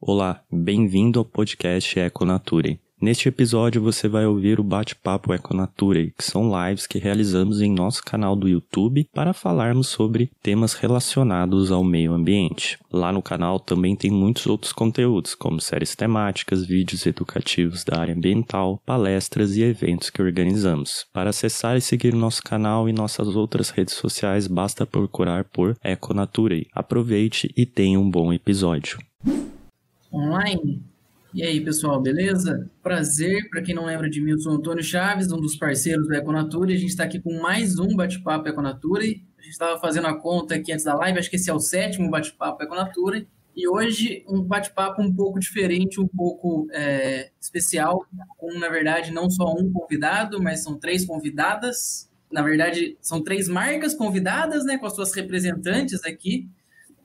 Olá, 0.00 0.40
bem-vindo 0.48 1.18
ao 1.18 1.24
podcast 1.24 1.98
Econature. 1.98 2.78
Neste 3.02 3.28
episódio 3.28 3.82
você 3.82 4.06
vai 4.06 4.26
ouvir 4.26 4.60
o 4.60 4.64
bate-papo 4.64 5.34
Econature, 5.34 6.14
que 6.16 6.24
são 6.24 6.52
lives 6.52 6.86
que 6.86 7.00
realizamos 7.00 7.60
em 7.60 7.72
nosso 7.72 8.04
canal 8.04 8.36
do 8.36 8.48
YouTube 8.48 9.08
para 9.12 9.32
falarmos 9.32 9.88
sobre 9.88 10.30
temas 10.40 10.74
relacionados 10.74 11.72
ao 11.72 11.82
meio 11.82 12.12
ambiente. 12.12 12.78
Lá 12.92 13.12
no 13.12 13.20
canal 13.20 13.58
também 13.58 13.96
tem 13.96 14.08
muitos 14.08 14.46
outros 14.46 14.72
conteúdos, 14.72 15.34
como 15.34 15.60
séries 15.60 15.96
temáticas, 15.96 16.64
vídeos 16.64 17.04
educativos 17.04 17.82
da 17.82 17.98
área 17.98 18.14
ambiental, 18.14 18.80
palestras 18.86 19.56
e 19.56 19.62
eventos 19.62 20.10
que 20.10 20.22
organizamos. 20.22 21.06
Para 21.12 21.30
acessar 21.30 21.76
e 21.76 21.80
seguir 21.80 22.14
nosso 22.14 22.42
canal 22.44 22.88
e 22.88 22.92
nossas 22.92 23.34
outras 23.34 23.70
redes 23.70 23.94
sociais, 23.94 24.46
basta 24.46 24.86
procurar 24.86 25.42
por 25.42 25.76
Econature. 25.82 26.68
Aproveite 26.72 27.52
e 27.56 27.66
tenha 27.66 27.98
um 27.98 28.08
bom 28.08 28.32
episódio. 28.32 28.96
Online 30.12 30.82
e 31.34 31.42
aí, 31.42 31.60
pessoal, 31.60 32.00
beleza? 32.00 32.70
Prazer, 32.82 33.50
para 33.50 33.60
quem 33.60 33.74
não 33.74 33.84
lembra 33.84 34.08
de 34.08 34.18
mim, 34.18 34.30
eu 34.30 34.38
sou 34.38 34.52
Antônio 34.52 34.82
Chaves, 34.82 35.30
um 35.30 35.38
dos 35.38 35.56
parceiros 35.56 36.08
do 36.08 36.14
Econatura, 36.14 36.72
e 36.72 36.74
a 36.74 36.78
gente 36.78 36.88
está 36.88 37.04
aqui 37.04 37.20
com 37.20 37.38
mais 37.38 37.78
um 37.78 37.94
bate-papo 37.94 38.48
Econatura. 38.48 39.02
A 39.02 39.06
gente 39.06 39.50
estava 39.50 39.78
fazendo 39.78 40.06
a 40.06 40.18
conta 40.18 40.54
aqui 40.54 40.72
antes 40.72 40.86
da 40.86 40.94
live, 40.94 41.18
acho 41.18 41.28
que 41.28 41.36
esse 41.36 41.50
é 41.50 41.52
o 41.52 41.60
sétimo 41.60 42.10
bate-papo 42.10 42.62
Econatura. 42.62 43.26
E 43.54 43.68
hoje, 43.68 44.24
um 44.26 44.40
bate-papo 44.40 45.02
um 45.02 45.14
pouco 45.14 45.38
diferente, 45.38 46.00
um 46.00 46.08
pouco 46.08 46.66
é, 46.72 47.30
especial, 47.38 48.06
com, 48.38 48.58
na 48.58 48.70
verdade, 48.70 49.12
não 49.12 49.28
só 49.28 49.52
um 49.54 49.70
convidado, 49.70 50.42
mas 50.42 50.62
são 50.62 50.78
três 50.78 51.04
convidadas. 51.04 52.10
Na 52.32 52.40
verdade, 52.40 52.96
são 53.02 53.22
três 53.22 53.48
marcas 53.48 53.94
convidadas, 53.94 54.64
né, 54.64 54.78
com 54.78 54.86
as 54.86 54.94
suas 54.94 55.12
representantes 55.12 56.02
aqui, 56.04 56.48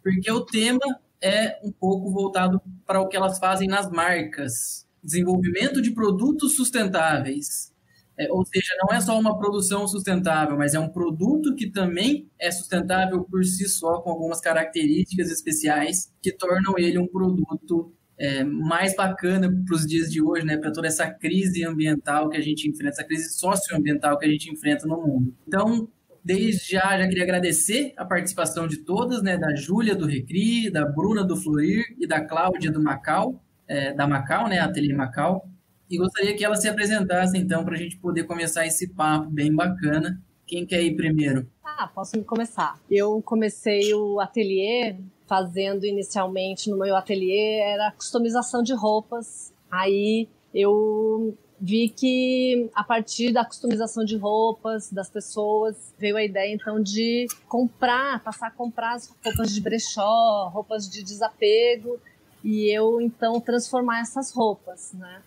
porque 0.01 0.31
o 0.31 0.45
tema 0.45 0.79
é 1.23 1.57
um 1.63 1.71
pouco 1.71 2.11
voltado 2.11 2.61
para 2.85 2.99
o 2.99 3.07
que 3.07 3.15
elas 3.15 3.39
fazem 3.39 3.67
nas 3.67 3.89
marcas. 3.89 4.85
Desenvolvimento 5.01 5.81
de 5.81 5.91
produtos 5.91 6.55
sustentáveis. 6.55 7.71
É, 8.17 8.31
ou 8.31 8.45
seja, 8.45 8.69
não 8.79 8.95
é 8.95 9.01
só 9.01 9.19
uma 9.19 9.37
produção 9.39 9.87
sustentável, 9.87 10.55
mas 10.55 10.75
é 10.75 10.79
um 10.79 10.89
produto 10.89 11.55
que 11.55 11.71
também 11.71 12.29
é 12.39 12.51
sustentável 12.51 13.23
por 13.23 13.43
si 13.43 13.67
só, 13.67 14.01
com 14.01 14.11
algumas 14.11 14.39
características 14.39 15.31
especiais 15.31 16.13
que 16.21 16.31
tornam 16.31 16.75
ele 16.77 16.99
um 16.99 17.07
produto 17.07 17.91
é, 18.17 18.43
mais 18.43 18.95
bacana 18.95 19.51
para 19.65 19.75
os 19.75 19.87
dias 19.87 20.11
de 20.11 20.21
hoje, 20.21 20.45
né, 20.45 20.57
para 20.57 20.71
toda 20.71 20.87
essa 20.87 21.09
crise 21.09 21.65
ambiental 21.65 22.29
que 22.29 22.37
a 22.37 22.41
gente 22.41 22.69
enfrenta, 22.69 22.91
essa 22.91 23.03
crise 23.03 23.33
socioambiental 23.33 24.17
que 24.19 24.25
a 24.25 24.29
gente 24.29 24.51
enfrenta 24.51 24.85
no 24.85 25.01
mundo. 25.01 25.33
Então, 25.47 25.89
Desde 26.23 26.73
já, 26.73 26.97
já 26.97 27.07
queria 27.07 27.23
agradecer 27.23 27.93
a 27.97 28.05
participação 28.05 28.67
de 28.67 28.77
todas, 28.77 29.21
né? 29.21 29.37
Da 29.37 29.53
Júlia 29.55 29.95
do 29.95 30.05
Recri, 30.05 30.69
da 30.71 30.85
Bruna 30.85 31.23
do 31.23 31.35
Florir 31.35 31.83
e 31.99 32.07
da 32.07 32.23
Cláudia 32.23 32.71
do 32.71 32.81
Macau, 32.81 33.41
é, 33.67 33.93
da 33.93 34.07
Macau, 34.07 34.47
né? 34.47 34.59
Ateliê 34.59 34.93
Macau. 34.93 35.49
E 35.89 35.97
gostaria 35.97 36.35
que 36.35 36.45
elas 36.45 36.61
se 36.61 36.69
apresentassem, 36.69 37.41
então, 37.41 37.63
para 37.65 37.75
a 37.75 37.77
gente 37.77 37.97
poder 37.97 38.23
começar 38.23 38.65
esse 38.65 38.87
papo 38.87 39.29
bem 39.29 39.53
bacana. 39.53 40.21
Quem 40.47 40.65
quer 40.65 40.81
ir 40.81 40.95
primeiro? 40.95 41.47
Ah, 41.63 41.87
posso 41.87 42.21
começar. 42.23 42.79
Eu 42.89 43.21
comecei 43.21 43.93
o 43.93 44.19
ateliê 44.19 44.95
fazendo 45.27 45.85
inicialmente 45.85 46.69
no 46.69 46.77
meu 46.77 46.95
ateliê 46.95 47.59
era 47.59 47.91
customização 47.91 48.61
de 48.61 48.73
roupas. 48.73 49.53
Aí 49.71 50.29
eu 50.53 51.35
vi 51.65 51.87
que 51.87 52.69
a 52.75 52.83
partir 52.83 53.31
da 53.31 53.45
customização 53.45 54.03
de 54.03 54.17
roupas 54.17 54.91
das 54.91 55.09
pessoas 55.09 55.93
veio 55.97 56.17
a 56.17 56.23
ideia 56.23 56.53
então 56.53 56.83
de 56.83 57.25
comprar, 57.47 58.21
passar 58.21 58.47
a 58.47 58.51
comprar 58.51 58.95
as 58.95 59.07
roupas 59.07 59.53
de 59.53 59.61
brechó, 59.61 60.49
roupas 60.49 60.89
de 60.89 61.01
desapego 61.01 61.97
e 62.43 62.69
eu 62.69 62.99
então 62.99 63.39
transformar 63.39 64.01
essas 64.01 64.29
roupas, 64.33 64.91
né? 64.91 65.21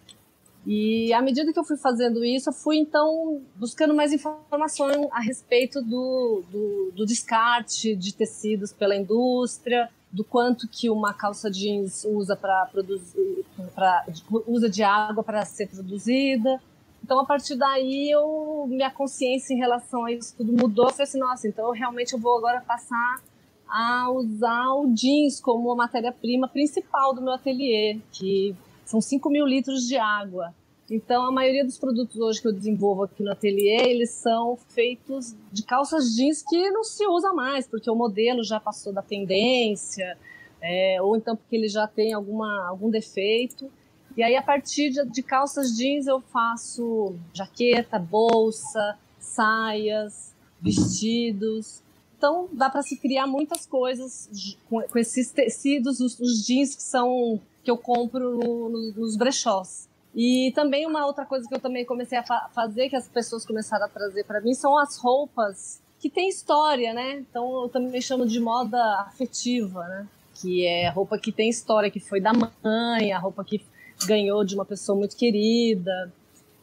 E 0.66 1.10
à 1.14 1.22
medida 1.22 1.54
que 1.54 1.58
eu 1.58 1.64
fui 1.64 1.78
fazendo 1.78 2.22
isso, 2.22 2.50
eu 2.50 2.52
fui 2.52 2.76
então 2.76 3.40
buscando 3.54 3.94
mais 3.94 4.12
informações 4.12 5.08
a 5.12 5.20
respeito 5.20 5.80
do, 5.80 6.42
do, 6.50 6.92
do 6.94 7.06
descarte 7.06 7.96
de 7.96 8.12
tecidos 8.12 8.74
pela 8.74 8.94
indústria, 8.94 9.88
do 10.10 10.24
quanto 10.24 10.68
que 10.68 10.88
uma 10.88 11.12
calça 11.12 11.50
jeans 11.50 12.04
usa 12.04 12.36
para 12.36 12.66
produzir, 12.66 13.44
pra, 13.74 14.06
usa 14.46 14.68
de 14.68 14.82
água 14.82 15.22
para 15.22 15.44
ser 15.44 15.68
produzida. 15.68 16.60
Então, 17.02 17.20
a 17.20 17.24
partir 17.24 17.54
daí, 17.56 18.10
eu, 18.10 18.66
minha 18.68 18.90
consciência 18.90 19.54
em 19.54 19.58
relação 19.58 20.04
a 20.04 20.12
isso 20.12 20.34
tudo 20.36 20.52
mudou. 20.52 20.86
Eu 20.86 20.90
falei 20.90 21.04
assim, 21.04 21.18
nossa, 21.18 21.46
então 21.46 21.66
eu 21.66 21.72
realmente 21.72 22.12
eu 22.12 22.18
vou 22.18 22.36
agora 22.36 22.60
passar 22.60 23.20
a 23.68 24.10
usar 24.10 24.72
o 24.74 24.92
jeans 24.92 25.40
como 25.40 25.70
a 25.72 25.76
matéria-prima 25.76 26.48
principal 26.48 27.14
do 27.14 27.20
meu 27.20 27.34
ateliê, 27.34 27.98
que 28.12 28.54
são 28.84 29.00
5 29.00 29.28
mil 29.28 29.44
litros 29.44 29.82
de 29.86 29.96
água. 29.96 30.54
Então, 30.88 31.24
a 31.24 31.32
maioria 31.32 31.64
dos 31.64 31.78
produtos 31.78 32.16
hoje 32.20 32.40
que 32.40 32.46
eu 32.46 32.52
desenvolvo 32.52 33.04
aqui 33.04 33.22
no 33.22 33.32
ateliê, 33.32 33.88
eles 33.88 34.10
são 34.10 34.56
feitos 34.68 35.34
de 35.50 35.64
calças 35.64 36.14
jeans 36.14 36.42
que 36.42 36.70
não 36.70 36.84
se 36.84 37.04
usa 37.06 37.32
mais, 37.32 37.66
porque 37.66 37.90
o 37.90 37.94
modelo 37.94 38.44
já 38.44 38.60
passou 38.60 38.92
da 38.92 39.02
tendência, 39.02 40.16
é, 40.60 41.02
ou 41.02 41.16
então 41.16 41.36
porque 41.36 41.56
ele 41.56 41.68
já 41.68 41.88
tem 41.88 42.12
alguma, 42.12 42.66
algum 42.68 42.88
defeito. 42.88 43.70
E 44.16 44.22
aí, 44.22 44.36
a 44.36 44.42
partir 44.42 44.90
de, 44.90 45.04
de 45.06 45.22
calças 45.22 45.76
jeans, 45.76 46.06
eu 46.06 46.20
faço 46.20 47.16
jaqueta, 47.34 47.98
bolsa, 47.98 48.96
saias, 49.18 50.34
vestidos. 50.60 51.82
Então, 52.16 52.48
dá 52.52 52.70
para 52.70 52.82
se 52.82 52.96
criar 52.96 53.26
muitas 53.26 53.66
coisas 53.66 54.56
com, 54.70 54.80
com 54.82 54.98
esses 54.98 55.30
tecidos, 55.32 56.00
os, 56.00 56.18
os, 56.18 56.46
jeans 56.46 56.74
que 56.74 56.82
são 56.82 57.40
que 57.62 57.70
eu 57.70 57.76
compro 57.76 58.38
no, 58.38 58.68
no, 58.68 58.92
nos 58.92 59.16
brechós. 59.16 59.88
E 60.16 60.50
também 60.54 60.86
uma 60.86 61.04
outra 61.04 61.26
coisa 61.26 61.46
que 61.46 61.54
eu 61.54 61.60
também 61.60 61.84
comecei 61.84 62.16
a 62.16 62.22
fa 62.22 62.48
fazer, 62.54 62.88
que 62.88 62.96
as 62.96 63.06
pessoas 63.06 63.44
começaram 63.44 63.84
a 63.84 63.88
trazer 63.88 64.24
para 64.24 64.40
mim, 64.40 64.54
são 64.54 64.78
as 64.78 64.96
roupas 64.96 65.82
que 66.00 66.08
têm 66.08 66.30
história, 66.30 66.94
né? 66.94 67.18
Então 67.18 67.64
eu 67.64 67.68
também 67.68 68.00
chamo 68.00 68.24
de 68.24 68.40
moda 68.40 68.78
afetiva, 69.02 69.86
né? 69.86 70.08
Que 70.34 70.64
é 70.64 70.88
roupa 70.88 71.18
que 71.18 71.30
tem 71.30 71.50
história, 71.50 71.90
que 71.90 72.00
foi 72.00 72.18
da 72.18 72.32
mãe, 72.32 73.12
a 73.12 73.18
roupa 73.18 73.44
que 73.44 73.62
ganhou 74.06 74.42
de 74.42 74.54
uma 74.54 74.64
pessoa 74.64 74.96
muito 74.96 75.14
querida. 75.14 76.10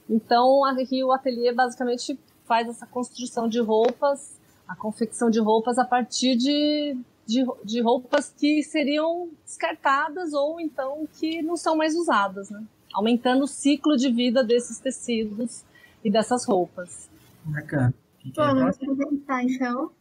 Então 0.09 0.66
aqui 0.66 1.03
o 1.03 1.12
ateliê 1.12 1.53
basicamente 1.53 2.19
faz 2.46 2.68
essa 2.68 2.88
construção 2.88 3.47
de 3.47 3.59
roupas, 3.59 4.36
a 4.68 4.75
confecção 4.75 5.30
de 5.30 5.40
roupas 5.40 5.78
a 5.78 5.86
partir 5.86 6.36
de, 6.36 6.97
de, 7.28 7.46
de 7.63 7.81
roupas 7.81 8.34
que 8.36 8.63
seriam 8.63 9.30
descartadas 9.46 10.34
ou 10.34 10.59
então 10.59 11.08
que 11.19 11.44
não 11.44 11.56
são 11.56 11.75
mais 11.75 11.96
usadas, 11.96 12.50
né? 12.50 12.63
Aumentando 12.94 13.44
o 13.44 13.48
ciclo 13.48 13.98
de 13.98 14.12
vida 14.12 14.44
desses 14.44 14.80
tecidos 14.80 15.64
e 16.04 16.12
dessas 16.12 16.46
roupas. 16.46 17.09
Bacana. 17.46 17.94
Bom, 18.26 18.31
vamos 18.56 18.76
apresentar 18.76 19.44
então. 19.44 19.92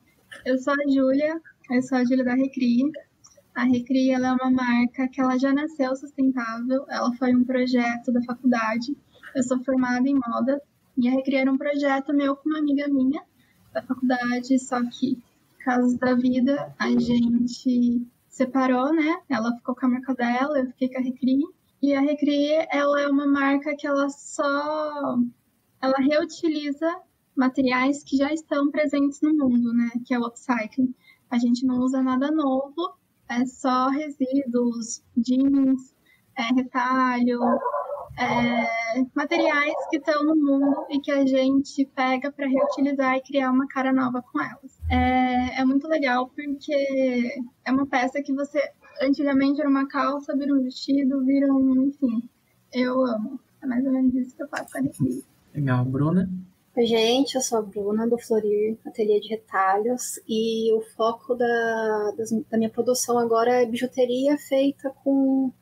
Eu 0.45 0.59
sou 0.59 0.75
a 0.75 0.93
Júlia, 0.93 1.41
eu 1.71 1.83
sou 1.83 1.99
a 1.99 2.05
Júlia 2.05 2.25
da 2.25 2.35
Recri. 2.35 2.83
A 3.55 3.65
Recri 3.65 4.11
ela 4.11 4.29
é 4.29 4.33
uma 4.33 4.51
marca 4.51 5.09
que 5.09 5.21
ela 5.21 5.39
já 5.39 5.53
nasceu 5.53 5.95
sustentável, 5.97 6.85
ela 6.89 7.13
foi 7.17 7.35
um 7.35 7.45
projeto 7.45 8.13
da 8.13 8.23
faculdade. 8.23 8.97
Eu 9.35 9.43
sou 9.43 9.63
formada 9.65 10.09
em 10.09 10.15
moda 10.15 10.61
e 10.97 11.09
a 11.09 11.13
Recri 11.13 11.37
era 11.37 11.51
um 11.51 11.59
projeto 11.59 12.13
meu 12.13 12.37
com 12.37 12.49
uma 12.49 12.59
amiga 12.59 12.87
minha 12.89 13.23
da 13.73 13.83
faculdade, 13.83 14.59
só 14.59 14.83
que, 14.89 15.23
casos 15.65 15.95
da 15.95 16.15
vida, 16.15 16.75
a 16.79 16.91
gente 16.91 18.07
separou, 18.29 18.93
né? 18.93 19.21
Ela 19.29 19.55
ficou 19.57 19.75
com 19.75 19.87
a 19.87 19.89
marca 19.89 20.15
dela, 20.15 20.59
eu 20.59 20.67
fiquei 20.69 20.89
com 20.89 20.99
a 20.99 21.03
Recri. 21.03 21.43
E 21.83 21.93
a 21.95 22.01
Recri, 22.01 22.49
ela 22.71 23.01
é 23.01 23.09
uma 23.09 23.27
marca 23.27 23.75
que 23.77 23.87
ela 23.87 24.09
só 24.09 25.17
ela 25.83 25.97
reutiliza 25.99 26.97
materiais 27.37 28.05
que 28.05 28.17
já 28.17 28.33
estão 28.33 28.71
presentes 28.71 29.21
no 29.21 29.35
mundo, 29.35 29.75
né? 29.75 29.91
Que 30.07 30.15
é 30.15 30.19
o 30.19 30.25
upcycling. 30.25 30.95
A 31.29 31.39
gente 31.39 31.67
não 31.67 31.81
usa 31.81 32.01
nada 32.01 32.31
novo, 32.31 32.97
é 33.29 33.45
só 33.47 33.89
resíduos, 33.89 35.03
jeans, 35.17 35.93
é, 36.39 36.55
retalho, 36.55 37.41
é, 38.17 39.05
materiais 39.13 39.75
que 39.91 39.97
estão 39.97 40.23
no 40.25 40.37
mundo 40.37 40.87
e 40.89 41.01
que 41.01 41.11
a 41.11 41.27
gente 41.27 41.85
pega 41.97 42.31
para 42.31 42.47
reutilizar 42.47 43.17
e 43.17 43.23
criar 43.23 43.51
uma 43.51 43.67
cara 43.67 43.93
nova 43.93 44.23
com 44.23 44.41
elas. 44.41 44.79
É, 44.89 45.61
é 45.61 45.65
muito 45.65 45.89
legal 45.89 46.29
porque 46.29 47.43
é 47.65 47.73
uma 47.73 47.87
peça 47.87 48.23
que 48.23 48.33
você 48.33 48.61
antigamente 49.01 49.61
era 49.61 49.69
uma 49.69 49.89
calça, 49.89 50.37
vira 50.37 50.55
um 50.55 50.63
vestido, 50.63 51.25
vira 51.25 51.53
um. 51.53 51.87
Enfim, 51.87 52.29
eu 52.73 53.05
amo. 53.05 53.41
É 53.63 53.67
mais 53.67 53.85
ou 53.85 53.93
menos 53.93 54.15
isso 54.15 54.37
que 54.37 54.43
eu 54.43 54.49
faço 54.49 54.73
com 54.73 54.79
a 54.79 54.81
Recri. 54.83 55.25
Legal. 55.55 55.85
Bruna? 55.85 56.29
Oi, 56.75 56.87
gente, 56.87 57.35
eu 57.35 57.43
sou 57.43 57.59
a 57.59 57.63
Bruna 57.63 58.09
do 58.09 58.19
Florir 58.19 58.79
Ateliê 58.87 59.21
de 59.21 59.29
Retalhos 59.29 60.19
e 60.27 60.73
o 60.73 60.81
foco 60.97 61.35
da, 61.35 62.13
da 62.51 62.57
minha 62.57 62.71
produção 62.71 63.19
agora 63.19 63.63
é 63.63 63.67
bijuteria 63.67 64.39
feita 64.39 64.89
com 65.05 65.53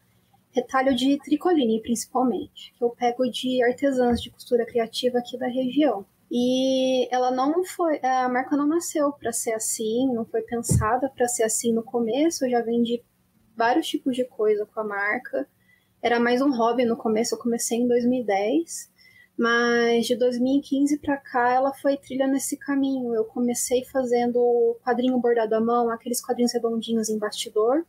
retalho 0.52 0.94
de 0.94 1.18
tricoline, 1.18 1.82
principalmente, 1.82 2.72
que 2.76 2.84
eu 2.84 2.90
pego 2.90 3.28
de 3.28 3.62
artesãs 3.64 4.20
de 4.22 4.30
costura 4.30 4.64
criativa 4.64 5.18
aqui 5.18 5.36
da 5.36 5.48
região. 5.48 6.06
E 6.30 7.12
ela 7.12 7.32
não 7.32 7.64
foi, 7.64 7.98
a 8.04 8.28
marca 8.28 8.56
não 8.56 8.66
nasceu 8.66 9.10
para 9.12 9.32
ser 9.32 9.52
assim, 9.52 10.06
não 10.14 10.24
foi 10.24 10.42
pensada 10.42 11.10
para 11.10 11.26
ser 11.26 11.42
assim 11.42 11.72
no 11.72 11.82
começo. 11.82 12.44
Eu 12.44 12.50
já 12.50 12.62
vendi 12.62 13.02
vários 13.60 13.86
tipos 13.86 14.16
de 14.16 14.24
coisa 14.24 14.64
com 14.64 14.80
a 14.80 14.84
marca. 14.84 15.46
Era 16.02 16.18
mais 16.18 16.40
um 16.40 16.50
hobby 16.50 16.86
no 16.86 16.96
começo, 16.96 17.34
eu 17.34 17.38
comecei 17.38 17.76
em 17.76 17.86
2010, 17.86 18.90
mas 19.36 20.06
de 20.06 20.16
2015 20.16 20.98
para 20.98 21.18
cá 21.18 21.52
ela 21.52 21.74
foi 21.74 21.98
trilhando 21.98 22.36
esse 22.36 22.56
caminho. 22.56 23.14
Eu 23.14 23.26
comecei 23.26 23.84
fazendo 23.84 24.78
quadrinho 24.82 25.18
bordado 25.18 25.54
à 25.54 25.60
mão, 25.60 25.90
aqueles 25.90 26.24
quadrinhos 26.24 26.54
redondinhos 26.54 27.10
em 27.10 27.18
bastidor. 27.18 27.84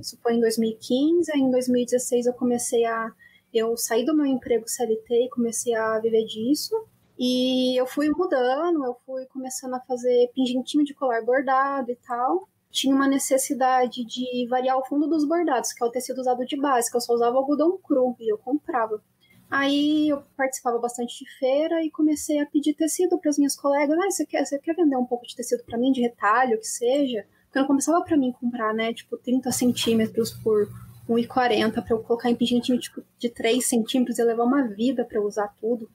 Isso 0.00 0.16
foi 0.22 0.34
em 0.34 0.40
2015, 0.40 1.32
aí 1.32 1.40
em 1.40 1.50
2016 1.50 2.26
eu 2.26 2.34
comecei 2.34 2.84
a 2.84 3.12
eu 3.52 3.76
saí 3.76 4.04
do 4.04 4.16
meu 4.16 4.26
emprego 4.26 4.68
CLT 4.68 5.24
e 5.24 5.28
comecei 5.28 5.74
a 5.74 5.98
viver 5.98 6.24
disso. 6.24 6.86
E 7.18 7.76
eu 7.76 7.84
fui 7.84 8.08
mudando, 8.10 8.84
eu 8.84 8.96
fui 9.04 9.26
começando 9.26 9.74
a 9.74 9.80
fazer 9.80 10.30
pingentinho 10.32 10.84
de 10.84 10.94
colar 10.94 11.20
bordado 11.24 11.90
e 11.90 11.96
tal. 11.96 12.48
Tinha 12.70 12.94
uma 12.94 13.08
necessidade 13.08 14.04
de 14.04 14.46
variar 14.48 14.78
o 14.78 14.84
fundo 14.84 15.08
dos 15.08 15.24
bordados, 15.24 15.72
que 15.72 15.82
é 15.82 15.86
o 15.86 15.90
tecido 15.90 16.20
usado 16.20 16.44
de 16.44 16.56
base, 16.56 16.90
que 16.90 16.96
eu 16.96 17.00
só 17.00 17.14
usava 17.14 17.36
algodão 17.36 17.78
cru 17.78 18.14
e 18.20 18.32
eu 18.32 18.38
comprava. 18.38 19.02
Aí 19.50 20.08
eu 20.08 20.22
participava 20.36 20.78
bastante 20.78 21.24
de 21.24 21.30
feira 21.38 21.84
e 21.84 21.90
comecei 21.90 22.38
a 22.38 22.46
pedir 22.46 22.72
tecido 22.74 23.18
para 23.18 23.30
as 23.30 23.36
minhas 23.36 23.56
colegas. 23.56 23.98
Ah, 23.98 24.08
você 24.08 24.24
quer, 24.24 24.46
você 24.46 24.58
quer 24.60 24.76
vender 24.76 24.96
um 24.96 25.04
pouco 25.04 25.26
de 25.26 25.34
tecido 25.34 25.64
para 25.64 25.76
mim, 25.76 25.90
de 25.90 26.00
retalho, 26.00 26.58
que 26.58 26.68
seja? 26.68 27.26
Porque 27.46 27.58
não 27.58 27.66
começava 27.66 28.00
para 28.04 28.16
mim 28.16 28.30
comprar, 28.30 28.72
né? 28.72 28.94
Tipo, 28.94 29.16
30 29.16 29.50
centímetros 29.50 30.30
por 30.30 30.68
1,40 31.08 31.82
para 31.82 31.96
eu 31.96 31.98
colocar 31.98 32.30
em 32.30 32.36
pingentinho 32.36 32.78
tipo, 32.78 33.02
de 33.18 33.28
3 33.28 33.66
centímetros 33.66 34.20
e 34.20 34.22
levar 34.22 34.44
uma 34.44 34.68
vida 34.68 35.04
para 35.04 35.20
usar 35.20 35.48
tudo. 35.60 35.90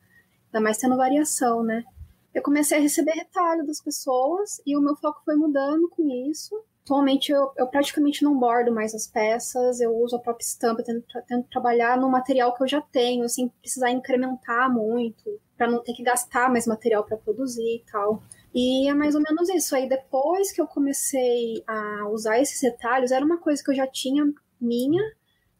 Ainda 0.47 0.61
mais 0.61 0.77
tendo 0.77 0.97
variação, 0.97 1.63
né? 1.63 1.85
Eu 2.35 2.43
comecei 2.43 2.77
a 2.77 2.81
receber 2.81 3.13
retalho 3.13 3.65
das 3.65 3.81
pessoas 3.81 4.61
e 4.65 4.75
o 4.75 4.81
meu 4.81 4.97
foco 4.97 5.21
foi 5.23 5.37
mudando 5.37 5.87
com 5.87 6.05
isso. 6.29 6.53
Atualmente 6.83 7.31
eu, 7.31 7.49
eu 7.55 7.65
praticamente 7.65 8.25
não 8.25 8.37
bordo 8.37 8.73
mais 8.73 8.93
as 8.93 9.07
peças, 9.07 9.79
eu 9.79 9.95
uso 9.95 10.17
a 10.17 10.19
própria 10.19 10.43
estampa, 10.43 10.83
tento, 10.83 11.05
tento 11.25 11.47
trabalhar 11.49 11.97
no 11.97 12.11
material 12.11 12.53
que 12.53 12.61
eu 12.61 12.67
já 12.67 12.81
tenho, 12.81 13.27
sem 13.29 13.47
precisar 13.47 13.89
incrementar 13.89 14.71
muito, 14.71 15.39
para 15.57 15.71
não 15.71 15.81
ter 15.81 15.93
que 15.93 16.03
gastar 16.03 16.51
mais 16.51 16.67
material 16.67 17.05
para 17.05 17.15
produzir 17.15 17.77
e 17.77 17.83
tal. 17.89 18.21
E 18.53 18.89
é 18.89 18.93
mais 18.93 19.15
ou 19.15 19.21
menos 19.21 19.47
isso. 19.47 19.73
Aí 19.73 19.87
depois 19.87 20.51
que 20.51 20.59
eu 20.59 20.67
comecei 20.67 21.63
a 21.65 22.09
usar 22.09 22.39
esses 22.41 22.61
retalhos, 22.61 23.11
era 23.11 23.23
uma 23.23 23.37
coisa 23.37 23.63
que 23.63 23.71
eu 23.71 23.75
já 23.75 23.87
tinha 23.87 24.25
minha, 24.59 25.01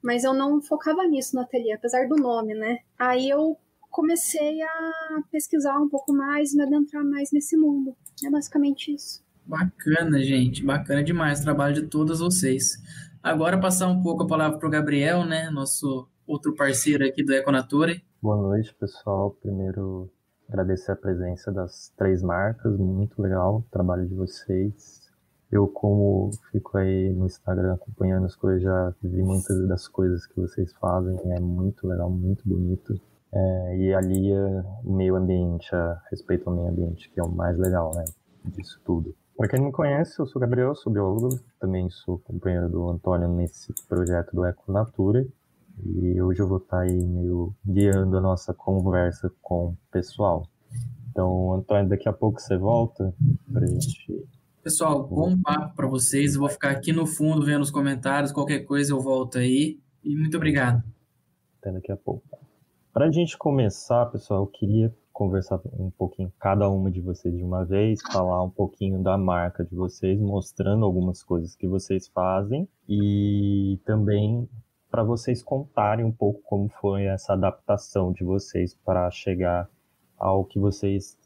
mas 0.03 0.25
eu 0.25 0.33
não 0.33 0.61
focava 0.61 1.07
nisso 1.07 1.37
no 1.37 1.41
ateliê, 1.41 1.71
apesar 1.71 2.05
do 2.09 2.17
nome, 2.17 2.53
né? 2.53 2.79
Aí 2.99 3.29
eu 3.29 3.57
comecei 3.95 4.61
a 4.61 5.21
pesquisar 5.31 5.79
um 5.79 5.87
pouco 5.87 6.11
mais, 6.11 6.53
me 6.53 6.63
adentrar 6.63 7.05
mais 7.05 7.31
nesse 7.31 7.55
mundo. 7.55 7.95
É 8.25 8.29
basicamente 8.29 8.93
isso. 8.93 9.23
Bacana, 9.45 10.21
gente. 10.21 10.65
Bacana 10.65 11.01
demais 11.01 11.39
o 11.39 11.43
trabalho 11.43 11.75
de 11.75 11.83
todas 11.83 12.19
vocês. 12.19 12.75
Agora 13.23 13.57
passar 13.57 13.87
um 13.87 14.03
pouco 14.03 14.23
a 14.23 14.27
palavra 14.27 14.59
para 14.59 14.67
o 14.67 14.71
Gabriel, 14.71 15.25
né? 15.25 15.49
Nosso 15.49 16.09
outro 16.27 16.53
parceiro 16.53 17.05
aqui 17.05 17.23
do 17.23 17.33
Econature. 17.33 18.03
Boa 18.21 18.35
noite, 18.35 18.75
pessoal. 18.75 19.31
Primeiro, 19.41 20.11
agradecer 20.49 20.91
a 20.91 20.97
presença 20.97 21.49
das 21.53 21.93
três 21.95 22.21
marcas. 22.21 22.77
Muito 22.77 23.21
legal 23.21 23.59
o 23.59 23.71
trabalho 23.71 24.05
de 24.05 24.13
vocês. 24.13 25.09
Eu, 25.49 25.69
como 25.69 26.31
fico 26.51 26.77
aí 26.77 27.13
no 27.13 27.27
Instagram 27.27 27.75
acompanhando 27.75 28.25
as 28.25 28.35
coisas, 28.35 28.61
já 28.61 28.93
vi 29.01 29.23
muitas 29.23 29.65
das 29.69 29.87
coisas 29.87 30.25
que 30.25 30.35
vocês 30.35 30.73
fazem. 30.81 31.17
É 31.31 31.39
muito 31.39 31.87
legal, 31.87 32.09
muito 32.09 32.43
bonito. 32.45 32.99
É, 33.35 33.77
e 33.77 33.93
alia 33.93 34.65
o 34.83 34.93
meio 34.93 35.15
ambiente, 35.15 35.75
a 35.75 36.01
respeito 36.09 36.49
ao 36.49 36.55
meio 36.55 36.69
ambiente, 36.69 37.09
que 37.09 37.19
é 37.19 37.23
o 37.23 37.29
mais 37.29 37.57
legal, 37.57 37.93
né? 37.93 38.05
Disso 38.45 38.79
tudo. 38.85 39.13
Para 39.35 39.49
quem 39.49 39.59
não 39.59 39.67
me 39.67 39.73
conhece, 39.73 40.17
eu 40.17 40.25
sou 40.25 40.39
Gabriel, 40.39 40.73
sou 40.73 40.93
biólogo, 40.93 41.37
também 41.59 41.89
sou 41.89 42.19
companheiro 42.19 42.69
do 42.69 42.89
Antônio 42.89 43.27
nesse 43.27 43.73
projeto 43.89 44.33
do 44.33 44.45
Econatura. 44.45 45.27
E 45.83 46.21
hoje 46.21 46.39
eu 46.39 46.47
vou 46.47 46.59
estar 46.59 46.79
aí 46.79 47.05
meio 47.05 47.53
guiando 47.65 48.17
a 48.17 48.21
nossa 48.21 48.53
conversa 48.53 49.29
com 49.41 49.71
o 49.71 49.77
pessoal. 49.91 50.47
Então, 51.11 51.53
Antônio, 51.53 51.89
daqui 51.89 52.07
a 52.07 52.13
pouco 52.13 52.39
você 52.39 52.57
volta 52.57 53.13
para 53.51 53.67
gente. 53.67 54.25
Pessoal, 54.63 55.05
bom 55.05 55.37
papo 55.41 55.75
para 55.75 55.87
vocês. 55.87 56.35
Eu 56.35 56.39
vou 56.39 56.49
ficar 56.49 56.71
aqui 56.71 56.93
no 56.93 57.05
fundo 57.05 57.45
vendo 57.45 57.61
os 57.61 57.71
comentários. 57.71 58.31
Qualquer 58.31 58.59
coisa 58.59 58.93
eu 58.93 59.01
volto 59.01 59.37
aí. 59.37 59.77
E 60.01 60.15
muito 60.15 60.37
obrigado. 60.37 60.81
Até 61.59 61.73
daqui 61.73 61.91
a 61.91 61.97
pouco. 61.97 62.44
Para 62.95 63.07
a 63.07 63.11
gente 63.11 63.37
começar, 63.37 64.05
pessoal, 64.05 64.43
eu 64.43 64.47
queria 64.47 64.95
conversar 65.11 65.59
um 65.77 65.91
pouquinho 65.91 66.31
cada 66.39 66.69
uma 66.69 66.89
de 66.89 67.01
vocês 67.01 67.35
de 67.35 67.43
uma 67.43 67.65
vez, 67.65 67.99
falar 68.01 68.41
um 68.41 68.49
pouquinho 68.49 69.03
da 69.03 69.17
marca 69.17 69.65
de 69.65 69.75
vocês, 69.75 70.17
mostrando 70.17 70.85
algumas 70.85 71.21
coisas 71.21 71.57
que 71.57 71.67
vocês 71.67 72.07
fazem 72.07 72.65
e 72.87 73.77
também 73.83 74.47
para 74.89 75.03
vocês 75.03 75.43
contarem 75.43 76.05
um 76.05 76.11
pouco 76.11 76.41
como 76.45 76.69
foi 76.79 77.03
essa 77.03 77.33
adaptação 77.33 78.13
de 78.13 78.23
vocês 78.23 78.73
para 78.73 79.11
chegar 79.11 79.69
ao 80.17 80.45
que 80.45 80.57
vocês 80.57 81.17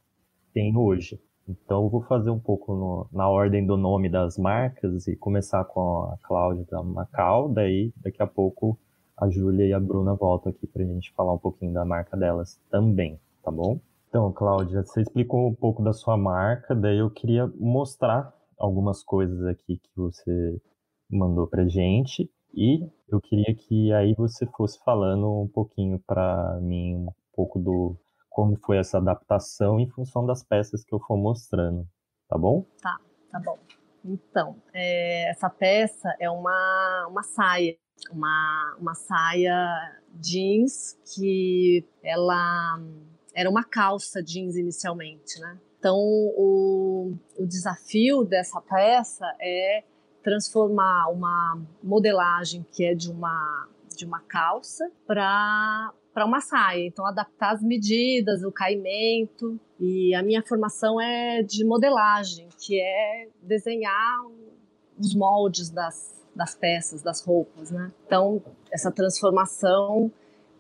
têm 0.52 0.76
hoje. 0.76 1.22
Então, 1.48 1.84
eu 1.84 1.90
vou 1.90 2.02
fazer 2.02 2.32
um 2.32 2.40
pouco 2.40 2.74
no, 2.74 3.08
na 3.14 3.30
ordem 3.30 3.64
do 3.64 3.78
nome 3.78 4.10
das 4.10 4.40
marcas 4.40 5.08
e 5.08 5.16
começar 5.16 5.64
com 5.66 6.06
a 6.06 6.18
Cláudia 6.24 6.66
da 6.66 6.82
Macau, 6.82 7.48
daí 7.48 7.94
daqui 7.98 8.24
a 8.24 8.28
pouco 8.28 8.76
a 9.20 9.30
Júlia 9.30 9.68
e 9.68 9.74
a 9.74 9.80
Bruna 9.80 10.16
voltam 10.16 10.52
aqui 10.52 10.66
para 10.68 10.84
a 10.84 10.86
gente 10.86 11.14
falar 11.14 11.34
um 11.34 11.40
pouquinho 11.40 11.74
da 11.74 11.86
marca 11.86 12.16
delas 12.18 12.60
também 12.70 13.20
tá 13.44 13.52
bom? 13.52 13.80
Então, 14.08 14.32
Cláudia, 14.32 14.84
você 14.84 15.02
explicou 15.02 15.48
um 15.48 15.56
pouco 15.56 15.84
da 15.84 15.94
sua 15.94 16.18
marca, 16.18 16.76
daí 16.76 16.98
eu 16.98 17.10
queria 17.10 17.48
mostrar 17.56 18.34
algumas 18.58 19.04
coisas 19.04 19.46
aqui 19.46 19.78
que 19.78 19.90
você 19.96 20.62
mandou 21.10 21.48
pra 21.48 21.68
gente 21.68 22.30
e 22.54 22.88
eu 23.08 23.22
queria 23.22 23.56
que 23.56 23.92
aí 23.94 24.14
você 24.16 24.46
fosse 24.48 24.80
falando 24.84 25.42
um 25.42 25.48
pouquinho 25.48 26.00
para 26.06 26.60
mim 26.62 26.96
um 26.96 27.14
pouco 27.34 27.60
do 27.60 27.96
como 28.30 28.58
foi 28.64 28.78
essa 28.78 28.98
adaptação 28.98 29.80
em 29.80 29.90
função 29.90 30.26
das 30.26 30.44
peças 30.44 30.84
que 30.84 30.94
eu 30.94 31.00
for 31.00 31.18
mostrando, 31.18 31.88
tá 32.28 32.38
bom? 32.38 32.66
Tá, 32.82 32.98
tá 33.32 33.40
bom. 33.40 33.58
Então, 34.04 34.56
é, 34.74 35.30
essa 35.30 35.50
peça 35.50 36.16
é 36.20 36.30
uma, 36.30 37.08
uma 37.10 37.24
saia, 37.24 37.76
uma, 38.12 38.78
uma 38.80 38.94
saia 38.94 40.00
jeans 40.14 40.98
que 41.16 41.86
ela 42.04 42.80
era 43.34 43.50
uma 43.50 43.64
calça 43.64 44.22
jeans 44.22 44.56
inicialmente, 44.56 45.40
né? 45.40 45.58
Então, 45.80 45.96
o, 45.98 47.14
o 47.38 47.46
desafio 47.46 48.26
dessa 48.26 48.60
peça 48.60 49.26
é 49.40 49.84
transformar 50.22 51.08
uma 51.10 51.62
modelagem 51.82 52.66
que 52.72 52.84
é 52.84 52.94
de 52.94 53.10
uma, 53.10 53.70
de 53.96 54.06
uma 54.06 54.20
calça 54.20 54.92
para 55.08 55.94
para 56.12 56.26
uma 56.26 56.42
saia, 56.42 56.88
então 56.88 57.06
adaptar 57.06 57.54
as 57.54 57.62
medidas, 57.62 58.44
o 58.44 58.52
caimento. 58.52 59.60
E 59.80 60.14
a 60.14 60.22
minha 60.22 60.44
formação 60.44 61.00
é 61.00 61.42
de 61.44 61.64
modelagem, 61.64 62.50
que 62.58 62.82
é 62.82 63.30
desenhar 63.42 64.26
os 65.00 65.16
moldes 65.16 65.70
das, 65.70 66.14
das 66.36 66.54
peças, 66.56 67.02
das 67.02 67.24
roupas, 67.24 67.72
né? 67.72 67.92
Então, 68.06 68.42
essa 68.72 68.92
transformação 68.92 70.12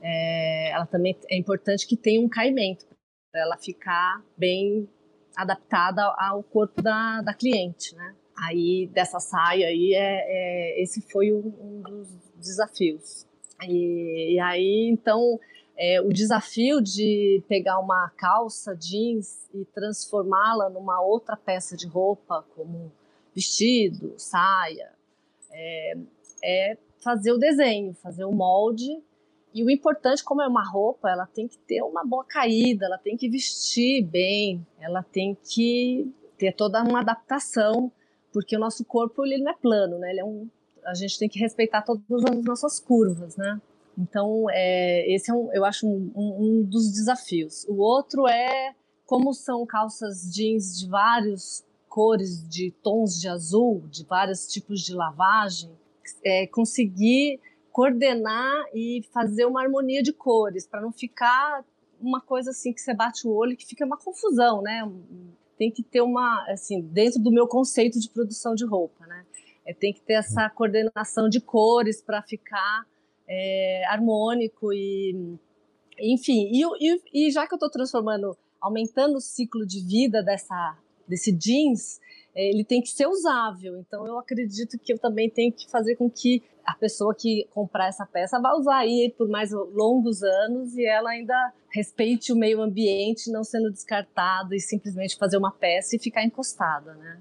é, 0.01 0.71
ela 0.71 0.85
também 0.85 1.17
é 1.29 1.37
importante 1.37 1.85
que 1.85 1.97
tenha 1.97 2.21
um 2.21 2.29
caimento 2.29 2.85
para 3.31 3.41
ela 3.41 3.57
ficar 3.57 4.23
bem 4.37 4.89
adaptada 5.35 6.03
ao 6.17 6.41
corpo 6.43 6.81
da, 6.81 7.21
da 7.21 7.33
cliente, 7.33 7.95
né? 7.95 8.15
Aí 8.47 8.89
dessa 8.93 9.19
saia 9.19 9.67
aí 9.67 9.93
é, 9.93 10.77
é 10.79 10.81
esse 10.81 11.01
foi 11.11 11.31
um, 11.33 11.53
um 11.59 11.81
dos 11.81 12.09
desafios. 12.37 13.27
E, 13.63 14.35
e 14.35 14.39
aí 14.39 14.89
então 14.91 15.37
é, 15.77 16.01
o 16.01 16.09
desafio 16.09 16.81
de 16.81 17.43
pegar 17.47 17.79
uma 17.79 18.09
calça 18.17 18.75
jeans 18.75 19.49
e 19.53 19.65
transformá-la 19.65 20.69
numa 20.69 21.01
outra 21.01 21.35
peça 21.35 21.75
de 21.75 21.87
roupa, 21.87 22.45
como 22.55 22.91
vestido, 23.39 24.13
saia, 24.17 24.91
é, 25.51 25.97
é 26.43 26.77
fazer 27.01 27.31
o 27.31 27.37
desenho, 27.37 27.93
fazer 27.93 28.25
o 28.25 28.31
molde 28.31 29.01
e 29.53 29.63
o 29.63 29.69
importante, 29.69 30.23
como 30.23 30.41
é 30.41 30.47
uma 30.47 30.63
roupa, 30.63 31.09
ela 31.09 31.25
tem 31.25 31.47
que 31.47 31.57
ter 31.57 31.81
uma 31.81 32.05
boa 32.05 32.23
caída, 32.23 32.85
ela 32.85 32.97
tem 32.97 33.17
que 33.17 33.27
vestir 33.29 34.03
bem, 34.03 34.65
ela 34.79 35.01
tem 35.01 35.35
que 35.43 36.11
ter 36.37 36.53
toda 36.53 36.83
uma 36.83 36.99
adaptação, 36.99 37.91
porque 38.31 38.55
o 38.55 38.59
nosso 38.59 38.85
corpo 38.85 39.25
ele 39.25 39.41
não 39.41 39.51
é 39.51 39.55
plano, 39.55 39.97
né? 39.97 40.11
Ele 40.11 40.19
é 40.19 40.25
um, 40.25 40.47
a 40.85 40.93
gente 40.93 41.17
tem 41.17 41.27
que 41.27 41.39
respeitar 41.39 41.81
todas 41.81 42.03
as 42.25 42.43
nossas 42.43 42.79
curvas, 42.79 43.35
né? 43.37 43.59
Então, 43.97 44.45
é, 44.51 45.11
esse 45.11 45.31
é 45.31 45.33
um, 45.33 45.51
eu 45.51 45.65
acho 45.65 45.87
um, 45.87 46.11
um, 46.15 46.43
um 46.43 46.63
dos 46.63 46.91
desafios. 46.91 47.65
O 47.67 47.77
outro 47.79 48.27
é 48.27 48.73
como 49.05 49.33
são 49.33 49.65
calças 49.65 50.31
jeans 50.31 50.79
de 50.79 50.87
vários 50.87 51.63
cores, 51.89 52.47
de 52.47 52.71
tons 52.83 53.19
de 53.19 53.27
azul, 53.27 53.83
de 53.89 54.05
vários 54.05 54.47
tipos 54.47 54.81
de 54.81 54.93
lavagem, 54.93 55.71
é, 56.23 56.47
conseguir 56.47 57.39
coordenar 57.71 58.65
e 58.73 59.03
fazer 59.11 59.45
uma 59.45 59.61
harmonia 59.61 60.01
de 60.01 60.13
cores, 60.13 60.67
para 60.67 60.81
não 60.81 60.91
ficar 60.91 61.63
uma 61.99 62.21
coisa 62.21 62.51
assim 62.51 62.71
que 62.71 62.81
você 62.81 62.93
bate 62.93 63.27
o 63.27 63.31
olho 63.31 63.57
que 63.57 63.65
fica 63.65 63.85
uma 63.85 63.97
confusão, 63.97 64.61
né? 64.61 64.89
Tem 65.57 65.69
que 65.69 65.83
ter 65.83 66.01
uma, 66.01 66.45
assim, 66.49 66.81
dentro 66.81 67.21
do 67.21 67.31
meu 67.31 67.47
conceito 67.47 67.99
de 67.99 68.09
produção 68.09 68.55
de 68.55 68.65
roupa, 68.65 69.05
né? 69.05 69.25
É, 69.65 69.73
tem 69.73 69.93
que 69.93 70.01
ter 70.01 70.13
essa 70.13 70.49
coordenação 70.49 71.27
de 71.29 71.41
cores 71.41 72.01
para 72.01 72.21
ficar 72.21 72.85
é, 73.27 73.85
harmônico 73.87 74.73
e, 74.73 75.37
enfim. 75.99 76.49
E, 76.51 76.63
e, 76.79 77.27
e 77.27 77.31
já 77.31 77.45
que 77.45 77.53
eu 77.53 77.57
estou 77.57 77.69
transformando, 77.69 78.35
aumentando 78.59 79.17
o 79.17 79.21
ciclo 79.21 79.65
de 79.65 79.81
vida 79.85 80.23
dessa 80.23 80.77
desse 81.09 81.31
jeans, 81.31 81.99
é, 82.35 82.49
ele 82.49 82.63
tem 82.63 82.81
que 82.81 82.89
ser 82.89 83.07
usável. 83.07 83.77
Então 83.79 84.05
eu 84.05 84.17
acredito 84.17 84.77
que 84.77 84.93
eu 84.93 84.99
também 84.99 85.29
tenho 85.29 85.51
que 85.51 85.69
fazer 85.69 85.95
com 85.95 86.09
que 86.09 86.43
a 86.63 86.73
pessoa 86.75 87.15
que 87.15 87.47
comprar 87.51 87.87
essa 87.87 88.05
peça 88.05 88.39
vá 88.39 88.53
usar 88.55 88.77
aí 88.77 89.13
por 89.17 89.27
mais 89.27 89.51
longos 89.51 90.21
anos 90.21 90.77
e 90.77 90.85
ela 90.85 91.09
ainda 91.09 91.51
respeite 91.71 92.31
o 92.31 92.35
meio 92.35 92.61
ambiente, 92.61 93.31
não 93.31 93.43
sendo 93.43 93.71
descartada 93.71 94.55
e 94.55 94.59
simplesmente 94.59 95.17
fazer 95.17 95.37
uma 95.37 95.51
peça 95.51 95.95
e 95.95 95.99
ficar 95.99 96.23
encostada, 96.23 96.93
né? 96.93 97.19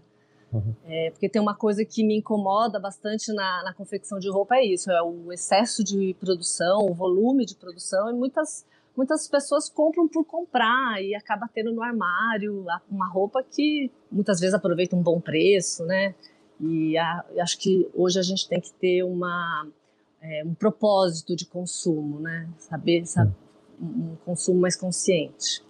Uhum. 0.52 0.74
É, 0.86 1.10
porque 1.10 1.28
tem 1.28 1.40
uma 1.40 1.54
coisa 1.54 1.84
que 1.84 2.02
me 2.04 2.16
incomoda 2.16 2.78
bastante 2.80 3.32
na, 3.32 3.62
na 3.64 3.74
confecção 3.74 4.18
de 4.18 4.30
roupa 4.30 4.56
é 4.56 4.64
isso, 4.64 4.90
é 4.90 5.02
o 5.02 5.30
excesso 5.30 5.84
de 5.84 6.14
produção, 6.18 6.86
o 6.86 6.94
volume 6.94 7.44
de 7.44 7.54
produção 7.54 8.08
e 8.10 8.14
muitas 8.14 8.64
muitas 8.98 9.28
pessoas 9.28 9.70
compram 9.70 10.08
por 10.08 10.24
comprar 10.24 11.00
e 11.00 11.14
acaba 11.14 11.48
tendo 11.54 11.72
no 11.72 11.80
armário 11.80 12.66
uma 12.90 13.08
roupa 13.08 13.44
que 13.44 13.92
muitas 14.10 14.40
vezes 14.40 14.52
aproveita 14.52 14.96
um 14.96 15.02
bom 15.02 15.20
preço, 15.20 15.86
né? 15.86 16.16
E 16.60 16.98
a, 16.98 17.24
acho 17.40 17.56
que 17.60 17.88
hoje 17.94 18.18
a 18.18 18.22
gente 18.22 18.48
tem 18.48 18.60
que 18.60 18.72
ter 18.72 19.04
uma, 19.04 19.68
é, 20.20 20.42
um 20.44 20.52
propósito 20.52 21.36
de 21.36 21.46
consumo, 21.46 22.18
né? 22.18 22.50
Saber, 22.58 23.06
sabe, 23.06 23.32
um 23.80 24.16
consumo 24.24 24.60
mais 24.60 24.74
consciente. 24.74 25.62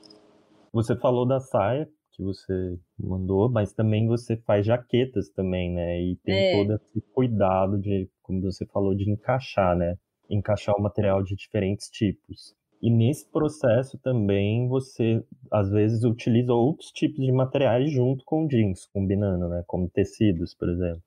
Você 0.72 0.96
falou 0.96 1.28
da 1.28 1.38
saia 1.38 1.86
que 2.12 2.22
você 2.22 2.78
mandou, 2.98 3.50
mas 3.50 3.74
também 3.74 4.06
você 4.06 4.38
faz 4.38 4.64
jaquetas 4.64 5.28
também, 5.28 5.74
né? 5.74 6.00
E 6.00 6.16
tem 6.24 6.34
é. 6.34 6.52
todo 6.52 6.76
esse 6.76 7.02
cuidado 7.12 7.78
de, 7.78 8.08
como 8.22 8.40
você 8.40 8.64
falou, 8.64 8.94
de 8.94 9.10
encaixar, 9.10 9.76
né? 9.76 9.96
Encaixar 10.30 10.74
o 10.78 10.82
material 10.82 11.22
de 11.22 11.36
diferentes 11.36 11.90
tipos. 11.90 12.56
E 12.80 12.90
nesse 12.90 13.26
processo 13.26 13.98
também 13.98 14.68
você 14.68 15.22
às 15.50 15.68
vezes 15.70 16.04
utiliza 16.04 16.52
outros 16.52 16.90
tipos 16.92 17.24
de 17.24 17.32
materiais 17.32 17.90
junto 17.90 18.24
com 18.24 18.46
jeans, 18.46 18.86
combinando, 18.92 19.48
né? 19.48 19.64
Como 19.66 19.88
tecidos, 19.88 20.54
por 20.54 20.68
exemplo. 20.68 21.02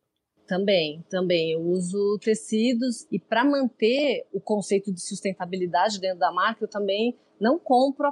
Também, 0.46 1.02
também. 1.10 1.54
Eu 1.54 1.62
uso 1.62 2.20
tecidos 2.22 3.08
e 3.10 3.18
para 3.18 3.46
manter 3.46 4.28
o 4.34 4.42
conceito 4.42 4.92
de 4.92 5.02
sustentabilidade 5.02 6.00
dentro 6.00 6.20
da 6.20 6.32
marca, 6.32 6.66
eu 6.66 6.68
também 6.68 7.16
não 7.40 7.58
compro 7.58 8.12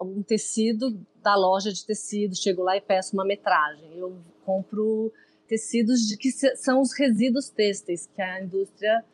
um 0.00 0.22
tecido 0.22 1.04
da 1.20 1.34
loja 1.34 1.72
de 1.72 1.84
tecidos, 1.84 2.38
chego 2.38 2.62
lá 2.62 2.76
e 2.76 2.80
peço 2.80 3.14
uma 3.14 3.24
metragem. 3.24 3.92
Eu 3.98 4.16
compro 4.44 5.12
tecidos 5.48 6.06
de 6.06 6.16
que 6.16 6.30
são 6.30 6.80
os 6.80 6.96
resíduos 6.96 7.50
têxteis 7.50 8.06
que 8.06 8.22
a 8.22 8.40
indústria 8.40 9.04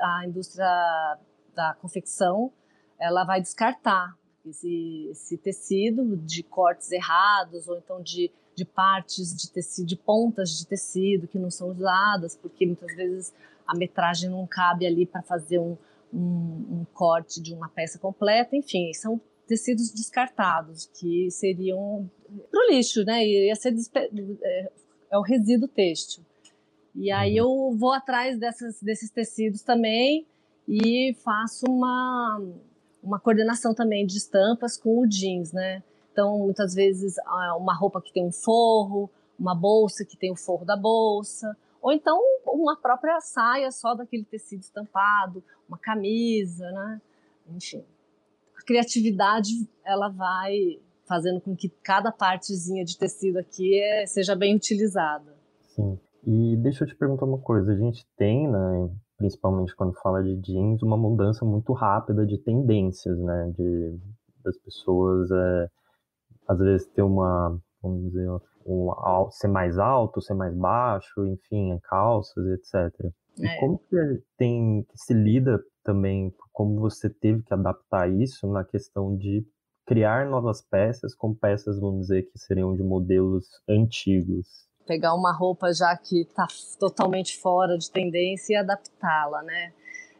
a 0.00 0.26
indústria 0.26 1.18
da 1.54 1.74
confecção 1.80 2.52
ela 2.98 3.24
vai 3.24 3.40
descartar 3.40 4.16
esse, 4.46 5.08
esse 5.10 5.38
tecido 5.38 6.16
de 6.16 6.42
cortes 6.42 6.92
errados 6.92 7.68
ou 7.68 7.78
então 7.78 8.02
de, 8.02 8.30
de 8.54 8.64
partes 8.64 9.34
de 9.34 9.50
tecido, 9.50 9.86
de 9.86 9.96
pontas 9.96 10.50
de 10.50 10.66
tecido 10.66 11.26
que 11.26 11.38
não 11.38 11.50
são 11.50 11.68
usadas, 11.68 12.36
porque 12.36 12.66
muitas 12.66 12.94
vezes 12.94 13.32
a 13.66 13.76
metragem 13.76 14.30
não 14.30 14.46
cabe 14.46 14.86
ali 14.86 15.06
para 15.06 15.22
fazer 15.22 15.58
um, 15.58 15.76
um, 16.12 16.18
um, 16.18 16.86
corte 16.92 17.40
de 17.40 17.54
uma 17.54 17.68
peça 17.68 17.98
completa. 17.98 18.54
Enfim, 18.54 18.92
são 18.92 19.20
tecidos 19.46 19.90
descartados 19.90 20.86
que 20.86 21.30
seriam 21.30 22.10
para 22.50 22.60
o 22.60 22.70
lixo, 22.70 23.04
né? 23.04 23.24
Ia 23.26 23.56
ser 23.56 23.74
é, 24.42 24.72
é 25.10 25.18
o 25.18 25.22
resíduo 25.22 25.68
têxtil. 25.68 26.24
E 26.94 27.10
aí 27.10 27.40
uhum. 27.40 27.70
eu 27.72 27.76
vou 27.76 27.92
atrás 27.92 28.38
dessas, 28.38 28.80
desses 28.80 29.10
tecidos 29.10 29.62
também 29.62 30.26
e 30.68 31.14
faço 31.24 31.66
uma 31.66 32.40
uma 33.04 33.20
coordenação 33.20 33.74
também 33.74 34.06
de 34.06 34.16
estampas 34.16 34.76
com 34.76 34.98
o 34.98 35.06
jeans, 35.06 35.52
né? 35.52 35.82
Então, 36.10 36.38
muitas 36.38 36.74
vezes, 36.74 37.16
uma 37.58 37.74
roupa 37.74 38.00
que 38.00 38.12
tem 38.12 38.26
um 38.26 38.32
forro, 38.32 39.10
uma 39.38 39.54
bolsa 39.54 40.04
que 40.04 40.16
tem 40.16 40.32
o 40.32 40.36
forro 40.36 40.64
da 40.64 40.76
bolsa, 40.76 41.56
ou 41.82 41.92
então 41.92 42.18
uma 42.46 42.76
própria 42.76 43.20
saia 43.20 43.70
só 43.70 43.94
daquele 43.94 44.24
tecido 44.24 44.60
estampado, 44.60 45.42
uma 45.68 45.76
camisa, 45.76 46.70
né? 46.70 47.00
Enfim, 47.54 47.84
a 48.56 48.64
criatividade 48.64 49.50
ela 49.84 50.08
vai 50.08 50.80
fazendo 51.06 51.40
com 51.40 51.54
que 51.54 51.68
cada 51.82 52.10
partezinha 52.10 52.84
de 52.84 52.96
tecido 52.96 53.38
aqui 53.38 53.78
é, 53.78 54.06
seja 54.06 54.34
bem 54.34 54.56
utilizada. 54.56 55.34
Sim. 55.74 55.98
E 56.26 56.56
deixa 56.56 56.84
eu 56.84 56.88
te 56.88 56.96
perguntar 56.96 57.26
uma 57.26 57.38
coisa, 57.38 57.72
a 57.72 57.76
gente 57.76 58.06
tem, 58.16 58.48
né, 58.48 58.90
principalmente 59.16 59.74
quando 59.76 59.94
fala 60.00 60.22
de 60.22 60.36
jeans, 60.36 60.82
uma 60.82 60.96
mudança 60.96 61.44
muito 61.44 61.72
rápida 61.72 62.26
de 62.26 62.38
tendências, 62.38 63.18
né? 63.18 63.52
De 63.56 63.98
das 64.44 64.58
pessoas 64.58 65.30
é, 65.30 65.68
às 66.46 66.58
vezes 66.58 66.86
ter 66.88 67.02
uma, 67.02 67.58
vamos 67.82 68.10
dizer, 68.10 68.28
um, 68.66 68.90
ser 69.30 69.48
mais 69.48 69.78
alto, 69.78 70.20
ser 70.20 70.34
mais 70.34 70.54
baixo, 70.54 71.26
enfim, 71.26 71.78
calças, 71.84 72.46
etc. 72.46 73.10
E 73.38 73.46
é. 73.46 73.60
como 73.60 73.78
que 73.78 74.22
tem 74.36 74.84
que 74.88 74.98
se 74.98 75.14
lida 75.14 75.62
também, 75.82 76.32
como 76.52 76.80
você 76.80 77.10
teve 77.10 77.42
que 77.42 77.52
adaptar 77.52 78.10
isso 78.10 78.46
na 78.46 78.64
questão 78.64 79.16
de 79.16 79.44
criar 79.86 80.26
novas 80.26 80.62
peças 80.62 81.14
com 81.14 81.34
peças, 81.34 81.78
vamos 81.78 82.02
dizer, 82.02 82.22
que 82.22 82.38
seriam 82.38 82.74
de 82.74 82.82
modelos 82.82 83.46
antigos? 83.68 84.68
Pegar 84.86 85.14
uma 85.14 85.32
roupa 85.32 85.72
já 85.72 85.96
que 85.96 86.22
está 86.22 86.46
totalmente 86.78 87.38
fora 87.38 87.76
de 87.76 87.90
tendência 87.90 88.54
e 88.54 88.56
adaptá-la, 88.56 89.42
né? 89.42 89.72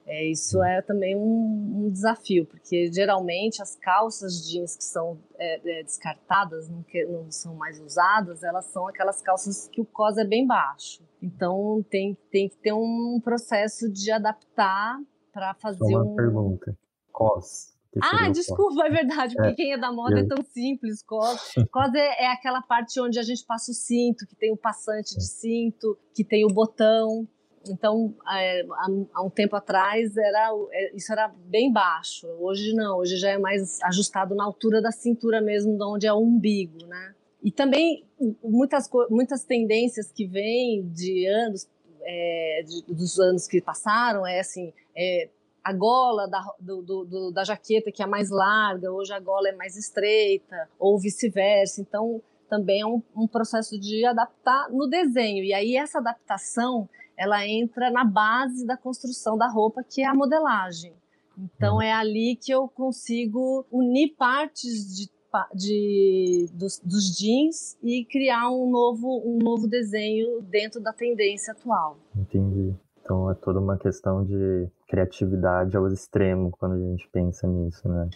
É, 0.07 0.27
isso 0.27 0.63
é 0.63 0.83
também 0.83 1.17
um, 1.17 1.87
um, 1.87 1.91
desafio, 1.91 2.45
porque 2.45 2.93
geralmente 2.93 3.63
as 3.63 3.75
calças 3.75 4.47
jeans 4.47 4.77
que 4.77 4.85
são 4.85 5.19
é, 5.39 5.81
é, 5.81 5.83
descartadas, 5.83 6.69
não, 6.69 6.83
que, 6.83 7.07
não, 7.07 7.31
são 7.31 7.55
mais 7.55 7.81
usadas, 7.81 8.43
elas 8.43 8.67
são 8.67 8.87
aquelas 8.87 9.23
calças 9.23 9.67
que 9.69 9.81
o 9.81 9.85
cos 9.85 10.19
é 10.19 10.25
bem 10.25 10.47
baixo. 10.47 11.03
Então 11.23 11.83
tem, 11.89 12.15
tem 12.31 12.51
que 12.51 12.57
ter 12.59 12.75
um 12.75 13.19
processo 13.25 13.91
de 13.91 14.11
adaptar 14.11 15.01
para 15.33 15.55
fazer 15.55 15.79
Só 15.79 15.87
uma 15.87 16.05
um... 16.05 16.15
pergunta. 16.15 16.77
Cos, 17.11 17.74
ah, 18.01 18.29
desculpa, 18.29 18.87
é 18.87 18.91
verdade, 18.91 19.35
porque 19.35 19.51
é. 19.51 19.55
quem 19.55 19.73
é 19.73 19.79
da 19.79 19.93
moda 19.93 20.21
é 20.21 20.25
tão 20.25 20.43
simples. 20.43 21.03
Cos, 21.03 21.55
cos 21.71 21.95
é, 21.95 22.25
é, 22.25 22.33
aquela 22.33 22.63
parte 22.63 23.01
onde 23.01 23.19
a 23.19 23.23
gente 23.23 23.45
passa 23.45 23.71
o 23.71 23.75
cinto, 23.75 24.27
que 24.27 24.35
tem 24.35 24.53
o 24.53 24.57
passante 24.57 25.17
de 25.17 25.25
cinto, 25.25 25.97
que 26.15 26.25
tem 26.25 26.45
o 26.45 26.49
botão. 26.49 27.27
Então, 27.69 28.15
é, 28.31 28.63
há, 28.63 28.87
há, 29.15 29.23
um 29.23 29.31
tempo 29.31 29.57
atrás, 29.57 30.17
era, 30.17 30.51
é, 30.73 30.97
isso 30.97 31.13
era 31.13 31.29
bem 31.47 31.73
baixo. 31.73 32.27
Hoje 32.41 32.75
não, 32.75 32.99
hoje 32.99 33.17
já 33.17 33.31
é 33.31 33.39
mais 33.39 33.81
ajustado 33.83 34.35
na 34.35 34.45
altura 34.45 34.83
da 34.83 34.91
cintura 34.91 35.41
mesmo, 35.41 35.77
de 35.77 35.85
onde 35.85 36.07
é 36.07 36.13
o 36.13 36.19
umbigo, 36.19 36.87
né? 36.87 37.15
E 37.43 37.51
também 37.51 38.05
muitas, 38.43 38.89
muitas 39.11 39.45
tendências 39.45 40.11
que 40.11 40.27
vêm 40.27 40.89
de 40.89 41.27
anos, 41.27 41.69
é, 42.03 42.65
de, 42.67 42.95
dos 42.95 43.19
anos 43.19 43.47
que 43.47 43.61
passaram, 43.61 44.27
é 44.27 44.41
assim, 44.41 44.73
é, 44.97 45.29
a 45.65 45.73
gola 45.73 46.29
da, 46.29 46.45
do, 46.61 46.83
do, 46.83 47.31
da 47.33 47.43
jaqueta 47.43 47.91
que 47.91 48.03
é 48.03 48.07
mais 48.07 48.29
larga, 48.29 48.93
hoje 48.93 49.15
a 49.15 49.19
gola 49.19 49.49
é 49.49 49.53
mais 49.53 49.77
estreita, 49.77 50.69
ou 50.79 50.99
vice-versa. 50.99 51.81
Então, 51.81 52.21
também 52.51 52.83
é 52.83 52.87
um, 52.87 53.03
um, 53.17 53.27
processo 53.27 53.81
de 53.81 54.05
adaptar 54.05 54.69
no 54.71 54.87
desenho. 54.87 55.43
E 55.43 55.55
aí, 55.55 55.75
essa 55.75 55.99
adaptação, 55.99 56.87
ela 57.17 57.47
entra 57.47 57.91
na 57.91 58.05
base 58.05 58.67
da 58.67 58.77
construção 58.77 59.39
da 59.39 59.49
roupa, 59.49 59.83
que 59.83 60.03
é 60.03 60.07
a 60.07 60.15
modelagem. 60.15 60.93
Então, 61.37 61.81
é 61.81 61.93
ali 61.93 62.37
que 62.37 62.53
eu 62.53 62.69
consigo 62.69 63.67
unir 63.73 64.15
partes 64.17 64.95
de, 64.95 65.11
de 65.55 66.47
dos, 66.53 66.79
dos, 66.79 67.17
jeans 67.17 67.77
e 67.83 68.05
criar 68.05 68.51
um 68.51 68.71
novo, 68.71 69.23
um 69.25 69.39
novo 69.39 69.67
desenho 69.67 70.43
dentro 70.43 70.81
da 70.81 70.93
tendência 70.93 71.53
atual. 71.53 71.97
Entendi. 72.15 72.77
Então 73.05 73.31
é 73.31 73.35
toda 73.35 73.61
uma 73.61 73.77
questão 73.77 74.25
de 74.25 74.67
criatividade 74.89 75.77
ao 75.77 75.87
extremo 75.89 76.51
quando 76.51 76.75
a 76.75 76.91
gente 76.91 77.09
pensa 77.11 77.47
nisso, 77.47 77.89
né? 77.89 78.09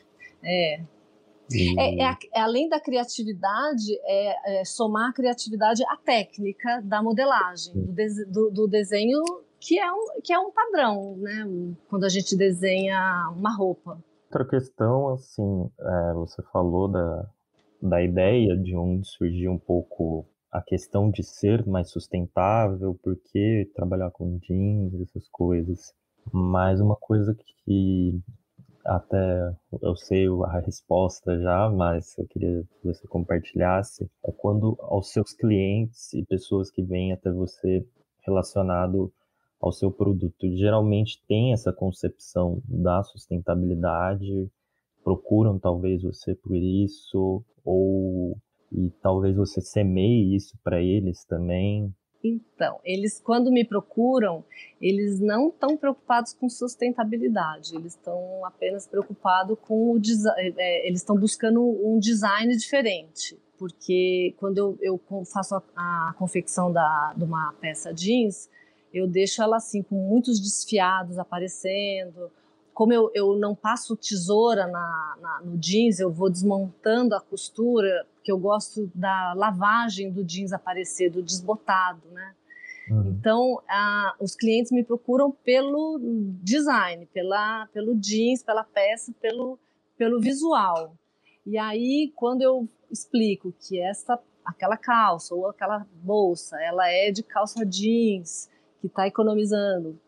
É. 0.44 0.80
E... 1.50 1.80
É, 1.80 2.02
é, 2.02 2.16
é, 2.34 2.40
além 2.40 2.68
da 2.68 2.78
criatividade, 2.78 3.98
é, 4.04 4.60
é, 4.60 4.64
somar 4.64 5.10
a 5.10 5.12
criatividade 5.12 5.82
à 5.84 5.96
técnica 5.96 6.82
da 6.82 7.02
modelagem, 7.02 7.74
do, 7.74 7.92
de, 7.92 8.24
do, 8.26 8.50
do, 8.50 8.68
desenho 8.68 9.22
que 9.58 9.78
é, 9.78 9.90
um, 9.90 10.20
que 10.22 10.32
é 10.32 10.38
um 10.38 10.50
padrão, 10.52 11.16
né? 11.16 11.46
Quando 11.88 12.04
a 12.04 12.08
gente 12.08 12.36
desenha 12.36 13.32
uma 13.34 13.54
roupa. 13.56 13.98
Outra 14.26 14.46
questão, 14.46 15.08
assim, 15.14 15.70
é, 15.80 16.12
você 16.12 16.42
falou 16.52 16.86
da, 16.86 17.26
da 17.80 18.02
ideia 18.02 18.54
de 18.56 18.76
onde 18.76 19.08
surgiu 19.08 19.52
um 19.52 19.58
pouco 19.58 20.26
a 20.52 20.62
questão 20.62 21.10
de 21.10 21.22
ser 21.22 21.66
mais 21.66 21.90
sustentável, 21.90 22.98
porque 23.02 23.70
trabalhar 23.74 24.10
com 24.10 24.38
jeans, 24.38 24.94
essas 25.00 25.28
coisas. 25.28 25.92
Mas 26.32 26.80
uma 26.80 26.96
coisa 26.96 27.34
que 27.64 28.20
até 28.84 29.54
eu 29.82 29.94
sei 29.96 30.26
a 30.46 30.60
resposta 30.60 31.38
já, 31.40 31.68
mas 31.68 32.16
eu 32.18 32.26
queria 32.26 32.62
que 32.80 32.86
você 32.86 33.06
compartilhasse, 33.06 34.10
é 34.24 34.32
quando 34.32 34.76
aos 34.80 35.12
seus 35.12 35.32
clientes 35.32 36.12
e 36.14 36.24
pessoas 36.24 36.70
que 36.70 36.82
vêm 36.82 37.12
até 37.12 37.30
você 37.30 37.86
relacionado 38.22 39.12
ao 39.60 39.72
seu 39.72 39.90
produto. 39.90 40.50
Geralmente 40.56 41.22
tem 41.28 41.52
essa 41.52 41.72
concepção 41.72 42.62
da 42.64 43.02
sustentabilidade, 43.02 44.50
procuram 45.04 45.58
talvez 45.58 46.02
você 46.02 46.34
por 46.34 46.56
isso, 46.56 47.44
ou 47.64 48.36
e 48.70 48.90
talvez 49.02 49.36
você 49.36 49.60
semeie 49.60 50.34
isso 50.34 50.56
para 50.62 50.80
eles 50.80 51.24
também. 51.24 51.92
Então, 52.22 52.80
eles 52.84 53.20
quando 53.20 53.50
me 53.50 53.64
procuram, 53.64 54.44
eles 54.80 55.20
não 55.20 55.48
estão 55.48 55.76
preocupados 55.76 56.32
com 56.32 56.48
sustentabilidade, 56.48 57.76
eles 57.76 57.94
estão 57.94 58.44
apenas 58.44 58.86
preocupados 58.88 59.56
com 59.62 59.92
o 59.92 59.98
design, 60.00 60.54
é, 60.56 60.86
eles 60.86 61.00
estão 61.00 61.16
buscando 61.16 61.62
um 61.62 61.98
design 61.98 62.56
diferente, 62.56 63.38
porque 63.56 64.34
quando 64.38 64.58
eu, 64.58 64.78
eu 64.80 65.00
faço 65.24 65.54
a, 65.54 65.62
a 65.76 66.14
confecção 66.18 66.72
da, 66.72 67.14
de 67.16 67.22
uma 67.22 67.52
peça 67.60 67.94
jeans, 67.94 68.50
eu 68.92 69.06
deixo 69.06 69.40
ela 69.40 69.56
assim 69.56 69.82
com 69.82 69.94
muitos 69.94 70.40
desfiados 70.40 71.18
aparecendo, 71.18 72.32
como 72.78 72.92
eu, 72.92 73.10
eu 73.12 73.36
não 73.36 73.56
passo 73.56 73.96
tesoura 73.96 74.68
na, 74.68 75.16
na, 75.20 75.40
no 75.42 75.58
jeans, 75.58 75.98
eu 75.98 76.12
vou 76.12 76.30
desmontando 76.30 77.12
a 77.12 77.20
costura, 77.20 78.06
porque 78.14 78.30
eu 78.30 78.38
gosto 78.38 78.88
da 78.94 79.32
lavagem 79.32 80.12
do 80.12 80.22
jeans 80.22 80.52
aparecer, 80.52 81.10
do 81.10 81.20
desbotado, 81.20 82.00
né? 82.12 82.36
Uhum. 82.88 83.16
Então, 83.18 83.60
a, 83.68 84.14
os 84.20 84.36
clientes 84.36 84.70
me 84.70 84.84
procuram 84.84 85.32
pelo 85.32 85.98
design, 86.40 87.04
pela, 87.06 87.66
pelo 87.72 87.96
jeans, 87.96 88.44
pela 88.44 88.62
peça, 88.62 89.12
pelo, 89.20 89.58
pelo 89.96 90.20
visual. 90.20 90.94
E 91.44 91.58
aí, 91.58 92.12
quando 92.14 92.42
eu 92.42 92.68
explico 92.88 93.52
que 93.58 93.80
essa, 93.80 94.20
aquela 94.44 94.76
calça 94.76 95.34
ou 95.34 95.48
aquela 95.48 95.84
bolsa, 95.94 96.56
ela 96.62 96.88
é 96.88 97.10
de 97.10 97.24
calça 97.24 97.66
jeans, 97.66 98.48
que 98.80 98.86
está 98.86 99.04
economizando 99.04 99.98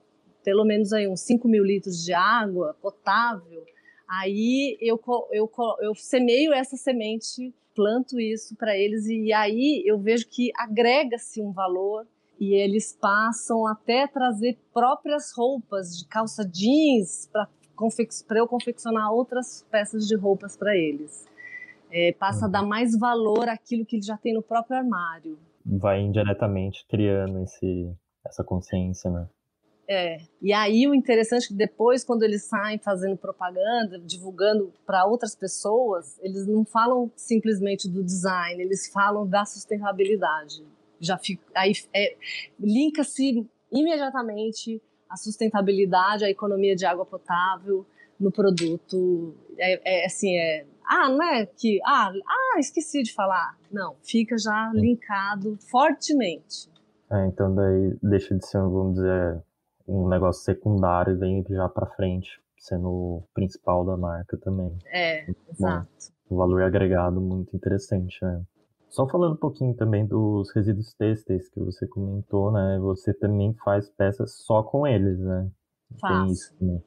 pelo 0.43 0.65
menos 0.65 0.93
aí 0.93 1.09
uns 1.09 1.21
5 1.21 1.47
mil 1.49 1.65
litros 1.65 2.05
de 2.05 2.13
água 2.13 2.77
potável, 2.81 3.65
aí 4.09 4.77
eu, 4.81 5.01
eu, 5.31 5.51
eu 5.81 5.95
semeio 5.95 6.53
essa 6.53 6.77
semente, 6.77 7.55
planto 7.75 8.19
isso 8.21 8.57
para 8.57 8.77
eles 8.77 9.07
e 9.07 9.33
aí 9.33 9.83
eu 9.87 9.99
vejo 9.99 10.29
que 10.29 10.51
agrega-se 10.57 11.41
um 11.41 11.53
valor 11.53 12.07
e 12.41 12.55
eles 12.55 12.97
passam 12.99 13.67
até 13.67 14.07
trazer 14.07 14.59
próprias 14.73 15.31
roupas 15.37 15.99
de 15.99 16.07
calça 16.07 16.43
jeans 16.43 17.29
para 17.31 18.39
eu 18.39 18.49
confeccionar 18.49 19.13
outras 19.13 19.67
peças 19.71 20.09
de 20.09 20.17
roupas 20.17 20.57
para 20.57 20.75
eles. 20.75 21.29
É, 21.93 22.13
passa 22.13 22.47
a 22.47 22.49
dar 22.49 22.63
mais 22.63 22.99
valor 22.99 23.49
àquilo 23.49 23.85
que 23.85 23.97
ele 23.97 24.03
já 24.03 24.17
tem 24.17 24.33
no 24.33 24.43
próprio 24.43 24.79
armário. 24.79 25.39
Vai 25.67 26.01
indiretamente 26.01 26.87
criando 26.89 27.43
esse, 27.43 27.93
essa 28.27 28.43
consciência, 28.43 29.11
né? 29.11 29.29
É. 29.93 30.19
E 30.41 30.53
aí 30.53 30.87
o 30.87 30.95
interessante 30.95 31.47
é 31.47 31.49
que 31.49 31.55
depois, 31.55 32.05
quando 32.05 32.23
eles 32.23 32.45
saem 32.45 32.79
fazendo 32.79 33.17
propaganda, 33.17 33.99
divulgando 33.99 34.73
para 34.87 35.05
outras 35.05 35.35
pessoas, 35.35 36.17
eles 36.23 36.47
não 36.47 36.65
falam 36.65 37.11
simplesmente 37.17 37.89
do 37.89 38.05
design, 38.05 38.63
eles 38.63 38.87
falam 38.87 39.27
da 39.27 39.45
sustentabilidade. 39.45 40.65
Já 41.01 41.19
fica, 41.19 41.43
aí 41.57 41.73
é, 41.93 42.17
linka-se 42.61 43.45
imediatamente 43.73 44.81
a 45.09 45.17
sustentabilidade, 45.17 46.25
a 46.25 46.31
economia 46.31 46.77
de 46.77 46.87
água 46.87 47.05
potável 47.05 47.85
no 48.19 48.31
produto. 48.31 49.35
É, 49.59 50.03
é 50.03 50.07
assim, 50.07 50.37
é 50.37 50.67
ah, 50.87 51.09
não 51.09 51.25
é 51.25 51.47
que 51.47 51.81
ah, 51.85 52.13
ah, 52.29 52.61
esqueci 52.61 53.03
de 53.03 53.13
falar. 53.13 53.59
Não, 53.73 53.97
fica 54.05 54.39
já 54.39 54.71
linkado 54.73 55.59
fortemente. 55.69 56.71
É, 57.11 57.27
então 57.27 57.53
daí 57.53 57.97
deixa 58.01 58.37
de 58.37 58.47
ser, 58.47 58.61
vamos 58.61 58.95
dizer, 58.95 59.43
um 59.87 60.09
negócio 60.09 60.43
secundário 60.45 61.15
e 61.15 61.17
vem 61.17 61.45
já 61.49 61.69
para 61.69 61.87
frente, 61.87 62.41
sendo 62.59 62.89
o 62.89 63.23
principal 63.35 63.85
da 63.85 63.97
marca 63.97 64.37
também. 64.39 64.77
É, 64.87 65.29
exato. 65.49 65.89
Um 66.31 66.37
valor 66.37 66.63
agregado 66.63 67.21
muito 67.21 67.55
interessante, 67.57 68.19
né? 68.23 68.43
Só 68.89 69.09
falando 69.09 69.35
um 69.35 69.39
pouquinho 69.39 69.75
também 69.75 70.05
dos 70.05 70.53
resíduos 70.53 70.93
têxteis 70.95 71.49
que 71.49 71.61
você 71.61 71.87
comentou, 71.87 72.51
né? 72.51 72.79
Você 72.81 73.15
também 73.15 73.55
faz 73.65 73.89
peças 73.89 74.33
só 74.45 74.63
com 74.63 74.87
eles, 74.87 75.19
né? 75.21 75.49
Faço. 76.01 76.25
Tem 76.25 76.33
isso, 76.33 76.57
né? 76.61 76.83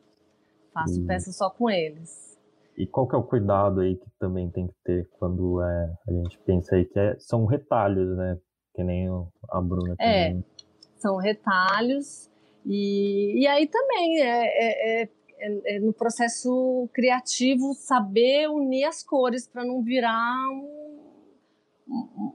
Faço 0.73 1.01
e... 1.01 1.06
peças 1.06 1.38
só 1.38 1.49
com 1.49 1.69
eles. 1.69 2.38
E 2.77 2.88
qual 2.88 3.08
que 3.08 3.15
é 3.15 3.17
o 3.17 3.23
cuidado 3.23 3.82
aí 3.82 3.95
que 3.95 4.10
também 4.19 4.49
tem 4.49 4.67
que 4.67 4.73
ter 4.84 5.08
quando 5.17 5.62
é, 5.62 5.93
a 6.08 6.12
gente 6.12 6.39
pensa 6.39 6.75
aí 6.75 6.86
que 6.86 6.99
é, 6.99 7.15
são 7.19 7.45
retalhos, 7.45 8.17
né? 8.17 8.38
Que 8.73 8.84
nem 8.84 9.08
a 9.49 9.62
Bruna 9.62 9.95
é, 9.99 10.29
também. 10.29 10.39
É, 10.39 10.99
são 10.99 11.17
retalhos 11.17 12.29
e, 12.65 13.41
e 13.41 13.47
aí 13.47 13.67
também 13.67 14.21
é, 14.21 14.45
é, 14.45 15.04
é, 15.04 15.10
é, 15.39 15.76
é 15.76 15.80
no 15.80 15.93
processo 15.93 16.89
criativo 16.93 17.73
saber 17.73 18.47
unir 18.49 18.86
as 18.86 19.04
cores 19.04 19.47
para 19.47 19.65
não 19.65 19.82
virar 19.82 20.49
um, 20.49 21.04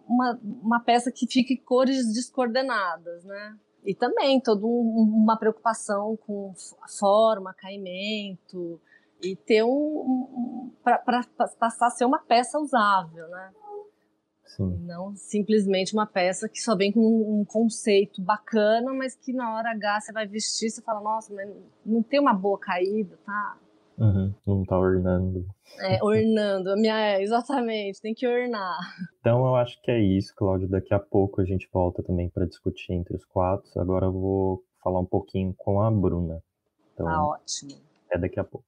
uma, 0.06 0.40
uma 0.42 0.80
peça 0.80 1.10
que 1.10 1.26
fique 1.26 1.56
cores 1.56 2.12
descoordenadas, 2.12 3.24
né? 3.24 3.56
E 3.84 3.94
também 3.94 4.40
toda 4.40 4.66
um, 4.66 5.22
uma 5.22 5.38
preocupação 5.38 6.16
com 6.26 6.52
forma, 6.98 7.54
caimento 7.54 8.80
e 9.22 9.34
ter 9.34 9.62
um, 9.64 9.68
um 9.68 10.72
para 10.82 11.24
passar 11.58 11.86
a 11.86 11.90
ser 11.90 12.04
uma 12.04 12.18
peça 12.18 12.58
usável, 12.58 13.26
né? 13.28 13.52
Sim. 14.48 14.78
Não 14.86 15.14
simplesmente 15.14 15.92
uma 15.92 16.06
peça 16.06 16.48
que 16.48 16.60
só 16.60 16.74
vem 16.74 16.90
com 16.90 17.00
um 17.00 17.44
conceito 17.44 18.22
bacana, 18.22 18.92
mas 18.94 19.14
que 19.14 19.32
na 19.32 19.54
hora 19.54 19.70
H 19.70 20.00
você 20.00 20.12
vai 20.12 20.26
vestir, 20.26 20.70
você 20.70 20.82
fala, 20.82 21.00
nossa, 21.00 21.32
mas 21.34 21.48
não 21.84 22.02
tem 22.02 22.18
uma 22.18 22.32
boa 22.32 22.58
caída, 22.58 23.18
tá? 23.24 23.58
Uhum, 23.98 24.32
não 24.46 24.64
tá 24.64 24.78
ornando. 24.78 25.44
É, 25.80 26.02
ornando. 26.02 26.76
Minha, 26.76 26.98
é, 26.98 27.22
exatamente, 27.22 28.00
tem 28.00 28.14
que 28.14 28.26
ornar. 28.26 28.78
Então 29.20 29.44
eu 29.44 29.56
acho 29.56 29.80
que 29.82 29.90
é 29.90 30.00
isso, 30.00 30.32
Cláudio. 30.36 30.68
Daqui 30.68 30.94
a 30.94 31.00
pouco 31.00 31.40
a 31.40 31.44
gente 31.44 31.68
volta 31.72 32.02
também 32.02 32.30
para 32.30 32.46
discutir 32.46 32.92
entre 32.92 33.16
os 33.16 33.24
quatro. 33.24 33.68
Agora 33.80 34.06
eu 34.06 34.12
vou 34.12 34.64
falar 34.82 35.00
um 35.00 35.06
pouquinho 35.06 35.52
com 35.58 35.82
a 35.82 35.90
Bruna. 35.90 36.40
Então, 36.94 37.06
tá 37.06 37.24
ótimo. 37.24 37.72
É 38.10 38.18
daqui 38.18 38.38
a 38.38 38.44
pouco. 38.44 38.64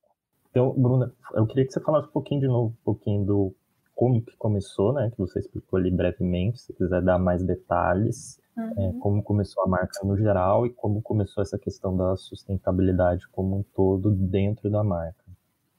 Então, 0.51 0.75
Bruna, 0.77 1.15
eu 1.35 1.47
queria 1.47 1.65
que 1.65 1.73
você 1.73 1.81
falasse 1.81 2.09
um 2.09 2.13
pouquinho 2.13 2.41
de 2.41 2.49
novo, 2.49 2.75
um 2.81 2.85
pouquinho 2.85 3.25
do 3.25 3.55
como 4.01 4.23
que 4.23 4.35
começou, 4.39 4.95
né? 4.95 5.11
Que 5.11 5.19
você 5.19 5.41
explicou 5.41 5.79
ali 5.79 5.91
brevemente, 5.91 6.63
se 6.63 6.73
quiser 6.73 7.03
dar 7.03 7.19
mais 7.19 7.43
detalhes, 7.43 8.41
é, 8.57 8.61
uhum. 8.63 8.73
é, 8.79 8.99
como 8.99 9.23
começou 9.23 9.63
a 9.63 9.67
marca 9.67 10.03
no 10.03 10.17
geral 10.17 10.65
e 10.65 10.71
como 10.71 11.03
começou 11.03 11.43
essa 11.43 11.59
questão 11.59 11.95
da 11.95 12.17
sustentabilidade 12.17 13.29
como 13.29 13.59
um 13.59 13.63
todo 13.63 14.11
dentro 14.11 14.71
da 14.71 14.83
marca. 14.83 15.23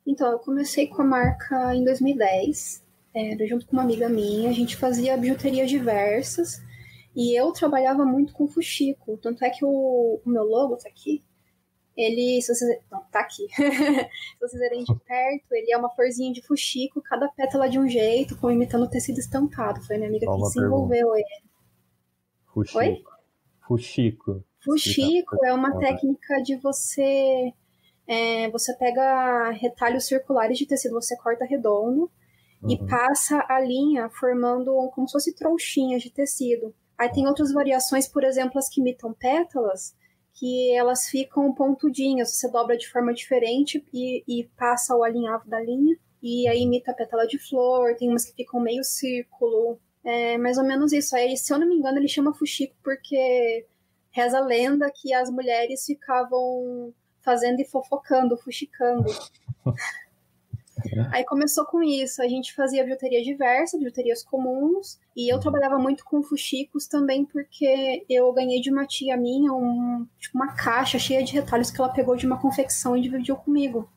Então, 0.06 0.32
eu 0.32 0.38
comecei 0.38 0.86
com 0.86 1.02
a 1.02 1.06
marca 1.06 1.74
em 1.74 1.84
2010, 1.84 2.86
era 3.12 3.48
junto 3.48 3.66
com 3.66 3.74
uma 3.74 3.82
amiga 3.82 4.08
minha, 4.08 4.52
a 4.52 4.54
gente 4.54 4.78
fazia 4.78 5.18
bijuterias 5.18 5.68
diversas 5.68 6.62
e 7.16 7.36
eu 7.36 7.52
trabalhava 7.52 8.06
muito 8.06 8.34
com 8.34 8.48
fuxico, 8.48 9.18
tanto 9.18 9.44
é 9.44 9.50
que 9.50 9.66
o, 9.66 10.22
o 10.24 10.30
meu 10.30 10.44
logo 10.44 10.78
tá 10.78 10.88
aqui, 10.88 11.24
ele, 11.96 12.42
se 12.42 12.54
vocês. 12.54 12.80
Não, 12.92 13.02
tá 13.12 13.20
aqui. 13.20 13.48
se 13.54 14.40
vocês 14.40 14.60
verem 14.60 14.84
de 14.84 14.96
perto, 14.96 15.54
ele 15.54 15.72
é 15.72 15.78
uma 15.78 15.90
florzinha 15.90 16.32
de 16.32 16.42
fuxico, 16.42 17.02
cada 17.02 17.28
pétala 17.30 17.70
de 17.70 17.78
um 17.78 17.88
jeito, 17.88 18.38
como 18.38 18.52
imitando 18.52 18.90
tecido 18.90 19.20
estampado. 19.20 19.82
Foi 19.82 19.98
minha 19.98 20.10
amiga 20.10 20.26
Qual 20.26 20.38
que 20.38 20.44
desenvolveu 20.44 21.16
ele. 21.16 21.26
Fuxico. 22.54 22.80
Oi? 22.80 23.04
Fuxico. 23.68 24.44
Fuxico 24.64 25.46
é 25.46 25.54
uma 25.54 25.78
técnica 25.80 26.42
de 26.44 26.56
você. 26.58 27.54
É, 28.08 28.50
você 28.50 28.76
pega 28.76 29.52
retalhos 29.52 30.06
circulares 30.06 30.58
de 30.58 30.66
tecido, 30.66 30.94
você 30.94 31.16
corta 31.18 31.46
redondo 31.46 32.12
uhum. 32.62 32.70
e 32.70 32.78
passa 32.88 33.46
a 33.48 33.60
linha 33.60 34.10
formando 34.10 34.74
como 34.94 35.08
se 35.08 35.14
fosse 35.14 35.36
trouxinhas 35.36 36.02
de 36.02 36.12
tecido. 36.12 36.74
Aí 36.98 37.10
tem 37.12 37.28
outras 37.28 37.52
variações, 37.52 38.08
por 38.08 38.24
exemplo, 38.24 38.60
as 38.60 38.70
que 38.70 38.82
imitam 38.82 39.14
pétalas, 39.14 39.96
que 40.34 40.74
elas 40.76 41.08
ficam 41.08 41.54
pontudinhas, 41.54 42.34
você 42.34 42.50
dobra 42.50 42.78
de 42.78 42.90
forma 42.90 43.14
diferente 43.14 43.86
e, 43.94 44.24
e 44.28 44.44
passa 44.58 44.96
o 44.96 45.04
alinhavo 45.04 45.48
da 45.48 45.60
linha, 45.60 45.98
e 46.22 46.48
aí 46.48 46.62
imita 46.62 46.92
a 46.92 46.94
pétala 46.94 47.28
de 47.28 47.38
flor, 47.38 47.96
tem 47.96 48.10
umas 48.10 48.26
que 48.26 48.36
ficam 48.36 48.60
meio 48.60 48.84
círculo, 48.84 49.80
é 50.04 50.38
mais 50.38 50.58
ou 50.58 50.64
menos 50.64 50.92
isso. 50.92 51.16
Aí, 51.16 51.36
se 51.38 51.54
eu 51.54 51.60
não 51.60 51.68
me 51.68 51.76
engano, 51.76 51.98
ele 51.98 52.08
chama 52.08 52.34
fuxico 52.34 52.76
porque 52.84 53.66
reza 54.12 54.38
a 54.38 54.46
lenda 54.46 54.92
que 54.94 55.14
as 55.14 55.30
mulheres 55.30 55.86
ficavam 55.86 56.94
fazendo 57.22 57.60
e 57.60 57.66
fofocando, 57.66 58.38
fuxicando. 58.38 59.06
Aí 61.12 61.24
começou 61.26 61.66
com 61.66 61.82
isso. 61.82 62.22
A 62.22 62.28
gente 62.28 62.54
fazia 62.54 62.84
bijuteria 62.84 63.24
diversa, 63.24 63.78
bijuterias 63.78 64.24
comuns. 64.24 65.00
E 65.16 65.32
eu 65.32 65.40
trabalhava 65.40 65.78
muito 65.78 66.04
com 66.06 66.22
fuxicos 66.24 66.88
também, 66.88 67.26
porque 67.26 68.06
eu 68.10 68.32
ganhei 68.34 68.62
de 68.62 68.72
uma 68.72 68.86
tia 68.86 69.18
minha 69.18 69.52
um, 69.54 70.08
tipo, 70.20 70.38
uma 70.38 70.54
caixa 70.56 70.98
cheia 70.98 71.24
de 71.24 71.34
retalhos 71.34 71.70
que 71.70 71.80
ela 71.82 71.92
pegou 71.92 72.16
de 72.16 72.26
uma 72.26 72.40
confecção 72.40 72.96
e 72.96 73.02
dividiu 73.02 73.36
comigo. 73.36 73.90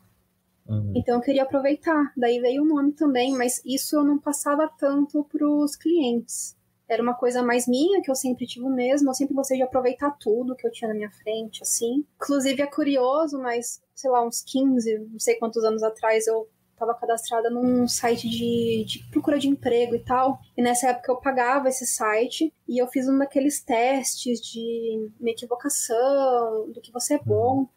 Uhum. 0.67 0.93
Então 0.97 1.17
eu 1.17 1.21
queria 1.21 1.43
aproveitar. 1.43 2.13
Daí 2.17 2.41
veio 2.41 2.63
o 2.63 2.67
nome 2.67 2.93
também, 2.93 3.33
mas 3.37 3.61
isso 3.65 3.97
eu 3.97 4.05
não 4.05 4.19
passava 4.19 4.69
tanto 4.79 5.25
para 5.25 5.47
os 5.47 5.77
clientes. 5.77 6.57
era 6.89 7.03
uma 7.03 7.15
coisa 7.15 7.43
mais 7.43 7.67
minha, 7.67 8.03
que 8.03 8.11
eu 8.11 8.15
sempre 8.15 8.47
tive 8.47 8.69
mesmo. 8.69 9.09
Eu 9.09 9.15
sempre 9.15 9.35
gostei 9.35 9.57
de 9.57 9.63
aproveitar 9.63 10.11
tudo 10.19 10.55
que 10.55 10.67
eu 10.67 10.73
tinha 10.73 10.89
na 10.89 10.95
minha 10.95 11.11
frente, 11.11 11.63
assim. 11.63 12.05
Inclusive 12.17 12.63
é 12.63 12.67
curioso, 12.67 13.39
mas, 13.39 13.83
sei 13.95 14.11
lá, 14.11 14.27
uns 14.27 14.43
15, 14.43 14.99
não 15.11 15.19
sei 15.19 15.37
quantos 15.37 15.65
anos 15.65 15.83
atrás, 15.83 16.27
eu 16.27 16.49
estava 16.85 16.99
cadastrada 16.99 17.51
num 17.51 17.89
site 17.89 18.29
de, 18.29 18.85
de, 18.85 19.11
procura 19.11 19.39
de 19.39 19.49
emprego 19.49 19.95
e 19.95 20.05
tal. 20.05 20.39
E 20.57 20.63
nessa 20.63 20.89
época 20.89 21.11
eu 21.11 21.17
pagava 21.17 21.69
esse 21.69 21.87
site 21.87 22.53
e 22.69 22.79
eu 22.79 22.87
fiz 22.89 23.09
um 23.09 23.19
daqueles 23.19 23.63
testes 23.63 24.41
de 24.41 25.11
minha 25.19 25.33
equivocação, 25.33 26.71
do 26.71 26.81
que 26.81 26.93
você 26.93 27.15
é 27.15 27.19
bom. 27.19 27.69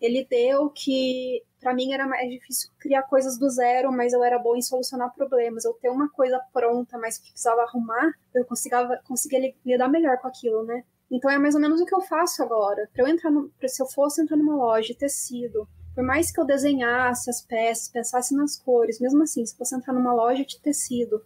Ele 0.00 0.26
deu 0.28 0.70
que 0.70 1.42
para 1.60 1.74
mim 1.74 1.92
era 1.92 2.06
mais 2.06 2.30
difícil 2.30 2.70
criar 2.78 3.02
coisas 3.02 3.36
do 3.38 3.50
zero, 3.50 3.90
mas 3.90 4.12
eu 4.12 4.22
era 4.22 4.38
boa 4.38 4.56
em 4.56 4.62
solucionar 4.62 5.12
problemas. 5.14 5.64
Eu 5.64 5.74
ter 5.74 5.88
uma 5.88 6.08
coisa 6.08 6.40
pronta, 6.52 6.98
mas 6.98 7.18
que 7.18 7.30
precisava 7.30 7.62
arrumar, 7.62 8.12
eu 8.34 8.44
conseguia, 8.44 9.00
conseguia 9.04 9.54
lidar 9.64 9.88
melhor 9.88 10.18
com 10.18 10.28
aquilo, 10.28 10.62
né? 10.64 10.84
Então 11.10 11.30
é 11.30 11.38
mais 11.38 11.54
ou 11.54 11.60
menos 11.60 11.80
o 11.80 11.86
que 11.86 11.94
eu 11.94 12.02
faço 12.02 12.42
agora. 12.42 12.88
Para 12.92 13.04
eu 13.04 13.08
entrar 13.08 13.30
no, 13.30 13.50
se 13.66 13.82
eu 13.82 13.86
fosse 13.86 14.22
entrar 14.22 14.36
numa 14.36 14.54
loja 14.54 14.88
de 14.88 14.98
tecido, 14.98 15.66
por 15.98 16.04
mais 16.04 16.30
que 16.30 16.38
eu 16.38 16.44
desenhasse 16.44 17.28
as 17.28 17.42
peças, 17.42 17.88
pensasse 17.88 18.32
nas 18.32 18.56
cores, 18.56 19.00
mesmo 19.00 19.20
assim, 19.24 19.44
se 19.44 19.56
fosse 19.56 19.74
entrar 19.74 19.92
numa 19.92 20.14
loja 20.14 20.44
de 20.44 20.60
tecido 20.60 21.20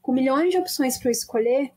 com 0.00 0.14
milhões 0.14 0.50
de 0.50 0.56
opções 0.56 0.96
para 0.96 1.08
eu 1.08 1.12
escolher, 1.12 1.74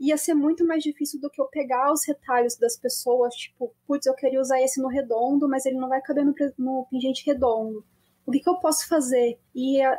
ia 0.00 0.16
ser 0.16 0.34
muito 0.34 0.66
mais 0.66 0.82
difícil 0.82 1.20
do 1.20 1.30
que 1.30 1.40
eu 1.40 1.46
pegar 1.46 1.92
os 1.92 2.04
retalhos 2.04 2.56
das 2.56 2.76
pessoas, 2.76 3.32
tipo, 3.36 3.72
putz, 3.86 4.04
eu 4.04 4.16
queria 4.16 4.40
usar 4.40 4.60
esse 4.60 4.82
no 4.82 4.88
redondo, 4.88 5.48
mas 5.48 5.64
ele 5.64 5.78
não 5.78 5.88
vai 5.88 6.02
caber 6.02 6.24
no, 6.24 6.34
no 6.58 6.88
pingente 6.90 7.24
redondo. 7.24 7.86
O 8.26 8.32
que, 8.32 8.40
que 8.40 8.50
eu 8.50 8.58
posso 8.58 8.88
fazer? 8.88 9.38
E 9.54 9.80
uh, 9.86 9.96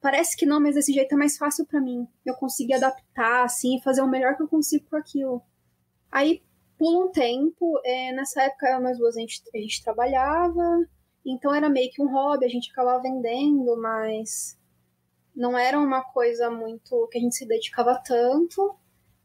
parece 0.00 0.36
que 0.36 0.44
não, 0.44 0.58
mas 0.58 0.74
desse 0.74 0.92
jeito 0.92 1.14
é 1.14 1.16
mais 1.16 1.38
fácil 1.38 1.64
para 1.66 1.80
mim. 1.80 2.04
Eu 2.24 2.34
conseguir 2.34 2.74
adaptar, 2.74 3.44
assim, 3.44 3.80
fazer 3.80 4.02
o 4.02 4.10
melhor 4.10 4.36
que 4.36 4.42
eu 4.42 4.48
consigo 4.48 4.84
com 4.90 4.96
aquilo. 4.96 5.40
Aí, 6.10 6.42
pula 6.76 7.06
um 7.06 7.12
tempo, 7.12 7.80
é, 7.84 8.10
nessa 8.10 8.42
época 8.42 8.80
nós 8.80 8.98
duas 8.98 9.16
a 9.16 9.20
gente, 9.20 9.40
a 9.54 9.58
gente 9.58 9.84
trabalhava, 9.84 10.84
então 11.26 11.52
era 11.52 11.68
meio 11.68 11.90
que 11.90 12.00
um 12.00 12.10
hobby, 12.10 12.44
a 12.44 12.48
gente 12.48 12.70
acabava 12.70 13.02
vendendo, 13.02 13.76
mas 13.76 14.56
não 15.34 15.58
era 15.58 15.78
uma 15.78 16.02
coisa 16.02 16.48
muito 16.48 17.08
que 17.10 17.18
a 17.18 17.20
gente 17.20 17.34
se 17.34 17.44
dedicava 17.44 18.00
tanto. 18.04 18.74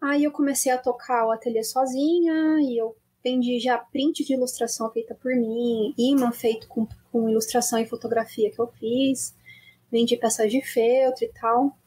Aí 0.01 0.23
eu 0.23 0.31
comecei 0.31 0.71
a 0.71 0.79
tocar 0.79 1.27
o 1.27 1.31
ateliê 1.31 1.63
sozinha 1.63 2.59
e 2.59 2.75
eu 2.75 2.95
vendi 3.23 3.59
já 3.59 3.77
print 3.77 4.25
de 4.25 4.33
ilustração 4.33 4.89
feita 4.91 5.13
por 5.13 5.35
mim, 5.35 5.93
imã 5.95 6.31
feito 6.31 6.67
com, 6.67 6.87
com 7.11 7.29
ilustração 7.29 7.77
e 7.77 7.85
fotografia 7.85 8.49
que 8.49 8.59
eu 8.59 8.67
fiz, 8.79 9.35
vendi 9.91 10.17
peças 10.17 10.51
de 10.51 10.59
feltro 10.61 11.23
e 11.23 11.29
tal. 11.29 11.77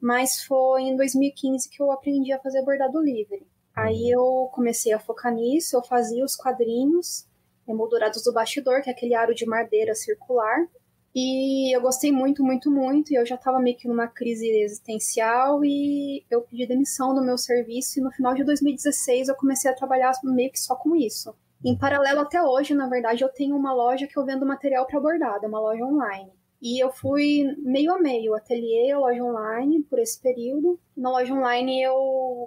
Mas 0.00 0.44
foi 0.44 0.82
em 0.82 0.96
2015 0.96 1.68
que 1.68 1.82
eu 1.82 1.90
aprendi 1.90 2.32
a 2.32 2.38
fazer 2.38 2.62
bordado 2.62 3.02
livre. 3.02 3.44
Aí 3.74 4.08
eu 4.08 4.48
comecei 4.52 4.92
a 4.92 5.00
focar 5.00 5.34
nisso, 5.34 5.76
eu 5.76 5.82
fazia 5.82 6.24
os 6.24 6.36
quadrinhos 6.36 7.27
emoldurados 7.70 8.22
do 8.22 8.32
bastidor, 8.32 8.82
que 8.82 8.90
é 8.90 8.92
aquele 8.92 9.14
aro 9.14 9.34
de 9.34 9.46
madeira 9.46 9.94
circular, 9.94 10.66
e 11.14 11.74
eu 11.74 11.80
gostei 11.80 12.12
muito, 12.12 12.44
muito, 12.44 12.70
muito. 12.70 13.12
E 13.12 13.16
eu 13.16 13.26
já 13.26 13.34
estava 13.34 13.58
meio 13.58 13.76
que 13.76 13.88
numa 13.88 14.06
crise 14.06 14.46
existencial 14.46 15.64
e 15.64 16.24
eu 16.30 16.42
pedi 16.42 16.66
demissão 16.66 17.14
do 17.14 17.24
meu 17.24 17.36
serviço. 17.36 17.98
E 17.98 18.02
no 18.02 18.10
final 18.12 18.34
de 18.34 18.44
2016 18.44 19.28
eu 19.28 19.34
comecei 19.34 19.70
a 19.70 19.74
trabalhar 19.74 20.12
meio 20.22 20.52
que 20.52 20.60
só 20.60 20.76
com 20.76 20.94
isso. 20.94 21.34
Em 21.64 21.76
paralelo, 21.76 22.20
até 22.20 22.40
hoje, 22.40 22.72
na 22.72 22.88
verdade, 22.88 23.24
eu 23.24 23.28
tenho 23.28 23.56
uma 23.56 23.74
loja 23.74 24.06
que 24.06 24.16
eu 24.16 24.24
vendo 24.24 24.46
material 24.46 24.86
para 24.86 25.00
bordado, 25.00 25.44
é 25.44 25.48
uma 25.48 25.60
loja 25.60 25.84
online. 25.84 26.30
E 26.60 26.82
eu 26.82 26.90
fui 26.90 27.44
meio 27.58 27.92
a 27.92 27.98
meio, 28.00 28.34
ateliê, 28.34 28.94
loja 28.94 29.22
online, 29.22 29.82
por 29.84 29.98
esse 29.98 30.20
período. 30.20 30.78
Na 30.96 31.10
loja 31.10 31.32
online, 31.32 31.82
eu, 31.82 31.94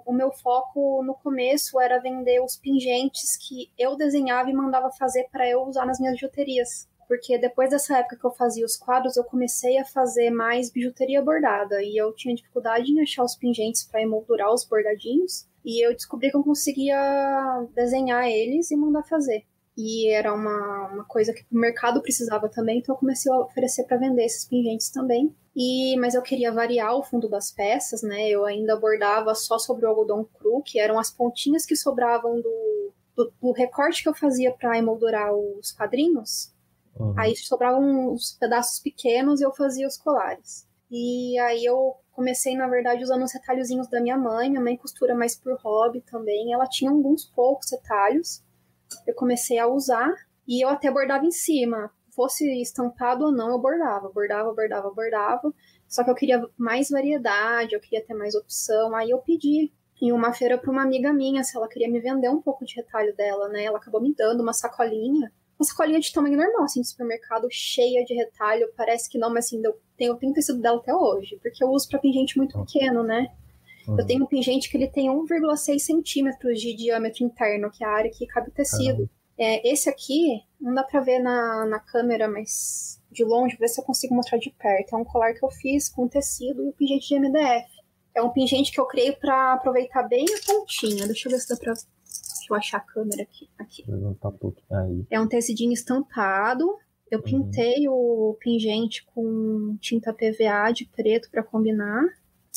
o 0.04 0.12
meu 0.12 0.30
foco 0.30 1.02
no 1.02 1.14
começo 1.14 1.80
era 1.80 1.98
vender 1.98 2.40
os 2.42 2.56
pingentes 2.56 3.36
que 3.38 3.70
eu 3.78 3.96
desenhava 3.96 4.50
e 4.50 4.54
mandava 4.54 4.90
fazer 4.90 5.28
para 5.32 5.48
eu 5.48 5.62
usar 5.62 5.86
nas 5.86 5.98
minhas 5.98 6.14
bijuterias 6.14 6.90
porque 7.12 7.36
depois 7.36 7.68
dessa 7.68 7.98
época 7.98 8.16
que 8.16 8.24
eu 8.24 8.30
fazia 8.30 8.64
os 8.64 8.74
quadros, 8.74 9.18
eu 9.18 9.24
comecei 9.24 9.76
a 9.76 9.84
fazer 9.84 10.30
mais 10.30 10.70
bijuteria 10.70 11.20
bordada 11.20 11.82
e 11.82 11.94
eu 11.94 12.10
tinha 12.14 12.34
dificuldade 12.34 12.90
em 12.90 13.02
achar 13.02 13.22
os 13.22 13.36
pingentes 13.36 13.82
para 13.84 14.00
emoldurar 14.00 14.50
os 14.50 14.64
bordadinhos. 14.64 15.46
E 15.62 15.86
eu 15.86 15.94
descobri 15.94 16.30
que 16.30 16.36
eu 16.38 16.42
conseguia 16.42 17.66
desenhar 17.74 18.26
eles 18.26 18.70
e 18.70 18.76
mandar 18.76 19.02
fazer. 19.02 19.44
E 19.76 20.12
era 20.12 20.34
uma, 20.34 20.88
uma 20.92 21.04
coisa 21.04 21.32
que 21.32 21.42
o 21.50 21.58
mercado 21.58 22.02
precisava 22.02 22.48
também, 22.48 22.78
então 22.78 22.94
eu 22.94 22.98
comecei 22.98 23.32
a 23.32 23.38
oferecer 23.40 23.84
para 23.84 23.96
vender 23.96 24.24
esses 24.24 24.44
pingentes 24.44 24.90
também. 24.90 25.34
E, 25.56 25.96
mas 25.98 26.14
eu 26.14 26.22
queria 26.22 26.52
variar 26.52 26.94
o 26.96 27.02
fundo 27.02 27.28
das 27.28 27.50
peças, 27.50 28.02
né? 28.02 28.28
Eu 28.28 28.44
ainda 28.44 28.76
bordava 28.76 29.34
só 29.34 29.58
sobre 29.58 29.84
o 29.84 29.88
algodão 29.88 30.24
cru, 30.38 30.62
que 30.62 30.78
eram 30.78 30.98
as 30.98 31.10
pontinhas 31.10 31.66
que 31.66 31.76
sobravam 31.76 32.40
do, 32.40 32.92
do, 33.14 33.32
do 33.40 33.52
recorte 33.52 34.02
que 34.02 34.08
eu 34.08 34.14
fazia 34.14 34.52
para 34.52 34.78
emoldurar 34.78 35.34
os 35.34 35.72
quadrinhos. 35.72 36.52
Uhum. 36.98 37.14
Aí 37.18 37.36
sobravam 37.36 38.12
uns 38.12 38.36
pedaços 38.38 38.78
pequenos 38.78 39.40
e 39.40 39.44
eu 39.44 39.52
fazia 39.52 39.86
os 39.86 39.96
colares. 39.96 40.66
E 40.90 41.38
aí 41.38 41.64
eu 41.64 41.96
comecei, 42.12 42.54
na 42.54 42.68
verdade, 42.68 43.02
usando 43.02 43.24
os 43.24 43.32
retalhozinhos 43.32 43.88
da 43.88 44.00
minha 44.00 44.16
mãe. 44.16 44.50
Minha 44.50 44.62
mãe 44.62 44.76
costura 44.76 45.14
mais 45.14 45.34
por 45.34 45.58
hobby 45.62 46.02
também. 46.02 46.52
Ela 46.52 46.66
tinha 46.66 46.90
alguns 46.90 47.24
poucos 47.24 47.70
retalhos. 47.70 48.42
Eu 49.06 49.14
comecei 49.14 49.58
a 49.58 49.66
usar 49.66 50.12
e 50.46 50.64
eu 50.64 50.68
até 50.68 50.90
bordava 50.90 51.24
em 51.24 51.30
cima. 51.30 51.90
Fosse 52.10 52.44
estampado 52.60 53.26
ou 53.26 53.32
não, 53.32 53.50
eu 53.50 53.58
bordava. 53.58 54.10
Bordava, 54.10 54.52
bordava, 54.52 54.90
bordava. 54.90 55.54
Só 55.88 56.04
que 56.04 56.10
eu 56.10 56.14
queria 56.14 56.46
mais 56.56 56.90
variedade, 56.90 57.74
eu 57.74 57.80
queria 57.80 58.04
ter 58.04 58.14
mais 58.14 58.34
opção. 58.34 58.94
Aí 58.94 59.10
eu 59.10 59.18
pedi 59.18 59.72
em 60.00 60.12
uma 60.12 60.32
feira 60.32 60.58
para 60.58 60.70
uma 60.70 60.82
amiga 60.82 61.12
minha 61.12 61.44
se 61.44 61.56
ela 61.56 61.68
queria 61.68 61.88
me 61.88 62.00
vender 62.00 62.28
um 62.28 62.42
pouco 62.42 62.64
de 62.64 62.74
retalho 62.74 63.14
dela, 63.14 63.48
né? 63.48 63.64
Ela 63.64 63.78
acabou 63.78 64.00
me 64.00 64.14
dando 64.14 64.40
uma 64.40 64.52
sacolinha 64.52 65.30
uma 65.62 65.64
sacolinha 65.64 66.00
de 66.00 66.12
tamanho 66.12 66.36
normal, 66.36 66.64
assim, 66.64 66.80
de 66.80 66.88
supermercado, 66.88 67.46
cheia 67.50 68.04
de 68.04 68.14
retalho. 68.14 68.68
Parece 68.76 69.08
que 69.08 69.16
não, 69.16 69.32
mas 69.32 69.46
assim, 69.46 69.62
eu 69.64 69.78
tenho, 69.96 70.12
eu 70.12 70.16
tenho 70.16 70.32
tecido 70.32 70.60
dela 70.60 70.78
até 70.78 70.94
hoje, 70.94 71.38
porque 71.40 71.62
eu 71.62 71.68
uso 71.68 71.88
para 71.88 72.00
pingente 72.00 72.36
muito 72.36 72.58
pequeno, 72.64 73.02
né? 73.02 73.28
Uhum. 73.86 73.98
Eu 73.98 74.06
tenho 74.06 74.24
um 74.24 74.26
pingente 74.26 74.70
que 74.70 74.76
ele 74.76 74.88
tem 74.88 75.08
1,6 75.08 75.78
centímetros 75.78 76.60
de 76.60 76.74
diâmetro 76.74 77.24
interno, 77.24 77.70
que 77.70 77.84
é 77.84 77.86
a 77.86 77.90
área 77.90 78.10
que 78.10 78.26
cabe 78.26 78.48
o 78.48 78.52
tecido. 78.52 79.08
É, 79.38 79.68
esse 79.68 79.88
aqui, 79.88 80.42
não 80.60 80.74
dá 80.74 80.84
pra 80.84 81.00
ver 81.00 81.18
na, 81.18 81.66
na 81.66 81.80
câmera, 81.80 82.28
mas 82.28 83.00
de 83.10 83.24
longe, 83.24 83.56
ver 83.56 83.68
se 83.68 83.80
eu 83.80 83.84
consigo 83.84 84.14
mostrar 84.14 84.38
de 84.38 84.50
perto. 84.50 84.94
É 84.94 84.98
um 84.98 85.04
colar 85.04 85.34
que 85.34 85.44
eu 85.44 85.50
fiz 85.50 85.88
com 85.88 86.08
tecido 86.08 86.64
e 86.64 86.68
o 86.68 86.72
pingente 86.72 87.08
de 87.08 87.18
MDF. 87.18 87.68
É 88.14 88.22
um 88.22 88.30
pingente 88.30 88.70
que 88.70 88.80
eu 88.80 88.86
criei 88.86 89.12
para 89.12 89.54
aproveitar 89.54 90.02
bem 90.02 90.24
a 90.24 90.46
pontinha. 90.46 91.06
Deixa 91.06 91.28
eu 91.28 91.32
ver 91.32 91.38
se 91.38 91.48
dá 91.48 91.56
pra 91.56 91.74
Deixa 92.42 92.52
eu 92.52 92.56
achar 92.56 92.78
a 92.78 92.80
câmera 92.80 93.22
aqui. 93.22 93.48
aqui. 93.58 93.84
É 95.10 95.20
um 95.20 95.28
tecidinho 95.28 95.72
estampado. 95.72 96.76
Eu 97.10 97.18
uhum. 97.18 97.24
pintei 97.24 97.88
o 97.88 98.36
pingente 98.40 99.04
com 99.14 99.76
tinta 99.80 100.12
PVA 100.12 100.72
de 100.72 100.86
preto 100.86 101.30
para 101.30 101.42
combinar. 101.42 102.02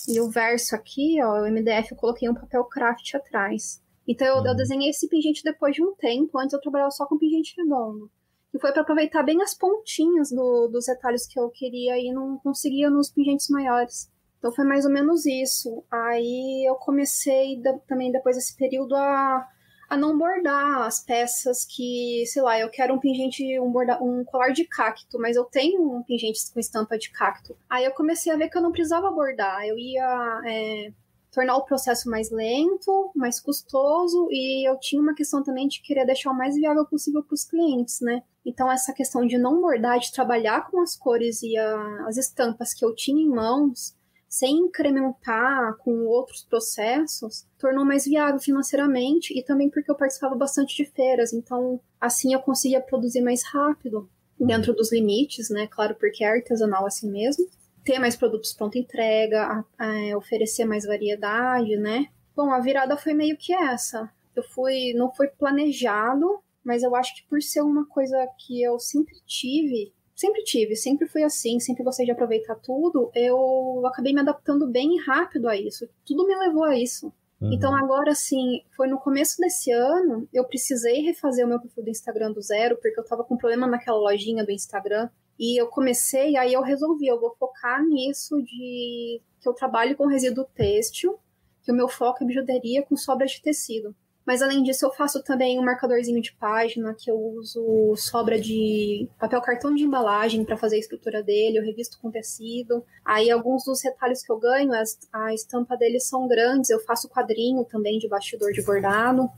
E 0.08 0.20
o 0.20 0.30
verso 0.30 0.76
aqui, 0.76 1.22
ó, 1.24 1.41
o 1.41 1.52
MDF, 1.52 1.91
eu 1.91 1.98
coloquei 1.98 2.30
um 2.30 2.34
papel 2.34 2.63
craft 2.65 3.15
atrás. 3.15 3.82
Então 4.08 4.28
eu, 4.28 4.36
uhum. 4.38 4.48
eu 4.48 4.56
desenhei 4.56 4.89
esse 4.89 5.08
pingente 5.08 5.44
depois 5.44 5.76
de 5.76 5.84
um 5.84 5.96
tempo. 5.96 6.38
Antes 6.38 6.54
eu 6.54 6.62
trabalhava 6.62 6.91
só 6.91 7.06
com 7.06 7.18
pingente 7.18 7.56
redondo. 7.58 8.10
E 8.54 8.60
foi 8.60 8.72
para 8.72 8.84
aproveitar 8.84 9.24
bem 9.24 9.41
as 9.41 9.54
pontinhas 9.54 10.30
do, 10.30 10.68
dos 10.68 10.88
retalhos 10.88 11.26
que 11.26 11.39
eu 11.39 11.50
queria 11.50 11.98
e 11.98 12.13
não 12.13 12.38
conseguia 12.38 12.89
nos 12.89 13.10
pingentes 13.10 13.50
maiores. 13.50 14.10
Então 14.38 14.52
foi 14.54 14.63
mais 14.63 14.86
ou 14.86 14.91
menos 14.91 15.26
isso. 15.26 15.84
Aí 15.91 16.63
eu 16.68 16.76
comecei 16.76 17.62
também 17.88 18.12
depois 18.12 18.36
desse 18.36 18.56
período 18.56 18.96
a 18.96 19.46
a 19.89 19.98
não 19.98 20.17
bordar 20.17 20.82
as 20.82 21.00
peças 21.00 21.65
que, 21.65 22.24
sei 22.28 22.41
lá, 22.41 22.60
eu 22.60 22.69
quero 22.69 22.93
um 22.93 23.00
pingente, 23.00 23.60
um, 23.60 23.71
borda, 23.71 24.02
um 24.02 24.24
colar 24.24 24.52
de 24.52 24.65
cacto, 24.65 25.19
mas 25.19 25.36
eu 25.36 25.45
tenho 25.45 25.82
um 25.82 26.04
pingente 26.04 26.39
com 26.52 26.60
estampa 26.60 26.98
de 26.98 27.12
cacto. 27.12 27.56
Aí 27.69 27.86
eu 27.86 27.91
comecei 27.91 28.32
a 28.32 28.38
ver 28.38 28.50
que 28.50 28.58
eu 28.58 28.62
não 28.62 28.71
precisava 28.71 29.12
bordar, 29.12 29.65
eu 29.65 29.78
ia 29.78 30.41
é, 30.45 30.91
tornar 31.32 31.58
o 31.58 31.65
processo 31.65 32.10
mais 32.10 32.32
lento, 32.32 33.12
mais 33.13 33.41
custoso, 33.41 34.30
e 34.32 34.67
eu 34.67 34.80
tinha 34.80 35.02
uma 35.02 35.13
questão 35.13 35.43
também 35.43 35.67
de 35.67 35.82
querer 35.82 36.06
deixar 36.06 36.32
o 36.32 36.38
mais 36.38 36.56
viável 36.56 36.86
possível 36.86 37.21
para 37.21 37.34
os 37.34 37.43
clientes, 37.43 38.00
né? 38.00 38.24
Então, 38.45 38.71
essa 38.71 38.93
questão 38.93 39.26
de 39.26 39.38
não 39.38 39.60
bordar, 39.60 40.00
de 40.00 40.13
trabalhar 40.13 40.69
com 40.69 40.80
as 40.82 40.95
cores 40.95 41.43
e 41.43 41.58
a, 41.58 42.06
as 42.08 42.15
estampas 42.15 42.74
que 42.74 42.86
eu 42.86 42.95
tinha 42.95 43.21
em 43.21 43.28
mãos, 43.28 43.93
sem 44.38 44.58
incrementar 44.58 45.78
com 45.78 46.06
outros 46.08 46.43
processos, 46.43 47.48
tornou 47.58 47.86
mais 47.86 48.04
viável 48.04 48.38
financeiramente 48.38 49.38
e 49.38 49.41
também 49.41 49.69
porque 49.69 49.89
eu 49.89 49.95
participava 49.95 50.36
bastante 50.36 50.76
de 50.76 50.84
feiras, 50.91 51.32
então 51.32 51.80
assim 52.02 52.34
eu 52.34 52.41
conseguia 52.41 52.82
produzir 52.82 53.21
mais 53.21 53.43
rápido, 53.45 54.10
dentro 54.38 54.74
dos 54.74 54.91
limites, 54.91 55.50
né? 55.50 55.67
Claro, 55.67 55.95
porque 55.95 56.26
é 56.26 56.28
artesanal 56.28 56.86
assim 56.86 57.10
mesmo. 57.10 57.48
Ter 57.86 57.98
mais 57.98 58.17
produtos 58.17 58.52
pronta 58.52 58.78
entrega, 58.78 59.63
a, 59.78 59.86
a, 59.86 60.17
oferecer 60.17 60.65
mais 60.65 60.86
variedade, 60.86 61.78
né? 61.78 62.08
Bom, 62.36 62.52
a 62.52 62.60
virada 62.60 62.98
foi 62.98 63.13
meio 63.13 63.38
que 63.38 63.54
essa. 63.54 64.12
Eu 64.36 64.43
fui, 64.43 64.93
não 64.95 65.13
foi 65.13 65.30
planejado, 65.30 66.39
mas 66.62 66.84
eu 66.84 66.93
acho 66.93 67.15
que 67.15 67.26
por 67.30 67.41
ser 67.41 67.62
uma 67.62 67.86
coisa 67.86 68.17
que 68.38 68.62
eu 68.62 68.78
sempre 68.80 69.15
tive, 69.26 69.93
sempre 70.15 70.43
tive, 70.43 70.75
sempre 70.75 71.08
fui 71.08 71.23
assim, 71.23 71.60
sempre 71.60 71.84
gostei 71.84 72.06
de 72.06 72.12
aproveitar 72.12 72.56
tudo, 72.56 73.12
eu 73.13 73.84
acabei 73.86 74.13
me 74.13 74.21
adaptando 74.21 74.65
bem 74.67 74.99
rápido 75.01 75.49
a 75.49 75.58
isso. 75.58 75.88
Tudo 76.06 76.25
me 76.25 76.36
levou 76.36 76.63
a 76.63 76.78
isso. 76.78 77.12
Uhum. 77.41 77.51
Então 77.51 77.75
agora 77.75 78.12
assim, 78.12 78.63
foi 78.75 78.88
no 78.88 78.97
começo 78.97 79.41
desse 79.41 79.71
ano, 79.71 80.28
eu 80.34 80.45
precisei 80.45 81.01
refazer 81.01 81.45
o 81.45 81.49
meu 81.49 81.60
perfil 81.60 81.84
do 81.84 81.89
Instagram 81.89 82.32
do 82.32 82.41
zero, 82.41 82.78
porque 82.78 82.99
eu 82.99 83.06
tava 83.06 83.23
com 83.25 83.38
problema 83.38 83.67
naquela 83.67 83.97
lojinha 83.97 84.45
do 84.45 84.51
Instagram. 84.51 85.10
E 85.38 85.60
eu 85.60 85.67
comecei, 85.67 86.38
aí 86.38 86.54
eu 86.54 86.62
resolvi, 86.62 87.08
eu 87.08 87.19
vou 87.19 87.36
focar 87.38 87.84
nisso 87.86 88.41
de 88.41 89.21
que 89.41 89.49
eu 89.49 89.54
trabalho 89.54 89.97
com 89.97 90.08
resíduo 90.08 90.45
têxtil, 90.56 91.19
que 91.62 91.73
o 91.73 91.75
meu 91.75 91.89
foco 91.89 92.23
é 92.23 92.28
bijuteria 92.28 92.84
com 92.84 92.95
sobra 92.95 93.28
de 93.28 93.41
tecido. 93.41 93.93
Mas 94.26 94.42
além 94.42 94.64
disso, 94.64 94.86
eu 94.86 94.92
faço 94.92 95.22
também 95.22 95.60
um 95.60 95.64
marcadorzinho 95.64 96.20
de 96.20 96.34
página, 96.34 96.96
que 96.98 97.12
eu 97.12 97.16
uso 97.16 97.96
sobra 97.96 98.40
de 98.40 99.08
papel 99.20 99.40
cartão 99.42 99.74
de 99.74 99.84
embalagem 99.84 100.44
para 100.44 100.58
fazer 100.58 100.78
a 100.78 100.80
escritura 100.80 101.22
dele, 101.22 101.60
eu 101.60 101.64
revisto 101.64 102.00
com 102.02 102.10
tecido. 102.10 102.84
Aí 103.04 103.30
alguns 103.30 103.64
dos 103.66 103.84
retalhos 103.84 104.24
que 104.24 104.32
eu 104.32 104.40
ganho, 104.40 104.74
as, 104.74 104.98
a 105.14 105.34
estampa 105.34 105.78
deles 105.78 106.08
são 106.08 106.28
grandes, 106.28 106.72
eu 106.72 106.80
faço 106.80 107.08
quadrinho 107.08 107.64
também 107.66 108.00
de 108.00 108.08
bastidor 108.08 108.52
de 108.52 108.64
bordado. 108.64 109.30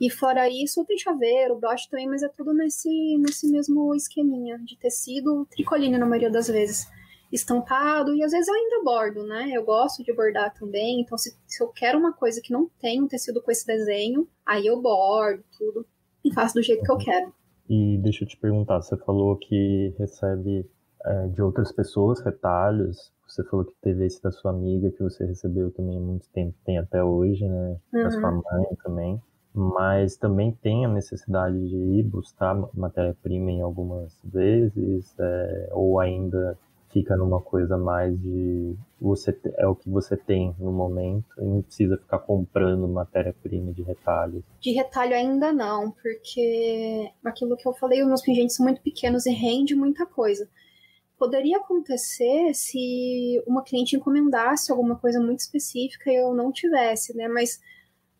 E 0.00 0.10
fora 0.10 0.48
isso, 0.48 0.84
tem 0.84 0.98
chaveiro, 0.98 1.58
broche 1.58 1.88
também, 1.88 2.08
mas 2.08 2.22
é 2.22 2.28
tudo 2.28 2.52
nesse, 2.54 3.16
nesse 3.18 3.46
mesmo 3.48 3.94
esqueminha 3.94 4.58
de 4.58 4.76
tecido, 4.76 5.46
tricoline 5.50 5.98
na 5.98 6.06
maioria 6.06 6.30
das 6.30 6.48
vezes 6.48 6.88
estampado, 7.34 8.14
e 8.14 8.22
às 8.22 8.32
vezes 8.32 8.48
eu 8.48 8.54
ainda 8.54 8.82
bordo, 8.82 9.26
né? 9.26 9.50
Eu 9.52 9.64
gosto 9.64 10.02
de 10.02 10.12
bordar 10.12 10.54
também, 10.54 11.00
então 11.00 11.18
se, 11.18 11.36
se 11.46 11.62
eu 11.62 11.68
quero 11.68 11.98
uma 11.98 12.12
coisa 12.12 12.40
que 12.40 12.52
não 12.52 12.70
tem 12.80 13.02
um 13.02 13.08
tecido 13.08 13.42
com 13.42 13.50
esse 13.50 13.66
desenho, 13.66 14.28
aí 14.46 14.66
eu 14.66 14.80
bordo 14.80 15.42
tudo 15.58 15.86
e 16.24 16.32
faço 16.32 16.54
do 16.54 16.62
jeito 16.62 16.84
que 16.84 16.90
eu 16.90 16.98
quero. 16.98 17.32
E 17.68 17.98
deixa 17.98 18.24
eu 18.24 18.28
te 18.28 18.36
perguntar, 18.36 18.80
você 18.80 18.96
falou 18.96 19.36
que 19.36 19.94
recebe 19.98 20.68
é, 21.04 21.26
de 21.28 21.42
outras 21.42 21.72
pessoas 21.72 22.20
retalhos, 22.20 23.12
você 23.26 23.42
falou 23.44 23.64
que 23.64 23.74
teve 23.82 24.06
esse 24.06 24.22
da 24.22 24.30
sua 24.30 24.50
amiga, 24.50 24.90
que 24.90 25.02
você 25.02 25.24
recebeu 25.24 25.70
também 25.70 25.96
há 25.96 26.00
muito 26.00 26.28
tempo, 26.28 26.54
tem 26.64 26.78
até 26.78 27.02
hoje, 27.02 27.46
né? 27.46 27.76
Da 27.92 28.10
sua 28.10 28.30
uhum. 28.30 28.42
mãe 28.52 28.76
também 28.82 29.20
mas 29.54 30.16
também 30.16 30.50
tem 30.50 30.84
a 30.84 30.88
necessidade 30.88 31.56
de 31.68 31.76
ir 31.76 32.02
buscar 32.02 32.56
matéria-prima 32.74 33.52
em 33.52 33.60
algumas 33.60 34.18
vezes, 34.24 35.14
é, 35.16 35.68
ou 35.70 36.00
ainda 36.00 36.58
fica 36.94 37.16
numa 37.16 37.40
coisa 37.40 37.76
mais 37.76 38.16
de 38.22 38.76
você 39.00 39.36
é 39.58 39.66
o 39.66 39.74
que 39.74 39.90
você 39.90 40.16
tem 40.16 40.54
no 40.60 40.70
momento 40.70 41.26
e 41.38 41.44
não 41.44 41.60
precisa 41.60 41.98
ficar 41.98 42.20
comprando 42.20 42.86
matéria-prima 42.86 43.72
de 43.72 43.82
retalho. 43.82 44.44
De 44.60 44.70
retalho 44.70 45.14
ainda 45.14 45.52
não, 45.52 45.90
porque 45.90 47.10
aquilo 47.24 47.56
que 47.56 47.66
eu 47.66 47.74
falei, 47.74 48.00
os 48.00 48.06
meus 48.06 48.22
pingentes 48.22 48.54
são 48.54 48.64
muito 48.64 48.80
pequenos 48.80 49.26
e 49.26 49.32
rende 49.32 49.74
muita 49.74 50.06
coisa. 50.06 50.48
Poderia 51.18 51.56
acontecer 51.56 52.54
se 52.54 53.42
uma 53.44 53.64
cliente 53.64 53.96
encomendasse 53.96 54.70
alguma 54.70 54.96
coisa 54.96 55.20
muito 55.20 55.40
específica 55.40 56.10
e 56.10 56.14
eu 56.14 56.32
não 56.32 56.52
tivesse, 56.52 57.16
né? 57.16 57.26
Mas 57.26 57.60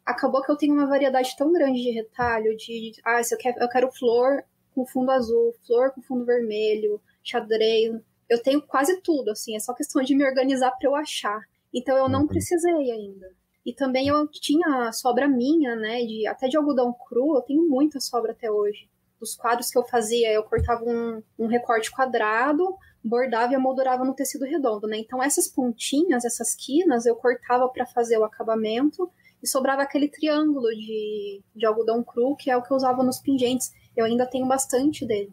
acabou 0.04 0.42
que 0.42 0.50
eu 0.50 0.56
tenho 0.56 0.74
uma 0.74 0.86
variedade 0.86 1.36
tão 1.36 1.52
grande 1.52 1.80
de 1.80 1.90
retalho, 1.90 2.56
de 2.56 2.92
ah, 3.04 3.22
se 3.22 3.34
eu 3.34 3.38
quero, 3.38 3.60
eu 3.60 3.68
quero 3.68 3.92
flor 3.92 4.42
com 4.74 4.84
fundo 4.84 5.12
azul, 5.12 5.54
flor 5.64 5.92
com 5.92 6.02
fundo 6.02 6.24
vermelho, 6.24 7.00
xadrez, 7.22 7.92
eu 8.28 8.42
tenho 8.42 8.62
quase 8.62 9.00
tudo, 9.00 9.30
assim, 9.30 9.56
é 9.56 9.60
só 9.60 9.72
questão 9.74 10.02
de 10.02 10.14
me 10.14 10.24
organizar 10.24 10.70
para 10.72 10.88
eu 10.88 10.94
achar. 10.94 11.40
Então 11.72 11.96
eu 11.96 12.08
não 12.08 12.20
uhum. 12.22 12.26
precisei 12.26 12.90
ainda. 12.90 13.30
E 13.64 13.72
também 13.72 14.08
eu 14.08 14.26
tinha 14.28 14.92
sobra 14.92 15.26
minha, 15.26 15.74
né, 15.74 16.04
de 16.04 16.26
até 16.26 16.48
de 16.48 16.56
algodão 16.56 16.92
cru, 16.92 17.34
eu 17.36 17.42
tenho 17.42 17.68
muita 17.68 17.98
sobra 17.98 18.32
até 18.32 18.50
hoje. 18.50 18.88
Dos 19.18 19.34
quadros 19.34 19.70
que 19.70 19.78
eu 19.78 19.84
fazia, 19.84 20.30
eu 20.32 20.42
cortava 20.42 20.84
um, 20.84 21.22
um 21.38 21.46
recorte 21.46 21.90
quadrado, 21.90 22.76
bordava 23.02 23.52
e 23.52 23.56
amoldurava 23.56 24.04
no 24.04 24.14
tecido 24.14 24.44
redondo, 24.44 24.86
né? 24.86 24.98
Então 24.98 25.22
essas 25.22 25.48
pontinhas, 25.48 26.24
essas 26.24 26.54
quinas, 26.54 27.06
eu 27.06 27.16
cortava 27.16 27.68
para 27.68 27.86
fazer 27.86 28.18
o 28.18 28.24
acabamento 28.24 29.10
e 29.42 29.46
sobrava 29.46 29.82
aquele 29.82 30.08
triângulo 30.08 30.68
de, 30.70 31.42
de 31.54 31.66
algodão 31.66 32.02
cru, 32.02 32.36
que 32.36 32.50
é 32.50 32.56
o 32.56 32.62
que 32.62 32.70
eu 32.70 32.76
usava 32.76 33.02
nos 33.02 33.18
pingentes. 33.18 33.72
Eu 33.96 34.04
ainda 34.04 34.26
tenho 34.26 34.46
bastante 34.46 35.06
dele. 35.06 35.32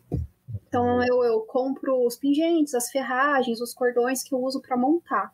Então 0.71 1.03
eu, 1.03 1.21
eu 1.21 1.41
compro 1.41 2.05
os 2.05 2.15
pingentes, 2.15 2.73
as 2.73 2.89
ferragens, 2.89 3.59
os 3.59 3.73
cordões 3.73 4.23
que 4.23 4.33
eu 4.33 4.39
uso 4.39 4.61
para 4.61 4.77
montar. 4.77 5.29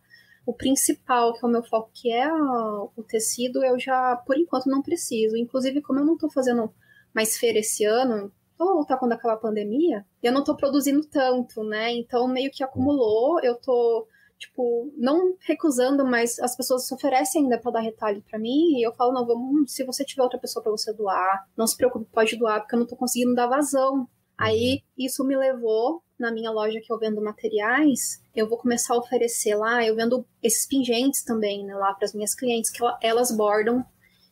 O 0.48 0.52
principal, 0.52 1.32
que 1.34 1.46
é 1.46 1.48
o 1.48 1.52
meu 1.52 1.64
foco, 1.64 1.92
que 1.94 2.12
é 2.12 2.28
o 2.34 3.04
tecido, 3.08 3.64
eu 3.64 3.78
já, 3.78 4.16
por 4.16 4.36
enquanto, 4.36 4.66
não 4.66 4.82
preciso. 4.82 5.38
Inclusive, 5.38 5.80
como 5.84 6.00
eu 6.00 6.06
não 6.06 6.16
estou 6.16 6.32
fazendo 6.32 6.74
mais 7.14 7.38
feira 7.38 7.60
esse 7.60 7.86
ano, 7.86 8.32
vou 8.58 8.74
voltar 8.74 8.98
quando 8.98 9.12
acabar 9.12 9.36
a 9.36 9.38
pandemia, 9.38 10.04
eu 10.24 10.32
não 10.32 10.40
estou 10.40 10.58
produzindo 10.58 11.06
tanto, 11.06 11.64
né? 11.64 11.92
Então, 11.94 12.28
meio 12.28 12.50
que 12.50 12.64
acumulou, 12.64 13.40
eu 13.44 13.56
tô, 13.62 14.08
tipo, 14.40 14.92
não 14.98 15.36
recusando, 15.42 16.04
mas 16.04 16.40
as 16.40 16.56
pessoas 16.58 16.88
se 16.88 16.96
oferecem 16.96 17.44
ainda 17.44 17.60
para 17.60 17.74
dar 17.74 17.82
retalho 17.82 18.24
para 18.28 18.40
mim, 18.40 18.80
e 18.80 18.88
eu 18.88 18.94
falo, 18.94 19.14
não, 19.14 19.26
vamos, 19.26 19.72
se 19.72 19.84
você 19.84 20.04
tiver 20.04 20.24
outra 20.24 20.40
pessoa 20.40 20.64
para 20.64 20.72
você 20.72 20.92
doar, 20.94 21.46
não 21.56 21.68
se 21.68 21.78
preocupe, 21.78 22.10
pode 22.12 22.36
doar, 22.38 22.62
porque 22.62 22.74
eu 22.74 22.80
não 22.80 22.86
estou 22.86 22.98
conseguindo 22.98 23.36
dar 23.36 23.46
vazão 23.46 24.10
Aí 24.38 24.84
isso 24.98 25.24
me 25.24 25.36
levou 25.36 26.04
na 26.18 26.32
minha 26.32 26.52
loja 26.52 26.80
que 26.80 26.92
eu 26.92 26.98
vendo 26.98 27.22
materiais, 27.22 28.22
eu 28.36 28.48
vou 28.48 28.58
começar 28.58 28.94
a 28.94 28.98
oferecer 28.98 29.56
lá, 29.56 29.86
eu 29.86 29.96
vendo 29.96 30.26
esses 30.42 30.66
pingentes 30.66 31.24
também, 31.24 31.64
né, 31.64 31.76
lá 31.76 31.94
para 31.94 32.06
as 32.06 32.14
minhas 32.14 32.34
clientes, 32.34 32.72
que 32.72 32.80
elas 33.02 33.32
bordam 33.32 33.86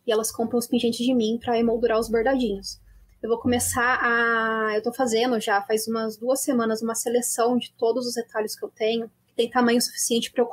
e 0.05 0.11
elas 0.11 0.31
compram 0.31 0.59
os 0.59 0.67
pingentes 0.67 1.05
de 1.05 1.13
mim 1.13 1.39
para 1.41 1.59
emoldurar 1.59 1.99
os 1.99 2.09
bordadinhos. 2.09 2.79
Eu 3.21 3.29
vou 3.29 3.39
começar 3.39 3.99
a. 4.01 4.75
Eu 4.75 4.83
tô 4.83 4.93
fazendo 4.93 5.39
já 5.39 5.59
faz 5.63 5.87
umas 5.87 6.15
duas 6.15 6.41
semanas 6.41 6.83
uma 6.83 6.93
seleção 6.93 7.57
de 7.57 7.71
todos 7.73 8.05
os 8.05 8.15
retalhos 8.15 8.55
que 8.55 8.63
eu 8.63 8.69
tenho, 8.69 9.09
que 9.25 9.33
tem 9.35 9.49
tamanho 9.49 9.81
suficiente 9.81 10.31
para 10.31 10.43
eu, 10.43 10.49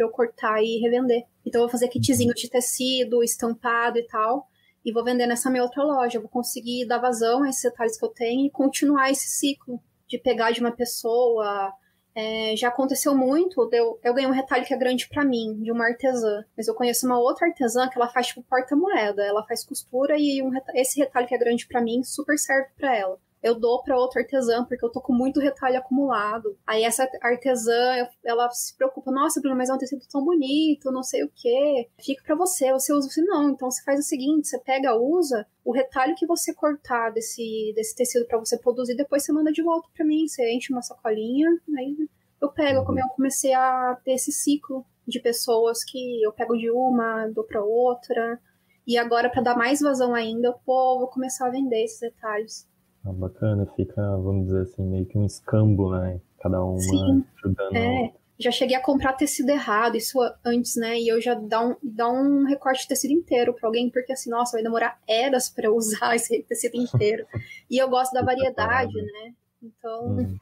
eu 0.00 0.10
cortar 0.10 0.60
e 0.60 0.78
revender. 0.80 1.22
Então 1.44 1.60
eu 1.60 1.66
vou 1.66 1.70
fazer 1.70 1.86
kitzinho 1.86 2.34
de 2.34 2.50
tecido, 2.50 3.22
estampado 3.22 3.98
e 3.98 4.06
tal 4.08 4.48
e 4.86 4.92
vou 4.92 5.02
vender 5.02 5.26
nessa 5.26 5.50
minha 5.50 5.64
outra 5.64 5.82
loja. 5.82 6.16
Eu 6.16 6.22
vou 6.22 6.30
conseguir 6.30 6.86
dar 6.86 6.98
vazão 6.98 7.42
a 7.42 7.48
esses 7.48 7.62
detalhes 7.62 7.98
que 7.98 8.04
eu 8.04 8.08
tenho 8.08 8.46
e 8.46 8.50
continuar 8.50 9.10
esse 9.10 9.28
ciclo 9.28 9.82
de 10.06 10.16
pegar 10.16 10.52
de 10.52 10.60
uma 10.60 10.70
pessoa. 10.70 11.72
É, 12.14 12.54
já 12.56 12.68
aconteceu 12.68 13.14
muito, 13.14 13.68
eu, 13.72 13.98
eu 14.02 14.14
ganhei 14.14 14.30
um 14.30 14.32
retalho 14.32 14.64
que 14.64 14.72
é 14.72 14.76
grande 14.76 15.08
para 15.08 15.24
mim, 15.24 15.60
de 15.60 15.72
uma 15.72 15.86
artesã. 15.86 16.44
Mas 16.56 16.68
eu 16.68 16.74
conheço 16.74 17.04
uma 17.04 17.18
outra 17.18 17.48
artesã 17.48 17.88
que 17.88 17.98
ela 17.98 18.08
faz 18.08 18.28
tipo 18.28 18.44
porta-moeda. 18.44 19.24
Ela 19.24 19.44
faz 19.44 19.64
costura 19.64 20.16
e 20.16 20.40
um, 20.40 20.52
esse 20.74 21.00
retalho 21.00 21.26
que 21.26 21.34
é 21.34 21.38
grande 21.38 21.66
para 21.66 21.82
mim 21.82 22.04
super 22.04 22.38
serve 22.38 22.70
para 22.78 22.96
ela 22.96 23.18
eu 23.42 23.54
dou 23.54 23.82
para 23.82 23.98
outra 23.98 24.22
artesã, 24.22 24.64
porque 24.64 24.84
eu 24.84 24.90
tô 24.90 25.00
com 25.00 25.12
muito 25.12 25.40
retalho 25.40 25.78
acumulado. 25.78 26.56
Aí 26.66 26.82
essa 26.82 27.08
artesã, 27.22 28.08
ela 28.24 28.50
se 28.50 28.76
preocupa, 28.76 29.10
nossa, 29.10 29.40
Bruno, 29.40 29.56
mas 29.56 29.68
é 29.68 29.74
um 29.74 29.78
tecido 29.78 30.02
tão 30.10 30.24
bonito, 30.24 30.90
não 30.90 31.02
sei 31.02 31.24
o 31.24 31.30
quê. 31.34 31.88
Fica 31.98 32.22
para 32.24 32.34
você, 32.34 32.72
você 32.72 32.92
usa 32.92 33.08
assim, 33.08 33.22
não, 33.22 33.50
então 33.50 33.70
você 33.70 33.82
faz 33.84 34.00
o 34.00 34.02
seguinte, 34.02 34.48
você 34.48 34.58
pega, 34.58 34.96
usa, 34.96 35.46
o 35.64 35.72
retalho 35.72 36.14
que 36.16 36.26
você 36.26 36.54
cortar 36.54 37.10
desse, 37.10 37.72
desse 37.74 37.94
tecido 37.94 38.26
para 38.26 38.38
você 38.38 38.58
produzir, 38.58 38.96
depois 38.96 39.24
você 39.24 39.32
manda 39.32 39.52
de 39.52 39.62
volta 39.62 39.88
para 39.94 40.04
mim, 40.04 40.26
você 40.26 40.52
enche 40.52 40.72
uma 40.72 40.82
sacolinha, 40.82 41.48
aí 41.76 42.08
eu 42.40 42.50
pego, 42.50 42.84
como 42.84 43.00
eu 43.00 43.08
comecei 43.08 43.54
a 43.54 43.98
ter 44.04 44.12
esse 44.12 44.32
ciclo 44.32 44.84
de 45.06 45.20
pessoas 45.20 45.84
que 45.84 46.22
eu 46.22 46.32
pego 46.32 46.56
de 46.56 46.70
uma, 46.70 47.26
dou 47.28 47.44
para 47.44 47.62
outra, 47.62 48.40
e 48.86 48.96
agora, 48.96 49.28
para 49.28 49.42
dar 49.42 49.56
mais 49.56 49.80
vazão 49.80 50.14
ainda, 50.14 50.48
eu 50.48 50.54
vou, 50.64 51.00
vou 51.00 51.08
começar 51.08 51.48
a 51.48 51.50
vender 51.50 51.82
esses 51.82 51.98
detalhes. 51.98 52.68
Ah, 53.06 53.12
bacana, 53.12 53.66
fica, 53.76 54.02
vamos 54.16 54.46
dizer 54.46 54.62
assim, 54.62 54.82
meio 54.84 55.06
que 55.06 55.16
um 55.16 55.24
escambo, 55.24 55.92
né? 55.92 56.20
Cada 56.40 56.62
uma 56.64 56.80
Sim, 56.80 57.24
ajudando. 57.36 57.76
É. 57.76 58.12
Já 58.38 58.50
cheguei 58.50 58.76
a 58.76 58.82
comprar 58.82 59.14
tecido 59.14 59.48
errado, 59.48 59.96
isso 59.96 60.18
antes, 60.44 60.76
né? 60.76 60.98
E 60.98 61.08
eu 61.08 61.20
já 61.20 61.34
dá 61.34 61.64
um, 61.64 61.76
dá 61.82 62.08
um 62.10 62.44
recorte 62.44 62.82
de 62.82 62.88
tecido 62.88 63.12
inteiro 63.12 63.54
para 63.54 63.68
alguém, 63.68 63.88
porque 63.88 64.12
assim, 64.12 64.28
nossa, 64.28 64.56
vai 64.56 64.62
demorar 64.62 65.00
eras 65.08 65.48
para 65.48 65.72
usar 65.72 66.14
esse 66.16 66.42
tecido 66.42 66.76
inteiro. 66.76 67.24
e 67.70 67.78
eu 67.78 67.88
gosto 67.88 68.12
da 68.12 68.22
variedade, 68.22 68.94
né? 68.94 69.32
Então, 69.62 70.08
hum. 70.08 70.36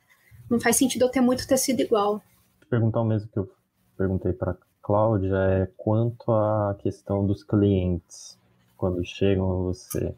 não 0.51 0.59
faz 0.59 0.77
sentido 0.77 1.03
eu 1.03 1.11
ter 1.11 1.21
muito 1.21 1.47
tecido 1.47 1.81
igual. 1.81 2.21
Perguntar 2.69 3.03
o 3.03 3.05
mesmo 3.05 3.29
que 3.29 3.39
eu 3.39 3.49
perguntei 3.97 4.33
para 4.33 4.57
Cláudia 4.83 5.37
é 5.37 5.69
quanto 5.77 6.33
à 6.33 6.77
questão 6.81 7.27
dos 7.27 7.45
clientes 7.45 8.39
quando 8.77 9.05
chegam 9.05 9.51
a 9.51 9.63
você 9.63 10.15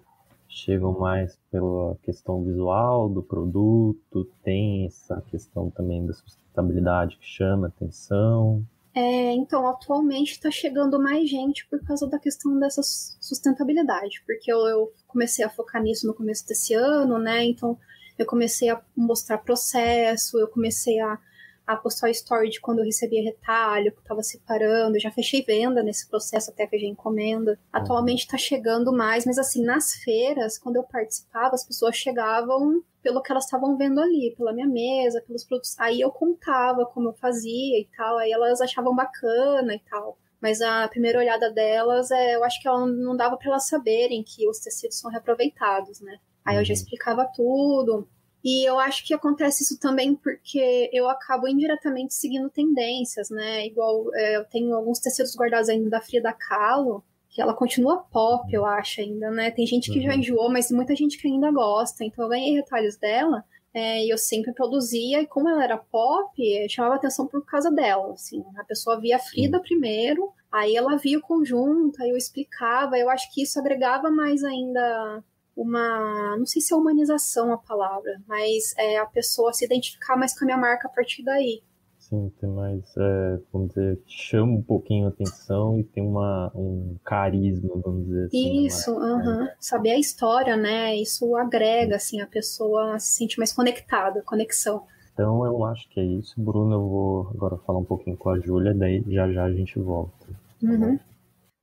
chegam 0.49 0.99
mais 0.99 1.39
pela 1.51 1.97
questão 2.03 2.43
visual 2.43 3.09
do 3.09 3.23
produto, 3.23 4.29
tem 4.43 4.87
essa 4.87 5.21
questão 5.31 5.71
também 5.71 6.05
da 6.07 6.13
sustentabilidade 6.13 7.17
que 7.19 7.27
chama 7.27 7.69
atenção. 7.69 8.65
É, 8.95 9.33
então, 9.35 9.67
atualmente 9.67 10.33
está 10.33 10.51
chegando 10.51 10.99
mais 10.99 11.29
gente 11.29 11.67
por 11.69 11.85
causa 11.85 12.07
da 12.07 12.19
questão 12.19 12.59
dessa 12.59 12.83
sustentabilidade, 12.83 14.23
porque 14.25 14.51
eu, 14.51 14.59
eu, 14.67 14.93
comecei 15.07 15.45
a 15.45 15.51
focar 15.51 15.83
nisso 15.83 16.07
no 16.07 16.15
começo 16.15 16.47
desse 16.49 16.73
ano, 16.73 17.19
né? 17.19 17.45
Então, 17.45 17.79
eu 18.19 18.25
comecei 18.25 18.71
a 18.71 18.81
mostrar 18.97 19.37
processo, 19.37 20.39
eu 20.39 20.49
comecei 20.49 20.99
a 20.99 21.19
a 21.67 21.77
postar 21.77 22.11
story 22.11 22.51
de 22.51 22.61
quando 22.61 22.79
eu 22.79 22.85
recebia 22.85 23.23
retalho, 23.23 23.91
que 23.91 23.99
eu 23.99 24.05
tava 24.05 24.23
separando, 24.23 24.97
eu 24.97 25.01
já 25.01 25.11
fechei 25.11 25.43
venda 25.43 25.83
nesse 25.83 26.09
processo 26.09 26.51
até 26.51 26.67
fechei 26.67 26.89
encomenda. 26.89 27.59
Atualmente 27.73 28.29
tá 28.29 28.39
chegando 28.39 28.93
mais, 28.93 29.27
mas 29.27 29.39
assim, 29.39 29.65
nas 29.65 29.93
feiras, 30.05 30.59
quando 30.59 30.77
eu 30.77 30.85
participava, 30.85 31.55
as 31.55 31.67
pessoas 31.67 31.97
chegavam 31.97 32.83
pelo 33.03 33.21
que 33.21 33.33
elas 33.33 33.45
estavam 33.45 33.77
vendo 33.77 34.01
ali, 34.01 34.35
pela 34.37 34.53
minha 34.53 34.67
mesa, 34.67 35.23
pelos 35.27 35.45
produtos. 35.45 35.79
Aí 35.79 36.01
eu 36.01 36.11
contava 36.11 36.87
como 36.87 37.09
eu 37.09 37.15
fazia 37.15 37.81
e 37.81 37.89
tal, 37.97 38.19
aí 38.19 38.31
elas 38.31 38.61
achavam 38.61 38.95
bacana 38.95 39.75
e 39.75 39.81
tal. 39.81 40.19
Mas 40.41 40.61
a 40.61 40.87
primeira 40.89 41.19
olhada 41.19 41.51
delas, 41.51 42.11
é, 42.11 42.37
eu 42.37 42.45
acho 42.45 42.61
que 42.61 42.69
ela 42.69 42.87
não 42.87 43.17
dava 43.17 43.37
para 43.37 43.49
elas 43.49 43.67
saberem 43.69 44.23
que 44.23 44.49
os 44.49 44.61
tecidos 44.61 44.99
são 44.99 45.11
reaproveitados, 45.11 46.01
né? 46.01 46.19
Aí 46.45 46.57
eu 46.57 46.65
já 46.65 46.73
uhum. 46.73 46.75
explicava 46.75 47.29
tudo. 47.35 48.09
E 48.45 48.69
eu 48.69 48.79
acho 48.79 49.05
que 49.05 49.13
acontece 49.13 49.65
isso 49.65 49.79
também 49.79 50.15
porque 50.15 50.89
eu 50.93 51.09
acabo 51.09 51.49
indiretamente 51.49 52.15
seguindo 52.15 52.49
tendências, 52.49 53.29
né? 53.31 53.67
Igual 53.67 54.15
é, 54.15 54.37
eu 54.37 54.45
tenho 54.45 54.75
alguns 54.75 55.01
tecidos 55.01 55.35
guardados 55.35 55.69
ainda 55.69 55.91
da 55.91 56.01
Frida 56.01 56.33
Kahlo, 56.33 57.03
que 57.29 57.43
ela 57.43 57.53
continua 57.53 57.99
pop, 57.99 58.51
eu 58.53 58.65
acho 58.65 59.01
ainda, 59.01 59.31
né? 59.31 59.51
Tem 59.51 59.67
gente 59.67 59.91
que 59.91 59.99
uhum. 59.99 60.05
já 60.05 60.15
enjoou, 60.15 60.51
mas 60.51 60.71
muita 60.71 60.95
gente 60.95 61.19
que 61.19 61.29
ainda 61.29 61.51
gosta. 61.51 62.05
Então 62.05 62.25
eu 62.25 62.29
ganhei 62.31 62.55
retalhos 62.55 62.97
dela 62.97 63.45
é, 63.75 64.07
e 64.07 64.09
eu 64.09 64.17
sempre 64.17 64.55
produzia, 64.55 65.21
e 65.21 65.27
como 65.27 65.51
ela 65.51 65.63
era 65.63 65.77
pop, 65.77 66.33
chamava 66.71 66.95
atenção 66.95 67.27
por 67.27 67.45
causa 67.45 67.71
dela, 67.71 68.15
assim. 68.15 68.43
A 68.57 68.65
pessoa 68.65 68.99
via 68.99 69.17
a 69.17 69.19
Frida 69.19 69.61
primeiro, 69.61 70.33
aí 70.51 70.75
ela 70.75 70.97
via 70.97 71.19
o 71.19 71.21
conjunto, 71.23 72.03
aí 72.03 72.09
eu 72.09 72.17
explicava. 72.17 72.99
Eu 72.99 73.11
acho 73.11 73.31
que 73.35 73.43
isso 73.43 73.59
agregava 73.59 74.11
mais 74.11 74.43
ainda 74.43 75.23
uma, 75.57 76.37
não 76.37 76.45
sei 76.45 76.61
se 76.61 76.75
é 76.75 76.77
humanização 76.77 77.53
a 77.53 77.59
palavra, 77.59 78.21
mas 78.29 78.75
é 78.77 78.99
a 78.99 79.07
pessoa 79.07 79.53
se 79.53 79.65
identificar 79.65 80.17
mais 80.17 80.39
com 80.39 80.45
a 80.45 80.47
minha 80.47 80.59
marca 80.59 80.87
a 80.87 80.91
partir 80.91 81.23
daí. 81.25 81.63
Sim, 81.99 82.31
tem 82.39 82.49
mais, 82.49 82.85
é, 82.97 83.41
vamos 83.53 83.71
dizer, 83.71 84.01
chama 84.07 84.53
um 84.53 84.63
pouquinho 84.63 85.07
a 85.07 85.09
atenção 85.09 85.81
e 85.81 85.83
tem 85.83 86.07
uma, 86.07 86.53
um 86.55 86.95
carisma, 87.05 87.75
vamos 87.85 88.07
dizer 88.07 88.27
assim. 88.27 88.65
Isso, 88.65 88.93
uh 88.93 89.19
-huh. 89.19 89.49
saber 89.59 89.91
a 89.91 89.99
história, 89.99 90.57
né? 90.57 90.95
Isso 90.95 91.35
agrega, 91.35 91.97
assim, 91.97 92.21
a 92.21 92.27
pessoa 92.27 92.97
se 93.01 93.15
sente 93.15 93.39
mais 93.39 93.53
conectada, 93.53 94.23
conexão. 94.23 94.85
Então 95.13 95.45
eu 95.47 95.65
acho 95.65 95.89
que 95.89 95.99
é 95.99 96.05
isso. 96.05 96.35
Bruno, 96.41 96.75
eu 96.75 96.89
vou 96.89 97.29
agora 97.35 97.57
falar 97.67 97.81
um 97.81 97.85
pouquinho 97.85 98.17
com 98.17 98.29
a 98.29 98.39
Júlia, 98.39 98.73
daí 98.73 99.03
já 99.09 99.33
já 99.33 99.45
a 99.45 99.53
gente 99.53 99.77
volta. 99.81 100.27
Uhum. 100.63 101.01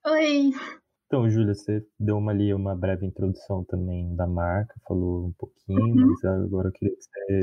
Oi, 0.08 0.52
então, 1.14 1.30
Júlia, 1.30 1.54
você 1.54 1.86
deu 2.00 2.18
uma, 2.18 2.32
ali 2.32 2.52
uma 2.56 2.76
breve 2.76 3.06
introdução 3.06 3.64
também 3.66 4.16
da 4.16 4.26
marca, 4.26 4.74
falou 4.88 5.28
um 5.28 5.32
pouquinho, 5.34 5.80
uhum. 5.80 6.08
mas 6.08 6.26
agora 6.26 6.70
eu 6.70 6.72
queria 6.72 6.96
que 6.96 7.04
você 7.04 7.42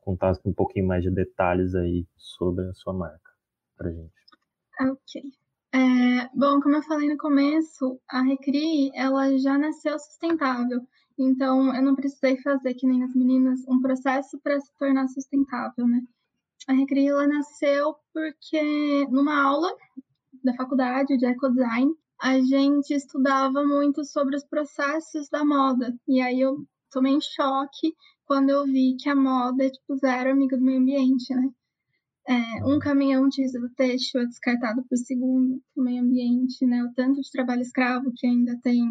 contasse 0.00 0.40
um 0.46 0.52
pouquinho 0.54 0.86
mais 0.86 1.02
de 1.02 1.10
detalhes 1.10 1.74
aí 1.74 2.06
sobre 2.16 2.64
a 2.66 2.72
sua 2.72 2.94
marca 2.94 3.30
pra 3.76 3.90
gente. 3.90 4.14
Ok. 4.80 5.22
É, 5.74 6.30
bom, 6.34 6.58
como 6.62 6.76
eu 6.76 6.82
falei 6.84 7.10
no 7.10 7.18
começo, 7.18 8.00
a 8.08 8.22
Recri, 8.22 8.90
ela 8.94 9.36
já 9.36 9.58
nasceu 9.58 9.98
sustentável. 9.98 10.80
Então, 11.18 11.76
eu 11.76 11.82
não 11.82 11.94
precisei 11.94 12.38
fazer, 12.38 12.72
que 12.72 12.86
nem 12.86 13.04
as 13.04 13.14
meninas, 13.14 13.60
um 13.68 13.82
processo 13.82 14.40
para 14.40 14.58
se 14.58 14.72
tornar 14.78 15.06
sustentável, 15.08 15.86
né? 15.86 16.00
A 16.66 16.72
Recri, 16.72 17.08
ela 17.08 17.28
nasceu 17.28 17.94
porque 18.14 19.06
numa 19.10 19.38
aula 19.38 19.70
da 20.42 20.54
faculdade 20.54 21.18
de 21.18 21.26
ecodesign, 21.26 21.94
a 22.20 22.40
gente 22.40 22.94
estudava 22.94 23.64
muito 23.64 24.04
sobre 24.04 24.36
os 24.36 24.44
processos 24.44 25.28
da 25.28 25.44
moda. 25.44 25.94
E 26.08 26.20
aí 26.20 26.40
eu 26.40 26.56
tomei 26.90 27.12
em 27.12 27.20
choque 27.20 27.94
quando 28.24 28.50
eu 28.50 28.64
vi 28.64 28.96
que 28.98 29.08
a 29.08 29.14
moda 29.14 29.64
é 29.64 29.70
tipo 29.70 29.96
zero 29.96 30.32
amiga 30.32 30.56
do 30.56 30.64
meio 30.64 30.80
ambiente, 30.80 31.34
né? 31.34 31.48
É, 32.28 32.64
um 32.64 32.78
caminhão 32.80 33.28
de 33.28 33.42
resíduo 33.42 33.70
têxtil 33.76 34.20
é 34.20 34.26
descartado 34.26 34.82
por 34.88 34.96
segundo 34.96 35.62
no 35.76 35.84
meio 35.84 36.02
ambiente, 36.02 36.66
né? 36.66 36.82
O 36.82 36.92
tanto 36.92 37.20
de 37.20 37.30
trabalho 37.30 37.62
escravo 37.62 38.12
que 38.16 38.26
ainda 38.26 38.58
tem, 38.62 38.82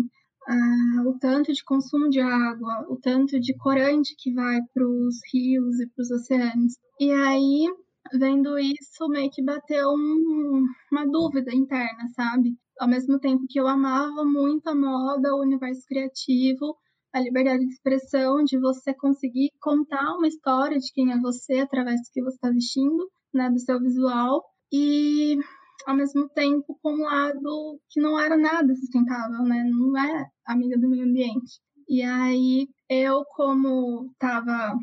ah, 0.47 1.03
o 1.05 1.17
tanto 1.19 1.51
de 1.51 1.63
consumo 1.63 2.09
de 2.09 2.21
água, 2.21 2.85
o 2.89 2.95
tanto 2.95 3.37
de 3.37 3.53
corante 3.57 4.15
que 4.17 4.33
vai 4.33 4.61
para 4.73 4.87
os 4.87 5.19
rios 5.33 5.79
e 5.81 5.87
para 5.87 6.01
os 6.01 6.11
oceanos. 6.11 6.77
E 6.97 7.11
aí, 7.11 7.67
vendo 8.13 8.57
isso, 8.59 9.07
meio 9.09 9.29
que 9.31 9.43
bateu 9.43 9.89
um, 9.89 10.65
uma 10.91 11.05
dúvida 11.05 11.53
interna, 11.53 12.07
sabe? 12.15 12.57
ao 12.79 12.87
mesmo 12.87 13.19
tempo 13.19 13.45
que 13.47 13.59
eu 13.59 13.67
amava 13.67 14.23
muito 14.25 14.67
a 14.67 14.75
moda, 14.75 15.33
o 15.33 15.41
universo 15.41 15.85
criativo, 15.87 16.77
a 17.13 17.19
liberdade 17.19 17.65
de 17.65 17.73
expressão, 17.73 18.43
de 18.43 18.59
você 18.59 18.93
conseguir 18.93 19.51
contar 19.61 20.15
uma 20.15 20.27
história 20.27 20.77
de 20.77 20.91
quem 20.91 21.11
é 21.11 21.19
você 21.19 21.59
através 21.59 22.01
do 22.01 22.11
que 22.11 22.21
você 22.21 22.35
está 22.35 22.49
vestindo, 22.49 23.09
né, 23.33 23.49
do 23.49 23.59
seu 23.59 23.79
visual, 23.79 24.43
e 24.71 25.37
ao 25.85 25.95
mesmo 25.95 26.27
tempo 26.29 26.77
com 26.81 26.93
um 26.93 27.03
lado 27.03 27.79
que 27.89 28.01
não 28.01 28.19
era 28.19 28.35
nada 28.37 28.73
sustentável, 28.75 29.43
né, 29.43 29.63
não 29.63 29.97
é 29.97 30.25
amiga 30.45 30.77
do 30.77 30.89
meio 30.89 31.05
ambiente. 31.05 31.61
E 31.87 32.01
aí 32.01 32.67
eu, 32.89 33.23
como 33.35 34.09
estava 34.11 34.75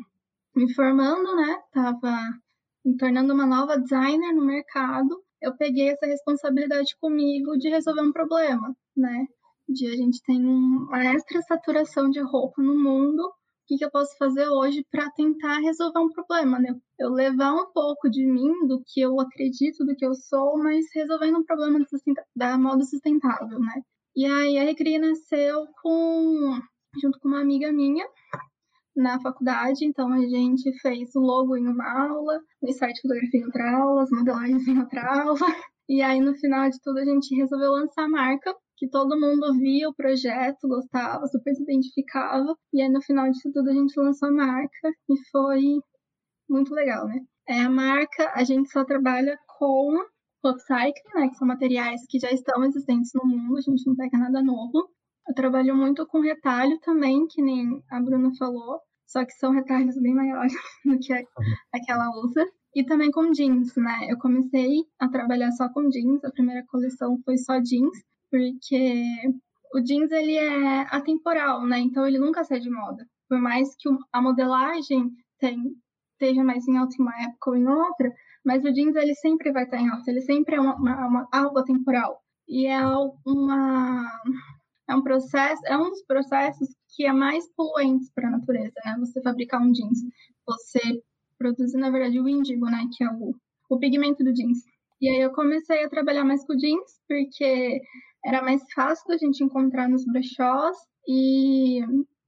me 0.55 0.73
formando, 0.73 1.35
né, 1.35 1.59
estava 1.67 2.17
me 2.83 2.97
tornando 2.97 3.33
uma 3.33 3.45
nova 3.45 3.79
designer 3.79 4.33
no 4.33 4.45
mercado, 4.45 5.23
eu 5.41 5.55
peguei 5.55 5.89
essa 5.89 6.05
responsabilidade 6.05 6.95
comigo 6.99 7.57
de 7.57 7.69
resolver 7.69 8.01
um 8.01 8.11
problema, 8.11 8.75
né? 8.95 9.27
De 9.67 9.87
a 9.87 9.95
gente 9.95 10.21
tem 10.23 10.45
uma 10.45 11.03
extra 11.13 11.41
saturação 11.41 12.09
de 12.09 12.21
roupa 12.21 12.61
no 12.61 12.77
mundo. 12.77 13.21
O 13.21 13.33
que, 13.65 13.77
que 13.77 13.85
eu 13.85 13.91
posso 13.91 14.17
fazer 14.17 14.47
hoje 14.49 14.85
para 14.91 15.09
tentar 15.11 15.59
resolver 15.59 15.99
um 15.99 16.09
problema, 16.09 16.59
né? 16.59 16.75
Eu 16.99 17.09
levar 17.09 17.53
um 17.53 17.71
pouco 17.71 18.09
de 18.09 18.25
mim, 18.25 18.67
do 18.67 18.81
que 18.85 18.99
eu 19.01 19.19
acredito, 19.19 19.85
do 19.85 19.95
que 19.95 20.05
eu 20.05 20.13
sou, 20.13 20.57
mas 20.57 20.85
resolvendo 20.93 21.39
um 21.39 21.45
problema 21.45 21.79
da 22.35 22.57
moda 22.57 22.83
sustentável, 22.83 23.59
né? 23.59 23.81
E 24.15 24.25
aí 24.25 24.57
a 24.59 24.63
Recria 24.63 24.99
nasceu 24.99 25.65
com, 25.81 26.59
junto 27.01 27.19
com 27.19 27.29
uma 27.29 27.41
amiga 27.41 27.71
minha, 27.71 28.05
na 28.95 29.19
faculdade, 29.21 29.85
então 29.85 30.11
a 30.11 30.19
gente 30.19 30.71
fez 30.79 31.15
o 31.15 31.19
logo 31.19 31.57
em 31.57 31.67
uma 31.67 32.07
aula, 32.07 32.39
o 32.61 32.71
site 32.71 32.95
de 32.95 33.01
fotografia 33.01 33.39
em 33.39 33.45
outra 33.45 33.77
aula, 33.77 34.03
as 34.03 34.09
modelagens 34.11 34.67
em 34.67 34.79
outra 34.79 35.23
aula, 35.23 35.39
e 35.89 36.01
aí 36.01 36.19
no 36.19 36.35
final 36.35 36.69
de 36.69 36.79
tudo 36.81 36.99
a 36.99 37.05
gente 37.05 37.35
resolveu 37.35 37.71
lançar 37.71 38.03
a 38.03 38.09
marca, 38.09 38.55
que 38.77 38.89
todo 38.89 39.19
mundo 39.19 39.53
via 39.59 39.89
o 39.89 39.95
projeto, 39.95 40.67
gostava, 40.67 41.25
super 41.27 41.55
se 41.55 41.63
identificava, 41.63 42.55
e 42.73 42.81
aí 42.81 42.89
no 42.89 43.01
final 43.01 43.29
de 43.29 43.39
tudo 43.51 43.69
a 43.69 43.73
gente 43.73 43.99
lançou 43.99 44.29
a 44.29 44.31
marca 44.31 44.89
e 45.09 45.15
foi 45.31 45.79
muito 46.49 46.73
legal, 46.73 47.07
né? 47.07 47.19
É, 47.47 47.61
a 47.61 47.69
marca, 47.69 48.31
a 48.35 48.43
gente 48.43 48.69
só 48.71 48.85
trabalha 48.85 49.37
com 49.57 49.97
upcycling, 50.45 51.13
né, 51.15 51.29
que 51.29 51.35
são 51.35 51.47
materiais 51.47 52.01
que 52.09 52.19
já 52.19 52.31
estão 52.31 52.63
existentes 52.63 53.11
no 53.13 53.25
mundo, 53.25 53.57
a 53.57 53.61
gente 53.61 53.85
não 53.87 53.95
pega 53.95 54.17
nada 54.17 54.41
novo. 54.41 54.89
Eu 55.27 55.33
trabalho 55.33 55.75
muito 55.75 56.05
com 56.07 56.19
retalho 56.19 56.79
também, 56.79 57.25
que 57.27 57.41
nem 57.41 57.81
a 57.89 57.99
Bruna 58.01 58.31
falou, 58.37 58.79
só 59.05 59.23
que 59.25 59.31
são 59.33 59.51
retalhos 59.51 59.99
bem 60.01 60.13
maiores 60.13 60.53
do 60.85 60.99
que 60.99 61.13
a, 61.13 61.19
a 61.19 61.79
que 61.79 61.91
ela 61.91 62.09
usa. 62.23 62.45
E 62.75 62.83
também 62.83 63.11
com 63.11 63.31
jeans, 63.31 63.75
né? 63.75 64.07
Eu 64.09 64.17
comecei 64.17 64.83
a 64.99 65.07
trabalhar 65.07 65.51
só 65.51 65.69
com 65.69 65.89
jeans, 65.89 66.23
a 66.23 66.31
primeira 66.31 66.65
coleção 66.67 67.19
foi 67.23 67.37
só 67.37 67.59
jeans, 67.59 68.03
porque 68.31 69.03
o 69.73 69.79
jeans 69.79 70.11
ele 70.11 70.35
é 70.35 70.81
atemporal, 70.89 71.65
né? 71.65 71.79
Então 71.79 72.05
ele 72.05 72.17
nunca 72.17 72.43
sai 72.43 72.59
de 72.59 72.69
moda. 72.71 73.05
Por 73.29 73.39
mais 73.39 73.75
que 73.75 73.87
a 74.11 74.21
modelagem 74.21 75.11
tem, 75.39 75.75
esteja 76.13 76.43
mais 76.43 76.67
em 76.67 76.77
alta 76.77 76.95
em 76.97 77.01
uma 77.03 77.23
época 77.23 77.51
ou 77.51 77.55
em 77.55 77.67
outra, 77.67 78.11
mas 78.43 78.65
o 78.65 78.73
jeans 78.73 78.95
ele 78.95 79.15
sempre 79.15 79.51
vai 79.51 79.63
estar 79.65 79.77
em 79.77 79.89
alta, 79.89 80.09
ele 80.09 80.21
sempre 80.21 80.55
é 80.55 80.59
uma, 80.59 80.75
uma, 80.75 81.07
uma 81.07 81.27
algo 81.31 81.59
atemporal. 81.59 82.19
E 82.47 82.65
é 82.65 82.79
uma, 83.25 84.21
é 84.89 84.95
um 84.95 85.01
processo, 85.01 85.61
é 85.65 85.77
um 85.77 85.89
dos 85.89 86.03
processos 86.03 86.69
que 86.95 87.05
é 87.05 87.13
mais 87.13 87.49
poluentes 87.55 88.11
para 88.13 88.27
a 88.27 88.31
natureza, 88.31 88.73
né? 88.85 88.95
Você 88.99 89.21
fabricar 89.21 89.61
um 89.61 89.71
jeans, 89.71 89.99
você 90.45 91.01
produzir, 91.37 91.77
na 91.77 91.89
verdade, 91.89 92.19
o 92.19 92.27
índigo, 92.27 92.65
né? 92.65 92.85
Que 92.95 93.03
é 93.03 93.09
o, 93.09 93.35
o 93.69 93.79
pigmento 93.79 94.23
do 94.23 94.33
jeans. 94.33 94.59
E 95.01 95.09
aí 95.09 95.21
eu 95.21 95.31
comecei 95.31 95.83
a 95.83 95.89
trabalhar 95.89 96.23
mais 96.23 96.45
com 96.45 96.55
jeans, 96.55 96.99
porque 97.07 97.81
era 98.25 98.41
mais 98.41 98.61
fácil 98.73 99.07
da 99.07 99.17
gente 99.17 99.43
encontrar 99.43 99.89
nos 99.89 100.05
brechós 100.05 100.77
e 101.07 101.81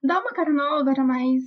dar 0.03 0.19
uma 0.21 0.33
cara 0.33 0.51
nova 0.51 0.91
era 0.91 1.03
mais, 1.03 1.43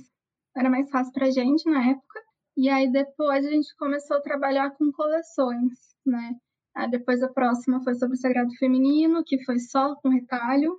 era 0.55 0.69
mais 0.69 0.89
fácil 0.89 1.13
pra 1.13 1.29
gente 1.29 1.69
na 1.69 1.89
época. 1.89 2.19
E 2.57 2.69
aí 2.69 2.91
depois 2.91 3.45
a 3.45 3.49
gente 3.49 3.75
começou 3.77 4.17
a 4.17 4.21
trabalhar 4.21 4.71
com 4.71 4.91
coleções, 4.91 5.73
né? 6.05 6.35
Aí 6.75 6.89
depois 6.89 7.21
a 7.21 7.29
próxima 7.29 7.81
foi 7.83 7.95
sobre 7.95 8.15
o 8.15 8.19
sagrado 8.19 8.51
feminino, 8.57 9.23
que 9.23 9.43
foi 9.43 9.59
só 9.59 9.95
com 9.95 10.09
retalho 10.09 10.75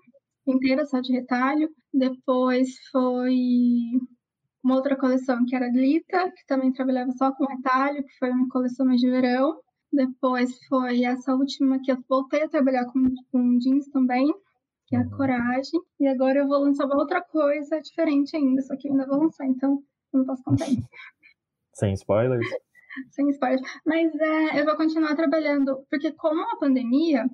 inteira 0.53 0.85
só 0.87 1.01
de 1.01 1.13
retalho. 1.13 1.69
Depois 1.93 2.69
foi 2.91 3.37
uma 4.63 4.77
outra 4.77 4.97
coleção 4.97 5.45
que 5.47 5.57
era 5.57 5.71
Glita, 5.71 6.31
que 6.31 6.47
também 6.47 6.73
trabalhava 6.73 7.11
só 7.13 7.33
com 7.33 7.47
retalho, 7.47 8.05
que 8.05 8.19
foi 8.19 8.31
uma 8.31 8.49
coleção 8.49 8.87
mais 8.87 9.01
de 9.01 9.11
verão. 9.11 9.61
Depois 9.93 10.57
foi 10.69 11.05
essa 11.05 11.35
última 11.35 11.81
que 11.83 11.91
eu 11.91 11.99
voltei 12.09 12.43
a 12.43 12.49
trabalhar 12.49 12.85
com, 12.87 13.03
com 13.33 13.59
jeans 13.59 13.89
também, 13.89 14.33
que 14.87 14.95
é 14.95 15.01
a 15.01 15.03
uhum. 15.03 15.11
Coragem. 15.11 15.81
E 15.99 16.07
agora 16.07 16.41
eu 16.41 16.49
vou 16.49 16.59
lançar 16.59 16.87
uma 16.87 16.99
outra 16.99 17.21
coisa 17.21 17.81
diferente 17.81 18.37
ainda, 18.37 18.63
só 18.63 18.77
que 18.77 18.89
eu 18.89 18.93
ainda 18.93 19.07
vou 19.07 19.19
lançar, 19.23 19.47
então 19.47 19.83
eu 20.13 20.19
não 20.19 20.27
posso 20.27 20.43
contar. 20.45 20.67
Sem 21.75 21.95
spoilers? 21.95 22.47
sem 23.11 23.29
spoilers. 23.31 23.63
Mas 23.87 24.15
é, 24.15 24.61
eu 24.61 24.65
vou 24.65 24.77
continuar 24.77 25.15
trabalhando, 25.17 25.85
porque 25.89 26.13
como 26.13 26.43
a 26.43 26.57
pandemia, 26.59 27.25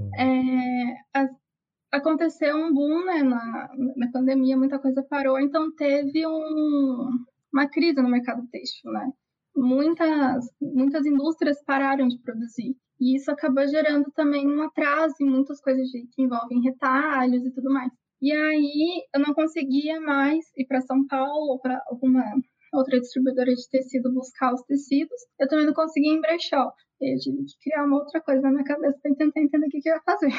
uhum. 0.00 0.10
é, 0.16 0.96
as, 1.14 1.30
aconteceu 1.92 2.56
um 2.56 2.72
boom 2.72 3.04
né, 3.04 3.22
na, 3.22 3.70
na 3.96 4.10
pandemia, 4.10 4.56
muita 4.56 4.78
coisa 4.78 5.02
parou, 5.02 5.38
então 5.38 5.74
teve 5.74 6.26
um, 6.26 7.08
uma 7.52 7.68
crise 7.68 8.00
no 8.00 8.08
mercado 8.08 8.46
têxtil, 8.50 8.92
né? 8.92 9.10
Muitas, 9.56 10.46
muitas 10.60 11.04
indústrias 11.04 11.62
pararam 11.64 12.08
de 12.08 12.18
produzir. 12.18 12.76
E 13.00 13.16
isso 13.16 13.30
acabou 13.30 13.66
gerando 13.66 14.10
também 14.12 14.46
um 14.46 14.62
atraso 14.62 15.14
em 15.20 15.26
muitas 15.26 15.60
coisas 15.60 15.88
de, 15.88 16.06
que 16.12 16.22
envolvem 16.22 16.62
retalhos 16.62 17.44
e 17.44 17.50
tudo 17.50 17.70
mais. 17.70 17.90
E 18.22 18.30
aí 18.32 19.02
eu 19.14 19.20
não 19.20 19.34
conseguia 19.34 20.00
mais 20.00 20.44
ir 20.56 20.66
para 20.66 20.82
São 20.82 21.06
Paulo 21.06 21.52
ou 21.52 21.58
para 21.58 21.82
alguma 21.88 22.22
outra 22.72 23.00
distribuidora 23.00 23.52
de 23.54 23.68
tecido 23.68 24.12
buscar 24.12 24.52
os 24.52 24.62
tecidos. 24.62 25.16
Eu 25.38 25.48
também 25.48 25.66
não 25.66 25.72
conseguia 25.72 26.12
em 26.12 26.20
brechó. 26.20 26.70
Eu 27.00 27.18
tive 27.18 27.44
que 27.44 27.58
criar 27.64 27.84
uma 27.84 27.98
outra 27.98 28.20
coisa 28.20 28.42
na 28.42 28.50
minha 28.50 28.64
cabeça 28.64 28.98
para 29.02 29.14
tentar 29.14 29.40
entender 29.40 29.66
o 29.66 29.70
que, 29.70 29.80
que 29.80 29.88
eu 29.88 29.94
ia 29.94 30.02
fazer. 30.02 30.30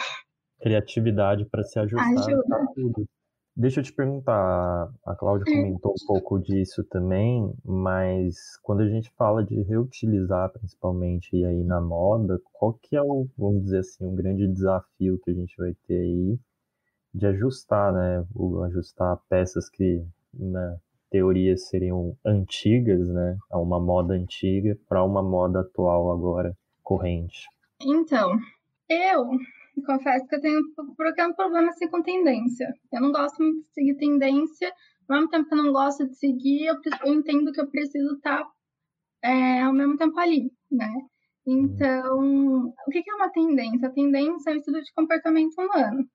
Criatividade 0.61 1.45
para 1.45 1.63
se 1.63 1.79
ajustar 1.79 2.29
a 2.51 2.67
tudo. 2.73 3.07
Deixa 3.55 3.81
eu 3.81 3.83
te 3.83 3.91
perguntar, 3.91 4.89
a 5.05 5.15
Cláudia 5.15 5.45
comentou 5.45 5.91
um 5.91 6.07
pouco 6.07 6.39
disso 6.39 6.85
também, 6.85 7.53
mas 7.65 8.57
quando 8.63 8.79
a 8.79 8.87
gente 8.87 9.11
fala 9.17 9.43
de 9.43 9.61
reutilizar, 9.63 10.49
principalmente 10.53 11.35
e 11.35 11.45
aí 11.45 11.61
na 11.61 11.81
moda, 11.81 12.39
qual 12.53 12.73
que 12.81 12.95
é 12.95 13.01
o, 13.01 13.27
vamos 13.37 13.63
dizer 13.63 13.79
assim, 13.79 14.05
o 14.05 14.15
grande 14.15 14.47
desafio 14.47 15.19
que 15.21 15.31
a 15.31 15.33
gente 15.33 15.53
vai 15.57 15.75
ter 15.85 15.99
aí 15.99 16.39
de 17.13 17.27
ajustar, 17.27 17.91
né, 17.91 18.25
o, 18.33 18.63
ajustar 18.63 19.19
peças 19.29 19.69
que 19.69 20.01
na 20.33 20.77
teoria 21.09 21.57
seriam 21.57 22.15
antigas, 22.25 23.09
né, 23.09 23.37
a 23.51 23.59
uma 23.59 23.81
moda 23.81 24.13
antiga 24.13 24.77
para 24.87 25.03
uma 25.03 25.21
moda 25.21 25.59
atual 25.59 26.09
agora 26.09 26.55
corrente? 26.81 27.47
Então, 27.81 28.39
eu 28.89 29.27
confesso 29.85 30.27
que 30.27 30.35
eu 30.35 30.41
tenho 30.41 30.59
um 30.59 30.95
pequeno 30.95 31.35
problema 31.35 31.69
assim 31.69 31.87
com 31.87 32.01
tendência. 32.01 32.73
Eu 32.91 33.01
não 33.01 33.11
gosto 33.11 33.41
muito 33.41 33.61
de 33.61 33.73
seguir 33.73 33.95
tendência, 33.97 34.71
ao 35.07 35.17
mesmo 35.17 35.29
tempo 35.29 35.47
que 35.47 35.53
eu 35.53 35.63
não 35.63 35.71
gosto 35.71 36.07
de 36.07 36.15
seguir, 36.15 36.65
eu, 36.65 36.75
eu 37.05 37.13
entendo 37.13 37.51
que 37.51 37.61
eu 37.61 37.69
preciso 37.69 38.15
estar 38.15 38.45
é, 39.23 39.61
ao 39.61 39.73
mesmo 39.73 39.97
tempo 39.97 40.17
ali, 40.19 40.51
né? 40.71 40.91
Então, 41.45 42.73
o 42.87 42.91
que 42.91 42.99
é 42.99 43.15
uma 43.15 43.31
tendência? 43.31 43.87
A 43.87 43.91
tendência 43.91 44.51
é 44.51 44.53
o 44.53 44.57
estudo 44.57 44.81
de 44.81 44.93
comportamento 44.93 45.53
humano, 45.59 46.05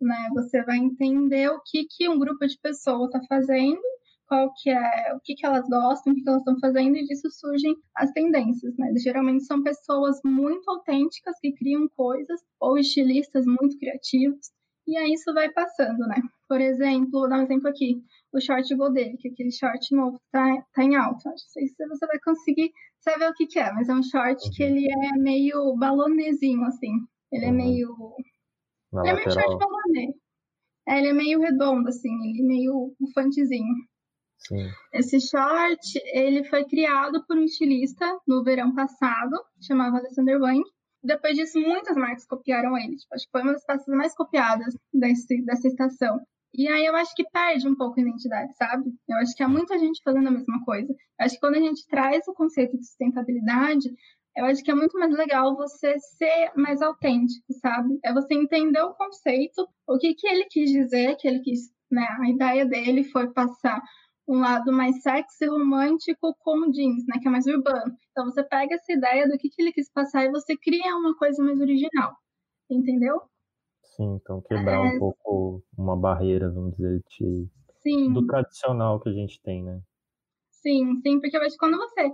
né? 0.00 0.28
Você 0.34 0.62
vai 0.64 0.76
entender 0.78 1.48
o 1.50 1.60
que, 1.64 1.86
que 1.88 2.08
um 2.08 2.18
grupo 2.18 2.46
de 2.46 2.58
pessoas 2.60 3.06
está 3.06 3.20
fazendo 3.28 3.80
qual 4.26 4.52
que 4.60 4.70
é, 4.70 5.14
o 5.14 5.20
que, 5.20 5.34
que 5.34 5.46
elas 5.46 5.68
gostam, 5.68 6.12
o 6.12 6.16
que, 6.16 6.22
que 6.22 6.28
elas 6.28 6.40
estão 6.40 6.58
fazendo, 6.60 6.96
e 6.96 7.04
disso 7.04 7.30
surgem 7.30 7.74
as 7.94 8.10
tendências, 8.12 8.76
né? 8.76 8.92
Geralmente 8.96 9.44
são 9.44 9.62
pessoas 9.62 10.20
muito 10.24 10.68
autênticas 10.70 11.38
que 11.40 11.52
criam 11.52 11.88
coisas, 11.96 12.40
ou 12.60 12.78
estilistas 12.78 13.46
muito 13.46 13.78
criativos, 13.78 14.50
e 14.86 14.96
aí 14.96 15.12
isso 15.12 15.34
vai 15.34 15.50
passando, 15.50 15.98
né? 16.06 16.16
Por 16.48 16.60
exemplo, 16.60 17.10
vou 17.10 17.28
dar 17.28 17.40
um 17.40 17.42
exemplo 17.42 17.68
aqui, 17.68 18.00
o 18.32 18.40
short 18.40 18.72
Godet, 18.76 19.16
que 19.16 19.28
é 19.28 19.30
aquele 19.32 19.50
short 19.50 19.94
novo 19.94 20.18
que 20.18 20.30
tá, 20.30 20.62
tá 20.72 20.84
em 20.84 20.94
alta. 20.94 21.28
Não 21.28 21.36
sei 21.36 21.66
se 21.66 21.86
você 21.88 22.06
vai 22.06 22.18
conseguir 22.20 22.70
saber 23.00 23.28
o 23.28 23.34
que, 23.34 23.46
que 23.46 23.58
é, 23.58 23.72
mas 23.72 23.88
é 23.88 23.94
um 23.94 24.02
short 24.02 24.48
que 24.50 24.62
uhum. 24.62 24.68
ele 24.70 24.86
é 24.88 25.18
meio 25.18 25.74
balonezinho, 25.76 26.64
assim. 26.64 26.92
Ele 27.32 27.46
é 27.46 27.48
uhum. 27.48 27.54
meio. 27.54 27.96
Na 28.92 29.02
ele 29.02 29.12
lateral. 29.12 29.18
é 29.18 29.24
meio 29.24 29.32
short 29.32 29.58
balonê. 29.58 30.14
É, 30.88 30.98
ele 30.98 31.08
é 31.08 31.12
meio 31.12 31.40
redondo, 31.40 31.88
assim, 31.88 32.14
ele 32.30 32.42
é 32.42 32.46
meio 32.46 32.94
bufantezinho. 33.00 33.74
Sim. 34.38 34.70
Esse 34.92 35.20
short, 35.20 36.00
ele 36.12 36.44
foi 36.44 36.64
criado 36.64 37.24
por 37.26 37.36
um 37.36 37.42
estilista 37.42 38.06
no 38.26 38.44
verão 38.44 38.74
passado, 38.74 39.36
chamava 39.60 39.98
Alexander 39.98 40.40
Wang. 40.40 40.62
Depois 41.02 41.36
disso, 41.36 41.58
muitas 41.60 41.96
marcas 41.96 42.26
copiaram 42.26 42.76
ele. 42.76 42.96
Tipo, 42.96 43.14
acho 43.14 43.24
que 43.24 43.30
foi 43.30 43.42
uma 43.42 43.52
das 43.52 43.64
peças 43.64 43.94
mais 43.94 44.14
copiadas 44.14 44.76
desse, 44.92 45.42
dessa 45.44 45.68
estação. 45.68 46.20
E 46.54 46.68
aí 46.68 46.86
eu 46.86 46.96
acho 46.96 47.14
que 47.14 47.28
perde 47.30 47.68
um 47.68 47.76
pouco 47.76 48.00
a 48.00 48.02
identidade, 48.02 48.56
sabe? 48.56 48.90
Eu 49.08 49.16
acho 49.18 49.34
que 49.36 49.42
há 49.42 49.48
muita 49.48 49.78
gente 49.78 50.00
fazendo 50.02 50.28
a 50.28 50.32
mesma 50.32 50.64
coisa. 50.64 50.90
Eu 50.90 51.26
acho 51.26 51.34
que 51.34 51.40
quando 51.40 51.56
a 51.56 51.60
gente 51.60 51.86
traz 51.86 52.26
o 52.26 52.32
conceito 52.32 52.78
de 52.78 52.86
sustentabilidade, 52.86 53.90
eu 54.36 54.44
acho 54.46 54.62
que 54.62 54.70
é 54.70 54.74
muito 54.74 54.98
mais 54.98 55.12
legal 55.12 55.54
você 55.54 55.98
ser 55.98 56.52
mais 56.56 56.80
autêntico, 56.80 57.52
sabe? 57.60 57.98
É 58.04 58.12
você 58.12 58.34
entender 58.34 58.80
o 58.80 58.94
conceito, 58.94 59.66
o 59.86 59.98
que, 59.98 60.14
que 60.14 60.26
ele 60.26 60.44
quis 60.46 60.70
dizer, 60.70 61.16
que 61.16 61.28
ele 61.28 61.40
quis, 61.40 61.70
né? 61.90 62.06
A 62.20 62.30
ideia 62.30 62.64
dele 62.64 63.04
foi 63.04 63.30
passar 63.32 63.82
um 64.28 64.40
lado 64.40 64.72
mais 64.72 65.02
sexy, 65.02 65.46
romântico 65.46 66.34
com 66.40 66.70
jeans, 66.70 67.04
né, 67.06 67.18
que 67.20 67.28
é 67.28 67.30
mais 67.30 67.46
urbano. 67.46 67.96
Então 68.10 68.24
você 68.24 68.42
pega 68.42 68.74
essa 68.74 68.92
ideia 68.92 69.28
do 69.28 69.38
que, 69.38 69.48
que 69.48 69.62
ele 69.62 69.72
quis 69.72 69.90
passar 69.90 70.24
e 70.24 70.30
você 70.30 70.56
cria 70.56 70.96
uma 70.96 71.16
coisa 71.16 71.42
mais 71.42 71.60
original, 71.60 72.14
entendeu? 72.70 73.20
Sim, 73.96 74.18
então 74.20 74.42
quebrar 74.42 74.84
é... 74.84 74.96
um 74.96 74.98
pouco 74.98 75.62
uma 75.78 75.96
barreira, 75.96 76.50
vamos 76.50 76.76
dizer, 76.76 77.00
de... 77.18 77.48
sim. 77.82 78.12
do 78.12 78.26
tradicional 78.26 79.00
que 79.00 79.08
a 79.08 79.12
gente 79.12 79.40
tem, 79.42 79.62
né? 79.62 79.80
Sim, 80.50 81.00
sim, 81.00 81.20
porque 81.20 81.36
eu 81.36 81.42
acho 81.42 81.52
que 81.52 81.58
quando 81.58 81.78
você 81.78 82.10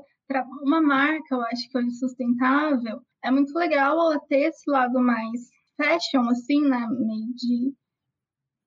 uma 0.63 0.81
marca, 0.81 1.35
eu 1.35 1.43
acho 1.43 1.69
que 1.69 1.77
hoje 1.77 1.91
sustentável, 1.91 3.01
é 3.23 3.31
muito 3.31 3.53
legal 3.55 3.99
ela 3.99 4.19
ter 4.21 4.49
esse 4.49 4.71
lado 4.71 4.99
mais 5.01 5.51
fashion, 5.77 6.29
assim, 6.31 6.63
né, 6.63 6.87
meio 6.91 7.35
de 7.35 7.75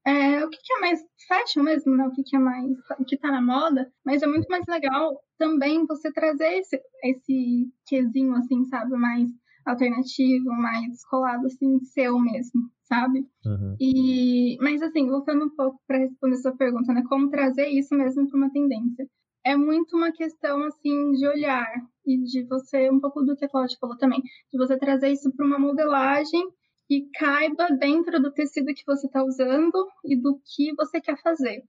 é, 0.06 0.45
o 0.45 0.49
que, 0.49 0.58
que, 0.58 0.74
é 0.74 0.80
mais 0.82 1.01
fashion 1.28 1.64
mesmo, 1.64 1.95
né? 1.95 2.08
O 2.08 2.12
que, 2.12 2.24
que 2.24 2.36
é 2.36 2.39
mais. 2.39 2.72
O 2.99 3.03
que 3.03 3.18
tá 3.18 3.32
na 3.32 3.41
moda, 3.41 3.91
mas 4.06 4.22
é 4.22 4.28
muito 4.28 4.47
mais 4.47 4.64
legal 4.68 5.20
também 5.38 5.86
você 5.86 6.12
trazer 6.14 6.60
esse, 6.60 6.80
esse 7.03 7.68
quesinho, 7.88 8.36
assim, 8.36 8.64
sabe, 8.66 8.95
mais 8.95 9.30
alternativo, 9.66 10.51
mais 10.51 10.88
descolado, 10.91 11.47
assim, 11.47 11.80
seu 11.80 12.20
mesmo, 12.20 12.70
sabe? 12.84 13.28
Uhum. 13.43 13.76
E, 13.80 14.58
mas 14.62 14.82
assim, 14.84 15.08
voltando 15.10 15.45
um 15.45 15.56
pouco 15.56 15.82
para 15.88 15.97
responder 15.97 16.38
sua 16.38 16.56
pergunta, 16.56 16.93
né? 16.93 17.03
Como 17.10 17.30
trazer 17.30 17.68
isso 17.70 17.95
mesmo 17.95 18.30
para 18.30 18.38
uma 18.38 18.51
tendência? 18.51 19.08
É 19.43 19.56
muito 19.56 19.95
uma 19.95 20.12
questão 20.12 20.64
assim 20.64 21.14
de 21.14 21.28
olhar 21.28 21.68
e 22.06 22.24
de 22.24 22.43
você, 22.43 22.89
um 22.91 22.99
pouco 22.99 23.24
do 23.24 23.36
que 23.36 23.45
a 23.45 23.49
Claudia 23.49 23.78
falou 23.80 23.97
também, 23.97 24.22
de 24.22 24.58
você 24.58 24.78
trazer 24.78 25.10
isso 25.10 25.32
para 25.36 25.45
uma 25.45 25.58
modelagem 25.58 26.47
que 26.88 27.09
caiba 27.15 27.67
dentro 27.79 28.21
do 28.21 28.31
tecido 28.31 28.73
que 28.73 28.86
você 28.86 29.07
está 29.07 29.23
usando 29.23 29.73
e 30.03 30.15
do 30.15 30.39
que 30.45 30.73
você 30.75 31.01
quer 31.01 31.19
fazer. 31.21 31.63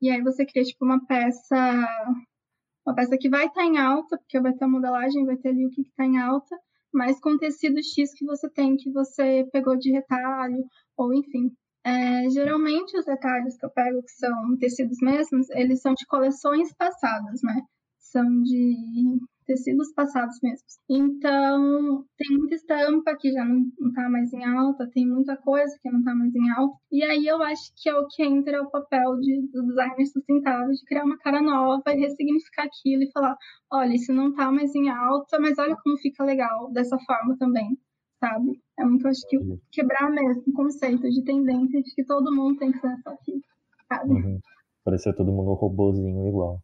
E 0.00 0.10
aí 0.10 0.22
você 0.22 0.46
cria 0.46 0.64
tipo 0.64 0.84
uma 0.84 1.04
peça, 1.06 1.86
uma 2.86 2.94
peça 2.94 3.18
que 3.18 3.28
vai 3.28 3.46
estar 3.46 3.60
tá 3.60 3.66
em 3.66 3.78
alta, 3.78 4.16
porque 4.16 4.40
vai 4.40 4.52
ter 4.54 4.64
a 4.64 4.68
modelagem, 4.68 5.26
vai 5.26 5.36
ter 5.36 5.50
ali 5.50 5.66
o 5.66 5.70
que 5.70 5.82
está 5.82 6.04
em 6.04 6.18
alta, 6.18 6.56
mas 6.92 7.20
com 7.20 7.36
tecido 7.36 7.82
X 7.82 8.14
que 8.14 8.24
você 8.24 8.48
tem, 8.50 8.76
que 8.76 8.90
você 8.90 9.46
pegou 9.52 9.76
de 9.76 9.92
retalho, 9.92 10.64
ou 10.96 11.12
enfim. 11.12 11.52
É, 11.84 12.28
geralmente 12.30 12.96
os 12.98 13.06
retalhos 13.06 13.56
que 13.56 13.64
eu 13.64 13.70
pego, 13.70 14.02
que 14.02 14.12
são 14.12 14.56
tecidos 14.58 14.98
mesmos, 15.00 15.48
eles 15.50 15.80
são 15.80 15.94
de 15.94 16.06
coleções 16.06 16.74
passadas, 16.74 17.40
né? 17.42 17.62
São 17.98 18.42
de 18.42 19.18
tecidos 19.50 19.92
passados 19.92 20.38
mesmo. 20.40 20.64
Então, 20.88 22.04
tem 22.16 22.38
muita 22.38 22.54
estampa 22.54 23.16
que 23.16 23.32
já 23.32 23.44
não, 23.44 23.66
está 23.88 24.08
mais 24.08 24.32
em 24.32 24.44
alta, 24.44 24.88
tem 24.92 25.04
muita 25.04 25.36
coisa 25.36 25.76
que 25.82 25.90
não 25.90 25.98
está 25.98 26.14
mais 26.14 26.32
em 26.32 26.50
alta. 26.50 26.76
E 26.92 27.02
aí 27.02 27.26
eu 27.26 27.42
acho 27.42 27.72
que 27.76 27.88
é 27.88 27.94
o 27.94 28.06
que 28.06 28.22
entra 28.22 28.62
o 28.62 28.70
papel 28.70 29.16
de, 29.18 29.48
do 29.52 29.66
designer 29.66 30.06
sustentável, 30.06 30.70
de 30.70 30.84
criar 30.84 31.04
uma 31.04 31.18
cara 31.18 31.42
nova 31.42 31.82
e 31.88 31.98
ressignificar 31.98 32.62
aquilo 32.62 33.02
e 33.02 33.10
falar, 33.10 33.36
olha, 33.72 33.92
isso 33.92 34.12
não 34.12 34.28
está 34.28 34.52
mais 34.52 34.72
em 34.72 34.88
alta, 34.88 35.40
mas 35.40 35.58
olha 35.58 35.76
como 35.82 35.98
fica 35.98 36.22
legal 36.22 36.70
dessa 36.70 36.96
forma 37.04 37.36
também, 37.36 37.76
sabe? 38.20 38.62
É 38.78 38.84
muito, 38.84 39.08
acho 39.08 39.26
que, 39.28 39.36
quebrar 39.72 40.10
mesmo 40.12 40.44
o 40.46 40.52
conceito 40.52 41.10
de 41.10 41.24
tendência 41.24 41.82
de 41.82 41.92
que 41.92 42.04
todo 42.04 42.34
mundo 42.34 42.56
tem 42.56 42.70
que 42.70 42.78
ser 42.78 42.92
essa 42.92 43.10
aqui, 43.10 43.40
sabe? 43.88 44.12
Uhum. 44.12 44.40
Parecer 44.84 45.12
todo 45.16 45.32
mundo 45.32 45.54
robozinho 45.54 46.28
igual. 46.28 46.60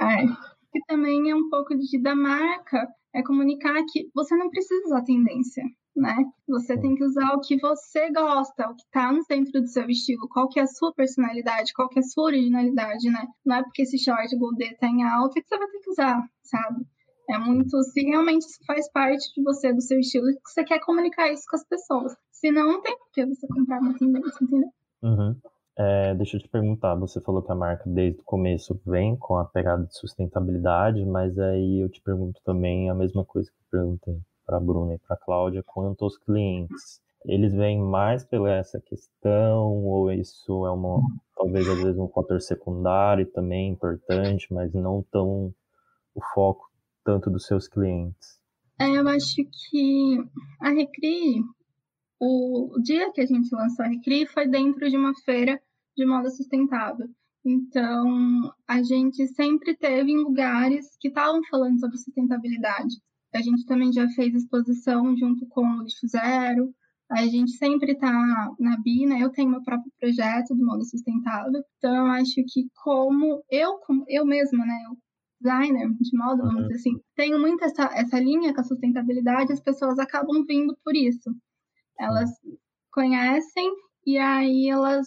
É 0.00 0.53
que 0.74 0.84
também 0.86 1.30
é 1.30 1.36
um 1.36 1.48
pouco 1.48 1.78
de 1.78 2.02
da 2.02 2.16
marca, 2.16 2.88
é 3.14 3.22
comunicar 3.22 3.80
que 3.92 4.10
você 4.12 4.36
não 4.36 4.50
precisa 4.50 4.86
usar 4.86 5.04
tendência, 5.04 5.62
né? 5.94 6.16
Você 6.48 6.76
tem 6.76 6.96
que 6.96 7.04
usar 7.04 7.32
o 7.34 7.40
que 7.40 7.56
você 7.60 8.10
gosta, 8.10 8.68
o 8.68 8.74
que 8.74 8.82
está 8.82 9.12
no 9.12 9.22
centro 9.22 9.60
do 9.60 9.68
seu 9.68 9.88
estilo, 9.88 10.28
qual 10.28 10.48
que 10.48 10.58
é 10.58 10.64
a 10.64 10.66
sua 10.66 10.92
personalidade, 10.92 11.72
qual 11.72 11.88
que 11.88 12.00
é 12.00 12.02
a 12.02 12.02
sua 12.02 12.24
originalidade, 12.24 13.08
né? 13.08 13.24
Não 13.46 13.54
é 13.54 13.62
porque 13.62 13.82
esse 13.82 13.96
short 13.98 14.36
Goldê 14.36 14.74
tá 14.74 14.88
em 14.88 15.04
alta 15.04 15.40
que 15.40 15.46
você 15.46 15.56
vai 15.56 15.68
ter 15.68 15.78
que 15.78 15.90
usar, 15.90 16.28
sabe? 16.42 16.84
É 17.30 17.38
muito, 17.38 17.80
se 17.84 18.02
realmente 18.02 18.42
isso 18.42 18.58
faz 18.66 18.90
parte 18.90 19.32
de 19.32 19.44
você, 19.44 19.72
do 19.72 19.80
seu 19.80 20.00
estilo, 20.00 20.26
que 20.26 20.50
você 20.52 20.64
quer 20.64 20.80
comunicar 20.80 21.32
isso 21.32 21.44
com 21.48 21.56
as 21.56 21.64
pessoas. 21.68 22.16
Se 22.32 22.50
não, 22.50 22.72
não 22.72 22.82
tem 22.82 22.98
por 22.98 23.10
que 23.12 23.24
você 23.24 23.46
comprar 23.46 23.80
uma 23.80 23.96
tendência, 23.96 24.42
entendeu? 24.42 24.70
Uhum. 25.04 25.36
É, 25.76 26.14
deixa 26.14 26.36
eu 26.36 26.40
te 26.40 26.48
perguntar, 26.48 26.94
você 26.94 27.20
falou 27.20 27.42
que 27.42 27.50
a 27.50 27.54
marca 27.54 27.82
desde 27.86 28.20
o 28.20 28.24
começo 28.24 28.80
vem 28.86 29.16
com 29.16 29.36
a 29.36 29.44
pegada 29.44 29.84
de 29.84 29.96
sustentabilidade, 29.96 31.04
mas 31.04 31.36
aí 31.38 31.80
eu 31.80 31.88
te 31.88 32.00
pergunto 32.00 32.40
também 32.44 32.88
a 32.88 32.94
mesma 32.94 33.24
coisa 33.24 33.50
que 33.50 33.56
eu 33.56 33.80
perguntei 33.80 34.20
para 34.46 34.58
a 34.58 34.60
Bruna 34.60 34.94
e 34.94 34.98
para 34.98 35.16
a 35.16 35.18
Cláudia 35.18 35.64
quanto 35.64 36.04
aos 36.04 36.16
clientes. 36.16 37.00
Eles 37.24 37.52
vêm 37.54 37.80
mais 37.80 38.22
pela 38.24 38.50
essa 38.50 38.80
questão, 38.80 39.84
ou 39.84 40.12
isso 40.12 40.66
é 40.66 40.70
uma, 40.70 41.00
talvez 41.34 41.66
às 41.68 41.82
vezes 41.82 41.98
um 41.98 42.08
fator 42.08 42.40
secundário 42.40 43.26
também 43.26 43.70
importante, 43.70 44.52
mas 44.52 44.72
não 44.74 45.02
tão 45.10 45.52
o 46.14 46.20
foco 46.34 46.70
tanto 47.04 47.30
dos 47.30 47.46
seus 47.46 47.66
clientes? 47.66 48.40
É, 48.78 48.88
eu 48.88 49.08
acho 49.08 49.36
que 49.36 50.18
a 50.60 50.70
Recri, 50.70 51.42
o 52.20 52.80
dia 52.82 53.12
que 53.12 53.20
a 53.20 53.26
gente 53.26 53.54
lançou 53.54 53.84
a 53.84 53.88
Recri 53.88 54.26
foi 54.26 54.48
dentro 54.48 54.88
de 54.88 54.96
uma 54.96 55.14
feira 55.14 55.60
de 55.96 56.06
moda 56.06 56.30
sustentável. 56.30 57.08
Então, 57.44 58.52
a 58.66 58.82
gente 58.82 59.26
sempre 59.28 59.76
teve 59.76 60.10
em 60.10 60.22
lugares 60.22 60.96
que 60.98 61.08
estavam 61.08 61.42
falando 61.50 61.78
sobre 61.78 61.98
sustentabilidade. 61.98 62.94
A 63.34 63.42
gente 63.42 63.66
também 63.66 63.92
já 63.92 64.08
fez 64.10 64.34
exposição 64.34 65.14
junto 65.16 65.46
com 65.48 65.66
o 65.66 65.82
Lixo 65.82 66.06
Zero. 66.06 66.74
A 67.10 67.26
gente 67.26 67.52
sempre 67.52 67.92
está 67.92 68.10
na 68.58 68.76
Bina. 68.78 69.18
Eu 69.18 69.30
tenho 69.30 69.50
meu 69.50 69.62
próprio 69.62 69.92
projeto 70.00 70.54
do 70.54 70.64
moda 70.64 70.84
sustentável. 70.84 71.62
Então, 71.76 71.94
eu 71.94 72.06
acho 72.06 72.42
que 72.48 72.68
como 72.82 73.44
eu, 73.50 73.78
como 73.78 74.04
eu 74.08 74.24
mesma, 74.24 74.64
né, 74.64 74.78
eu 74.88 74.96
designer 75.44 75.90
de 76.00 76.16
moda, 76.16 76.42
vamos 76.42 76.54
uhum. 76.54 76.68
dizer 76.68 76.74
assim, 76.76 77.00
tenho 77.14 77.38
muito 77.38 77.62
essa, 77.62 77.84
essa 77.94 78.18
linha 78.18 78.54
com 78.54 78.60
a 78.62 78.64
sustentabilidade, 78.64 79.52
as 79.52 79.60
pessoas 79.60 79.98
acabam 79.98 80.42
vindo 80.46 80.74
por 80.82 80.96
isso. 80.96 81.30
Elas 81.98 82.30
conhecem 82.90 83.72
e 84.06 84.18
aí 84.18 84.68
elas 84.68 85.06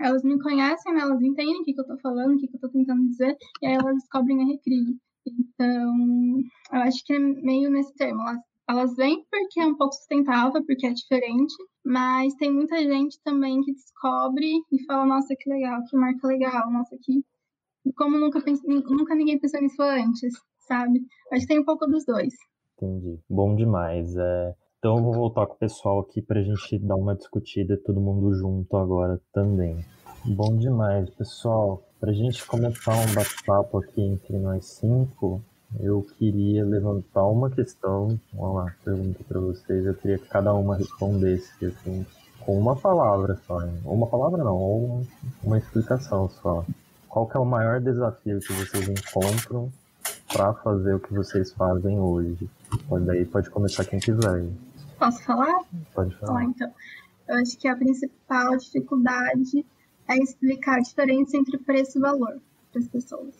elas 0.00 0.22
me 0.24 0.40
conhecem, 0.40 0.92
né? 0.92 1.00
elas 1.00 1.22
entendem 1.22 1.60
o 1.60 1.64
que, 1.64 1.72
que 1.72 1.80
eu 1.80 1.86
tô 1.86 1.96
falando, 1.98 2.34
o 2.34 2.38
que, 2.38 2.48
que 2.48 2.56
eu 2.56 2.60
tô 2.60 2.68
tentando 2.68 3.08
dizer, 3.08 3.36
e 3.62 3.66
aí 3.66 3.74
elas 3.74 3.94
descobrem 3.94 4.42
a 4.42 4.46
Recrie. 4.46 4.98
Então, 5.26 6.40
eu 6.72 6.80
acho 6.80 7.04
que 7.04 7.14
é 7.14 7.18
meio 7.18 7.70
nesse 7.70 7.94
termo. 7.94 8.20
Elas, 8.22 8.38
elas 8.68 8.96
vêm 8.96 9.24
porque 9.30 9.60
é 9.60 9.66
um 9.66 9.76
pouco 9.76 9.94
sustentável, 9.94 10.64
porque 10.64 10.86
é 10.86 10.92
diferente, 10.92 11.54
mas 11.84 12.34
tem 12.34 12.52
muita 12.52 12.76
gente 12.78 13.20
também 13.22 13.62
que 13.62 13.72
descobre 13.72 14.52
e 14.72 14.84
fala, 14.84 15.06
nossa, 15.06 15.34
que 15.38 15.48
legal, 15.48 15.80
que 15.88 15.96
marca 15.96 16.26
legal, 16.26 16.70
nossa, 16.70 16.96
que... 17.00 17.24
Como 17.96 18.18
nunca, 18.18 18.40
pense, 18.40 18.66
nunca 18.66 19.14
ninguém 19.14 19.38
pensou 19.38 19.60
nisso 19.60 19.82
antes, 19.82 20.32
sabe? 20.60 21.06
Acho 21.30 21.42
que 21.42 21.48
tem 21.48 21.60
um 21.60 21.64
pouco 21.64 21.86
dos 21.86 22.04
dois. 22.06 22.32
Entendi. 22.76 23.20
Bom 23.28 23.54
demais. 23.54 24.16
É... 24.16 24.54
Então 24.84 24.98
eu 24.98 25.02
vou 25.02 25.14
voltar 25.14 25.46
com 25.46 25.54
o 25.54 25.56
pessoal 25.56 26.00
aqui 26.00 26.20
para 26.20 26.40
a 26.40 26.42
gente 26.42 26.78
dar 26.78 26.96
uma 26.96 27.14
discutida, 27.14 27.74
todo 27.74 27.98
mundo 27.98 28.34
junto 28.34 28.76
agora 28.76 29.18
também. 29.32 29.82
Bom 30.26 30.58
demais, 30.58 31.08
pessoal. 31.08 31.82
Para 31.98 32.10
a 32.10 32.12
gente 32.12 32.46
começar 32.46 32.92
um 32.92 33.14
bate-papo 33.14 33.78
aqui 33.78 34.02
entre 34.02 34.36
nós 34.36 34.66
cinco, 34.66 35.40
eu 35.80 36.02
queria 36.18 36.66
levantar 36.66 37.24
uma 37.24 37.48
questão, 37.48 38.20
uma 38.34 38.74
pergunta 38.84 39.24
para 39.26 39.40
vocês. 39.40 39.86
Eu 39.86 39.94
queria 39.94 40.18
que 40.18 40.28
cada 40.28 40.52
uma 40.52 40.76
respondesse 40.76 41.64
assim, 41.64 42.04
com 42.40 42.58
uma 42.58 42.76
palavra 42.76 43.40
só. 43.46 43.62
Hein? 43.62 43.80
Uma 43.86 44.06
palavra 44.06 44.44
não, 44.44 44.58
ou 44.58 45.06
uma 45.42 45.56
explicação 45.56 46.28
só. 46.28 46.62
Qual 47.08 47.26
que 47.26 47.38
é 47.38 47.40
o 47.40 47.46
maior 47.46 47.80
desafio 47.80 48.38
que 48.38 48.52
vocês 48.52 48.86
encontram 48.86 49.72
para 50.30 50.52
fazer 50.52 50.94
o 50.94 51.00
que 51.00 51.14
vocês 51.14 51.54
fazem 51.54 51.98
hoje? 51.98 52.50
Pode, 52.86 53.06
daí 53.06 53.24
pode 53.24 53.48
começar 53.48 53.86
quem 53.86 53.98
quiser. 53.98 54.44
Posso 54.98 55.22
falar? 55.22 55.64
Pode 55.94 56.16
falar. 56.18 56.44
então. 56.44 56.72
Eu 57.28 57.36
acho 57.36 57.56
que 57.58 57.66
a 57.66 57.76
principal 57.76 58.56
dificuldade 58.56 59.64
é 60.08 60.16
explicar 60.18 60.76
a 60.76 60.80
diferença 60.80 61.36
entre 61.36 61.58
preço 61.58 61.98
e 61.98 62.00
valor 62.00 62.40
para 62.70 62.80
as 62.80 62.88
pessoas. 62.88 63.34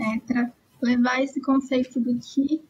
É 0.00 0.18
para 0.20 0.52
levar 0.82 1.22
esse 1.22 1.40
conceito 1.40 2.00
do 2.00 2.18
que 2.18 2.62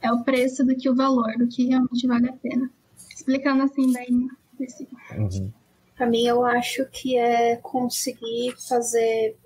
é 0.00 0.12
o 0.12 0.22
preço 0.22 0.64
do 0.64 0.76
que 0.76 0.88
o 0.88 0.94
valor, 0.94 1.36
do 1.38 1.46
que 1.46 1.66
realmente 1.66 2.06
vale 2.06 2.28
a 2.28 2.32
pena. 2.32 2.70
Explicando 3.14 3.62
assim 3.62 3.92
bem 3.92 4.28
Uhum. 5.16 5.52
Para 5.96 6.06
mim, 6.06 6.26
eu 6.26 6.44
acho 6.44 6.86
que 6.86 7.18
é 7.18 7.56
conseguir 7.56 8.54
fazer 8.68 9.36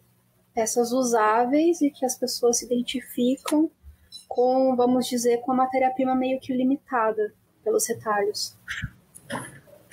peças 0.55 0.92
usáveis 0.92 1.80
e 1.80 1.90
que 1.90 2.05
as 2.05 2.14
pessoas 2.14 2.59
se 2.59 2.66
identificam 2.66 3.70
com, 4.28 4.76
vamos 4.76 5.07
dizer, 5.07 5.38
com 5.38 5.53
a 5.53 5.57
matéria-prima 5.57 6.14
meio 6.14 6.38
que 6.40 6.53
limitada 6.53 7.32
pelos 7.68 7.86
retalhos. 7.86 8.56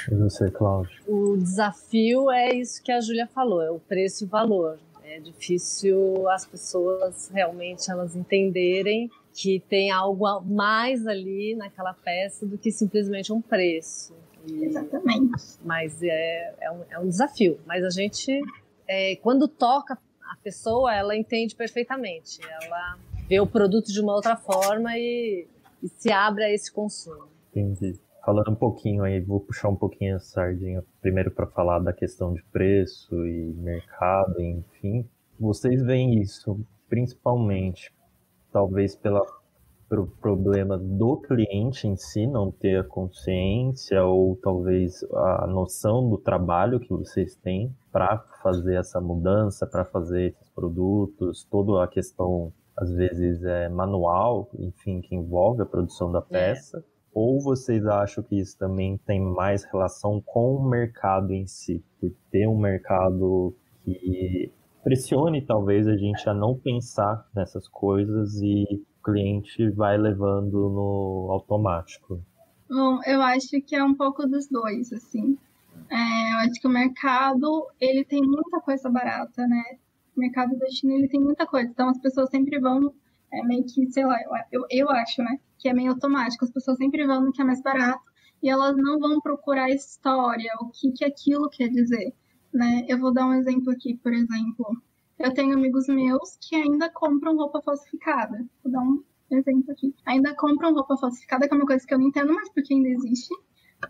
E 0.10 0.16
você, 0.16 0.50
Cláudio? 0.50 0.92
O 1.08 1.38
desafio 1.38 2.32
é 2.32 2.54
isso 2.54 2.82
que 2.82 2.92
a 2.92 3.02
Júlia 3.02 3.28
falou, 3.28 3.62
é 3.62 3.70
o 3.70 3.80
preço 3.80 4.24
e 4.24 4.28
o 4.28 4.30
valor. 4.30 4.80
É 5.04 5.20
difícil 5.20 6.28
as 6.30 6.46
pessoas 6.46 7.30
realmente 7.34 7.92
elas 7.92 8.16
entenderem 8.16 9.10
que 9.34 9.60
tem 9.70 9.92
algo 9.92 10.42
mais 10.42 11.06
ali 11.06 11.56
naquela 11.56 11.94
peça 11.94 12.46
do 12.46 12.58
que 12.58 12.72
simplesmente 12.72 13.32
um 13.32 13.42
preço. 13.42 14.16
E, 14.48 14.66
Exatamente. 14.66 15.44
Mas 15.64 16.02
é, 16.02 16.56
é, 16.62 16.72
um, 16.72 16.82
é 16.90 17.00
um 17.00 17.08
desafio. 17.08 17.60
Mas 17.66 17.84
a 17.84 17.90
gente, 17.90 18.42
é, 18.88 19.16
quando 19.18 19.48
toca 19.48 19.94
a 19.94 20.36
pessoa, 20.38 20.94
ela 20.94 21.16
entende 21.16 21.56
perfeitamente. 21.56 22.40
Ela 22.62 22.98
vê 23.28 23.40
o 23.40 23.48
produto 23.48 23.92
de 23.92 24.00
uma 24.00 24.14
outra 24.14 24.36
forma 24.36 24.98
e, 24.98 25.46
e 25.84 25.88
se 25.88 26.12
abre 26.12 26.46
a 26.46 26.52
esse 26.52 26.72
consumo. 26.72 27.35
Entendi. 27.56 28.00
Falando 28.26 28.52
um 28.52 28.56
pouquinho 28.56 29.04
aí, 29.04 29.22
vou 29.22 29.40
puxar 29.40 29.70
um 29.70 29.76
pouquinho 29.76 30.16
a 30.16 30.20
sardinha 30.20 30.84
primeiro 31.00 31.32
para 31.32 31.48
falar 31.48 31.80
da 31.80 31.94
questão 31.94 32.34
de 32.34 32.44
preço 32.52 33.16
e 33.26 33.54
mercado, 33.54 34.42
enfim. 34.42 35.08
Vocês 35.40 35.82
veem 35.82 36.20
isso 36.20 36.60
principalmente, 36.90 37.94
talvez 38.52 38.96
pela 38.96 39.22
pelo 39.88 40.08
problema 40.08 40.80
do 40.80 41.18
cliente 41.18 41.88
em 41.88 41.96
si 41.96 42.26
não 42.26 42.52
ter 42.52 42.80
a 42.80 42.84
consciência 42.84 44.04
ou 44.04 44.36
talvez 44.36 45.04
a 45.14 45.46
noção 45.46 46.10
do 46.10 46.18
trabalho 46.18 46.80
que 46.80 46.90
vocês 46.90 47.36
têm 47.36 47.72
para 47.92 48.18
fazer 48.42 48.78
essa 48.78 49.00
mudança, 49.00 49.68
para 49.68 49.86
fazer 49.86 50.32
esses 50.32 50.50
produtos, 50.50 51.44
toda 51.52 51.84
a 51.84 51.88
questão 51.88 52.52
às 52.76 52.92
vezes 52.92 53.44
é 53.44 53.70
manual, 53.70 54.50
enfim, 54.58 55.02
que 55.02 55.16
envolve 55.16 55.62
a 55.62 55.66
produção 55.66 56.12
da 56.12 56.20
é. 56.20 56.22
peça. 56.22 56.80
É 56.80 56.95
ou 57.16 57.40
vocês 57.40 57.86
acham 57.86 58.22
que 58.22 58.38
isso 58.38 58.58
também 58.58 58.98
tem 59.08 59.22
mais 59.22 59.64
relação 59.64 60.22
com 60.22 60.58
o 60.58 60.70
mercado 60.70 61.32
em 61.32 61.48
si? 61.48 61.82
Por 61.98 62.12
ter 62.30 62.46
um 62.46 62.60
mercado 62.60 63.56
que 63.86 64.52
pressione 64.84 65.42
talvez 65.42 65.88
a 65.88 65.96
gente 65.96 66.28
a 66.28 66.34
não 66.34 66.60
pensar 66.60 67.26
nessas 67.34 67.70
coisas 67.70 68.36
e 68.42 68.66
o 68.70 69.04
cliente 69.04 69.70
vai 69.70 69.98
levando 69.98 70.70
no 70.70 71.30
automático? 71.32 72.20
Bom, 72.70 73.00
eu 73.06 73.22
acho 73.22 73.62
que 73.66 73.78
é 73.78 73.84
um 73.84 73.96
pouco 73.96 74.28
dos 74.28 74.50
dois, 74.50 74.92
assim. 74.92 75.38
É, 75.90 76.34
eu 76.34 76.38
acho 76.40 76.60
que 76.60 76.68
o 76.68 76.72
mercado, 76.72 77.66
ele 77.80 78.04
tem 78.04 78.22
muita 78.22 78.60
coisa 78.60 78.90
barata, 78.90 79.48
né? 79.48 79.64
O 80.18 80.20
mercado 80.20 80.58
da 80.58 80.68
China, 80.70 80.96
ele 80.96 81.08
tem 81.08 81.22
muita 81.22 81.46
coisa. 81.46 81.70
Então, 81.70 81.88
as 81.88 82.00
pessoas 82.00 82.30
sempre 82.30 82.60
vão 82.60 82.94
é 83.36 83.44
meio 83.44 83.66
que, 83.66 83.90
sei 83.92 84.06
lá, 84.06 84.18
eu, 84.52 84.66
eu 84.70 84.90
acho, 84.90 85.22
né? 85.22 85.40
Que 85.58 85.70
é 85.70 85.74
meio 85.74 85.92
automático. 85.92 86.46
As 86.46 86.52
pessoas 86.52 86.78
sempre 86.78 87.06
vão 87.06 87.22
no 87.22 87.32
que 87.32 87.42
é 87.42 87.46
mais 87.46 87.62
barato 87.62 88.04
e 88.42 88.50
elas 88.50 88.76
não 88.78 89.00
vão 89.00 89.20
procurar 89.20 89.70
história, 89.70 90.52
o 90.62 90.70
que, 90.70 90.92
que 90.92 91.06
aquilo 91.06 91.50
quer 91.50 91.70
dizer, 91.70 92.14
né? 92.54 92.86
Eu 92.88 93.00
vou 93.00 93.14
dar 93.14 93.26
um 93.26 93.34
exemplo 93.34 93.72
aqui, 93.72 93.98
por 93.98 94.14
exemplo. 94.14 94.82
Eu 95.18 95.34
tenho 95.34 95.54
amigos 95.54 95.88
meus 95.88 96.38
que 96.42 96.56
ainda 96.56 96.90
compram 96.90 97.36
roupa 97.38 97.62
falsificada. 97.62 98.46
Vou 98.64 98.72
dar 98.72 98.82
um 98.82 99.04
exemplo 99.32 99.72
aqui. 99.72 99.96
Ainda 100.06 100.36
compram 100.36 100.74
roupa 100.74 100.98
falsificada, 100.98 101.48
que 101.48 101.54
é 101.54 101.58
uma 101.58 101.66
coisa 101.66 101.86
que 101.86 101.94
eu 101.94 102.00
não 102.00 102.08
entendo 102.08 102.34
mais 102.34 102.50
porque 102.50 102.74
ainda 102.74 102.90
existe. 102.90 103.34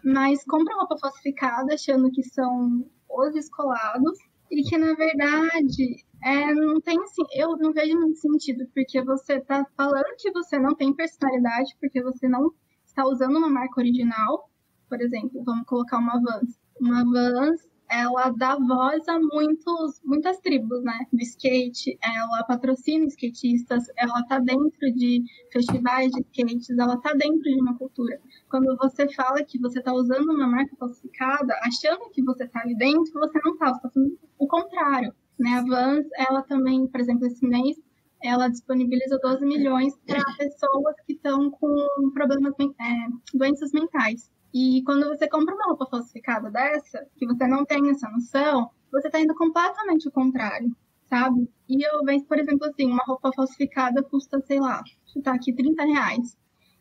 Mas 0.04 0.44
compram 0.46 0.78
roupa 0.78 0.98
falsificada 0.98 1.74
achando 1.74 2.12
que 2.12 2.24
são 2.24 2.86
os 3.10 3.34
descolados 3.34 4.18
e 4.52 4.64
que 4.64 4.78
na 4.78 4.94
verdade 4.94 6.04
é, 6.24 6.54
não 6.54 6.82
tem 6.82 6.98
assim, 7.04 7.24
eu 7.34 7.56
não 7.58 7.72
vejo 7.72 7.98
muito 8.00 8.18
sentido, 8.18 8.66
porque 8.74 9.02
você 9.04 9.36
está 9.36 9.66
falando 9.78 10.16
que 10.18 10.32
você 10.32 10.58
não 10.58 10.76
tem 10.76 10.94
personalidade, 10.94 11.76
porque 11.80 12.02
você 12.02 12.28
não 12.28 12.52
está 12.84 13.06
usando 13.06 13.38
uma 13.38 13.50
marca 13.50 13.80
original. 13.80 14.50
Por 14.90 15.02
exemplo, 15.02 15.44
vamos 15.44 15.66
colocar 15.66 15.98
uma 15.98 16.20
Vans. 16.20 16.60
Uma 16.80 17.04
Vans, 17.04 17.68
ela 17.90 18.30
dá 18.30 18.56
voz 18.56 19.08
a 19.08 19.20
muitos, 19.20 20.02
muitas 20.04 20.40
tribos, 20.40 20.84
né? 20.84 21.06
Do 21.12 21.22
skate, 21.22 21.98
ela 22.02 22.44
patrocina 22.44 23.06
skatistas, 23.06 23.84
ela 23.98 24.24
tá 24.28 24.40
dentro 24.40 24.92
de 24.94 25.24
festivais 25.52 26.12
de 26.12 26.22
skates, 26.22 26.78
ela 26.78 26.98
tá 26.98 27.14
dentro 27.14 27.42
de 27.42 27.62
uma 27.62 27.78
cultura. 27.78 28.20
Quando 28.50 28.76
você 28.78 29.08
fala 29.14 29.44
que 29.44 29.60
você 29.60 29.82
tá 29.82 29.94
usando 29.94 30.30
uma 30.30 30.48
marca 30.48 30.76
falsificada, 30.78 31.54
achando 31.64 32.10
que 32.12 32.24
você 32.24 32.48
tá 32.48 32.62
ali 32.62 32.76
dentro, 32.76 33.14
você 33.14 33.40
não 33.44 33.58
tá, 33.58 33.74
você 33.74 33.82
tá 33.82 33.90
fazendo 33.90 34.20
o 34.38 34.48
contrário. 34.48 35.14
Né? 35.40 35.50
A 35.52 35.62
Vans, 35.62 36.08
ela 36.18 36.42
também, 36.44 36.88
por 36.88 37.00
exemplo, 37.00 37.28
esse 37.28 37.46
mês, 37.46 37.78
ela 38.24 38.48
disponibiliza 38.48 39.20
12 39.20 39.46
milhões 39.46 39.94
para 40.06 40.24
pessoas 40.38 40.96
que 41.06 41.14
estão 41.14 41.52
com 41.52 42.12
problemas, 42.14 42.54
é, 42.60 43.38
doenças 43.38 43.72
mentais. 43.72 44.32
E 44.58 44.82
quando 44.86 45.10
você 45.10 45.28
compra 45.28 45.54
uma 45.54 45.66
roupa 45.66 45.86
falsificada 45.86 46.50
dessa, 46.50 47.06
que 47.18 47.26
você 47.28 47.46
não 47.46 47.66
tem 47.66 47.90
essa 47.90 48.10
noção, 48.10 48.72
você 48.90 49.08
está 49.08 49.20
indo 49.20 49.36
completamente 49.36 50.08
o 50.08 50.12
contrário, 50.12 50.74
sabe? 51.10 51.50
E 51.68 51.86
eu 51.86 52.06
vejo, 52.06 52.24
por 52.24 52.40
exemplo, 52.40 52.66
assim, 52.66 52.86
uma 52.90 53.04
roupa 53.06 53.34
falsificada 53.36 54.02
custa, 54.02 54.40
sei 54.48 54.62
lá, 54.62 54.82
tá 55.22 55.34
aqui 55.34 55.52
30 55.52 55.84
reais 55.84 56.38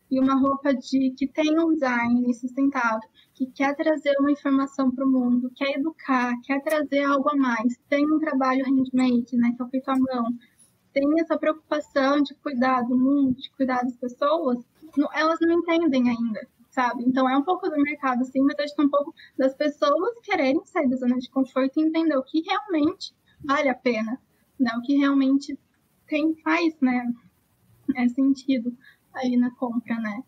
e 0.09 0.17
uma 0.21 0.35
roupa 0.35 0.73
de 0.73 1.11
que 1.17 1.27
tem 1.27 1.59
um 1.59 1.73
design 1.73 2.33
sustentável, 2.33 3.09
que 3.33 3.47
quer 3.47 3.75
trazer 3.75 4.15
uma 4.21 4.31
informação 4.31 4.89
para 4.89 5.05
o 5.05 5.11
mundo, 5.11 5.51
quer 5.53 5.77
educar, 5.77 6.33
quer 6.43 6.61
trazer 6.61 7.03
algo 7.03 7.27
a 7.29 7.35
mais, 7.35 7.77
tem 7.89 8.05
um 8.09 8.19
trabalho 8.19 8.63
handmade, 8.65 9.35
né, 9.35 9.51
que 9.53 9.61
é 9.61 9.67
feito 9.67 9.89
à 9.89 9.95
mão, 9.97 10.27
têm 10.93 11.19
essa 11.19 11.37
preocupação 11.37 12.21
de 12.21 12.33
cuidar 12.35 12.83
do 12.83 12.97
mundo, 12.97 13.35
de 13.35 13.51
cuidar 13.51 13.83
das 13.83 13.97
pessoas, 13.97 14.59
elas 15.13 15.39
não 15.41 15.59
entendem 15.59 16.09
ainda, 16.09 16.47
sabe? 16.75 17.05
Então 17.07 17.27
é 17.29 17.37
um 17.37 17.43
pouco 17.43 17.69
do 17.69 17.81
mercado, 17.81 18.25
sim, 18.25 18.41
mas 18.41 18.59
acho 18.59 18.75
que 18.75 18.81
é 18.81 18.85
um 18.85 18.89
pouco 18.89 19.15
das 19.37 19.55
pessoas 19.55 20.19
quererem 20.21 20.63
sair 20.65 20.89
da 20.89 20.97
zona 20.97 21.17
de 21.17 21.29
conforto 21.29 21.79
e 21.79 21.83
entender 21.83 22.17
o 22.17 22.23
que 22.23 22.41
realmente 22.41 23.15
vale 23.41 23.69
a 23.69 23.73
pena, 23.73 24.21
né? 24.59 24.71
O 24.77 24.81
que 24.81 24.97
realmente 24.97 25.57
tem, 26.05 26.35
faz, 26.43 26.75
né? 26.81 27.13
É 27.95 28.07
sentido 28.09 28.75
aí 29.13 29.37
na 29.37 29.51
compra, 29.51 29.95
né? 29.95 30.21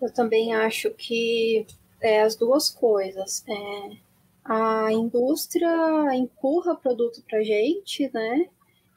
Eu 0.00 0.12
também 0.14 0.54
acho 0.54 0.90
que 0.90 1.66
é 2.00 2.22
as 2.22 2.36
duas 2.36 2.70
coisas. 2.70 3.44
É, 3.48 3.96
a 4.44 4.92
indústria 4.92 5.68
empurra 6.14 6.76
produto 6.76 7.24
pra 7.28 7.42
gente, 7.42 8.08
né? 8.14 8.46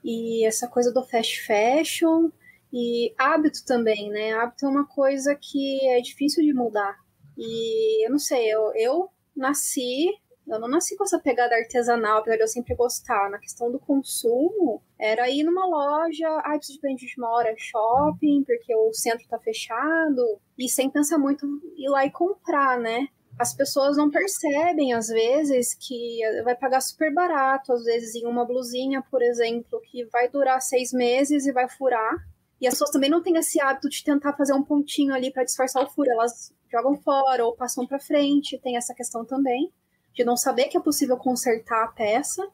E 0.04 0.46
essa 0.46 0.68
coisa 0.68 0.94
do 0.94 1.04
fast 1.04 1.42
fashion 1.48 2.30
e 2.72 3.14
hábito 3.18 3.66
também, 3.66 4.10
né? 4.10 4.34
Hábito 4.34 4.66
é 4.66 4.70
uma 4.70 4.86
coisa 4.86 5.36
que 5.40 5.88
é 5.90 6.02
difícil 6.02 6.44
de 6.44 6.54
mudar. 6.54 6.96
E 7.38 8.06
eu 8.06 8.12
não 8.12 8.20
sei, 8.20 8.48
eu, 8.54 8.72
eu 8.76 9.10
nasci, 9.36 10.08
eu 10.48 10.60
não 10.60 10.68
nasci 10.68 10.96
com 10.96 11.04
essa 11.04 11.20
pegada 11.20 11.56
artesanal, 11.56 12.20
apesar 12.20 12.38
de 12.38 12.44
eu 12.44 12.48
sempre 12.48 12.76
gostar. 12.76 13.30
Na 13.30 13.40
questão 13.40 13.72
do 13.72 13.80
consumo, 13.80 14.82
era 15.00 15.30
ir 15.30 15.44
numa 15.44 15.66
loja, 15.66 16.28
ah, 16.44 16.58
preciso 16.58 16.80
de 16.82 17.08
de 17.08 17.16
uma 17.18 17.30
hora 17.32 17.54
shopping, 17.58 18.44
porque 18.46 18.76
o 18.76 18.94
centro 18.94 19.28
tá 19.28 19.40
fechado, 19.40 20.40
e 20.58 20.70
sem 20.70 20.90
pensar 20.90 21.18
muito 21.18 21.46
ir 21.78 21.90
lá 21.90 22.06
e 22.06 22.12
comprar, 22.12 22.80
né? 22.80 23.08
as 23.40 23.56
pessoas 23.56 23.98
não 23.98 24.12
percebem, 24.12 24.94
às 24.94 25.08
vezes, 25.08 25.74
que 25.74 26.20
vai 26.44 26.56
pagar 26.56 26.82
super 26.82 27.12
barato, 27.14 27.74
às 27.74 27.84
vezes, 27.84 28.16
em 28.16 28.28
uma 28.28 28.46
blusinha, 28.46 29.04
por 29.10 29.22
exemplo, 29.22 29.82
que 29.90 30.06
vai 30.06 30.30
durar 30.30 30.62
seis 30.62 30.92
meses 30.92 31.46
e 31.46 31.52
vai 31.52 31.68
furar. 31.68 32.16
E 32.62 32.68
as 32.68 32.76
pessoas 32.76 32.92
também 32.92 33.10
não 33.10 33.24
têm 33.24 33.36
esse 33.38 33.60
hábito 33.60 33.90
de 33.90 34.04
tentar 34.04 34.34
fazer 34.34 34.54
um 34.54 34.64
pontinho 34.64 35.14
ali 35.16 35.34
para 35.34 35.44
disfarçar 35.44 35.84
o 35.84 35.90
furo. 35.90 36.12
Elas 36.12 36.54
jogam 36.72 36.96
fora 36.96 37.44
ou 37.44 37.56
passam 37.56 37.88
para 37.88 38.00
frente. 38.00 38.60
Tem 38.60 38.78
essa 38.78 38.94
questão 38.94 39.26
também 39.26 39.74
de 40.14 40.24
não 40.24 40.38
saber 40.38 40.66
que 40.66 40.78
é 40.78 40.80
possível 40.80 41.18
consertar 41.18 41.84
a 41.84 41.88
peça. 41.88 42.48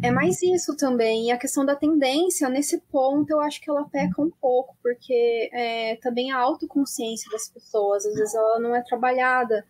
É 0.00 0.12
mais 0.12 0.40
isso 0.42 0.76
também. 0.76 1.26
E 1.26 1.30
a 1.32 1.38
questão 1.38 1.64
da 1.64 1.74
tendência, 1.74 2.48
nesse 2.48 2.78
ponto, 2.82 3.30
eu 3.30 3.40
acho 3.40 3.60
que 3.60 3.68
ela 3.68 3.88
peca 3.88 4.22
um 4.22 4.30
pouco, 4.30 4.76
porque 4.80 5.50
é, 5.52 5.96
também 5.96 6.30
a 6.30 6.38
autoconsciência 6.38 7.28
das 7.32 7.48
pessoas, 7.48 8.06
às 8.06 8.14
vezes 8.14 8.34
ela 8.34 8.60
não 8.60 8.76
é 8.76 8.82
trabalhada. 8.82 9.66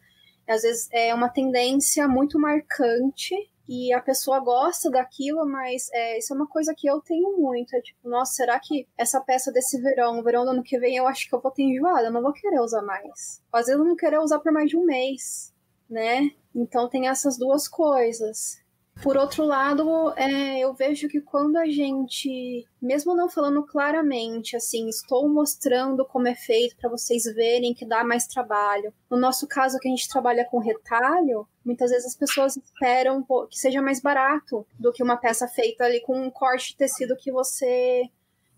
Às 0.47 0.63
vezes 0.63 0.89
é 0.93 1.15
uma 1.15 1.31
tendência 1.31 2.07
muito 2.07 2.39
marcante 2.39 3.35
e 3.69 3.93
a 3.93 4.01
pessoa 4.01 4.41
gosta 4.41 4.91
daquilo, 4.91 5.47
mas 5.47 5.89
é, 5.93 6.19
isso 6.19 6.33
é 6.33 6.37
uma 6.37 6.47
coisa 6.47 6.75
que 6.75 6.89
eu 6.89 7.01
tenho 7.03 7.37
muito. 7.37 7.77
É 7.77 7.81
tipo, 7.83 8.09
nossa, 8.09 8.33
será 8.33 8.59
que 8.59 8.89
essa 8.97 9.21
peça 9.21 9.53
desse 9.53 9.79
verão, 9.81 10.23
verão 10.23 10.45
do 10.45 10.53
ano 10.53 10.63
que 10.63 10.79
vem, 10.79 10.97
eu 10.97 11.07
acho 11.07 11.29
que 11.29 11.35
eu 11.35 11.41
vou 11.41 11.51
ter 11.51 11.65
enjoada, 11.65 12.07
eu 12.07 12.13
não 12.13 12.23
vou 12.23 12.33
querer 12.33 12.61
usar 12.61 12.81
mais. 12.81 13.43
Às 13.53 13.67
vezes 13.67 13.79
eu 13.79 13.85
não 13.85 13.95
querer 13.95 14.19
usar 14.19 14.39
por 14.39 14.51
mais 14.53 14.71
de 14.71 14.77
um 14.77 14.85
mês, 14.85 15.53
né? 15.89 16.31
Então 16.55 16.89
tem 16.89 17.09
essas 17.09 17.37
duas 17.37 17.69
coisas. 17.69 18.59
Por 19.03 19.17
outro 19.17 19.45
lado, 19.45 20.13
é, 20.17 20.59
eu 20.59 20.75
vejo 20.75 21.09
que 21.09 21.21
quando 21.21 21.57
a 21.57 21.67
gente, 21.67 22.67
mesmo 22.83 23.15
não 23.15 23.29
falando 23.29 23.65
claramente, 23.65 24.57
assim, 24.57 24.89
estou 24.89 25.29
mostrando 25.29 26.05
como 26.05 26.27
é 26.27 26.35
feito 26.35 26.77
para 26.77 26.91
vocês 26.91 27.23
verem 27.25 27.73
que 27.73 27.87
dá 27.87 28.03
mais 28.03 28.27
trabalho. 28.27 28.93
No 29.09 29.17
nosso 29.17 29.47
caso, 29.47 29.79
que 29.79 29.87
a 29.87 29.91
gente 29.91 30.09
trabalha 30.09 30.45
com 30.45 30.59
retalho, 30.59 31.47
muitas 31.65 31.91
vezes 31.91 32.07
as 32.07 32.17
pessoas 32.17 32.57
esperam 32.57 33.25
que 33.49 33.57
seja 33.57 33.81
mais 33.81 34.01
barato 34.01 34.67
do 34.79 34.93
que 34.93 35.03
uma 35.03 35.17
peça 35.17 35.47
feita 35.47 35.85
ali 35.85 36.01
com 36.01 36.21
um 36.21 36.31
corte 36.31 36.71
de 36.71 36.79
tecido 36.79 37.17
que 37.17 37.31
você 37.31 38.03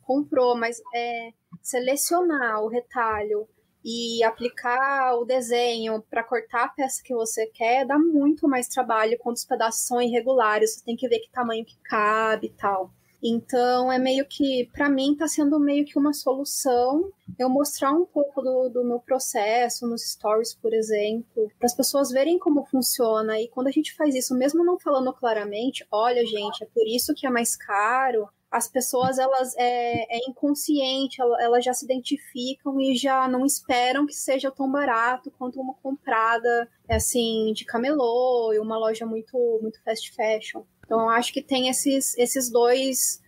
comprou, 0.02 0.56
mas 0.56 0.80
é 0.94 1.32
selecionar 1.62 2.62
o 2.62 2.68
retalho 2.68 3.46
e 3.84 4.22
aplicar 4.22 5.14
o 5.16 5.24
desenho 5.24 6.02
para 6.10 6.22
cortar 6.22 6.64
a 6.64 6.68
peça 6.68 7.02
que 7.02 7.14
você 7.14 7.46
quer 7.46 7.86
dá 7.86 7.98
muito 7.98 8.48
mais 8.48 8.68
trabalho 8.68 9.18
quando 9.18 9.36
os 9.36 9.44
pedaços 9.44 9.86
são 9.86 10.00
irregulares, 10.00 10.74
você 10.74 10.84
tem 10.84 10.96
que 10.96 11.08
ver 11.08 11.20
que 11.20 11.30
tamanho 11.30 11.64
que 11.64 11.76
cabe 11.82 12.48
e 12.48 12.50
tal. 12.50 12.90
Então 13.22 13.92
é 13.92 13.98
meio 13.98 14.24
que, 14.26 14.70
para 14.72 14.88
mim, 14.88 15.12
está 15.12 15.28
sendo 15.28 15.60
meio 15.60 15.84
que 15.84 15.98
uma 15.98 16.12
solução 16.12 17.10
eu 17.38 17.50
mostrar 17.50 17.92
um 17.92 18.06
pouco 18.06 18.40
do, 18.40 18.68
do 18.70 18.84
meu 18.84 18.98
processo 18.98 19.86
nos 19.86 20.10
stories, 20.10 20.54
por 20.54 20.72
exemplo, 20.72 21.50
para 21.58 21.66
as 21.66 21.74
pessoas 21.74 22.10
verem 22.10 22.38
como 22.38 22.64
funciona. 22.66 23.38
E 23.38 23.48
quando 23.48 23.66
a 23.66 23.70
gente 23.70 23.94
faz 23.94 24.14
isso, 24.14 24.34
mesmo 24.34 24.64
não 24.64 24.78
falando 24.78 25.12
claramente, 25.12 25.86
olha, 25.90 26.24
gente, 26.24 26.64
é 26.64 26.66
por 26.66 26.86
isso 26.86 27.14
que 27.14 27.26
é 27.26 27.30
mais 27.30 27.56
caro, 27.56 28.28
as 28.50 28.66
pessoas 28.66 29.18
elas 29.18 29.54
é, 29.56 30.16
é 30.16 30.28
inconsciente, 30.28 31.22
elas 31.38 31.64
já 31.64 31.72
se 31.72 31.84
identificam 31.84 32.80
e 32.80 32.96
já 32.96 33.28
não 33.28 33.46
esperam 33.46 34.06
que 34.06 34.14
seja 34.14 34.50
tão 34.50 34.70
barato 34.70 35.30
quanto 35.30 35.60
uma 35.60 35.74
comprada 35.74 36.68
assim 36.88 37.52
de 37.52 37.64
camelô 37.64 38.52
e 38.52 38.58
uma 38.58 38.76
loja 38.76 39.06
muito 39.06 39.36
muito 39.62 39.80
fast 39.84 40.12
fashion. 40.12 40.62
Então 40.84 41.00
eu 41.00 41.08
acho 41.08 41.32
que 41.32 41.40
tem 41.40 41.68
esses 41.68 42.18
esses 42.18 42.50
dois 42.50 43.22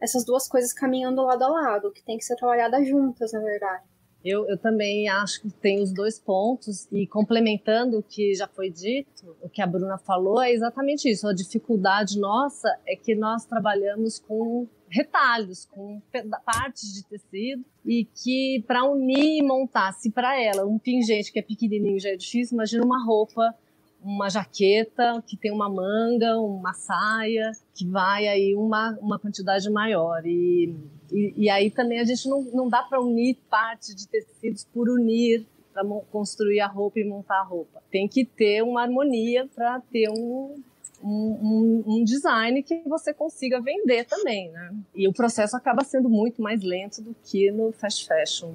essas 0.00 0.24
duas 0.24 0.46
coisas 0.46 0.72
caminhando 0.72 1.24
lado 1.24 1.44
a 1.44 1.48
lado, 1.48 1.90
que 1.90 2.04
tem 2.04 2.18
que 2.18 2.24
ser 2.24 2.36
trabalhadas 2.36 2.86
juntas, 2.86 3.32
na 3.32 3.40
verdade. 3.40 3.82
Eu, 4.24 4.48
eu 4.48 4.58
também 4.58 5.08
acho 5.08 5.40
que 5.40 5.50
tem 5.50 5.80
os 5.80 5.92
dois 5.92 6.18
pontos, 6.18 6.88
e 6.90 7.06
complementando 7.06 7.98
o 7.98 8.02
que 8.02 8.34
já 8.34 8.48
foi 8.48 8.68
dito, 8.68 9.36
o 9.40 9.48
que 9.48 9.62
a 9.62 9.66
Bruna 9.66 9.96
falou, 9.96 10.42
é 10.42 10.52
exatamente 10.52 11.08
isso. 11.08 11.28
A 11.28 11.32
dificuldade 11.32 12.18
nossa 12.18 12.68
é 12.86 12.96
que 12.96 13.14
nós 13.14 13.44
trabalhamos 13.46 14.18
com 14.18 14.66
retalhos, 14.88 15.66
com 15.66 16.00
partes 16.44 16.92
de 16.92 17.04
tecido, 17.04 17.64
e 17.84 18.04
que 18.04 18.64
para 18.66 18.84
unir 18.84 19.38
e 19.38 19.42
montar, 19.42 19.92
se 19.92 20.10
para 20.10 20.40
ela 20.40 20.66
um 20.66 20.78
pingente 20.78 21.32
que 21.32 21.38
é 21.38 21.42
pequenininho 21.42 22.00
já 22.00 22.10
é 22.10 22.16
difícil, 22.16 22.56
imagina 22.56 22.84
uma 22.84 23.04
roupa 23.04 23.54
uma 24.02 24.28
jaqueta 24.28 25.22
que 25.26 25.36
tem 25.36 25.52
uma 25.52 25.68
manga, 25.68 26.38
uma 26.38 26.72
saia, 26.72 27.50
que 27.74 27.86
vai 27.86 28.28
aí 28.28 28.54
uma, 28.54 28.96
uma 29.00 29.18
quantidade 29.18 29.68
maior. 29.70 30.24
E, 30.24 30.74
e, 31.12 31.34
e 31.36 31.50
aí 31.50 31.70
também 31.70 32.00
a 32.00 32.04
gente 32.04 32.28
não, 32.28 32.42
não 32.42 32.68
dá 32.68 32.82
para 32.82 33.00
unir 33.00 33.36
partes 33.48 33.94
de 33.94 34.06
tecidos 34.08 34.64
por 34.64 34.88
unir 34.88 35.46
para 35.72 35.84
construir 36.10 36.60
a 36.60 36.66
roupa 36.66 36.98
e 36.98 37.04
montar 37.04 37.40
a 37.40 37.44
roupa. 37.44 37.82
Tem 37.90 38.08
que 38.08 38.24
ter 38.24 38.62
uma 38.62 38.82
harmonia 38.82 39.48
para 39.54 39.80
ter 39.80 40.08
um, 40.10 40.60
um, 41.02 41.84
um, 41.86 42.04
design 42.04 42.62
que 42.62 42.82
você 42.86 43.14
consiga 43.14 43.60
vender 43.60 44.04
também, 44.04 44.50
né? 44.50 44.74
E 44.94 45.06
o 45.06 45.12
processo 45.12 45.56
acaba 45.56 45.84
sendo 45.84 46.08
muito 46.08 46.42
mais 46.42 46.62
lento 46.62 47.00
do 47.00 47.14
que 47.24 47.50
no 47.50 47.72
fast 47.72 48.06
fashion, 48.06 48.52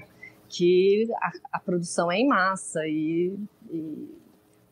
que 0.49 1.07
a, 1.21 1.31
a 1.53 1.59
produção 1.59 2.11
é 2.11 2.17
em 2.17 2.27
massa 2.27 2.85
e, 2.85 3.33
e 3.71 4.09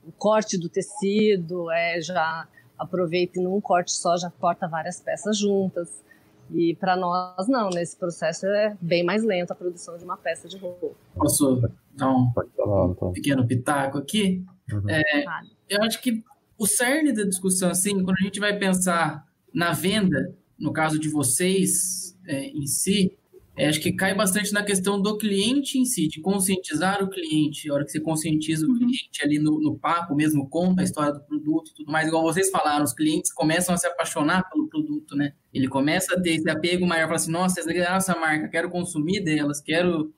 o 0.05 0.11
corte 0.17 0.57
do 0.57 0.67
tecido, 0.67 1.71
é, 1.71 2.01
já 2.01 2.47
aproveita 2.77 3.39
num 3.39 3.61
corte 3.61 3.91
só 3.91 4.17
já 4.17 4.29
corta 4.29 4.67
várias 4.67 4.99
peças 4.99 5.37
juntas. 5.37 6.03
E 6.53 6.75
para 6.75 6.95
nós, 6.95 7.47
não, 7.47 7.69
nesse 7.69 7.95
processo 7.95 8.45
é 8.45 8.77
bem 8.81 9.03
mais 9.03 9.23
lento 9.23 9.51
a 9.51 9.55
produção 9.55 9.97
de 9.97 10.03
uma 10.03 10.17
peça 10.17 10.47
de 10.47 10.57
roupa. 10.57 10.91
Posso 11.15 11.61
dar 11.93 12.11
um 12.11 12.31
falar, 12.33 13.11
pequeno 13.11 13.45
pitaco 13.47 13.97
aqui? 13.97 14.43
Uhum. 14.71 14.89
É, 14.89 15.01
eu 15.69 15.81
acho 15.83 16.01
que 16.01 16.23
o 16.57 16.67
cerne 16.67 17.11
da 17.11 17.23
discussão, 17.23 17.69
assim, 17.69 18.03
quando 18.03 18.17
a 18.19 18.23
gente 18.23 18.39
vai 18.39 18.57
pensar 18.57 19.25
na 19.53 19.71
venda, 19.71 20.33
no 20.59 20.71
caso 20.71 20.99
de 20.99 21.09
vocês 21.09 22.17
é, 22.27 22.45
em 22.45 22.67
si, 22.67 23.17
é, 23.55 23.67
acho 23.67 23.81
que 23.81 23.91
cai 23.91 24.15
bastante 24.15 24.53
na 24.53 24.63
questão 24.63 25.01
do 25.01 25.17
cliente 25.17 25.77
em 25.77 25.83
si, 25.83 26.07
de 26.07 26.21
conscientizar 26.21 27.03
o 27.03 27.09
cliente. 27.09 27.69
A 27.69 27.73
hora 27.73 27.85
que 27.85 27.91
você 27.91 27.99
conscientiza 27.99 28.65
o 28.65 28.69
uhum. 28.69 28.77
cliente 28.77 29.23
ali 29.23 29.39
no, 29.39 29.59
no 29.59 29.77
papo, 29.77 30.15
mesmo 30.15 30.49
conta 30.49 30.81
a 30.81 30.85
história 30.85 31.11
do 31.11 31.21
produto 31.21 31.71
e 31.71 31.73
tudo 31.73 31.91
mais, 31.91 32.07
igual 32.07 32.23
vocês 32.23 32.49
falaram, 32.49 32.83
os 32.83 32.93
clientes 32.93 33.33
começam 33.33 33.75
a 33.75 33.77
se 33.77 33.85
apaixonar 33.85 34.49
pelo 34.49 34.67
produto, 34.67 35.15
né? 35.15 35.33
Ele 35.53 35.67
começa 35.67 36.15
a 36.15 36.21
ter 36.21 36.35
esse 36.35 36.49
apego 36.49 36.87
maior, 36.87 37.03
fala 37.03 37.15
assim, 37.15 37.31
nossa, 37.31 37.59
essa 37.59 38.15
marca, 38.15 38.47
quero 38.47 38.69
consumir 38.69 39.21
delas, 39.21 39.59
quero, 39.59 40.13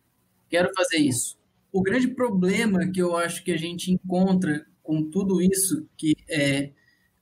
quero 0.47 0.71
fazer 0.75 0.97
isso. 0.97 1.37
O 1.71 1.81
grande 1.81 2.07
problema 2.07 2.87
que 2.91 3.01
eu 3.01 3.17
acho 3.17 3.43
que 3.43 3.51
a 3.51 3.57
gente 3.57 3.91
encontra 3.91 4.63
com 4.83 5.09
tudo 5.09 5.41
isso, 5.41 5.87
que 5.97 6.13
é... 6.29 6.71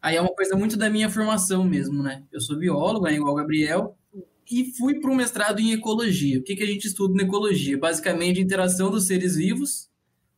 Aí 0.02 0.16
é 0.16 0.22
uma 0.22 0.34
coisa 0.34 0.56
muito 0.56 0.76
da 0.76 0.90
minha 0.90 1.10
formação 1.10 1.64
mesmo, 1.64 2.02
né? 2.02 2.24
Eu 2.32 2.42
sou 2.42 2.58
biólogo, 2.58 3.06
né, 3.06 3.14
igual 3.14 3.34
o 3.34 3.36
Gabriel, 3.38 3.96
e 4.52 4.72
fui 4.74 5.00
para 5.00 5.10
um 5.10 5.16
mestrado 5.16 5.60
em 5.60 5.72
ecologia. 5.72 6.40
O 6.40 6.44
que, 6.44 6.56
que 6.56 6.64
a 6.64 6.68
gente 6.68 6.86
estuda 6.86 7.16
na 7.16 7.24
ecologia? 7.24 7.78
Basicamente, 7.78 8.40
a 8.40 8.44
interação 8.44 8.92
dos 8.92 9.08
seres 9.08 9.36
vivos 9.36 9.90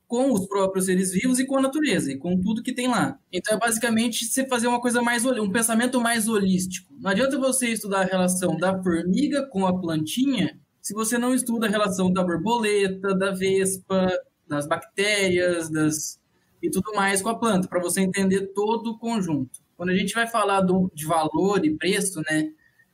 com 0.08 0.32
os 0.32 0.46
próprios 0.46 0.86
seres 0.86 1.12
vivos 1.12 1.40
e 1.40 1.46
com 1.46 1.58
a 1.58 1.62
natureza, 1.62 2.12
e 2.12 2.18
com 2.18 2.40
tudo 2.40 2.62
que 2.62 2.72
tem 2.72 2.88
lá. 2.88 3.18
Então, 3.32 3.56
é 3.56 3.60
basicamente 3.60 4.26
você 4.26 4.48
fazer 4.48 4.68
uma 4.68 4.80
coisa 4.80 5.02
mais, 5.02 5.26
um 5.26 5.50
pensamento 5.50 6.00
mais 6.00 6.28
holístico. 6.28 6.94
Não 7.00 7.10
adianta 7.10 7.40
você 7.40 7.70
estudar 7.70 8.02
a 8.02 8.06
relação 8.06 8.56
da 8.56 8.80
formiga 8.84 9.48
com 9.48 9.66
a 9.66 9.80
plantinha 9.80 10.60
se 10.80 10.94
você 10.94 11.18
não 11.18 11.34
estuda 11.34 11.66
a 11.66 11.70
relação 11.70 12.14
da 12.14 12.22
borboleta, 12.22 13.16
da 13.16 13.32
vespa, 13.32 14.12
das 14.48 14.68
bactérias, 14.68 15.70
das 15.72 16.22
e 16.62 16.70
tudo 16.70 16.94
mais 16.94 17.22
com 17.22 17.30
a 17.30 17.40
planta, 17.40 17.68
para 17.68 17.82
você 17.82 18.02
entender 18.02 18.54
todo 18.54 18.92
o 18.92 18.98
conjunto. 19.00 19.60
Quando 19.76 19.90
a 19.90 19.96
gente 19.96 20.14
vai 20.14 20.28
falar 20.28 20.62
do, 20.62 20.92
de 20.94 21.06
valor 21.06 21.66
e 21.66 21.76
preço, 21.76 22.22
né, 22.30 22.52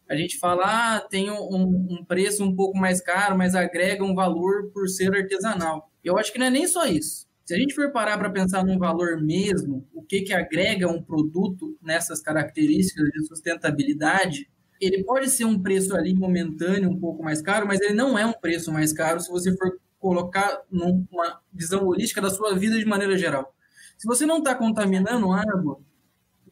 a 0.10 0.16
gente 0.16 0.40
fala, 0.40 0.64
ah, 0.66 1.00
tem 1.02 1.30
um, 1.30 1.98
um, 2.00 2.04
preço 2.04 2.44
um 2.44 2.56
pouco 2.56 2.76
mais 2.76 3.00
caro, 3.00 3.38
mas 3.38 3.54
agrega 3.54 4.04
um 4.04 4.16
valor 4.16 4.72
por 4.74 4.90
ser 4.90 5.16
artesanal. 5.16 5.92
Eu 6.04 6.18
acho 6.18 6.34
que 6.34 6.40
não 6.40 6.48
é 6.48 6.50
nem 6.50 6.68
só 6.68 6.88
isso. 6.88 7.28
Se 7.46 7.54
a 7.54 7.58
gente 7.58 7.76
for 7.76 7.92
parar 7.92 8.18
para 8.18 8.30
pensar 8.30 8.66
num 8.66 8.80
valor 8.80 9.22
mesmo, 9.22 9.88
o 9.94 10.02
que, 10.02 10.22
que 10.22 10.34
agrega 10.34 10.88
um 10.88 11.02
produto 11.02 11.78
nessas 11.80 12.22
características 12.22 13.08
de 13.10 13.28
sustentabilidade, 13.28 14.50
ele 14.82 15.04
pode 15.04 15.30
ser 15.30 15.46
um 15.46 15.62
preço 15.62 15.96
ali 15.96 16.16
momentâneo, 16.16 16.90
um 16.90 17.00
pouco 17.00 17.24
mais 17.24 17.42
caro, 17.42 17.68
mas 17.68 17.80
ele 17.80 17.94
não 17.94 18.18
é 18.18 18.26
um 18.26 18.34
preço 18.34 18.72
mais 18.72 18.92
caro 18.92 19.20
se 19.20 19.30
você 19.30 19.56
for 19.56 19.80
colocar 20.00 20.62
numa 20.72 21.40
visão 21.54 21.86
holística 21.86 22.22
da 22.22 22.30
sua 22.32 22.58
vida 22.58 22.80
de 22.80 22.86
maneira 22.86 23.16
geral. 23.18 23.54
Se 23.98 24.08
você 24.08 24.26
não 24.26 24.40
está 24.40 24.56
contaminando 24.56 25.32
água, 25.32 25.80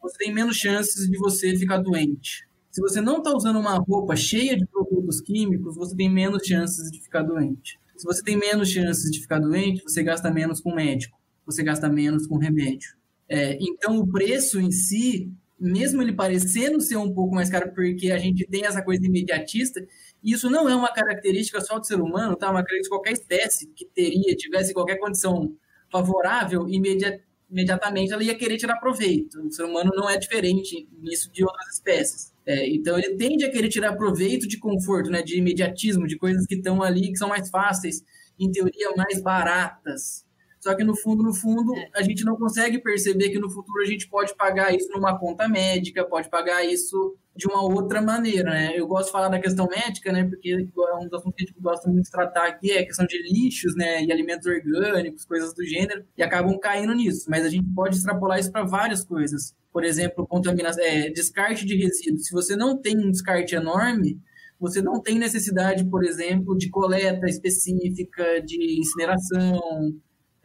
você 0.00 0.18
tem 0.18 0.32
menos 0.32 0.56
chances 0.56 1.10
de 1.10 1.18
você 1.18 1.56
ficar 1.56 1.78
doente. 1.78 2.47
Se 2.70 2.80
você 2.80 3.00
não 3.00 3.18
está 3.18 3.34
usando 3.34 3.58
uma 3.58 3.76
roupa 3.76 4.14
cheia 4.14 4.56
de 4.56 4.66
produtos 4.66 5.20
químicos, 5.20 5.76
você 5.76 5.96
tem 5.96 6.08
menos 6.08 6.46
chances 6.46 6.90
de 6.90 7.00
ficar 7.00 7.22
doente. 7.22 7.78
Se 7.96 8.04
você 8.04 8.22
tem 8.22 8.36
menos 8.36 8.70
chances 8.70 9.10
de 9.10 9.20
ficar 9.20 9.40
doente, 9.40 9.82
você 9.82 10.02
gasta 10.02 10.30
menos 10.30 10.60
com 10.60 10.74
médico, 10.74 11.18
você 11.44 11.62
gasta 11.62 11.88
menos 11.88 12.26
com 12.26 12.36
remédio. 12.36 12.96
É, 13.28 13.58
então, 13.60 13.98
o 13.98 14.06
preço 14.06 14.60
em 14.60 14.70
si, 14.70 15.32
mesmo 15.58 16.00
ele 16.00 16.12
parecendo 16.12 16.80
ser 16.80 16.96
um 16.96 17.12
pouco 17.12 17.34
mais 17.34 17.50
caro, 17.50 17.72
porque 17.74 18.12
a 18.12 18.18
gente 18.18 18.46
tem 18.46 18.64
essa 18.64 18.82
coisa 18.82 19.04
imediatista, 19.04 19.84
isso 20.22 20.48
não 20.48 20.68
é 20.68 20.74
uma 20.74 20.92
característica 20.92 21.60
só 21.60 21.78
do 21.78 21.86
ser 21.86 22.00
humano, 22.00 22.36
tá? 22.36 22.46
Uma 22.46 22.62
característica 22.62 22.84
de 22.84 23.00
qualquer 23.00 23.12
espécie 23.12 23.66
que 23.74 23.84
teria, 23.86 24.36
tivesse 24.36 24.72
qualquer 24.72 24.98
condição 24.98 25.52
favorável, 25.90 26.68
imediatamente 26.68 28.12
ela 28.12 28.22
ia 28.22 28.36
querer 28.36 28.58
tirar 28.58 28.78
proveito. 28.78 29.40
O 29.40 29.50
ser 29.50 29.64
humano 29.64 29.90
não 29.94 30.08
é 30.08 30.16
diferente 30.16 30.88
nisso 31.00 31.30
de 31.32 31.42
outras 31.42 31.74
espécies. 31.74 32.32
É, 32.48 32.66
então 32.70 32.98
ele 32.98 33.14
tende 33.16 33.44
a 33.44 33.50
querer 33.50 33.68
tirar 33.68 33.94
proveito 33.94 34.48
de 34.48 34.58
conforto, 34.58 35.10
né, 35.10 35.22
de 35.22 35.36
imediatismo, 35.36 36.06
de 36.06 36.16
coisas 36.16 36.46
que 36.46 36.54
estão 36.54 36.82
ali, 36.82 37.10
que 37.12 37.18
são 37.18 37.28
mais 37.28 37.50
fáceis, 37.50 38.02
em 38.40 38.50
teoria 38.50 38.90
mais 38.96 39.20
baratas. 39.20 40.24
Só 40.60 40.74
que 40.74 40.84
no 40.84 40.96
fundo, 40.96 41.22
no 41.22 41.32
fundo, 41.32 41.74
é. 41.76 41.90
a 41.94 42.02
gente 42.02 42.24
não 42.24 42.36
consegue 42.36 42.78
perceber 42.78 43.30
que 43.30 43.38
no 43.38 43.50
futuro 43.50 43.82
a 43.82 43.86
gente 43.86 44.08
pode 44.08 44.34
pagar 44.36 44.74
isso 44.74 44.88
numa 44.90 45.18
conta 45.18 45.48
médica, 45.48 46.04
pode 46.04 46.28
pagar 46.28 46.64
isso 46.64 47.16
de 47.38 47.46
uma 47.46 47.62
outra 47.62 48.02
maneira, 48.02 48.50
né? 48.50 48.72
Eu 48.74 48.86
gosto 48.88 49.06
de 49.06 49.12
falar 49.12 49.28
da 49.28 49.38
questão 49.38 49.68
médica, 49.68 50.10
né? 50.10 50.24
Porque 50.24 50.50
é 50.50 50.94
um 50.96 51.04
dos 51.04 51.12
assuntos 51.12 51.36
que 51.36 51.44
a 51.44 51.46
gente 51.46 51.60
gosta 51.60 51.88
muito 51.88 52.06
de 52.06 52.10
tratar 52.10 52.48
aqui 52.48 52.72
é 52.72 52.80
a 52.80 52.84
questão 52.86 53.06
de 53.06 53.16
lixos, 53.22 53.76
né? 53.76 54.02
E 54.02 54.10
alimentos 54.10 54.44
orgânicos, 54.46 55.24
coisas 55.24 55.54
do 55.54 55.64
gênero, 55.64 56.04
e 56.16 56.22
acabam 56.22 56.58
caindo 56.58 56.92
nisso. 56.92 57.26
Mas 57.30 57.44
a 57.44 57.48
gente 57.48 57.68
pode 57.72 57.96
extrapolar 57.96 58.40
isso 58.40 58.50
para 58.50 58.64
várias 58.64 59.04
coisas. 59.04 59.54
Por 59.72 59.84
exemplo, 59.84 60.26
contaminação, 60.26 60.82
é, 60.82 61.10
descarte 61.10 61.64
de 61.64 61.76
resíduos. 61.76 62.26
Se 62.26 62.32
você 62.32 62.56
não 62.56 62.76
tem 62.76 62.98
um 62.98 63.12
descarte 63.12 63.54
enorme, 63.54 64.20
você 64.58 64.82
não 64.82 65.00
tem 65.00 65.16
necessidade, 65.16 65.88
por 65.88 66.04
exemplo, 66.04 66.58
de 66.58 66.68
coleta 66.68 67.26
específica, 67.26 68.42
de 68.44 68.80
incineração 68.80 69.60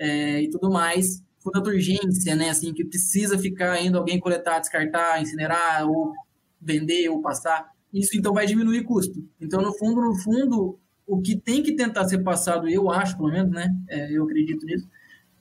é, 0.04 0.42
e 0.42 0.50
tudo 0.50 0.70
mais 0.70 1.24
por 1.42 1.52
tanta 1.52 1.70
urgência, 1.70 2.36
né, 2.36 2.50
assim, 2.50 2.74
que 2.74 2.86
precisa 2.86 3.38
ficar 3.38 3.82
indo 3.82 3.98
alguém 3.98 4.20
coletar, 4.20 4.60
descartar, 4.60 5.22
incinerar 5.22 5.86
ou 5.90 6.14
vender 6.62 7.10
ou 7.10 7.22
passar, 7.22 7.70
isso 7.94 8.18
então 8.18 8.34
vai 8.34 8.46
diminuir 8.46 8.84
custo. 8.84 9.24
Então, 9.40 9.62
no 9.62 9.74
fundo, 9.74 10.02
no 10.02 10.16
fundo, 10.16 10.80
o 11.06 11.22
que 11.22 11.36
tem 11.36 11.62
que 11.62 11.76
tentar 11.76 12.08
ser 12.08 12.20
passado, 12.20 12.70
eu 12.70 12.90
acho, 12.90 13.18
pelo 13.18 13.30
menos, 13.30 13.52
né? 13.52 13.70
É, 13.90 14.12
eu 14.12 14.24
acredito 14.24 14.66
nisso, 14.66 14.88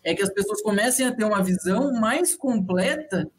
é 0.02 0.14
que 0.14 0.22
as 0.22 0.32
pessoas 0.32 0.60
comecem 0.60 1.06
a 1.06 1.14
ter 1.14 1.24
uma 1.24 1.42
visão 1.42 1.92
mais 1.92 2.34
completa 2.34 3.30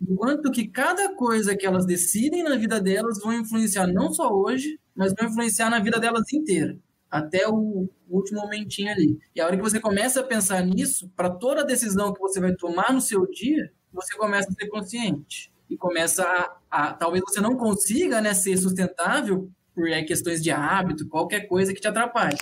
do 0.00 0.14
quanto 0.14 0.50
que 0.50 0.68
cada 0.68 1.14
coisa 1.14 1.56
que 1.56 1.66
elas 1.66 1.84
decidem 1.84 2.44
na 2.44 2.56
vida 2.56 2.80
delas 2.80 3.18
vão 3.20 3.32
influenciar 3.32 3.86
não 3.86 4.12
só 4.12 4.32
hoje, 4.32 4.78
mas 4.94 5.12
vão 5.18 5.28
influenciar 5.28 5.68
na 5.68 5.80
vida 5.80 5.98
delas 5.98 6.32
inteira, 6.32 6.78
até 7.14 7.48
o 7.48 7.88
último 8.10 8.40
momentinho 8.40 8.90
ali. 8.90 9.16
E 9.36 9.40
a 9.40 9.46
hora 9.46 9.56
que 9.56 9.62
você 9.62 9.78
começa 9.78 10.18
a 10.18 10.24
pensar 10.24 10.66
nisso, 10.66 11.08
para 11.14 11.30
toda 11.30 11.64
decisão 11.64 12.12
que 12.12 12.18
você 12.18 12.40
vai 12.40 12.52
tomar 12.56 12.92
no 12.92 13.00
seu 13.00 13.24
dia, 13.30 13.72
você 13.92 14.16
começa 14.16 14.48
a 14.50 14.52
ser 14.52 14.66
consciente 14.66 15.52
e 15.70 15.76
começa 15.76 16.24
a, 16.24 16.56
a, 16.68 16.92
talvez 16.92 17.22
você 17.24 17.40
não 17.40 17.56
consiga 17.56 18.20
né, 18.20 18.34
ser 18.34 18.56
sustentável 18.56 19.48
por 19.72 19.88
é, 19.88 20.02
questões 20.02 20.42
de 20.42 20.50
hábito, 20.50 21.08
qualquer 21.08 21.46
coisa 21.46 21.72
que 21.72 21.80
te 21.80 21.86
atrapalhe. 21.86 22.36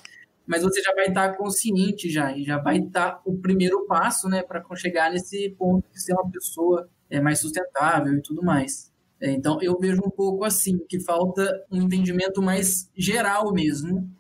Mas 0.47 0.62
você 0.62 0.81
já 0.81 0.95
vai 0.95 1.09
estar 1.09 1.37
consciente 1.37 2.09
já, 2.09 2.35
e 2.35 2.43
já 2.43 2.57
vai 2.57 2.79
estar 2.79 3.20
o 3.27 3.37
primeiro 3.37 3.87
passo 3.87 4.27
né, 4.27 4.43
para 4.43 4.64
chegar 4.75 5.11
nesse 5.11 5.51
ponto 5.51 5.87
de 5.93 6.03
ser 6.03 6.14
uma 6.14 6.31
pessoa 6.31 6.89
é, 7.11 7.20
mais 7.20 7.41
sustentável 7.41 8.14
e 8.14 8.23
tudo 8.23 8.43
mais. 8.43 8.91
É, 9.20 9.31
então, 9.33 9.59
eu 9.61 9.79
vejo 9.79 10.01
um 10.03 10.11
pouco 10.11 10.45
assim, 10.45 10.79
que 10.89 10.99
falta 10.99 11.62
um 11.70 11.83
entendimento 11.83 12.41
mais 12.41 12.91
geral 12.97 13.53
mesmo, 13.53 14.11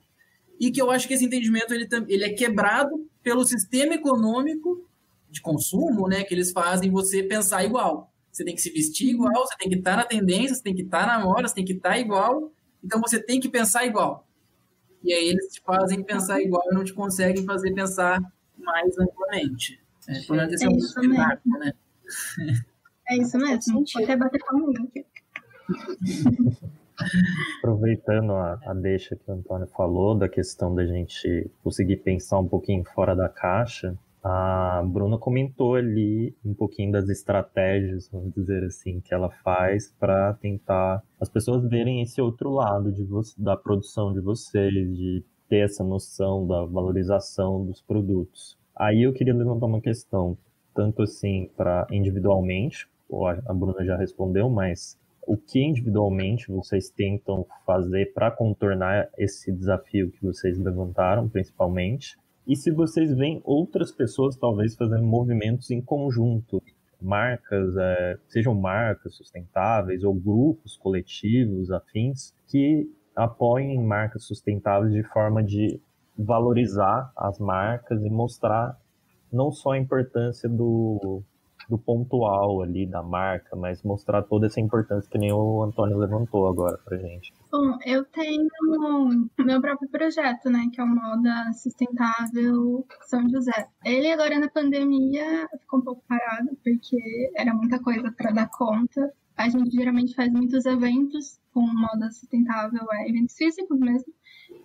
e 0.62 0.70
que 0.70 0.80
eu 0.80 0.90
acho 0.90 1.06
que 1.06 1.14
esse 1.14 1.24
entendimento 1.26 1.74
ele, 1.74 1.86
ele 2.08 2.24
é 2.24 2.32
quebrado 2.32 3.06
pelo 3.22 3.44
sistema 3.44 3.94
econômico 3.94 4.88
de 5.30 5.42
consumo, 5.42 6.08
né, 6.08 6.24
que 6.24 6.32
eles 6.32 6.52
fazem 6.52 6.90
você 6.90 7.22
pensar 7.22 7.64
igual 7.64 8.12
você 8.32 8.44
tem 8.44 8.54
que 8.54 8.62
se 8.62 8.70
vestir 8.70 9.10
igual, 9.10 9.46
você 9.46 9.54
tem 9.58 9.68
que 9.68 9.76
estar 9.76 9.96
na 9.96 10.04
tendência, 10.04 10.54
você 10.54 10.62
tem 10.62 10.74
que 10.74 10.82
estar 10.82 11.06
na 11.06 11.20
moda, 11.20 11.46
você 11.46 11.54
tem 11.54 11.64
que 11.66 11.74
estar 11.74 11.98
igual, 11.98 12.50
então 12.82 12.98
você 13.00 13.22
tem 13.22 13.38
que 13.38 13.48
pensar 13.48 13.84
igual. 13.84 14.26
E 15.04 15.12
aí 15.12 15.28
eles 15.28 15.52
te 15.52 15.60
fazem 15.60 16.02
pensar 16.02 16.40
igual 16.40 16.62
e 16.70 16.74
não 16.74 16.82
te 16.82 16.94
conseguem 16.94 17.44
fazer 17.44 17.74
pensar 17.74 18.20
mais 18.56 18.98
amplamente. 18.98 19.78
É, 20.08 20.12
esse 20.12 20.32
é, 20.32 20.68
é 20.68 20.76
isso 20.76 21.00
mesmo. 21.00 21.58
né? 21.58 21.72
É 23.08 23.16
isso 23.18 23.36
mesmo, 23.36 23.84
pode 23.92 24.04
até 24.04 24.16
bater 24.16 24.40
comigo. 24.40 24.90
Aproveitando 27.58 28.32
a, 28.32 28.58
a 28.64 28.74
deixa 28.74 29.16
que 29.16 29.30
o 29.30 29.34
Antônio 29.34 29.66
falou 29.68 30.14
da 30.14 30.28
questão 30.28 30.74
da 30.74 30.84
gente 30.84 31.50
conseguir 31.62 31.96
pensar 31.98 32.38
um 32.38 32.48
pouquinho 32.48 32.84
fora 32.84 33.14
da 33.14 33.28
caixa, 33.28 33.96
a 34.24 34.84
Bruna 34.86 35.18
comentou 35.18 35.74
ali 35.74 36.34
um 36.44 36.54
pouquinho 36.54 36.92
das 36.92 37.08
estratégias, 37.08 38.08
vamos 38.12 38.32
dizer 38.32 38.62
assim, 38.62 39.00
que 39.00 39.12
ela 39.12 39.28
faz 39.42 39.92
para 39.98 40.34
tentar 40.34 41.02
as 41.20 41.28
pessoas 41.28 41.68
verem 41.68 42.02
esse 42.02 42.20
outro 42.20 42.50
lado 42.50 42.92
de 42.92 43.04
da 43.36 43.56
produção 43.56 44.12
de 44.12 44.20
vocês, 44.20 44.72
de 44.72 45.24
ter 45.48 45.64
essa 45.64 45.82
noção 45.82 46.46
da 46.46 46.64
valorização 46.64 47.66
dos 47.66 47.82
produtos. 47.82 48.56
Aí 48.76 49.02
eu 49.02 49.12
queria 49.12 49.34
levantar 49.34 49.66
uma 49.66 49.80
questão, 49.80 50.38
tanto 50.72 51.02
assim 51.02 51.50
para 51.56 51.86
individualmente, 51.90 52.88
a 53.46 53.52
Bruna 53.52 53.84
já 53.84 53.96
respondeu, 53.96 54.48
mas 54.48 54.98
o 55.26 55.36
que 55.36 55.60
individualmente 55.60 56.50
vocês 56.50 56.90
tentam 56.90 57.46
fazer 57.64 58.12
para 58.12 58.30
contornar 58.30 59.08
esse 59.16 59.52
desafio 59.52 60.10
que 60.10 60.22
vocês 60.22 60.58
levantaram, 60.58 61.28
principalmente, 61.28 62.16
e 62.46 62.56
se 62.56 62.70
vocês 62.70 63.14
veem 63.14 63.40
outras 63.44 63.92
pessoas 63.92 64.36
talvez 64.36 64.74
fazendo 64.74 65.04
movimentos 65.04 65.70
em 65.70 65.80
conjunto, 65.80 66.60
marcas, 67.00 67.76
é, 67.76 68.18
sejam 68.28 68.54
marcas 68.54 69.14
sustentáveis 69.14 70.02
ou 70.02 70.14
grupos 70.14 70.76
coletivos 70.76 71.70
afins, 71.70 72.34
que 72.48 72.88
apoiem 73.14 73.82
marcas 73.84 74.24
sustentáveis 74.24 74.92
de 74.92 75.02
forma 75.04 75.42
de 75.42 75.80
valorizar 76.18 77.12
as 77.16 77.38
marcas 77.38 78.02
e 78.02 78.10
mostrar 78.10 78.76
não 79.32 79.50
só 79.50 79.72
a 79.72 79.78
importância 79.78 80.48
do, 80.48 81.22
do 81.72 81.78
pontual 81.78 82.60
ali 82.60 82.86
da 82.86 83.02
marca, 83.02 83.56
mas 83.56 83.82
mostrar 83.82 84.22
toda 84.24 84.46
essa 84.46 84.60
importância 84.60 85.10
que 85.10 85.16
nem 85.16 85.32
o 85.32 85.62
Antônio 85.62 85.96
levantou 85.96 86.46
agora 86.46 86.76
pra 86.84 86.98
gente. 86.98 87.32
Bom, 87.50 87.78
eu 87.86 88.04
tenho 88.04 88.46
meu 89.38 89.58
próprio 89.58 89.88
projeto, 89.88 90.50
né, 90.50 90.68
que 90.70 90.78
é 90.78 90.84
o 90.84 90.86
Moda 90.86 91.50
Sustentável 91.54 92.86
São 93.06 93.26
José. 93.30 93.68
Ele 93.86 94.12
agora 94.12 94.38
na 94.38 94.50
pandemia 94.50 95.48
ficou 95.62 95.80
um 95.80 95.82
pouco 95.82 96.04
parado, 96.06 96.50
porque 96.62 97.32
era 97.34 97.54
muita 97.54 97.78
coisa 97.80 98.12
para 98.12 98.32
dar 98.32 98.50
conta. 98.50 99.10
A 99.34 99.48
gente 99.48 99.74
geralmente 99.74 100.14
faz 100.14 100.30
muitos 100.30 100.66
eventos 100.66 101.40
com 101.54 101.62
moda 101.62 102.10
sustentável, 102.10 102.86
é, 102.92 103.08
eventos 103.08 103.34
físicos 103.34 103.78
mesmo. 103.80 104.12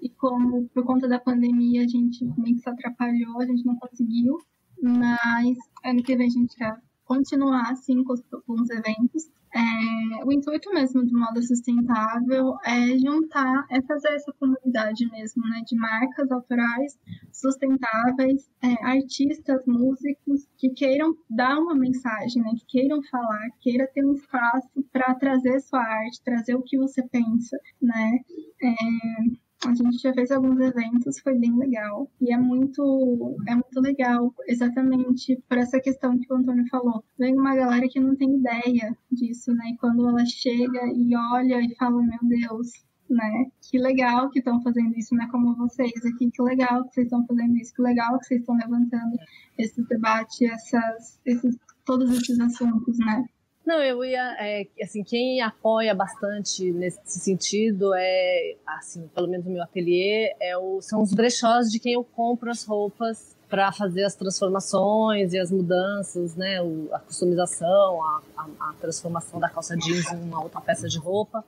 E 0.02 0.10
como 0.10 0.68
por 0.74 0.84
conta 0.84 1.08
da 1.08 1.20
pandemia 1.20 1.84
a 1.84 1.88
gente 1.88 2.26
meio 2.38 2.56
que 2.56 2.62
se 2.64 2.70
atrapalhou, 2.70 3.40
a 3.40 3.46
gente 3.46 3.66
não 3.66 3.78
conseguiu. 3.78 4.38
Mas 4.82 5.58
ano 5.86 6.04
que 6.04 6.18
vem 6.18 6.28
a 6.28 6.30
gente 6.30 6.56
quer 6.56 6.78
continuar 7.08 7.72
assim 7.72 8.04
com 8.04 8.14
os, 8.14 8.70
eventos. 8.70 9.32
É, 9.56 10.26
o 10.26 10.32
intuito 10.32 10.72
mesmo 10.74 11.04
do 11.04 11.18
moda 11.18 11.42
sustentável 11.42 12.58
é 12.66 12.98
juntar, 13.00 13.66
é 13.72 13.82
fazer 13.82 14.10
essa 14.10 14.32
comunidade 14.34 15.10
mesmo, 15.10 15.42
né, 15.50 15.62
de 15.66 15.76
marcas 15.78 16.30
autorais 16.32 17.00
sustentáveis, 17.32 18.48
é, 18.62 18.86
artistas, 18.86 19.66
músicos 19.66 20.48
que 20.58 20.70
queiram 20.70 21.16
dar 21.30 21.58
uma 21.58 21.74
mensagem, 21.74 22.44
né, 22.44 22.52
que 22.58 22.66
queiram 22.68 23.02
falar, 23.04 23.50
queira 23.62 23.88
ter 23.88 24.06
um 24.06 24.14
espaço 24.14 24.84
para 24.92 25.16
trazer 25.16 25.60
sua 25.62 25.82
arte, 25.82 26.22
trazer 26.24 26.56
o 26.56 26.62
que 26.62 26.78
você 26.78 27.02
pensa, 27.08 27.58
né, 27.82 28.20
é, 28.62 29.47
A 29.66 29.74
gente 29.74 29.98
já 29.98 30.14
fez 30.14 30.30
alguns 30.32 30.60
eventos, 30.60 31.20
foi 31.20 31.38
bem 31.38 31.58
legal. 31.58 32.10
E 32.22 32.32
é 32.32 32.38
muito, 32.38 33.36
é 33.48 33.56
muito 33.56 33.82
legal, 33.82 34.34
exatamente 34.48 35.42
por 35.50 35.58
essa 35.58 35.80
questão 35.80 36.18
que 36.18 36.32
o 36.32 36.38
Antônio 36.38 36.66
falou. 36.70 37.04
Vem 37.18 37.34
uma 37.34 37.56
galera 37.56 37.88
que 37.90 38.00
não 38.00 38.16
tem 38.16 38.38
ideia 38.38 38.96
disso, 39.12 39.52
né? 39.54 39.72
E 39.72 39.78
quando 39.78 40.08
ela 40.08 40.26
chega 40.26 40.86
e 40.94 41.16
olha 41.16 41.60
e 41.60 41.76
fala, 41.76 42.02
meu 42.04 42.20
Deus, 42.22 42.72
né? 43.10 43.46
Que 43.62 43.80
legal 43.80 44.30
que 44.30 44.40
estão 44.40 44.62
fazendo 44.62 44.96
isso, 44.96 45.16
né? 45.16 45.28
Como 45.32 45.56
vocês 45.56 46.06
aqui, 46.06 46.30
que 46.30 46.42
legal 46.42 46.84
que 46.86 46.94
vocês 46.94 47.08
estão 47.08 47.26
fazendo 47.26 47.58
isso, 47.58 47.74
que 47.74 47.82
legal 47.82 48.20
que 48.20 48.26
vocês 48.26 48.42
estão 48.42 48.56
levantando 48.56 49.18
esse 49.58 49.82
debate, 49.88 50.46
essas, 50.46 51.20
esses, 51.26 51.58
todos 51.84 52.12
esses 52.12 52.40
assuntos, 52.40 52.98
né? 53.00 53.26
Não, 53.68 53.84
eu 53.84 54.02
ia, 54.06 54.34
é, 54.40 54.66
assim, 54.82 55.04
quem 55.04 55.42
apoia 55.42 55.94
bastante 55.94 56.72
nesse 56.72 57.02
sentido 57.20 57.94
é, 57.94 58.56
assim, 58.66 59.10
pelo 59.14 59.28
menos 59.28 59.46
no 59.46 59.52
meu 59.52 59.62
ateliê, 59.62 60.34
é 60.40 60.58
o, 60.58 60.82
são 60.82 61.02
os 61.02 61.14
brechós 61.14 61.70
de 61.70 61.78
quem 61.78 61.92
eu 61.92 62.02
compro 62.02 62.50
as 62.50 62.64
roupas 62.64 63.36
para 63.50 63.70
fazer 63.74 64.06
as 64.06 64.16
transformações 64.16 65.34
e 65.34 65.38
as 65.38 65.52
mudanças, 65.52 66.34
né, 66.38 66.62
o, 66.62 66.88
a 66.94 67.00
customização, 67.00 68.02
a, 68.02 68.22
a, 68.38 68.70
a, 68.70 68.74
transformação 68.80 69.38
da 69.38 69.50
calça 69.50 69.76
jeans 69.76 70.14
em 70.14 70.16
uma 70.16 70.42
outra 70.42 70.62
peça 70.62 70.88
de 70.88 70.98
roupa. 70.98 71.44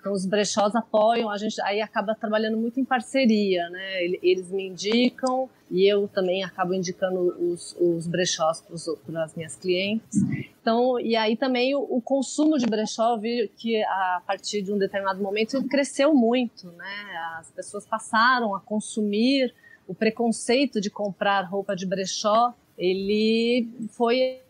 Então 0.00 0.12
os 0.12 0.24
brechós 0.24 0.74
apoiam, 0.74 1.30
a 1.30 1.36
gente 1.36 1.60
aí 1.60 1.80
acaba 1.82 2.14
trabalhando 2.14 2.56
muito 2.56 2.80
em 2.80 2.84
parceria, 2.84 3.68
né? 3.68 4.04
Eles 4.22 4.50
me 4.50 4.66
indicam 4.66 5.48
e 5.70 5.86
eu 5.86 6.08
também 6.08 6.42
acabo 6.42 6.72
indicando 6.72 7.20
os, 7.38 7.76
os 7.78 8.06
brechós 8.06 8.64
para 9.06 9.24
as 9.24 9.34
minhas 9.36 9.54
clientes. 9.56 10.18
Então, 10.60 10.98
e 10.98 11.14
aí 11.14 11.36
também 11.36 11.74
o, 11.74 11.80
o 11.80 12.00
consumo 12.00 12.58
de 12.58 12.66
brechó, 12.66 13.14
eu 13.14 13.18
vi 13.18 13.52
que 13.56 13.82
a 13.82 14.22
partir 14.26 14.62
de 14.62 14.72
um 14.72 14.78
determinado 14.78 15.22
momento 15.22 15.62
cresceu 15.68 16.14
muito, 16.14 16.66
né? 16.72 17.36
As 17.38 17.50
pessoas 17.50 17.86
passaram 17.86 18.54
a 18.54 18.60
consumir 18.60 19.54
o 19.86 19.94
preconceito 19.94 20.80
de 20.80 20.88
comprar 20.88 21.42
roupa 21.42 21.76
de 21.76 21.84
brechó, 21.84 22.54
ele 22.80 23.68
foi, 23.90 24.40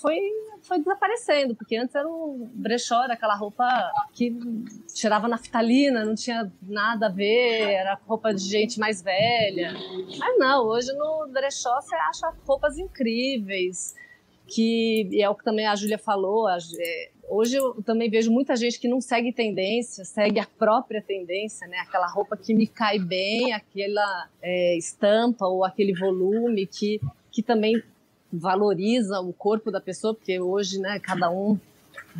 foi 0.00 0.18
foi 0.62 0.78
desaparecendo, 0.78 1.54
porque 1.54 1.76
antes 1.76 1.94
era 1.94 2.06
um 2.06 2.50
brechó, 2.52 3.04
era 3.04 3.14
aquela 3.14 3.34
roupa 3.34 3.64
que 4.12 4.36
cheirava 4.94 5.28
naftalina, 5.28 6.04
não 6.04 6.14
tinha 6.14 6.52
nada 6.62 7.06
a 7.06 7.08
ver, 7.08 7.70
era 7.70 7.98
roupa 8.06 8.34
de 8.34 8.42
gente 8.42 8.78
mais 8.78 9.00
velha. 9.00 9.72
Mas 10.18 10.38
não, 10.38 10.66
hoje 10.66 10.92
no 10.92 11.28
brechó 11.32 11.80
você 11.80 11.94
acha 11.96 12.32
roupas 12.46 12.76
incríveis, 12.76 13.94
que 14.46 15.08
é 15.14 15.28
o 15.28 15.34
que 15.34 15.44
também 15.44 15.66
a 15.66 15.74
Júlia 15.74 15.98
falou. 15.98 16.48
É, 16.48 17.10
hoje 17.28 17.56
eu 17.56 17.82
também 17.82 18.10
vejo 18.10 18.30
muita 18.30 18.56
gente 18.56 18.78
que 18.78 18.88
não 18.88 19.00
segue 19.00 19.32
tendência, 19.32 20.04
segue 20.04 20.40
a 20.40 20.46
própria 20.58 21.02
tendência, 21.02 21.66
né? 21.66 21.78
Aquela 21.78 22.08
roupa 22.08 22.36
que 22.36 22.54
me 22.54 22.66
cai 22.66 22.98
bem, 22.98 23.52
aquela 23.52 24.28
é, 24.42 24.76
estampa 24.76 25.46
ou 25.46 25.64
aquele 25.64 25.94
volume 25.94 26.66
que, 26.66 27.00
que 27.30 27.42
também 27.42 27.82
valoriza 28.32 29.20
o 29.20 29.32
corpo 29.32 29.70
da 29.70 29.80
pessoa, 29.80 30.14
porque 30.14 30.38
hoje, 30.40 30.78
né, 30.78 30.98
cada 30.98 31.30
um 31.30 31.58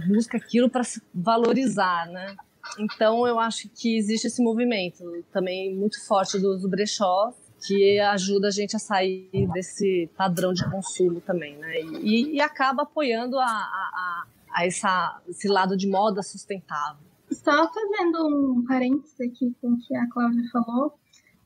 busca 0.07 0.37
aquilo 0.37 0.69
para 0.69 0.85
se 0.85 1.03
valorizar, 1.15 2.07
né? 2.07 2.37
Então 2.79 3.27
eu 3.27 3.39
acho 3.39 3.69
que 3.69 3.97
existe 3.97 4.27
esse 4.27 4.43
movimento 4.43 5.25
também 5.33 5.75
muito 5.75 6.05
forte 6.07 6.39
dos 6.39 6.67
brechós 6.67 7.35
que 7.67 7.99
ajuda 7.99 8.49
a 8.49 8.51
gente 8.51 8.77
a 8.77 8.79
sair 8.79 9.49
desse 9.53 10.09
padrão 10.17 10.53
de 10.53 10.69
consumo 10.71 11.21
também, 11.21 11.57
né? 11.57 11.81
E, 12.03 12.37
e 12.37 12.41
acaba 12.41 12.83
apoiando 12.83 13.39
a, 13.39 13.47
a, 13.47 14.27
a 14.53 14.67
essa, 14.67 15.21
esse 15.29 15.49
lado 15.49 15.77
de 15.77 15.89
moda 15.89 16.23
sustentável. 16.23 17.03
Só 17.31 17.71
fazendo 17.73 18.27
um 18.29 18.65
parênteses 18.65 19.21
aqui 19.21 19.55
com 19.61 19.73
o 19.73 19.79
que 19.79 19.95
a 19.97 20.09
Cláudia 20.09 20.45
falou, 20.53 20.95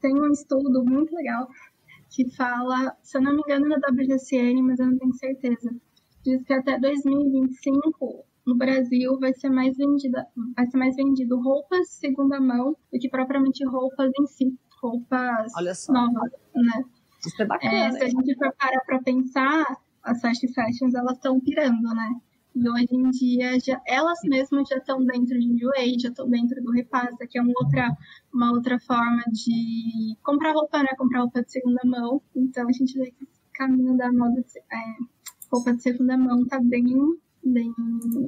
tem 0.01 0.15
um 0.15 0.31
estudo 0.31 0.85
muito 0.85 1.15
legal 1.15 1.49
que 2.13 2.31
fala, 2.37 2.95
se 3.03 3.17
eu 3.17 3.23
não 3.23 3.35
me 3.35 3.41
engano, 3.41 3.67
na 3.69 3.77
WGCN, 3.77 4.63
mas 4.63 4.79
eu 4.79 4.87
não 4.87 4.99
tenho 4.99 5.15
certeza, 5.15 5.75
diz 6.23 6.43
que 6.45 6.53
até 6.53 6.79
2025 6.79 8.25
no 8.47 8.57
Brasil 8.57 9.19
vai 9.19 9.33
ser 9.33 9.49
mais 9.49 9.77
vendida, 9.77 10.27
vai 10.55 10.67
ser 10.67 10.77
mais 10.77 10.95
vendido 10.95 11.41
roupas 11.41 11.89
segunda 11.89 12.39
mão 12.39 12.77
do 12.93 12.99
que 12.99 13.09
propriamente 13.09 13.65
roupas 13.65 14.11
em 14.21 14.27
si, 14.27 14.55
roupas 14.81 15.53
novas, 15.89 16.33
né? 16.55 16.85
Isso 17.25 17.41
é 17.41 17.47
bacana. 17.47 17.73
É, 17.73 17.91
se 17.93 18.05
a 18.05 18.09
gente 18.09 18.35
for 18.35 18.53
parar 18.59 18.81
para 18.85 19.01
pensar, 19.01 19.65
as 20.03 20.21
fast 20.21 20.47
fashions 20.53 20.95
elas 20.95 21.17
estão 21.17 21.41
pirando, 21.41 21.95
né? 21.95 22.21
E 22.55 22.69
hoje 22.69 22.89
em 22.91 23.11
dia, 23.11 23.59
já, 23.59 23.81
elas 23.87 24.19
mesmas 24.25 24.69
já 24.69 24.77
estão 24.77 25.05
dentro 25.05 25.39
de 25.39 25.47
Enjoei, 25.47 25.99
já 25.99 26.11
estão 26.11 26.29
dentro 26.29 26.63
do 26.63 26.71
Repassa, 26.71 27.27
que 27.27 27.39
é 27.39 27.43
uma 27.43 27.53
outra, 27.57 27.97
uma 28.33 28.53
outra 28.53 28.79
forma 28.81 29.23
de 29.33 30.17
comprar 30.23 30.53
roupa, 30.53 30.83
né? 30.83 30.91
Comprar 30.99 31.21
roupa 31.21 31.43
de 31.43 31.51
segunda 31.51 31.81
mão. 31.85 32.21
Então, 32.37 32.69
a 32.69 32.73
gente 32.73 32.99
vê 32.99 33.11
que 33.11 33.25
esse 33.25 33.41
caminho 33.55 33.97
da 33.97 34.13
moda, 34.13 34.43
de, 34.43 34.59
é, 34.59 34.97
roupa 35.51 35.73
de 35.73 35.83
segunda 35.83 36.17
mão 36.19 36.47
tá 36.47 36.61
bem, 36.61 36.85
bem, 37.43 37.73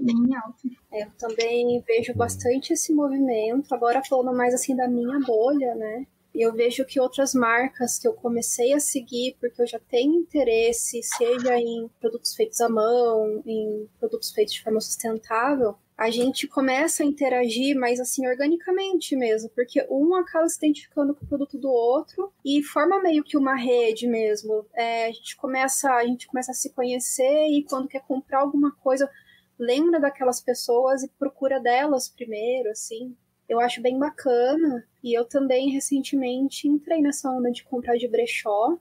bem 0.02 0.36
alto. 0.36 0.70
É, 0.90 1.04
eu 1.04 1.10
também 1.18 1.82
vejo 1.86 2.14
bastante 2.14 2.72
esse 2.72 2.94
movimento, 2.94 3.74
agora 3.74 4.02
falando 4.08 4.34
mais 4.34 4.54
assim 4.54 4.74
da 4.74 4.88
minha 4.88 5.20
bolha, 5.20 5.74
né? 5.74 6.06
Eu 6.35 6.53
vejo 6.53 6.85
que 6.85 6.99
outras 6.99 7.32
marcas 7.32 7.99
que 7.99 8.09
eu 8.09 8.12
comecei 8.12 8.72
a 8.72 8.80
seguir, 8.80 9.37
porque 9.41 9.62
eu 9.62 9.66
já 9.66 9.78
tenho 9.78 10.14
interesse, 10.14 11.01
seja 11.03 11.57
em 11.57 11.89
produtos 12.01 12.35
feitos 12.35 12.61
à 12.61 12.68
mão, 12.68 13.41
em 13.47 13.89
produtos 14.01 14.32
feitos 14.32 14.55
de 14.55 14.62
forma 14.62 14.80
sustentável, 14.80 15.76
a 15.97 16.11
gente 16.11 16.49
começa 16.49 17.05
a 17.05 17.07
interagir 17.07 17.78
mais 17.78 18.01
assim 18.01 18.26
organicamente 18.26 19.14
mesmo, 19.14 19.49
porque 19.51 19.87
um 19.89 20.14
acaba 20.16 20.49
se 20.49 20.57
identificando 20.59 21.14
com 21.14 21.24
o 21.24 21.28
produto 21.28 21.57
do 21.57 21.70
outro 21.70 22.32
e 22.45 22.64
forma 22.64 23.01
meio 23.01 23.22
que 23.22 23.37
uma 23.37 23.55
rede 23.55 24.09
mesmo. 24.09 24.66
É, 24.74 25.07
a 25.07 25.12
gente 25.12 25.37
começa, 25.37 25.89
a 25.93 26.05
gente 26.05 26.26
começa 26.26 26.51
a 26.51 26.55
se 26.55 26.70
conhecer 26.70 27.47
e 27.49 27.64
quando 27.64 27.87
quer 27.87 28.03
comprar 28.03 28.41
alguma 28.41 28.72
coisa, 28.72 29.09
lembra 29.57 30.01
daquelas 30.01 30.41
pessoas 30.41 31.05
e 31.05 31.09
procura 31.16 31.61
delas 31.61 32.09
primeiro, 32.09 32.70
assim 32.70 33.16
eu 33.49 33.61
acho 33.61 33.82
bem 33.82 33.99
bacana. 33.99 34.86
E 35.03 35.16
eu 35.16 35.24
também 35.24 35.70
recentemente 35.70 36.66
entrei 36.68 37.01
nessa 37.01 37.30
onda 37.30 37.51
de 37.51 37.64
comprar 37.64 37.97
de 37.97 38.09
brechó. 38.09 38.76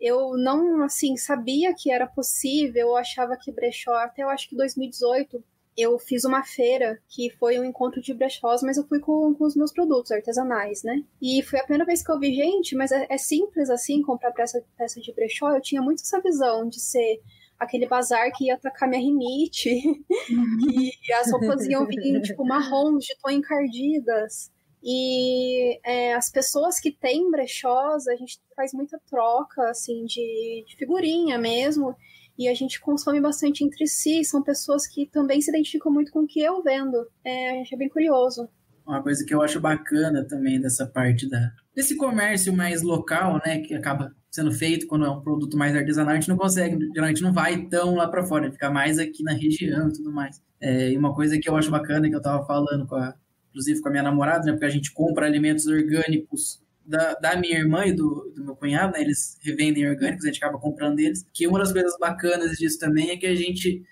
Eu 0.00 0.36
não, 0.36 0.82
assim, 0.82 1.16
sabia 1.16 1.74
que 1.74 1.90
era 1.90 2.06
possível, 2.06 2.88
eu 2.88 2.96
achava 2.96 3.36
que 3.36 3.52
brechó, 3.52 3.94
até 3.94 4.22
eu 4.22 4.28
acho 4.28 4.48
que 4.48 4.56
2018, 4.56 5.42
eu 5.76 5.98
fiz 5.98 6.24
uma 6.24 6.44
feira 6.44 7.00
que 7.08 7.30
foi 7.30 7.58
um 7.58 7.64
encontro 7.64 8.00
de 8.00 8.14
brechós, 8.14 8.62
mas 8.62 8.76
eu 8.76 8.86
fui 8.86 9.00
com, 9.00 9.34
com 9.34 9.44
os 9.44 9.56
meus 9.56 9.72
produtos 9.72 10.12
artesanais, 10.12 10.82
né? 10.82 11.02
E 11.20 11.42
foi 11.42 11.58
a 11.58 11.62
primeira 11.62 11.84
vez 11.84 12.04
que 12.04 12.10
eu 12.10 12.18
vi, 12.18 12.34
gente, 12.34 12.76
mas 12.76 12.92
é, 12.92 13.06
é 13.08 13.18
simples 13.18 13.70
assim 13.70 14.02
comprar 14.02 14.32
peça, 14.32 14.64
peça 14.76 15.00
de 15.00 15.12
brechó. 15.12 15.50
Eu 15.50 15.60
tinha 15.60 15.82
muito 15.82 16.02
essa 16.02 16.20
visão 16.20 16.68
de 16.68 16.80
ser 16.80 17.20
aquele 17.58 17.86
bazar 17.86 18.30
que 18.32 18.46
ia 18.46 18.54
atacar 18.54 18.88
minha 18.88 19.00
rinite, 19.00 19.70
e 21.08 21.12
as 21.12 21.30
roupas 21.30 21.66
iam 21.66 21.86
vir, 21.86 22.20
tipo, 22.22 22.44
marrons 22.44 23.04
de 23.04 23.16
tom 23.22 23.30
encardidas. 23.30 24.52
E 24.82 25.80
é, 25.82 26.12
as 26.12 26.30
pessoas 26.30 26.78
que 26.78 26.92
têm 26.92 27.30
brechós, 27.30 28.06
a 28.06 28.16
gente 28.16 28.38
faz 28.54 28.74
muita 28.74 29.00
troca, 29.08 29.70
assim, 29.70 30.04
de, 30.04 30.64
de 30.66 30.76
figurinha 30.76 31.38
mesmo, 31.38 31.96
e 32.38 32.48
a 32.48 32.54
gente 32.54 32.80
consome 32.80 33.20
bastante 33.20 33.64
entre 33.64 33.86
si, 33.86 34.24
são 34.24 34.42
pessoas 34.42 34.86
que 34.86 35.06
também 35.06 35.40
se 35.40 35.50
identificam 35.50 35.90
muito 35.90 36.12
com 36.12 36.20
o 36.20 36.26
que 36.26 36.40
eu 36.40 36.62
vendo. 36.62 37.08
É, 37.24 37.62
é 37.62 37.76
bem 37.76 37.88
curioso. 37.88 38.48
Uma 38.86 39.02
coisa 39.02 39.24
que 39.24 39.34
eu 39.34 39.40
acho 39.40 39.60
bacana 39.60 40.26
também 40.28 40.60
dessa 40.60 40.86
parte 40.86 41.28
da, 41.30 41.50
desse 41.74 41.96
comércio 41.96 42.52
mais 42.52 42.82
local, 42.82 43.40
né, 43.44 43.58
que 43.58 43.74
acaba 43.74 44.14
sendo 44.30 44.52
feito 44.52 44.86
quando 44.86 45.04
é 45.04 45.10
um 45.10 45.20
produto 45.20 45.56
mais 45.56 45.76
artesanal, 45.76 46.12
a 46.12 46.14
gente 46.14 46.28
não 46.28 46.36
consegue, 46.36 46.76
geralmente 46.92 47.22
não 47.22 47.32
vai 47.32 47.66
tão 47.66 47.94
lá 47.94 48.08
para 48.08 48.24
fora, 48.24 48.50
fica 48.50 48.70
mais 48.70 48.98
aqui 48.98 49.22
na 49.22 49.32
região 49.32 49.88
e 49.88 49.92
tudo 49.92 50.12
mais. 50.12 50.42
É, 50.60 50.90
e 50.90 50.96
uma 50.96 51.14
coisa 51.14 51.38
que 51.38 51.48
eu 51.48 51.56
acho 51.56 51.70
bacana, 51.70 52.08
que 52.08 52.14
eu 52.14 52.22
tava 52.22 52.44
falando, 52.46 52.86
com 52.86 52.96
a, 52.96 53.14
inclusive 53.50 53.80
com 53.80 53.88
a 53.88 53.90
minha 53.90 54.02
namorada, 54.02 54.44
né, 54.44 54.52
porque 54.52 54.64
a 54.64 54.70
gente 54.70 54.92
compra 54.92 55.26
alimentos 55.26 55.66
orgânicos 55.66 56.60
da, 56.84 57.14
da 57.14 57.36
minha 57.36 57.58
irmã 57.58 57.86
e 57.86 57.92
do, 57.92 58.32
do 58.34 58.44
meu 58.44 58.56
cunhado, 58.56 58.92
né, 58.92 59.00
eles 59.00 59.38
revendem 59.42 59.88
orgânicos, 59.88 60.24
a 60.24 60.28
gente 60.28 60.38
acaba 60.38 60.58
comprando 60.58 60.96
deles, 60.96 61.26
que 61.32 61.46
uma 61.46 61.58
das 61.58 61.72
coisas 61.72 61.96
bacanas 61.98 62.56
disso 62.58 62.78
também 62.78 63.10
é 63.10 63.16
que 63.16 63.26
a 63.26 63.34
gente 63.34 63.82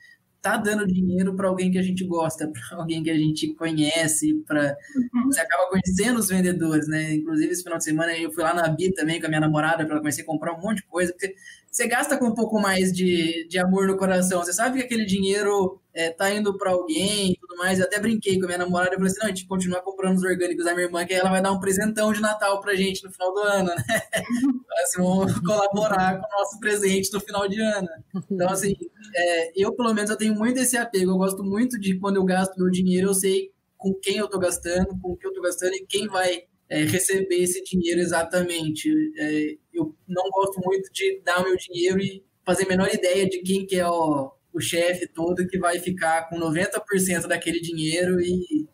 tá 0.42 0.56
dando 0.56 0.86
dinheiro 0.86 1.34
para 1.34 1.48
alguém 1.48 1.70
que 1.70 1.78
a 1.78 1.82
gente 1.82 2.04
gosta, 2.04 2.50
para 2.52 2.78
alguém 2.78 3.02
que 3.02 3.10
a 3.10 3.16
gente 3.16 3.54
conhece, 3.54 4.34
para 4.46 4.76
uhum. 5.14 5.26
você 5.26 5.40
acaba 5.40 5.70
conhecendo 5.70 6.18
os 6.18 6.28
vendedores, 6.28 6.88
né? 6.88 7.14
Inclusive 7.14 7.52
esse 7.52 7.62
final 7.62 7.78
de 7.78 7.84
semana 7.84 8.12
eu 8.18 8.32
fui 8.32 8.42
lá 8.42 8.52
na 8.52 8.68
Bi 8.68 8.92
também 8.92 9.20
com 9.20 9.26
a 9.26 9.28
minha 9.28 9.40
namorada 9.40 9.86
para 9.86 9.98
comecei 9.98 10.24
a 10.24 10.26
comprar 10.26 10.52
um 10.52 10.60
monte 10.60 10.78
de 10.78 10.86
coisa, 10.86 11.12
porque 11.12 11.34
você 11.72 11.88
gasta 11.88 12.18
com 12.18 12.26
um 12.26 12.34
pouco 12.34 12.60
mais 12.60 12.92
de, 12.92 13.48
de 13.48 13.58
amor 13.58 13.86
no 13.86 13.96
coração. 13.96 14.44
Você 14.44 14.52
sabe 14.52 14.76
que 14.76 14.84
aquele 14.84 15.06
dinheiro 15.06 15.80
é, 15.94 16.10
tá 16.10 16.30
indo 16.30 16.58
para 16.58 16.70
alguém 16.70 17.32
e 17.32 17.36
tudo 17.38 17.56
mais. 17.56 17.78
Eu 17.78 17.86
até 17.86 17.98
brinquei 17.98 18.38
com 18.38 18.44
a 18.44 18.48
minha 18.48 18.58
namorada 18.58 18.92
e 18.92 18.96
falei 18.96 19.10
assim: 19.10 19.20
não, 19.20 19.26
a 19.26 19.28
gente 19.30 19.46
continua 19.46 19.80
comprando 19.80 20.18
os 20.18 20.22
orgânicos 20.22 20.66
da 20.66 20.74
minha 20.74 20.84
irmã, 20.84 21.06
que 21.06 21.14
ela 21.14 21.30
vai 21.30 21.40
dar 21.40 21.50
um 21.50 21.58
presentão 21.58 22.12
de 22.12 22.20
Natal 22.20 22.60
pra 22.60 22.74
gente 22.74 23.02
no 23.02 23.10
final 23.10 23.32
do 23.32 23.40
ano, 23.40 23.70
né? 23.70 23.82
assim, 24.84 25.00
vamos 25.02 25.32
colaborar 25.40 26.20
com 26.20 26.26
o 26.26 26.40
nosso 26.40 26.60
presente 26.60 27.10
no 27.10 27.20
final 27.20 27.48
de 27.48 27.58
ano. 27.58 27.88
Então, 28.30 28.50
assim, 28.50 28.74
é, 29.16 29.52
eu 29.56 29.74
pelo 29.74 29.94
menos 29.94 30.10
eu 30.10 30.18
tenho 30.18 30.34
muito 30.34 30.60
esse 30.60 30.76
apego. 30.76 31.12
Eu 31.12 31.16
gosto 31.16 31.42
muito 31.42 31.80
de 31.80 31.98
quando 31.98 32.16
eu 32.16 32.24
gasto 32.24 32.54
meu 32.58 32.70
dinheiro, 32.70 33.08
eu 33.08 33.14
sei 33.14 33.50
com 33.78 33.94
quem 33.94 34.18
eu 34.18 34.28
tô 34.28 34.38
gastando, 34.38 34.88
com 35.00 35.12
o 35.12 35.16
que 35.16 35.26
eu 35.26 35.32
tô 35.32 35.40
gastando 35.40 35.72
e 35.72 35.86
quem 35.86 36.06
vai 36.06 36.42
é, 36.68 36.84
receber 36.84 37.36
esse 37.36 37.64
dinheiro 37.64 37.98
exatamente. 37.98 38.90
É, 39.16 39.61
eu 39.72 39.94
não 40.08 40.28
gosto 40.30 40.60
muito 40.64 40.92
de 40.92 41.20
dar 41.24 41.40
o 41.40 41.44
meu 41.44 41.56
dinheiro 41.56 42.00
e 42.00 42.24
fazer 42.44 42.64
a 42.64 42.68
menor 42.68 42.88
ideia 42.92 43.28
de 43.28 43.40
quem 43.42 43.66
que 43.66 43.76
é 43.76 43.88
o, 43.88 44.32
o 44.52 44.60
chefe 44.60 45.06
todo 45.06 45.46
que 45.46 45.58
vai 45.58 45.78
ficar 45.78 46.28
com 46.28 46.38
90% 46.38 47.26
daquele 47.26 47.60
dinheiro 47.60 48.20
e 48.20 48.66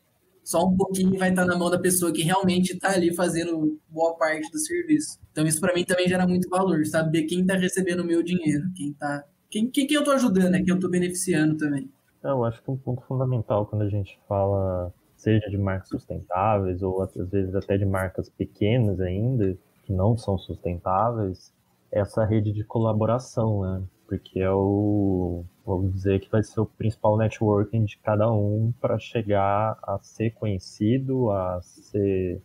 só 0.43 0.65
um 0.65 0.75
pouquinho 0.75 1.19
vai 1.19 1.29
estar 1.29 1.45
na 1.45 1.59
mão 1.59 1.71
da 1.71 1.79
pessoa 1.79 2.11
que 2.11 2.23
realmente 2.23 2.73
está 2.73 2.93
ali 2.93 3.15
fazendo 3.15 3.79
boa 3.87 4.17
parte 4.17 4.51
do 4.51 4.59
serviço. 4.59 5.19
Então 5.31 5.47
isso 5.47 5.61
para 5.61 5.75
mim 5.75 5.85
também 5.85 6.09
gera 6.09 6.27
muito 6.27 6.49
valor, 6.49 6.85
saber 6.87 7.25
quem 7.25 7.43
está 7.43 7.55
recebendo 7.55 8.01
o 8.01 8.07
meu 8.07 8.23
dinheiro, 8.23 8.65
quem 8.75 8.95
tá, 8.95 9.25
quem, 9.51 9.71
quem, 9.71 9.87
quem 9.87 9.95
eu 9.95 10.01
estou 10.01 10.15
ajudando, 10.15 10.51
né? 10.51 10.59
quem 10.59 10.71
eu 10.71 10.77
estou 10.77 10.91
beneficiando 10.91 11.57
também. 11.57 11.91
Eu 12.25 12.45
acho 12.45 12.63
que 12.63 12.71
um 12.71 12.77
ponto 12.77 13.03
fundamental 13.03 13.67
quando 13.67 13.83
a 13.83 13.91
gente 13.91 14.19
fala, 14.27 14.93
seja 15.17 15.49
de 15.51 15.59
marcas 15.59 15.91
sustentáveis 15.91 16.83
ou 16.83 17.03
às 17.03 17.15
vezes 17.29 17.55
até 17.55 17.77
de 17.77 17.85
marcas 17.85 18.31
pequenas 18.31 19.01
ainda, 19.01 19.57
que 19.89 19.93
não 19.95 20.19
são 20.19 20.37
sustentáveis, 20.37 21.51
essa 21.91 22.23
rede 22.23 22.53
de 22.53 22.63
colaboração, 22.63 23.63
né? 23.63 23.83
Porque 24.07 24.39
é 24.39 24.51
o, 24.51 25.45
vamos 25.67 25.95
dizer 25.95 26.21
que 26.21 26.31
vai 26.31 26.43
ser 26.43 26.61
o 26.61 26.67
principal 26.67 27.17
networking 27.17 27.85
de 27.85 27.97
cada 27.99 28.31
um 28.31 28.73
para 28.81 28.99
chegar 28.99 29.79
a 29.83 29.99
ser 30.03 30.31
conhecido, 30.33 31.31
a 31.31 31.61
ser 31.63 32.41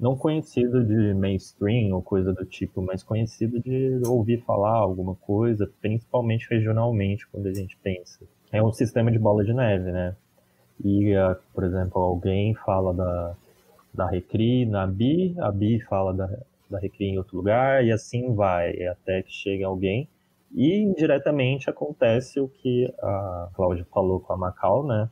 não 0.00 0.16
conhecido 0.16 0.84
de 0.84 1.14
mainstream 1.14 1.94
ou 1.94 2.02
coisa 2.02 2.32
do 2.32 2.44
tipo, 2.44 2.82
mas 2.82 3.02
conhecido 3.02 3.60
de 3.60 4.00
ouvir 4.06 4.42
falar 4.44 4.76
alguma 4.76 5.14
coisa, 5.14 5.70
principalmente 5.80 6.46
regionalmente, 6.50 7.26
quando 7.28 7.46
a 7.46 7.54
gente 7.54 7.76
pensa. 7.82 8.24
É 8.50 8.62
um 8.62 8.72
sistema 8.72 9.10
de 9.10 9.18
bola 9.18 9.44
de 9.44 9.52
neve, 9.52 9.90
né? 9.90 10.16
E, 10.82 11.12
por 11.54 11.64
exemplo, 11.64 12.00
alguém 12.00 12.54
fala 12.54 12.92
da, 12.92 13.34
da 13.92 14.06
Recri 14.06 14.66
na 14.66 14.86
BI, 14.86 15.34
a 15.38 15.50
BI 15.50 15.80
fala 15.80 16.12
da, 16.12 16.28
da 16.70 16.78
Recri 16.78 17.06
em 17.06 17.18
outro 17.18 17.36
lugar, 17.36 17.84
e 17.84 17.92
assim 17.92 18.34
vai, 18.34 18.84
até 18.86 19.22
que 19.22 19.32
chegue 19.32 19.64
alguém. 19.64 20.08
E 20.54 20.74
indiretamente 20.76 21.68
acontece 21.68 22.40
o 22.40 22.48
que 22.48 22.92
a 23.02 23.50
Cláudia 23.54 23.84
falou 23.92 24.20
com 24.20 24.32
a 24.32 24.36
Macau, 24.36 24.86
né? 24.86 25.08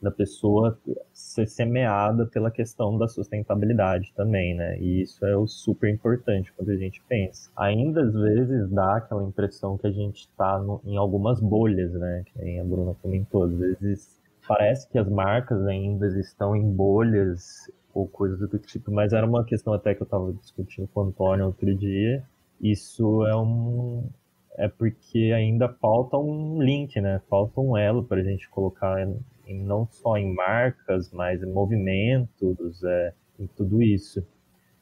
Da 0.00 0.10
pessoa 0.10 0.76
ser 1.12 1.46
semeada 1.46 2.26
pela 2.26 2.50
questão 2.50 2.98
da 2.98 3.06
sustentabilidade 3.06 4.12
também, 4.16 4.54
né? 4.54 4.76
E 4.80 5.02
isso 5.02 5.24
é 5.24 5.36
o 5.36 5.46
super 5.46 5.88
importante 5.88 6.52
quando 6.56 6.70
a 6.70 6.76
gente 6.76 7.00
pensa. 7.08 7.50
Ainda 7.56 8.02
às 8.02 8.12
vezes 8.12 8.68
dá 8.68 8.96
aquela 8.96 9.22
impressão 9.22 9.78
que 9.78 9.86
a 9.86 9.92
gente 9.92 10.22
está 10.22 10.60
em 10.84 10.96
algumas 10.96 11.38
bolhas, 11.38 11.92
né? 11.92 12.24
Que 12.26 12.58
a 12.58 12.64
Bruna 12.64 12.94
comentou. 13.00 13.44
Às 13.44 13.54
vezes 13.54 14.21
parece 14.46 14.88
que 14.88 14.98
as 14.98 15.08
marcas 15.08 15.66
ainda 15.66 16.06
estão 16.18 16.54
em 16.56 16.70
bolhas 16.70 17.70
ou 17.94 18.08
coisas 18.08 18.38
do 18.48 18.58
tipo, 18.58 18.90
mas 18.90 19.12
era 19.12 19.26
uma 19.26 19.44
questão 19.44 19.72
até 19.72 19.94
que 19.94 20.02
eu 20.02 20.06
estava 20.06 20.32
discutindo 20.32 20.88
com 20.88 21.00
o 21.00 21.04
Antônio 21.04 21.46
outro 21.46 21.74
dia. 21.74 22.24
Isso 22.60 23.26
é 23.26 23.36
um 23.36 24.08
é 24.56 24.68
porque 24.68 25.32
ainda 25.34 25.68
falta 25.68 26.16
um 26.16 26.62
link, 26.62 27.00
né? 27.00 27.20
Falta 27.28 27.60
um 27.60 27.76
elo 27.76 28.04
para 28.04 28.20
a 28.20 28.24
gente 28.24 28.48
colocar 28.50 29.00
em, 29.46 29.64
não 29.64 29.86
só 29.90 30.16
em 30.16 30.32
marcas, 30.34 31.10
mas 31.10 31.42
em 31.42 31.50
movimentos, 31.50 32.82
é, 32.84 33.14
em 33.38 33.46
tudo 33.46 33.82
isso. 33.82 34.24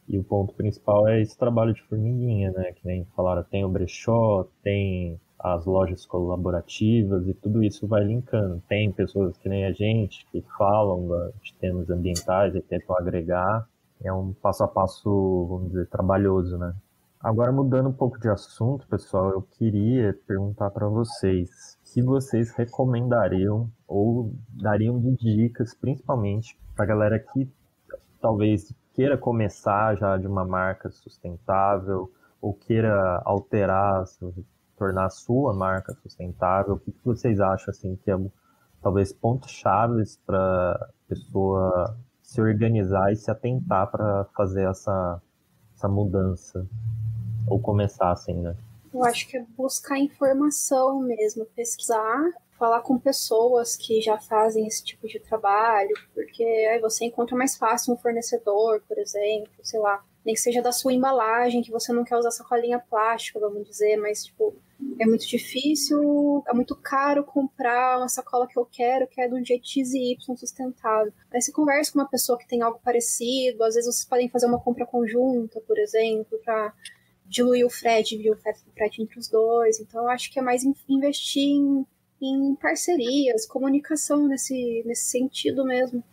E 0.08 0.18
o 0.18 0.24
ponto 0.24 0.52
principal 0.54 1.06
é 1.08 1.20
esse 1.20 1.38
trabalho 1.38 1.72
de 1.72 1.82
formiguinha, 1.82 2.50
né? 2.50 2.72
Que 2.72 2.84
nem 2.84 3.04
falaram, 3.16 3.44
tem 3.44 3.64
o 3.64 3.68
brechó, 3.68 4.46
tem 4.62 5.20
as 5.42 5.64
lojas 5.64 6.04
colaborativas 6.04 7.26
e 7.26 7.34
tudo 7.34 7.62
isso 7.62 7.86
vai 7.86 8.04
linkando. 8.04 8.62
Tem 8.68 8.92
pessoas 8.92 9.36
que 9.38 9.48
nem 9.48 9.64
a 9.64 9.72
gente 9.72 10.26
que 10.30 10.44
falam 10.56 11.32
de 11.42 11.54
temas 11.54 11.88
ambientais 11.90 12.54
e 12.54 12.60
tentam 12.60 12.96
agregar. 12.96 13.66
É 14.02 14.12
um 14.12 14.32
passo 14.32 14.62
a 14.64 14.68
passo, 14.68 15.46
vamos 15.48 15.68
dizer, 15.70 15.86
trabalhoso, 15.88 16.56
né? 16.58 16.74
Agora 17.22 17.52
mudando 17.52 17.90
um 17.90 17.92
pouco 17.92 18.18
de 18.18 18.30
assunto, 18.30 18.86
pessoal, 18.88 19.30
eu 19.30 19.42
queria 19.42 20.18
perguntar 20.26 20.70
para 20.70 20.88
vocês 20.88 21.78
se 21.82 22.00
vocês 22.00 22.50
recomendariam 22.52 23.70
ou 23.86 24.32
dariam 24.50 24.98
de 24.98 25.16
dicas, 25.16 25.74
principalmente 25.74 26.56
para 26.74 26.86
galera 26.86 27.18
que 27.18 27.46
talvez 28.22 28.72
queira 28.94 29.18
começar 29.18 29.96
já 29.96 30.16
de 30.16 30.26
uma 30.26 30.46
marca 30.46 30.88
sustentável 30.90 32.10
ou 32.40 32.54
queira 32.54 33.20
alterar 33.24 34.06
tornar 34.80 35.04
a 35.04 35.10
sua 35.10 35.52
marca 35.52 35.92
sustentável? 36.02 36.74
O 36.74 36.78
que, 36.78 36.90
que 36.90 37.04
vocês 37.04 37.38
acham 37.38 37.70
assim 37.70 37.96
que 38.02 38.10
é 38.10 38.18
talvez 38.82 39.12
pontos 39.12 39.50
chaves 39.50 40.18
para 40.24 40.88
pessoa 41.06 41.98
se 42.22 42.40
organizar 42.40 43.12
e 43.12 43.16
se 43.16 43.30
atentar 43.30 43.90
para 43.90 44.24
fazer 44.34 44.66
essa, 44.66 45.20
essa 45.76 45.86
mudança 45.86 46.66
ou 47.46 47.60
começar 47.60 48.10
assim, 48.10 48.32
né? 48.32 48.56
Eu 48.92 49.04
acho 49.04 49.28
que 49.28 49.36
é 49.36 49.44
buscar 49.54 49.98
informação 49.98 51.00
mesmo, 51.00 51.44
pesquisar, 51.44 52.30
falar 52.58 52.80
com 52.80 52.98
pessoas 52.98 53.76
que 53.76 54.00
já 54.00 54.18
fazem 54.18 54.66
esse 54.66 54.82
tipo 54.82 55.06
de 55.06 55.20
trabalho, 55.20 55.94
porque 56.14 56.42
aí 56.42 56.80
você 56.80 57.04
encontra 57.04 57.36
mais 57.36 57.56
fácil 57.56 57.92
um 57.92 57.96
fornecedor, 57.98 58.82
por 58.88 58.98
exemplo, 58.98 59.52
sei 59.62 59.78
lá, 59.78 60.02
nem 60.24 60.34
que 60.34 60.40
seja 60.40 60.62
da 60.62 60.72
sua 60.72 60.92
embalagem, 60.92 61.62
que 61.62 61.70
você 61.70 61.92
não 61.92 62.02
quer 62.02 62.16
usar 62.16 62.30
sacolinha 62.30 62.78
plástica, 62.78 63.38
vamos 63.38 63.68
dizer, 63.68 63.96
mas 63.98 64.24
tipo, 64.24 64.56
é 64.98 65.06
muito 65.06 65.26
difícil, 65.26 66.44
é 66.46 66.52
muito 66.52 66.76
caro 66.76 67.24
comprar 67.24 67.98
uma 67.98 68.08
sacola 68.08 68.46
que 68.46 68.58
eu 68.58 68.66
quero, 68.66 69.06
que 69.06 69.20
é 69.20 69.28
do 69.28 69.42
jeito 69.44 69.66
X 69.66 69.92
e 69.94 70.12
Y 70.12 70.36
sustentável. 70.36 71.12
Aí 71.32 71.40
você 71.40 71.52
conversa 71.52 71.92
com 71.92 71.98
uma 71.98 72.08
pessoa 72.08 72.38
que 72.38 72.46
tem 72.46 72.62
algo 72.62 72.80
parecido, 72.84 73.64
às 73.64 73.74
vezes 73.74 73.94
vocês 73.94 74.08
podem 74.08 74.28
fazer 74.28 74.46
uma 74.46 74.60
compra 74.60 74.86
conjunta, 74.86 75.60
por 75.62 75.78
exemplo, 75.78 76.38
para 76.44 76.72
diluir 77.26 77.64
o 77.64 77.70
frete, 77.70 78.16
diluir 78.16 78.36
o 78.36 78.72
frete 78.74 79.02
entre 79.02 79.18
os 79.18 79.28
dois. 79.28 79.80
Então 79.80 80.02
eu 80.02 80.08
acho 80.10 80.30
que 80.30 80.38
é 80.38 80.42
mais 80.42 80.62
investir 80.88 81.42
em, 81.42 81.86
em 82.20 82.54
parcerias, 82.56 83.46
comunicação 83.46 84.26
nesse, 84.26 84.82
nesse 84.84 85.10
sentido 85.10 85.64
mesmo 85.64 86.04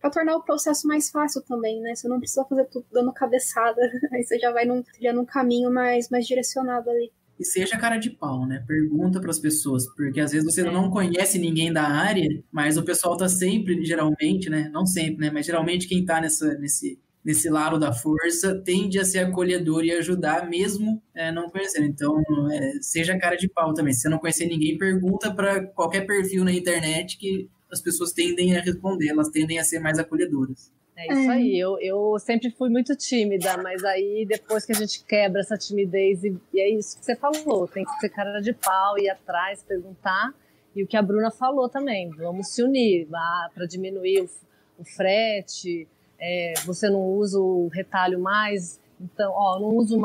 para 0.00 0.10
tornar 0.10 0.36
o 0.36 0.42
processo 0.42 0.86
mais 0.86 1.10
fácil 1.10 1.42
também, 1.42 1.80
né? 1.80 1.94
Você 1.94 2.06
não 2.06 2.20
precisa 2.20 2.44
fazer 2.44 2.66
tudo 2.66 2.86
dando 2.92 3.12
cabeçada, 3.12 3.80
aí 4.12 4.22
você 4.22 4.38
já 4.38 4.52
vai 4.52 4.64
num, 4.64 4.82
trilhando 4.82 5.20
um 5.20 5.24
caminho 5.24 5.70
mais, 5.70 6.08
mais 6.08 6.26
direcionado 6.26 6.90
ali 6.90 7.10
e 7.38 7.44
seja 7.44 7.76
cara 7.76 7.96
de 7.98 8.10
pau, 8.10 8.46
né? 8.46 8.64
Pergunta 8.66 9.20
para 9.20 9.30
as 9.30 9.38
pessoas, 9.38 9.86
porque 9.94 10.20
às 10.20 10.32
vezes 10.32 10.44
você 10.44 10.62
não 10.62 10.90
conhece 10.90 11.38
ninguém 11.38 11.72
da 11.72 11.82
área, 11.82 12.26
mas 12.50 12.76
o 12.76 12.84
pessoal 12.84 13.16
tá 13.16 13.28
sempre, 13.28 13.84
geralmente, 13.84 14.48
né? 14.48 14.70
Não 14.72 14.86
sempre, 14.86 15.26
né? 15.26 15.30
Mas 15.30 15.46
geralmente 15.46 15.86
quem 15.86 16.04
tá 16.04 16.20
nessa, 16.20 16.54
nesse, 16.58 16.98
nesse 17.24 17.50
lado 17.50 17.78
da 17.78 17.92
força 17.92 18.54
tende 18.64 18.98
a 18.98 19.04
ser 19.04 19.18
acolhedor 19.18 19.84
e 19.84 19.92
ajudar, 19.92 20.48
mesmo 20.48 21.02
é, 21.14 21.30
não 21.30 21.50
conhecendo. 21.50 21.86
Então, 21.86 22.22
é, 22.50 22.78
seja 22.80 23.18
cara 23.18 23.36
de 23.36 23.48
pau 23.48 23.74
também. 23.74 23.92
Se 23.92 24.02
você 24.02 24.08
não 24.08 24.18
conhecer 24.18 24.46
ninguém, 24.46 24.78
pergunta 24.78 25.34
para 25.34 25.66
qualquer 25.66 26.06
perfil 26.06 26.44
na 26.44 26.52
internet 26.52 27.18
que 27.18 27.48
as 27.70 27.80
pessoas 27.82 28.12
tendem 28.12 28.56
a 28.56 28.60
responder, 28.60 29.08
elas 29.08 29.28
tendem 29.28 29.58
a 29.58 29.64
ser 29.64 29.80
mais 29.80 29.98
acolhedoras. 29.98 30.70
É 30.96 31.12
isso 31.12 31.30
aí. 31.30 31.58
Eu, 31.58 31.78
eu 31.78 32.18
sempre 32.18 32.50
fui 32.50 32.70
muito 32.70 32.96
tímida, 32.96 33.56
mas 33.58 33.84
aí 33.84 34.24
depois 34.26 34.64
que 34.64 34.72
a 34.72 34.74
gente 34.74 35.04
quebra 35.04 35.42
essa 35.42 35.56
timidez, 35.56 36.24
e, 36.24 36.36
e 36.54 36.60
é 36.60 36.70
isso 36.70 36.98
que 36.98 37.04
você 37.04 37.14
falou: 37.14 37.68
tem 37.68 37.84
que 37.84 38.00
ser 38.00 38.08
cara 38.08 38.40
de 38.40 38.54
pau, 38.54 38.98
ir 38.98 39.10
atrás, 39.10 39.62
perguntar. 39.62 40.34
E 40.74 40.82
o 40.82 40.86
que 40.86 40.96
a 40.96 41.02
Bruna 41.02 41.30
falou 41.30 41.68
também: 41.68 42.10
vamos 42.10 42.48
se 42.48 42.62
unir 42.62 43.06
para 43.54 43.66
diminuir 43.66 44.22
o, 44.22 44.30
o 44.78 44.84
frete. 44.84 45.86
É, 46.18 46.54
você 46.64 46.88
não 46.88 47.02
usa 47.02 47.38
o 47.38 47.68
retalho 47.68 48.18
mais, 48.18 48.80
então, 48.98 49.30
ó, 49.32 49.60
não 49.60 49.76
uso 49.76 49.98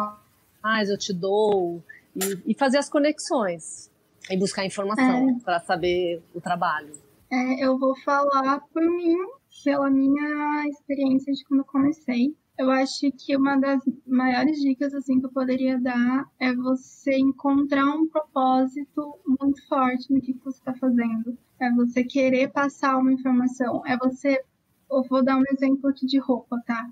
mais, 0.62 0.90
eu 0.90 0.98
te 0.98 1.14
dou. 1.14 1.82
E, 2.14 2.52
e 2.52 2.54
fazer 2.54 2.78
as 2.78 2.90
conexões 2.90 3.90
e 4.30 4.36
buscar 4.36 4.66
informação 4.66 5.30
é. 5.30 5.44
para 5.44 5.60
saber 5.62 6.22
o 6.34 6.42
trabalho. 6.42 6.94
É, 7.32 7.66
eu 7.66 7.78
vou 7.78 7.96
falar 8.02 8.60
por 8.74 8.84
mim 8.84 9.16
pela 9.64 9.90
minha 9.90 10.68
experiência 10.68 11.34
de 11.34 11.44
quando 11.46 11.62
eu 11.62 11.66
comecei. 11.66 12.36
Eu 12.58 12.70
acho 12.70 13.12
que 13.14 13.36
uma 13.36 13.58
das 13.58 13.82
maiores 14.06 14.60
dicas 14.60 14.94
assim 14.94 15.20
que 15.20 15.26
eu 15.26 15.32
poderia 15.32 15.80
dar 15.80 16.26
é 16.40 16.54
você 16.54 17.18
encontrar 17.18 17.86
um 17.86 18.08
propósito 18.08 19.20
muito 19.26 19.68
forte 19.68 20.14
no 20.14 20.22
que 20.22 20.34
você 20.44 20.60
está 20.60 20.74
fazendo. 20.76 21.38
É 21.60 21.72
você 21.72 22.04
querer 22.04 22.52
passar 22.52 22.98
uma 22.98 23.14
informação. 23.14 23.82
É 23.86 23.98
você. 23.98 24.44
Eu 24.92 25.04
vou 25.04 25.24
dar 25.24 25.38
um 25.38 25.44
exemplo 25.52 25.90
aqui 25.90 26.06
de 26.06 26.20
roupa, 26.20 26.62
tá? 26.66 26.88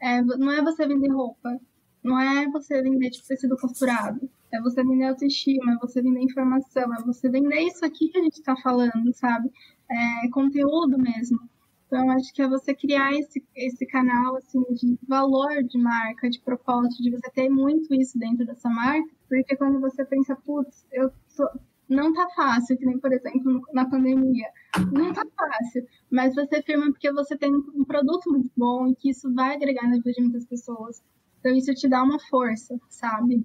É, 0.00 0.22
não 0.22 0.50
é 0.50 0.62
você 0.62 0.86
vender 0.86 1.10
roupa. 1.10 1.60
Não 2.02 2.18
é 2.18 2.48
você 2.48 2.80
vender 2.80 3.10
tipo, 3.10 3.26
tecido 3.26 3.56
costurado. 3.56 4.30
É 4.52 4.60
você 4.60 4.82
vender 4.82 5.04
autoestima, 5.04 5.72
é 5.72 5.76
você 5.76 6.00
vender 6.00 6.22
informação, 6.22 6.94
é 6.94 7.02
você 7.02 7.28
vender 7.28 7.60
isso 7.60 7.84
aqui 7.84 8.08
que 8.08 8.18
a 8.18 8.22
gente 8.22 8.38
está 8.38 8.56
falando, 8.56 9.12
sabe? 9.12 9.52
É 9.90 10.28
conteúdo 10.30 10.98
mesmo. 10.98 11.49
Então, 11.90 12.08
acho 12.12 12.32
que 12.32 12.40
é 12.40 12.48
você 12.48 12.72
criar 12.72 13.12
esse, 13.14 13.44
esse 13.56 13.84
canal 13.84 14.36
assim, 14.36 14.62
de 14.74 14.96
valor 15.08 15.64
de 15.64 15.76
marca, 15.76 16.30
de 16.30 16.40
propósito, 16.40 17.02
de 17.02 17.10
você 17.10 17.28
ter 17.32 17.48
muito 17.48 17.92
isso 17.92 18.16
dentro 18.16 18.46
dessa 18.46 18.68
marca, 18.68 19.10
porque 19.28 19.56
quando 19.56 19.80
você 19.80 20.04
pensa, 20.04 20.36
putz, 20.36 20.86
eu 20.92 21.10
sou... 21.26 21.48
não 21.88 22.12
tá 22.14 22.28
fácil, 22.36 22.78
que 22.78 22.86
nem, 22.86 22.96
por 22.96 23.12
exemplo, 23.12 23.60
na 23.74 23.84
pandemia. 23.90 24.46
Não 24.92 25.12
tá 25.12 25.26
fácil, 25.36 25.84
mas 26.08 26.32
você 26.36 26.62
firma 26.62 26.86
porque 26.92 27.10
você 27.10 27.36
tem 27.36 27.52
um 27.52 27.84
produto 27.84 28.30
muito 28.30 28.52
bom 28.56 28.86
e 28.86 28.94
que 28.94 29.10
isso 29.10 29.32
vai 29.34 29.56
agregar 29.56 29.88
na 29.88 29.96
vida 29.96 30.12
de 30.12 30.22
muitas 30.22 30.46
pessoas. 30.46 31.02
Então 31.40 31.52
isso 31.56 31.74
te 31.74 31.88
dá 31.88 32.04
uma 32.04 32.20
força, 32.30 32.78
sabe? 32.88 33.44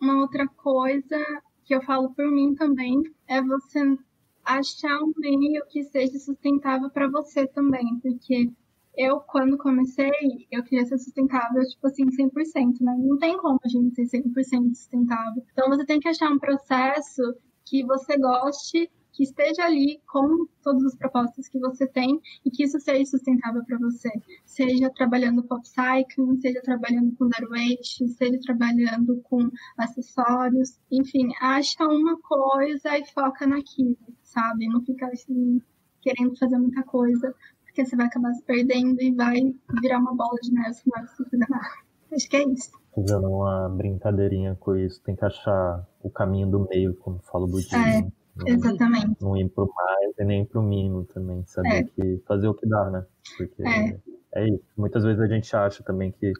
Uma 0.00 0.20
outra 0.20 0.48
coisa 0.48 1.16
que 1.64 1.72
eu 1.72 1.80
falo 1.82 2.12
por 2.12 2.28
mim 2.28 2.56
também 2.56 3.00
é 3.28 3.40
você 3.40 3.96
achar 4.44 4.98
um 5.02 5.12
meio 5.16 5.64
que 5.68 5.84
seja 5.84 6.18
sustentável 6.18 6.90
para 6.90 7.08
você 7.08 7.46
também, 7.46 7.98
porque 8.00 8.50
eu, 8.96 9.20
quando 9.20 9.58
comecei, 9.58 10.10
eu 10.50 10.62
queria 10.62 10.86
ser 10.86 10.98
sustentável, 10.98 11.62
tipo 11.66 11.86
assim, 11.86 12.06
100%, 12.06 12.80
né? 12.80 12.96
Não 12.98 13.18
tem 13.18 13.36
como 13.38 13.58
a 13.64 13.68
gente 13.68 13.94
ser 13.94 14.22
100% 14.22 14.74
sustentável. 14.74 15.42
Então, 15.52 15.68
você 15.68 15.84
tem 15.84 15.98
que 15.98 16.08
achar 16.08 16.30
um 16.30 16.38
processo 16.38 17.22
que 17.64 17.84
você 17.84 18.16
goste 18.16 18.90
que 19.14 19.22
esteja 19.22 19.64
ali 19.64 20.00
com 20.10 20.46
todos 20.62 20.82
os 20.82 20.96
propósitos 20.96 21.48
que 21.48 21.58
você 21.58 21.86
tem 21.86 22.20
e 22.44 22.50
que 22.50 22.64
isso 22.64 22.78
seja 22.80 23.04
sustentável 23.06 23.64
para 23.64 23.78
você. 23.78 24.10
Seja 24.44 24.90
trabalhando 24.90 25.42
com 25.44 25.54
upcycling, 25.54 26.40
seja 26.40 26.60
trabalhando 26.62 27.14
com 27.16 27.28
waste, 27.28 28.08
seja 28.08 28.38
trabalhando 28.40 29.20
com 29.22 29.48
acessórios, 29.78 30.78
enfim, 30.90 31.28
acha 31.40 31.84
uma 31.86 32.18
coisa 32.20 32.98
e 32.98 33.06
foca 33.12 33.46
naquilo, 33.46 33.96
sabe? 34.34 34.68
Não 34.68 34.82
fica 34.84 35.06
assim, 35.06 35.62
querendo 36.02 36.36
fazer 36.36 36.58
muita 36.58 36.82
coisa, 36.82 37.34
porque 37.64 37.84
você 37.84 37.96
vai 37.96 38.06
acabar 38.06 38.34
se 38.34 38.42
perdendo 38.42 39.00
e 39.00 39.14
vai 39.14 39.54
virar 39.80 39.98
uma 39.98 40.14
bola 40.14 40.38
de 40.42 40.52
neve 40.52 40.74
se 40.74 40.82
não 40.86 41.06
você 41.06 41.24
fazer 41.24 41.46
nada. 41.48 41.84
Acho 42.12 42.28
que 42.28 42.36
é 42.36 42.44
isso. 42.44 42.70
Fazendo 42.94 43.28
uma 43.28 43.68
brincadeirinha 43.68 44.54
com 44.54 44.76
isso, 44.76 45.02
tem 45.02 45.16
que 45.16 45.24
achar 45.24 45.84
o 46.02 46.10
caminho 46.10 46.48
do 46.48 46.68
meio, 46.68 46.94
como 46.94 47.18
fala 47.20 47.44
o 47.44 47.48
budismo. 47.48 47.78
É. 47.78 48.02
Não, 48.36 48.48
Exatamente. 48.48 49.16
Não 49.20 49.36
ir 49.36 49.48
pro 49.48 49.72
mais 49.74 50.18
e 50.18 50.24
nem 50.24 50.44
pro 50.44 50.62
mínimo 50.62 51.04
também. 51.04 51.44
Saber 51.46 51.68
é. 51.68 51.82
que 51.84 52.22
fazer 52.26 52.48
o 52.48 52.54
que 52.54 52.68
dá, 52.68 52.90
né? 52.90 53.06
Porque 53.36 53.62
é. 53.66 54.00
é 54.34 54.48
isso. 54.48 54.64
Muitas 54.76 55.04
vezes 55.04 55.20
a 55.20 55.26
gente 55.26 55.54
acha 55.56 55.82
também 55.82 56.12
que 56.12 56.32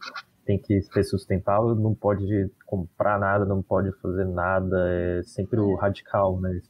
tem 0.45 0.59
que 0.59 0.83
ser 0.83 1.05
sustentável, 1.05 1.75
não 1.75 1.95
pode 1.95 2.51
comprar 2.67 3.19
nada, 3.19 3.45
não 3.45 3.63
pode 3.63 3.91
fazer 4.01 4.27
nada, 4.27 4.77
é 4.89 5.23
sempre 5.23 5.59
o 5.59 5.75
radical, 5.75 6.41
né? 6.41 6.61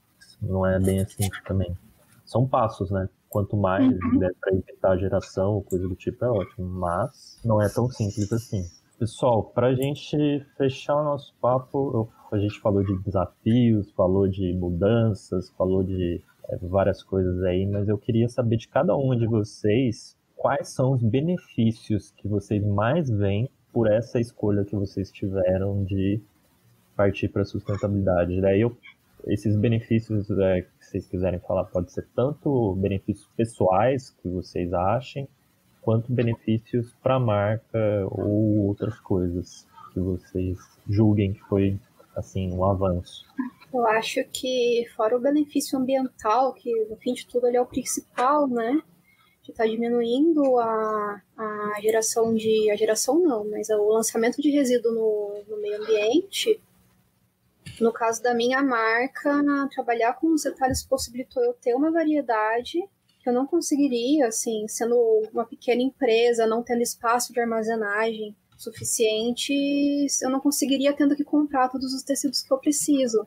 Não 0.49 0.67
é 0.67 0.79
bem 0.79 1.01
assim 1.01 1.29
também. 1.47 1.77
São 2.25 2.47
passos, 2.47 2.91
né? 2.91 3.09
Quanto 3.29 3.57
mais 3.57 3.85
uhum. 3.85 4.19
der 4.19 4.33
para 4.41 4.55
evitar 4.55 4.93
a 4.93 4.97
geração, 4.97 5.63
coisa 5.63 5.89
do 5.89 5.95
tipo, 5.95 6.25
é 6.25 6.29
ótimo. 6.29 6.67
Mas 6.67 7.41
não 7.45 7.61
é 7.61 7.69
tão 7.69 7.89
simples 7.89 8.33
assim. 8.33 8.65
Pessoal, 8.99 9.43
para 9.43 9.69
a 9.69 9.75
gente 9.75 10.17
fechar 10.57 10.95
o 10.97 11.05
nosso 11.05 11.35
papo, 11.41 12.09
a 12.31 12.39
gente 12.39 12.61
falou 12.61 12.83
de 12.85 12.97
desafios, 13.03 13.91
falou 13.93 14.29
de 14.29 14.53
mudanças, 14.55 15.51
falou 15.51 15.83
de 15.83 16.23
é, 16.49 16.57
várias 16.59 17.03
coisas 17.03 17.43
aí, 17.43 17.67
mas 17.67 17.89
eu 17.89 17.99
queria 17.99 18.29
saber 18.29 18.57
de 18.57 18.69
cada 18.69 18.97
um 18.97 19.17
de 19.17 19.27
vocês 19.27 20.17
quais 20.37 20.69
são 20.69 20.93
os 20.93 21.03
benefícios 21.03 22.13
que 22.13 22.29
vocês 22.29 22.65
mais 22.65 23.09
veem 23.09 23.49
por 23.73 23.91
essa 23.91 24.21
escolha 24.21 24.65
que 24.65 24.77
vocês 24.77 25.11
tiveram 25.11 25.83
de 25.85 26.21
partir 26.95 27.29
para 27.29 27.43
a 27.43 27.45
sustentabilidade. 27.45 28.41
Daí 28.41 28.61
eu, 28.61 28.77
esses 29.27 29.57
benefícios 29.57 30.31
é, 30.31 30.63
que 30.63 30.69
vocês 30.81 31.07
quiserem 31.07 31.41
falar, 31.41 31.65
pode 31.65 31.93
ser 31.93 32.07
tanto 32.15 32.75
benefícios 32.75 33.29
pessoais 33.37 34.11
que 34.11 34.29
vocês 34.29 34.73
achem, 34.73 35.29
quanto 35.81 36.13
benefícios 36.13 36.95
para 37.03 37.17
a 37.17 37.21
marca 37.21 38.07
ou 38.11 38.67
outras 38.67 38.99
coisas 39.01 39.67
que 39.93 40.01
vocês 40.01 40.59
julguem 40.89 41.35
que 41.35 41.41
foi 41.43 41.79
assim 42.17 42.53
um 42.53 42.65
avanço. 42.65 43.27
Eu 43.73 43.87
acho 43.87 44.25
que 44.33 44.87
fora 44.97 45.17
o 45.17 45.21
benefício 45.21 45.79
ambiental, 45.79 46.55
que 46.55 46.71
no 46.87 46.97
fim 46.97 47.13
de 47.13 47.27
tudo 47.27 47.47
ele 47.47 47.57
é 47.57 47.61
o 47.61 47.67
principal, 47.67 48.47
né? 48.47 48.81
De 49.43 49.51
estar 49.51 49.65
tá 49.65 49.69
diminuindo 49.69 50.59
a, 50.59 51.21
a 51.37 51.81
geração 51.83 52.35
de. 52.35 52.71
A 52.71 52.77
geração 52.77 53.21
não, 53.21 53.45
mas 53.51 53.69
o 53.71 53.89
lançamento 53.89 54.41
de 54.41 54.51
resíduo 54.51 54.93
no, 54.93 55.45
no 55.49 55.61
meio 55.61 55.83
ambiente. 55.83 56.61
No 57.81 57.93
caso 57.93 58.23
da 58.23 58.35
minha 58.35 58.63
marca, 58.63 59.43
trabalhar 59.71 60.15
com 60.15 60.33
os 60.33 60.43
detalhes 60.43 60.85
possibilitou 60.87 61.43
eu 61.43 61.55
ter 61.55 61.75
uma 61.75 61.91
variedade 61.91 62.79
que 63.21 63.29
eu 63.29 63.33
não 63.33 63.47
conseguiria, 63.47 64.29
assim, 64.29 64.69
sendo 64.69 64.97
uma 65.33 65.47
pequena 65.47 65.83
empresa, 65.83 66.47
não 66.47 66.63
tendo 66.63 66.83
espaço 66.83 67.33
de 67.33 67.41
armazenagem 67.41 68.37
suficiente, 68.57 69.53
eu 70.23 70.31
não 70.31 70.41
conseguiria 70.41 70.93
tendo 70.93 71.17
que 71.17 71.25
comprar 71.25 71.69
todos 71.69 71.93
os 71.95 72.03
tecidos 72.03 72.43
que 72.43 72.53
eu 72.53 72.59
preciso. 72.59 73.27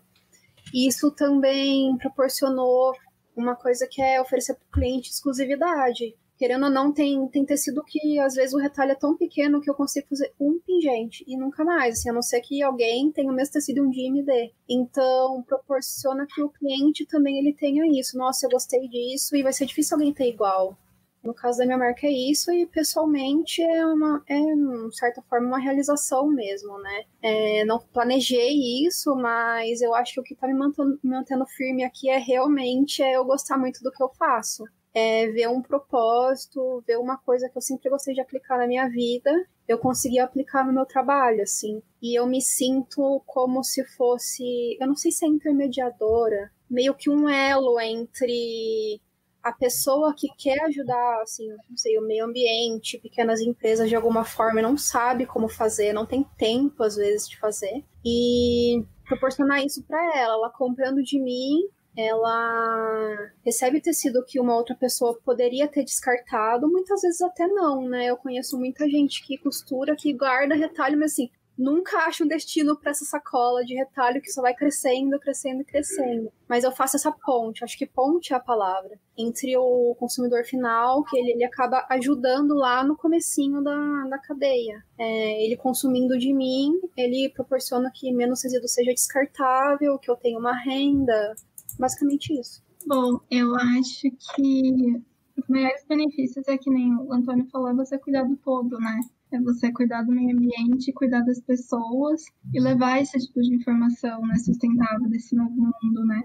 Isso 0.74 1.12
também 1.12 1.98
proporcionou 1.98 2.94
uma 3.36 3.56
coisa 3.56 3.88
que 3.90 4.02
é 4.02 4.22
oferecer 4.22 4.54
para 4.56 4.66
o 4.66 4.72
cliente 4.72 5.10
exclusividade 5.10 6.16
querendo 6.38 6.66
ou 6.66 6.70
não, 6.70 6.94
tem, 6.94 7.28
tem 7.30 7.44
tecido 7.46 7.84
que 7.84 8.20
às 8.20 8.36
vezes 8.36 8.54
o 8.54 8.60
retalho 8.60 8.92
é 8.92 8.96
tão 8.96 9.18
pequeno 9.18 9.60
que 9.60 9.70
eu 9.70 9.74
consigo 9.74 10.08
fazer 10.08 10.32
um 10.40 10.60
pingente 10.60 11.24
e 11.28 11.36
nunca 11.36 11.64
mais, 11.66 12.00
assim, 12.00 12.10
a 12.10 12.14
não 12.14 12.22
ser 12.22 12.42
que 12.42 12.62
alguém 12.62 13.12
tenha 13.12 13.32
o 13.32 13.36
mesmo 13.36 13.54
tecido 13.54 13.84
um 13.84 13.90
dia 13.90 14.08
e 14.08 14.12
me 14.12 14.24
dê. 14.24 14.54
Então, 14.70 15.44
proporciona 15.44 16.28
que 16.28 16.42
o 16.42 16.50
cliente 16.50 17.06
também 17.06 17.40
ele 17.40 17.54
tenha 17.54 17.86
isso. 18.00 18.18
Nossa, 18.18 18.46
eu 18.46 18.52
gostei 18.52 18.88
disso 18.88 19.36
e 19.36 19.44
vai 19.44 19.52
ser 19.52 19.66
difícil 19.66 19.96
alguém 19.96 20.14
ter 20.14 20.30
igual. 20.30 20.78
No 21.24 21.34
caso 21.34 21.58
da 21.58 21.66
minha 21.66 21.78
marca 21.78 22.08
é 22.08 22.12
isso, 22.12 22.52
e 22.54 22.66
pessoalmente 22.66 23.62
é, 23.62 23.86
uma, 23.86 24.24
é 24.30 24.40
de 24.40 24.96
certa 24.98 25.22
forma, 25.24 25.48
uma 25.48 25.60
realização 25.60 26.28
mesmo, 26.28 26.78
né? 26.80 27.04
É, 27.22 27.66
não 27.66 27.80
planejei 27.80 28.86
isso, 28.86 29.14
mas 29.16 29.82
eu 29.82 29.94
acho 29.94 30.14
que 30.14 30.20
o 30.22 30.24
que 30.24 30.36
tá 30.36 30.48
me 30.48 30.54
mantendo, 30.54 30.98
mantendo 31.04 31.46
firme 31.48 31.84
aqui 31.84 32.10
é 32.10 32.18
realmente 32.18 33.02
é 33.02 33.18
eu 33.18 33.26
gostar 33.26 33.58
muito 33.58 33.84
do 33.84 33.92
que 33.92 34.02
eu 34.02 34.10
faço 34.10 34.64
é, 34.98 35.28
ver 35.28 35.48
um 35.48 35.62
propósito, 35.62 36.84
ver 36.88 36.98
uma 36.98 37.18
coisa 37.18 37.48
que 37.48 37.56
eu 37.56 37.62
sempre 37.62 37.88
gostei 37.88 38.16
de 38.16 38.22
aplicar 38.22 38.58
na 38.58 38.66
minha 38.66 38.90
vida, 38.90 39.32
eu 39.68 39.78
consegui 39.78 40.18
aplicar 40.18 40.66
no 40.66 40.74
meu 40.74 40.88
trabalho, 40.88 41.44
assim. 41.44 41.84
E 42.02 42.18
eu 42.18 42.26
me 42.26 42.42
sinto 42.42 43.22
como 43.28 43.64
se 43.64 43.86
fosse, 43.96 44.76
eu 44.80 44.88
não 44.88 44.96
sei 44.96 45.12
se 45.12 45.24
é 45.24 45.28
intermediadora, 45.28 46.52
meio 46.68 46.96
que 46.96 47.12
um 47.12 47.30
elo 47.30 47.80
entre 47.80 49.00
a 49.44 49.52
pessoa 49.52 50.16
que 50.18 50.30
quer 50.36 50.60
ajudar, 50.66 51.22
assim, 51.22 51.48
não 51.70 51.78
sei, 51.78 51.96
o 52.00 52.02
meio 52.02 52.26
ambiente, 52.26 52.98
pequenas 52.98 53.40
empresas 53.40 53.88
de 53.88 53.96
alguma 53.96 54.26
forma, 54.26 54.64
não 54.64 54.76
sabe 54.76 55.28
como 55.28 55.48
fazer, 55.48 55.94
não 55.94 56.08
tem 56.08 56.26
tempo 56.38 56.82
às 56.82 56.96
vezes 56.96 57.30
de 57.30 57.38
fazer, 57.38 57.84
e 58.04 58.84
proporcionar 59.08 59.64
isso 59.64 59.84
para 59.84 60.18
ela, 60.18 60.34
ela 60.34 60.50
comprando 60.50 61.04
de 61.04 61.20
mim, 61.20 61.70
ela 61.98 63.32
recebe 63.44 63.82
tecido 63.82 64.24
que 64.24 64.40
uma 64.40 64.56
outra 64.56 64.76
pessoa 64.76 65.20
poderia 65.26 65.68
ter 65.68 65.84
descartado, 65.84 66.70
muitas 66.70 67.02
vezes 67.02 67.22
até 67.22 67.48
não, 67.48 67.90
né? 67.90 68.06
Eu 68.06 68.18
conheço 68.18 68.58
muita 68.58 68.88
gente 68.88 69.26
que 69.26 69.38
costura, 69.40 69.96
que 69.96 70.14
guarda 70.14 70.54
retalho, 70.54 71.00
mas 71.00 71.14
assim, 71.14 71.32
nunca 71.58 71.98
acha 72.06 72.24
um 72.24 72.28
destino 72.28 72.78
para 72.78 72.92
essa 72.92 73.04
sacola 73.04 73.66
de 73.66 73.74
retalho 73.74 74.22
que 74.22 74.32
só 74.32 74.42
vai 74.42 74.54
crescendo, 74.54 75.20
crescendo 75.20 75.62
e 75.62 75.66
crescendo. 75.66 76.32
Mas 76.48 76.64
eu 76.64 76.72
faço 76.72 76.96
essa 76.96 77.12
ponte, 77.12 77.64
acho 77.64 77.78
que 77.78 77.88
ponte 77.88 78.32
é 78.32 78.36
a 78.36 78.40
palavra, 78.40 79.00
entre 79.18 79.58
o 79.58 79.96
consumidor 80.00 80.46
final, 80.46 81.04
que 81.04 81.18
ele, 81.18 81.32
ele 81.32 81.44
acaba 81.44 81.86
ajudando 81.90 82.54
lá 82.54 82.84
no 82.84 82.96
comecinho 82.96 83.62
da, 83.64 84.04
da 84.10 84.20
cadeia. 84.20 84.84
É, 85.00 85.44
ele 85.44 85.58
consumindo 85.58 86.18
de 86.18 86.32
mim, 86.32 86.80
ele 86.96 87.30
proporciona 87.30 87.92
que 87.94 88.14
menos 88.14 88.44
resíduo 88.44 88.68
seja 88.68 88.94
descartável, 88.94 89.98
que 89.98 90.12
eu 90.12 90.16
tenha 90.16 90.38
uma 90.38 90.56
renda, 90.56 91.34
Basicamente 91.78 92.34
isso. 92.40 92.64
Bom, 92.86 93.20
eu 93.30 93.56
acho 93.56 94.10
que 94.36 95.02
os 95.38 95.48
maiores 95.48 95.86
benefícios 95.88 96.48
é 96.48 96.58
que 96.58 96.70
nem 96.70 96.96
o 96.96 97.14
Antônio 97.14 97.46
falou, 97.52 97.70
é 97.70 97.74
você 97.74 97.98
cuidar 97.98 98.24
do 98.24 98.36
todo, 98.38 98.80
né? 98.80 99.00
É 99.32 99.40
você 99.42 99.72
cuidar 99.72 100.04
do 100.04 100.12
meio 100.12 100.36
ambiente, 100.36 100.94
cuidar 100.94 101.22
das 101.22 101.42
pessoas 101.42 102.24
e 102.54 102.60
levar 102.60 103.02
esse 103.02 103.18
tipo 103.20 103.42
de 103.42 103.56
informação 103.56 104.22
né, 104.22 104.36
sustentável 104.38 105.10
desse 105.10 105.36
novo 105.36 105.54
mundo, 105.56 106.06
né? 106.06 106.24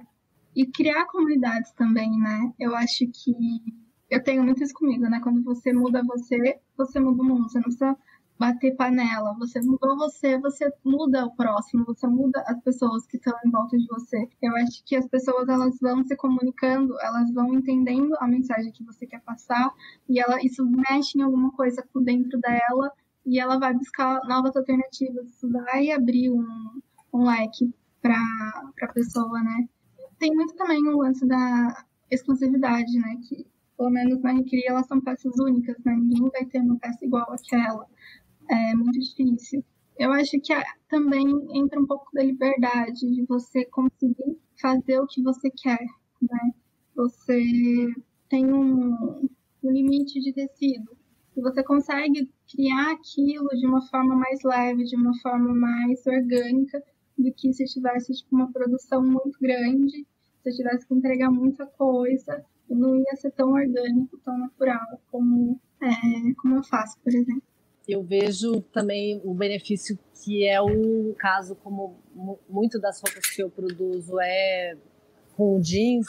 E 0.55 0.67
criar 0.67 1.07
comunidades 1.07 1.73
também, 1.73 2.11
né? 2.19 2.53
Eu 2.61 2.77
acho 2.77 3.07
que 3.09 3.33
eu 4.09 4.23
tenho 4.23 4.45
muito 4.45 4.63
isso 4.63 4.75
comigo, 4.75 5.09
né? 5.09 5.21
Quando 5.21 5.43
você 5.43 5.73
muda 5.73 6.03
você, 6.05 6.61
você 6.77 7.01
muda 7.01 7.23
o 7.23 7.27
mundo. 7.27 7.49
Você 7.49 7.59
não 7.59 7.65
precisa 7.65 7.97
bater 8.43 8.75
panela. 8.75 9.37
Você 9.39 9.61
mudou 9.61 9.97
você, 9.97 10.37
você 10.37 10.69
muda 10.85 11.25
o 11.25 11.31
próximo, 11.37 11.85
você 11.85 12.09
muda 12.09 12.43
as 12.49 12.61
pessoas 12.61 13.07
que 13.07 13.17
estão 13.17 13.33
em 13.47 13.51
volta 13.51 13.79
de 13.79 13.87
você. 13.87 14.29
Eu 14.43 14.57
acho 14.57 14.83
que 14.85 14.97
as 14.97 15.07
pessoas 15.07 15.49
elas 15.49 15.79
vão 15.81 16.03
se 16.03 16.17
comunicando, 16.17 17.01
elas 17.01 17.33
vão 17.33 17.55
entendendo 17.55 18.17
a 18.19 18.27
mensagem 18.27 18.73
que 18.73 18.83
você 18.83 19.07
quer 19.07 19.21
passar 19.21 19.73
e 20.09 20.19
ela 20.19 20.43
isso 20.43 20.67
mexe 20.67 21.19
em 21.19 21.23
alguma 21.23 21.53
coisa 21.53 21.87
por 21.93 22.03
dentro 22.03 22.41
dela 22.41 22.91
e 23.25 23.39
ela 23.39 23.61
vai 23.61 23.75
buscar 23.75 24.21
novas 24.27 24.57
alternativas. 24.57 25.39
Vai 25.45 25.93
abrir 25.93 26.31
um, 26.31 26.81
um 27.15 27.25
leque 27.25 27.73
para 28.01 28.19
a 28.83 28.89
pessoa, 28.89 29.41
né? 29.41 29.69
Tem 30.19 30.35
muito 30.35 30.57
também 30.57 30.83
o 30.89 30.99
lance 30.99 31.25
da 31.25 31.85
exclusividade, 32.11 32.99
né? 32.99 33.19
Que 33.23 33.47
pelo 33.77 33.91
menos 33.91 34.21
na 34.21 34.33
Recria 34.33 34.71
elas 34.71 34.87
são 34.87 35.01
peças 35.01 35.33
únicas, 35.39 35.77
né? 35.85 35.95
Ninguém 35.95 36.29
vai 36.31 36.45
ter 36.45 36.61
uma 36.61 36.77
peça 36.79 37.05
igual 37.05 37.33
àquela 37.33 37.87
é 38.55 38.75
muito 38.75 38.99
difícil. 38.99 39.65
Eu 39.99 40.13
acho 40.13 40.39
que 40.41 40.55
também 40.89 41.27
entra 41.55 41.81
um 41.81 41.87
pouco 41.87 42.09
da 42.13 42.23
liberdade 42.23 43.01
de 43.01 43.25
você 43.27 43.65
conseguir 43.67 44.39
fazer 44.61 45.01
o 45.01 45.07
que 45.07 45.23
você 45.23 45.51
quer, 45.51 45.85
né? 46.21 46.53
você 46.95 47.43
tem 48.29 48.53
um, 48.53 49.29
um 49.63 49.71
limite 49.71 50.21
de 50.21 50.33
tecido. 50.33 50.97
E 51.37 51.41
você 51.41 51.63
consegue 51.63 52.31
criar 52.51 52.93
aquilo 52.93 53.49
de 53.49 53.67
uma 53.67 53.81
forma 53.89 54.15
mais 54.15 54.43
leve, 54.45 54.85
de 54.85 54.97
uma 54.97 55.19
forma 55.21 55.55
mais 55.55 56.07
orgânica, 56.07 56.83
do 57.17 57.33
que 57.33 57.53
se 57.53 57.65
tivesse 57.65 58.13
tipo, 58.13 58.37
uma 58.37 58.53
produção 58.53 59.03
muito 59.03 59.39
grande, 59.41 60.07
se 60.43 60.57
tivesse 60.57 60.87
que 60.87 60.95
entregar 60.95 61.31
muita 61.31 61.65
coisa, 61.67 62.45
não 62.69 62.97
ia 62.97 63.17
ser 63.17 63.31
tão 63.33 63.53
orgânico, 63.53 64.19
tão 64.19 64.37
natural 64.39 65.01
como, 65.11 65.61
é, 65.81 66.35
como 66.35 66.57
eu 66.57 66.65
faço, 66.65 66.99
por 67.01 67.15
exemplo. 67.15 67.43
Eu 67.89 68.03
vejo 68.03 68.61
também 68.73 69.21
o 69.25 69.35
benefício 69.35 69.99
que 70.25 70.47
é 70.47 70.61
o 70.61 71.15
caso, 71.19 71.57
como 71.57 71.99
muito 72.49 72.81
das 72.81 73.01
roupas 73.01 73.27
que 73.31 73.43
eu 73.43 73.51
produzo 73.51 74.21
é 74.21 74.77
com 75.37 75.61
jeans, 75.61 76.07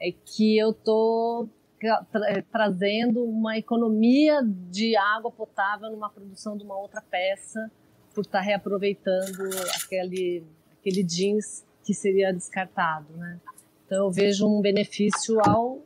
é 0.00 0.10
que 0.12 0.58
eu 0.58 0.72
tô 0.72 1.48
tra 1.80 2.42
trazendo 2.50 3.22
uma 3.22 3.56
economia 3.56 4.40
de 4.42 4.96
água 4.96 5.30
potável 5.30 5.90
numa 5.90 6.10
produção 6.10 6.56
de 6.56 6.64
uma 6.64 6.76
outra 6.76 7.00
peça 7.00 7.70
por 8.12 8.22
estar 8.22 8.38
tá 8.38 8.44
reaproveitando 8.44 9.48
aquele, 9.76 10.42
aquele 10.72 11.04
jeans 11.04 11.64
que 11.84 11.94
seria 11.94 12.32
descartado, 12.32 13.16
né? 13.16 13.38
Então 13.86 14.06
eu 14.06 14.10
vejo 14.10 14.46
um 14.46 14.60
benefício 14.60 15.40
ao, 15.46 15.78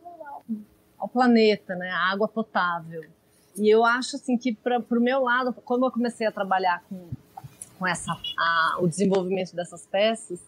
ao 0.99 1.09
planeta, 1.09 1.75
né? 1.77 1.91
Água 1.91 2.27
potável. 2.27 3.05
E 3.57 3.69
eu 3.69 3.85
acho 3.85 4.17
assim 4.17 4.37
que 4.37 4.55
para 4.55 4.79
o 4.79 5.01
meu 5.01 5.23
lado, 5.23 5.53
como 5.53 5.87
eu 5.87 5.91
comecei 5.91 6.27
a 6.27 6.33
trabalhar 6.33 6.83
com, 6.89 7.09
com 7.79 7.87
essa, 7.87 8.13
a, 8.39 8.79
o 8.81 8.87
desenvolvimento 8.87 9.55
dessas 9.55 9.87
peças, 9.87 10.41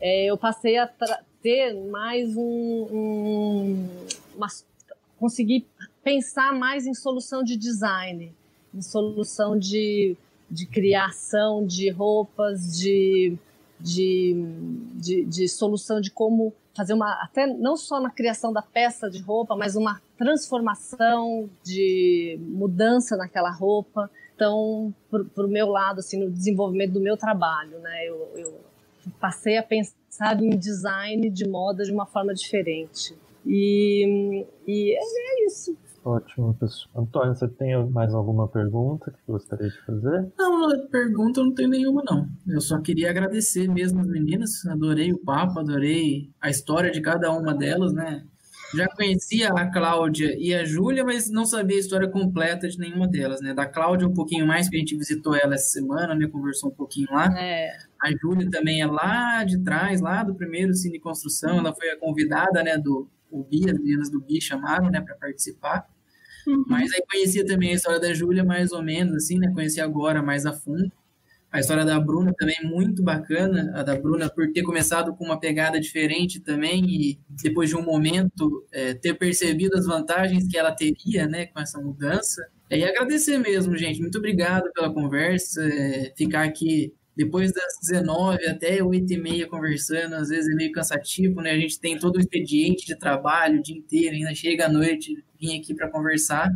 é, 0.00 0.26
eu 0.26 0.36
passei 0.36 0.78
a 0.78 0.90
ter 1.42 1.74
mais 1.90 2.36
um, 2.36 2.88
um 2.92 3.88
conseguir 5.18 5.66
pensar 6.02 6.52
mais 6.52 6.86
em 6.86 6.94
solução 6.94 7.42
de 7.42 7.56
design, 7.56 8.32
em 8.74 8.82
solução 8.82 9.58
de 9.58 10.16
de 10.52 10.66
criação 10.66 11.66
de 11.66 11.88
roupas, 11.88 12.78
de, 12.78 13.38
de, 13.80 14.36
de, 14.96 15.24
de, 15.24 15.48
solução 15.48 15.98
de 15.98 16.10
como 16.10 16.52
fazer 16.74 16.94
uma, 16.94 17.12
até 17.22 17.46
não 17.46 17.76
só 17.76 18.00
na 18.00 18.10
criação 18.10 18.52
da 18.52 18.62
peça 18.62 19.10
de 19.10 19.20
roupa, 19.20 19.56
mas 19.56 19.76
uma 19.76 20.00
transformação 20.16 21.48
de 21.62 22.38
mudança 22.40 23.16
naquela 23.16 23.50
roupa. 23.50 24.10
Então, 24.34 24.92
para 25.10 25.46
o 25.46 25.48
meu 25.48 25.68
lado, 25.68 26.00
assim, 26.00 26.18
no 26.18 26.30
desenvolvimento 26.30 26.92
do 26.92 27.00
meu 27.00 27.16
trabalho, 27.16 27.78
né, 27.78 28.08
eu, 28.08 28.32
eu 28.36 28.60
passei 29.20 29.56
a 29.58 29.62
pensar 29.62 30.42
em 30.42 30.50
design 30.56 31.28
de 31.30 31.46
moda 31.46 31.84
de 31.84 31.92
uma 31.92 32.06
forma 32.06 32.34
diferente. 32.34 33.14
E, 33.44 34.46
e 34.66 34.94
é 34.94 35.46
isso. 35.46 35.76
Ótimo, 36.04 36.54
pessoal. 36.54 37.04
Antônio, 37.04 37.34
você 37.34 37.46
tem 37.46 37.88
mais 37.90 38.12
alguma 38.12 38.48
pergunta 38.48 39.10
que 39.10 39.18
gostaria 39.26 39.68
de 39.68 39.80
fazer? 39.86 40.32
Não, 40.36 40.88
pergunta 40.88 41.40
eu 41.40 41.44
não 41.44 41.54
tenho 41.54 41.68
nenhuma, 41.68 42.02
não. 42.04 42.28
Eu 42.46 42.60
só 42.60 42.80
queria 42.80 43.10
agradecer 43.10 43.68
mesmo 43.68 44.00
as 44.00 44.08
meninas. 44.08 44.66
Adorei 44.66 45.12
o 45.12 45.18
papo, 45.18 45.60
adorei 45.60 46.30
a 46.40 46.50
história 46.50 46.90
de 46.90 47.00
cada 47.00 47.32
uma 47.32 47.54
delas, 47.54 47.92
né? 47.92 48.24
Já 48.74 48.88
conhecia 48.88 49.50
a 49.50 49.70
Cláudia 49.70 50.34
e 50.38 50.54
a 50.54 50.64
Júlia, 50.64 51.04
mas 51.04 51.30
não 51.30 51.44
sabia 51.44 51.76
a 51.76 51.80
história 51.80 52.08
completa 52.08 52.66
de 52.66 52.78
nenhuma 52.78 53.06
delas, 53.06 53.40
né? 53.40 53.52
Da 53.52 53.66
Cláudia 53.66 54.08
um 54.08 54.14
pouquinho 54.14 54.46
mais, 54.46 54.66
porque 54.66 54.78
a 54.78 54.80
gente 54.80 54.96
visitou 54.96 55.36
ela 55.36 55.54
essa 55.54 55.70
semana, 55.70 56.14
né? 56.14 56.26
Conversou 56.26 56.70
um 56.70 56.74
pouquinho 56.74 57.08
lá. 57.12 57.26
É. 57.38 57.76
A 58.02 58.10
Júlia 58.20 58.50
também 58.50 58.80
é 58.80 58.86
lá 58.86 59.44
de 59.44 59.62
trás, 59.62 60.00
lá 60.00 60.24
do 60.24 60.34
primeiro 60.34 60.74
Cine 60.74 60.98
Construção. 60.98 61.58
Ela 61.58 61.74
foi 61.74 61.90
a 61.90 61.98
convidada, 61.98 62.62
né? 62.62 62.78
Do 62.78 63.08
o 63.32 63.42
Bi, 63.42 63.68
as 63.68 63.78
meninas 63.78 64.10
do 64.10 64.20
Bi 64.20 64.40
chamaram, 64.40 64.90
né? 64.90 65.00
Para 65.00 65.14
participar. 65.16 65.88
Uhum. 66.46 66.64
Mas 66.68 66.92
aí 66.92 67.02
conhecia 67.10 67.44
também 67.44 67.70
a 67.70 67.74
história 67.74 68.00
da 68.00 68.12
Júlia 68.12 68.44
mais 68.44 68.72
ou 68.72 68.82
menos, 68.82 69.16
assim, 69.16 69.38
né? 69.38 69.50
Conheci 69.52 69.80
agora 69.80 70.22
mais 70.22 70.46
a 70.46 70.52
fundo. 70.52 70.90
A 71.52 71.60
história 71.60 71.84
da 71.84 72.00
Bruna 72.00 72.32
também 72.34 72.56
muito 72.64 73.02
bacana, 73.02 73.72
a 73.74 73.82
da 73.82 73.94
Bruna 73.94 74.30
por 74.30 74.50
ter 74.52 74.62
começado 74.62 75.14
com 75.14 75.26
uma 75.26 75.38
pegada 75.38 75.78
diferente 75.78 76.40
também 76.40 76.82
e 76.86 77.20
depois 77.42 77.68
de 77.68 77.76
um 77.76 77.82
momento 77.82 78.66
é, 78.72 78.94
ter 78.94 79.12
percebido 79.12 79.76
as 79.76 79.84
vantagens 79.84 80.48
que 80.48 80.56
ela 80.56 80.72
teria, 80.72 81.28
né, 81.28 81.44
com 81.44 81.60
essa 81.60 81.78
mudança. 81.78 82.42
É, 82.70 82.78
e 82.78 82.84
agradecer 82.84 83.36
mesmo, 83.36 83.76
gente. 83.76 84.00
Muito 84.00 84.16
obrigado 84.16 84.72
pela 84.72 84.90
conversa, 84.90 85.62
é, 85.62 86.14
ficar 86.16 86.44
aqui 86.44 86.94
depois 87.16 87.52
das 87.52 87.78
19 87.82 88.46
até 88.46 88.82
8 88.82 89.12
e 89.12 89.18
meia 89.18 89.46
conversando, 89.46 90.14
às 90.14 90.28
vezes 90.28 90.50
é 90.50 90.54
meio 90.54 90.72
cansativo, 90.72 91.40
né? 91.42 91.50
A 91.50 91.58
gente 91.58 91.78
tem 91.78 91.98
todo 91.98 92.16
o 92.16 92.20
expediente 92.20 92.86
de 92.86 92.96
trabalho 92.96 93.58
o 93.58 93.62
dia 93.62 93.76
inteiro, 93.76 94.16
ainda 94.16 94.34
chega 94.34 94.66
à 94.66 94.68
noite, 94.68 95.22
vim 95.38 95.58
aqui 95.58 95.74
para 95.74 95.90
conversar. 95.90 96.50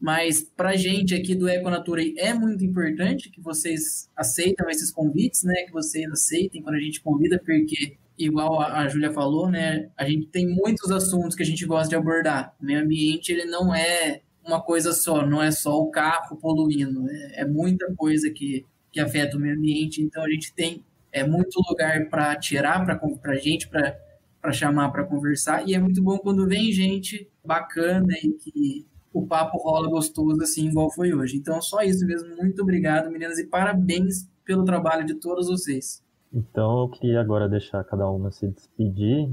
Mas 0.00 0.42
para 0.42 0.70
a 0.70 0.76
gente 0.76 1.14
aqui 1.14 1.34
do 1.34 1.48
Econatura 1.48 2.02
é 2.18 2.32
muito 2.32 2.64
importante 2.64 3.30
que 3.30 3.40
vocês 3.40 4.08
aceitem 4.14 4.66
esses 4.68 4.92
convites, 4.92 5.42
né? 5.42 5.54
Que 5.64 5.72
vocês 5.72 6.08
aceitem 6.10 6.62
quando 6.62 6.76
a 6.76 6.80
gente 6.80 7.00
convida, 7.00 7.38
porque, 7.38 7.96
igual 8.16 8.60
a, 8.60 8.80
a 8.80 8.88
Júlia 8.88 9.10
falou, 9.12 9.50
né? 9.50 9.88
A 9.96 10.04
gente 10.08 10.26
tem 10.26 10.46
muitos 10.46 10.90
assuntos 10.90 11.34
que 11.34 11.42
a 11.42 11.46
gente 11.46 11.64
gosta 11.66 11.88
de 11.88 11.96
abordar. 11.96 12.54
O 12.60 12.64
meio 12.64 12.80
ambiente, 12.80 13.32
ele 13.32 13.46
não 13.46 13.74
é 13.74 14.20
uma 14.44 14.62
coisa 14.62 14.92
só, 14.92 15.26
não 15.26 15.42
é 15.42 15.50
só 15.50 15.76
o 15.76 15.90
carro 15.90 16.36
poluindo. 16.36 17.10
É, 17.10 17.40
é 17.40 17.44
muita 17.46 17.92
coisa 17.96 18.30
que 18.30 18.64
que 18.90 19.00
afeta 19.00 19.36
o 19.36 19.40
meio 19.40 19.56
ambiente. 19.56 20.02
Então 20.02 20.22
a 20.24 20.30
gente 20.30 20.54
tem 20.54 20.84
é, 21.12 21.26
muito 21.26 21.60
lugar 21.68 22.08
para 22.08 22.36
tirar 22.36 22.84
para 22.84 23.34
gente, 23.36 23.68
para 23.68 24.52
chamar 24.52 24.90
para 24.90 25.04
conversar. 25.04 25.66
E 25.66 25.74
é 25.74 25.78
muito 25.78 26.02
bom 26.02 26.18
quando 26.18 26.46
vem 26.46 26.72
gente 26.72 27.28
bacana 27.44 28.12
e 28.22 28.32
que 28.32 28.86
o 29.16 29.26
papo 29.26 29.56
rola 29.56 29.88
gostoso, 29.88 30.42
assim, 30.42 30.68
igual 30.68 30.90
foi 30.90 31.14
hoje. 31.14 31.38
Então, 31.38 31.60
só 31.62 31.80
isso 31.80 32.06
mesmo. 32.06 32.36
Muito 32.36 32.60
obrigado, 32.60 33.10
meninas, 33.10 33.38
e 33.38 33.46
parabéns 33.46 34.28
pelo 34.44 34.62
trabalho 34.62 35.06
de 35.06 35.14
todos 35.14 35.48
vocês. 35.48 36.04
Então, 36.30 36.82
eu 36.82 36.88
queria 36.90 37.20
agora 37.20 37.48
deixar 37.48 37.82
cada 37.84 38.10
uma 38.10 38.30
se 38.30 38.46
despedir, 38.46 39.26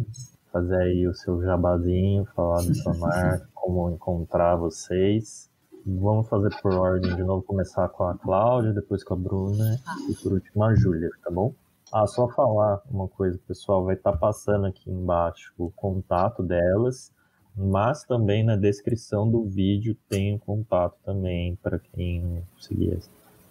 fazer 0.53 0.77
aí 0.77 1.05
o 1.05 1.13
seu 1.13 1.41
jabazinho, 1.41 2.25
falar 2.33 2.65
da 2.65 2.73
sua 2.73 2.93
marca, 2.97 3.49
como 3.53 3.89
encontrar 3.91 4.55
vocês. 4.55 5.51
Vamos 5.85 6.29
fazer 6.29 6.49
por 6.61 6.73
ordem 6.75 7.13
de 7.13 7.23
novo, 7.23 7.43
começar 7.43 7.89
com 7.89 8.05
a 8.05 8.17
Cláudia, 8.17 8.71
depois 8.71 9.03
com 9.03 9.15
a 9.15 9.17
Bruna 9.17 9.77
e 10.09 10.15
por 10.15 10.31
último 10.31 10.63
a 10.63 10.73
Júlia, 10.73 11.09
tá 11.21 11.29
bom? 11.29 11.53
Ah, 11.91 12.07
só 12.07 12.29
falar 12.29 12.81
uma 12.89 13.09
coisa, 13.09 13.37
pessoal, 13.45 13.83
vai 13.83 13.95
estar 13.95 14.13
tá 14.13 14.17
passando 14.17 14.65
aqui 14.65 14.89
embaixo 14.89 15.53
o 15.57 15.69
contato 15.71 16.41
delas, 16.41 17.11
mas 17.53 18.05
também 18.05 18.45
na 18.45 18.55
descrição 18.55 19.29
do 19.29 19.43
vídeo 19.43 19.97
tem 20.07 20.35
o 20.35 20.39
contato 20.39 20.95
também, 21.03 21.57
para 21.57 21.77
quem 21.77 22.41
conseguir 22.55 22.99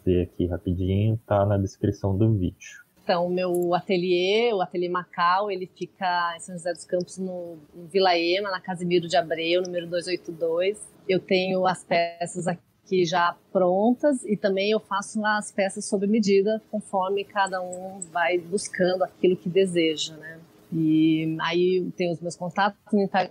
ver 0.02 0.22
aqui 0.22 0.46
rapidinho, 0.46 1.20
tá 1.26 1.44
na 1.44 1.58
descrição 1.58 2.16
do 2.16 2.32
vídeo. 2.32 2.81
Então, 3.02 3.26
o 3.26 3.30
meu 3.30 3.74
ateliê, 3.74 4.52
o 4.52 4.60
Ateliê 4.60 4.88
Macau, 4.88 5.50
ele 5.50 5.66
fica 5.66 6.34
em 6.36 6.40
São 6.40 6.54
José 6.54 6.72
dos 6.72 6.84
Campos, 6.84 7.18
no, 7.18 7.58
no 7.74 7.86
Vila 7.88 8.16
Ema, 8.16 8.50
na 8.50 8.60
Casimiro 8.60 9.08
de 9.08 9.16
Abreu, 9.16 9.62
número 9.62 9.86
282 9.88 10.92
eu 11.08 11.20
tenho 11.20 11.66
as 11.66 11.84
peças 11.84 12.46
aqui 12.46 13.04
já 13.04 13.36
prontas 13.52 14.24
e 14.24 14.36
também 14.36 14.70
eu 14.70 14.80
faço 14.80 15.24
as 15.24 15.50
peças 15.50 15.84
sob 15.86 16.06
medida, 16.06 16.62
conforme 16.70 17.24
cada 17.24 17.60
um 17.62 18.00
vai 18.12 18.38
buscando 18.38 19.02
aquilo 19.04 19.36
que 19.36 19.48
deseja, 19.48 20.16
né? 20.16 20.38
E 20.72 21.36
aí 21.40 21.90
tem 21.96 22.10
os 22.10 22.20
meus 22.20 22.34
contatos, 22.34 22.78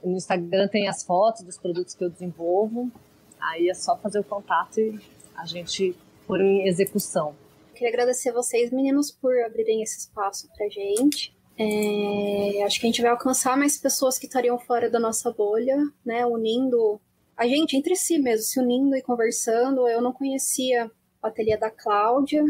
no 0.03 0.15
Instagram 0.15 0.68
tem 0.68 0.88
as 0.88 1.03
fotos 1.03 1.41
dos 1.41 1.57
produtos 1.57 1.95
que 1.95 2.03
eu 2.03 2.10
desenvolvo, 2.10 2.91
aí 3.39 3.68
é 3.68 3.73
só 3.73 3.98
fazer 3.98 4.19
o 4.19 4.23
contato 4.23 4.80
e 4.80 4.99
a 5.35 5.45
gente 5.45 5.95
pôr 6.27 6.39
em 6.39 6.68
execução. 6.68 7.34
Queria 7.82 7.95
agradecer 7.95 8.32
vocês, 8.32 8.72
meninos, 8.72 9.10
por 9.10 9.36
abrirem 9.40 9.82
esse 9.82 9.98
espaço 9.98 10.48
pra 10.56 10.70
gente. 10.70 11.36
É, 11.58 12.62
acho 12.62 12.80
que 12.80 12.86
a 12.86 12.90
gente 12.90 13.02
vai 13.02 13.10
alcançar 13.10 13.58
mais 13.58 13.76
pessoas 13.76 14.20
que 14.20 14.28
estariam 14.28 14.60
fora 14.60 14.88
da 14.88 14.99
nossa 14.99 15.32
bolha, 15.32 15.78
né? 16.06 16.24
Unindo 16.24 17.02
a 17.36 17.48
gente 17.48 17.76
entre 17.76 17.95
si 17.95 18.20
mesmo, 18.20 18.45
se 18.45 18.60
unindo 18.60 18.95
e 18.95 19.02
conversando. 19.02 19.88
Eu 19.88 19.99
não 19.99 20.14
conhecia 20.14 20.91
o 21.24 21.26
ateliê 21.26 21.58
da 21.58 21.72
Cláudia, 21.72 22.44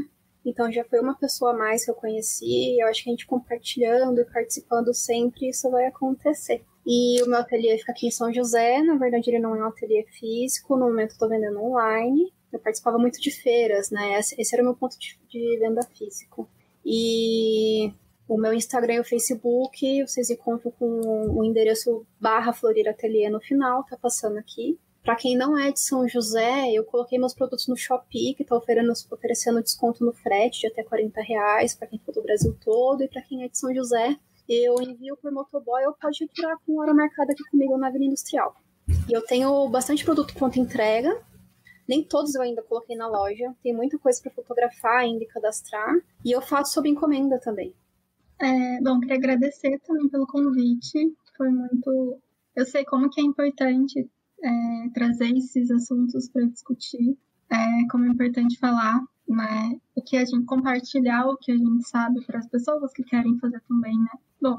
então 0.46 0.70
já 0.70 0.84
foi 0.84 1.00
uma 1.00 1.18
pessoa 1.18 1.52
a 1.52 1.58
mais 1.58 1.86
que 1.86 1.92
eu 1.92 1.96
conheci. 1.96 2.78
Eu 2.78 2.90
acho 2.90 3.02
que 3.02 3.10
a 3.10 3.14
gente 3.14 3.26
compartilhando 3.26 4.20
e 4.20 4.26
participando 4.26 4.94
sempre, 4.94 5.48
isso 5.48 5.72
vai 5.72 5.86
acontecer. 5.86 6.62
E 6.86 7.24
o 7.24 7.26
meu 7.26 7.40
ateliê 7.40 7.78
fica 7.78 7.94
aqui 7.94 8.08
em 8.08 8.12
São 8.12 8.34
José, 8.34 8.84
na 8.84 8.98
verdade 8.98 9.30
ele 9.30 9.40
não 9.40 9.56
é 9.56 9.64
um 9.64 9.70
ateliê 9.70 10.06
físico, 10.20 10.76
no 10.76 10.88
momento 10.88 11.18
tô 11.18 11.30
vendendo 11.30 11.64
online. 11.64 12.34
Eu 12.52 12.60
participava 12.60 12.98
muito 12.98 13.20
de 13.20 13.32
feiras, 13.32 13.90
né? 13.90 14.20
Esse 14.20 14.54
era 14.54 14.64
o 14.64 14.66
meu 14.66 14.76
ponto 14.76 14.98
de, 14.98 15.18
de 15.30 15.58
venda 15.60 15.82
físico. 15.84 16.50
E 16.86 17.94
o 18.28 18.38
meu 18.38 18.54
Instagram 18.54 18.96
e 18.96 19.00
o 19.00 19.04
Facebook, 19.04 20.02
vocês 20.06 20.30
encontram 20.30 20.72
com 20.72 20.86
o 20.86 21.44
endereço 21.44 22.06
barra 22.20 22.54
Florir 22.54 22.88
Ateliê 22.88 23.30
no 23.30 23.40
final, 23.40 23.84
tá 23.84 23.98
passando 23.98 24.38
aqui. 24.38 24.80
Para 25.04 25.16
quem 25.16 25.36
não 25.36 25.58
é 25.58 25.72
de 25.72 25.80
São 25.80 26.08
José, 26.08 26.72
eu 26.72 26.84
coloquei 26.86 27.18
meus 27.18 27.34
produtos 27.34 27.68
no 27.68 27.76
Shopee, 27.76 28.36
que 28.36 28.44
está 28.44 28.56
oferecendo, 28.56 28.94
oferecendo 29.12 29.64
desconto 29.64 30.06
no 30.06 30.14
frete 30.14 30.62
de 30.62 30.68
até 30.68 30.84
40 30.84 31.22
reais 31.22 31.74
para 31.74 31.88
quem 31.88 32.00
for 32.00 32.14
do 32.14 32.22
Brasil 32.22 32.56
todo, 32.64 33.04
e 33.04 33.08
para 33.08 33.22
quem 33.24 33.44
é 33.44 33.48
de 33.48 33.58
São 33.58 33.74
José, 33.74 34.16
eu 34.48 34.76
envio 34.82 35.18
por 35.18 35.32
motoboy 35.32 35.84
ou 35.86 35.94
pode 35.94 36.24
entrar 36.24 36.56
com 36.66 36.80
hora 36.80 36.94
marcada 36.94 37.32
aqui 37.32 37.44
comigo 37.50 37.78
na 37.78 37.88
Avenida 37.88 38.12
Industrial. 38.12 38.56
E 39.10 39.14
eu 39.14 39.22
tenho 39.24 39.68
bastante 39.70 40.06
produto 40.06 40.34
pronto 40.36 40.60
entrega. 40.60 41.20
Nem 41.92 42.06
todos 42.06 42.34
eu 42.36 42.42
ainda 42.42 42.62
coloquei 42.62 42.96
na 42.96 43.06
loja. 43.06 43.54
Tem 43.62 43.76
muita 43.76 44.00
coisa 44.00 44.22
para 44.22 44.32
fotografar 44.32 45.00
ainda 45.00 45.26
e 45.26 45.28
cadastrar. 45.28 45.94
E 46.24 46.32
eu 46.32 46.42
faço 46.42 46.76
sob 46.76 46.88
encomenda 46.88 47.38
também. 47.38 47.76
É, 48.40 48.82
bom, 48.82 48.98
queria 49.02 49.18
agradecer 49.18 49.78
também 49.80 50.08
pelo 50.08 50.26
convite. 50.26 51.14
Foi 51.36 51.50
muito. 51.50 52.18
Eu 52.56 52.66
sei 52.66 52.86
como 52.86 53.10
que 53.10 53.20
é 53.20 53.26
importante 53.26 54.10
é, 54.42 54.90
trazer 54.94 55.36
esses 55.36 55.70
assuntos 55.70 56.30
para 56.30 56.46
discutir, 56.46 57.18
é, 57.50 57.58
como 57.92 58.06
é 58.06 58.08
importante 58.08 58.58
falar, 58.58 59.02
né? 59.28 59.78
O 59.94 60.02
que 60.02 60.16
a 60.16 60.24
gente 60.24 60.46
compartilhar, 60.46 61.28
o 61.28 61.36
que 61.36 61.52
a 61.52 61.58
gente 61.58 61.90
sabe 61.90 62.26
para 62.26 62.40
as 62.40 62.48
pessoas 62.48 62.94
que 62.94 63.04
querem 63.04 63.38
fazer 63.38 63.62
também, 63.68 63.98
né? 63.98 64.18
Bom, 64.42 64.56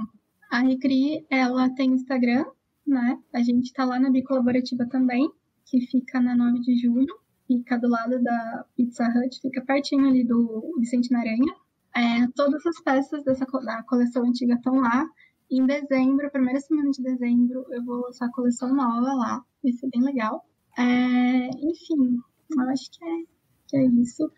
a 0.51 0.59
Recri, 0.59 1.25
ela 1.31 1.71
tem 1.71 1.93
Instagram, 1.93 2.45
né? 2.87 3.19
A 3.33 3.43
gente 3.43 3.69
está 3.69 3.87
lá 3.87 3.99
na 3.99 4.11
Bicolaborativa 4.11 4.85
também, 4.85 5.31
que 5.65 5.81
fica 5.87 6.21
na 6.21 6.37
9 6.37 6.61
de 6.61 6.77
julho, 6.77 7.22
fica 7.47 7.79
do 7.79 7.89
lado 7.89 8.23
da 8.23 8.65
Pizza 8.77 9.05
Hut, 9.05 9.41
fica 9.41 9.61
pertinho 9.63 10.09
ali 10.09 10.25
do 10.25 10.75
Vicente 10.79 11.11
Naranha. 11.11 11.55
É, 11.95 12.27
todas 12.35 12.65
as 12.67 12.81
peças 12.81 13.23
dessa 13.25 13.45
da 13.45 13.83
coleção 13.83 14.25
antiga 14.25 14.55
estão 14.55 14.77
lá. 14.77 15.07
Em 15.51 15.67
dezembro, 15.67 16.31
primeira 16.31 16.61
semana 16.61 16.91
de 16.91 17.03
dezembro, 17.03 17.67
eu 17.71 17.85
vou 17.85 18.01
lançar 18.01 18.27
a 18.27 18.33
coleção 18.33 18.75
nova 18.75 19.13
lá. 19.13 19.45
Vai 19.63 19.73
ser 19.73 19.89
bem 19.91 20.03
legal. 20.03 20.45
É, 20.79 21.49
enfim, 21.49 22.19
eu 22.51 22.69
acho 22.71 22.91
que 22.91 23.05
é, 23.05 23.25
que 23.69 23.77
é 23.77 23.85
isso. 23.85 24.31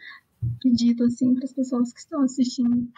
Pedido 0.60 1.04
assim 1.04 1.32
para 1.34 1.44
as 1.44 1.52
pessoas 1.52 1.92
que 1.92 2.00
estão 2.00 2.22
assistindo. 2.22 2.88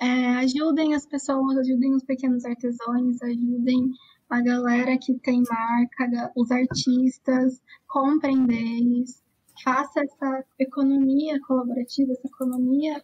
É, 0.00 0.36
ajudem 0.36 0.94
as 0.94 1.06
pessoas, 1.06 1.58
ajudem 1.58 1.94
os 1.94 2.04
pequenos 2.04 2.44
artesãos, 2.44 3.22
ajudem 3.22 3.92
a 4.28 4.40
galera 4.42 4.98
que 4.98 5.14
tem 5.20 5.42
marca, 5.48 6.32
os 6.34 6.50
artistas, 6.50 7.62
comprem 7.86 8.46
deles, 8.46 9.22
faça 9.62 10.00
essa 10.00 10.44
economia 10.58 11.40
colaborativa, 11.42 12.12
essa 12.12 12.26
economia 12.26 13.02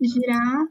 girar 0.00 0.66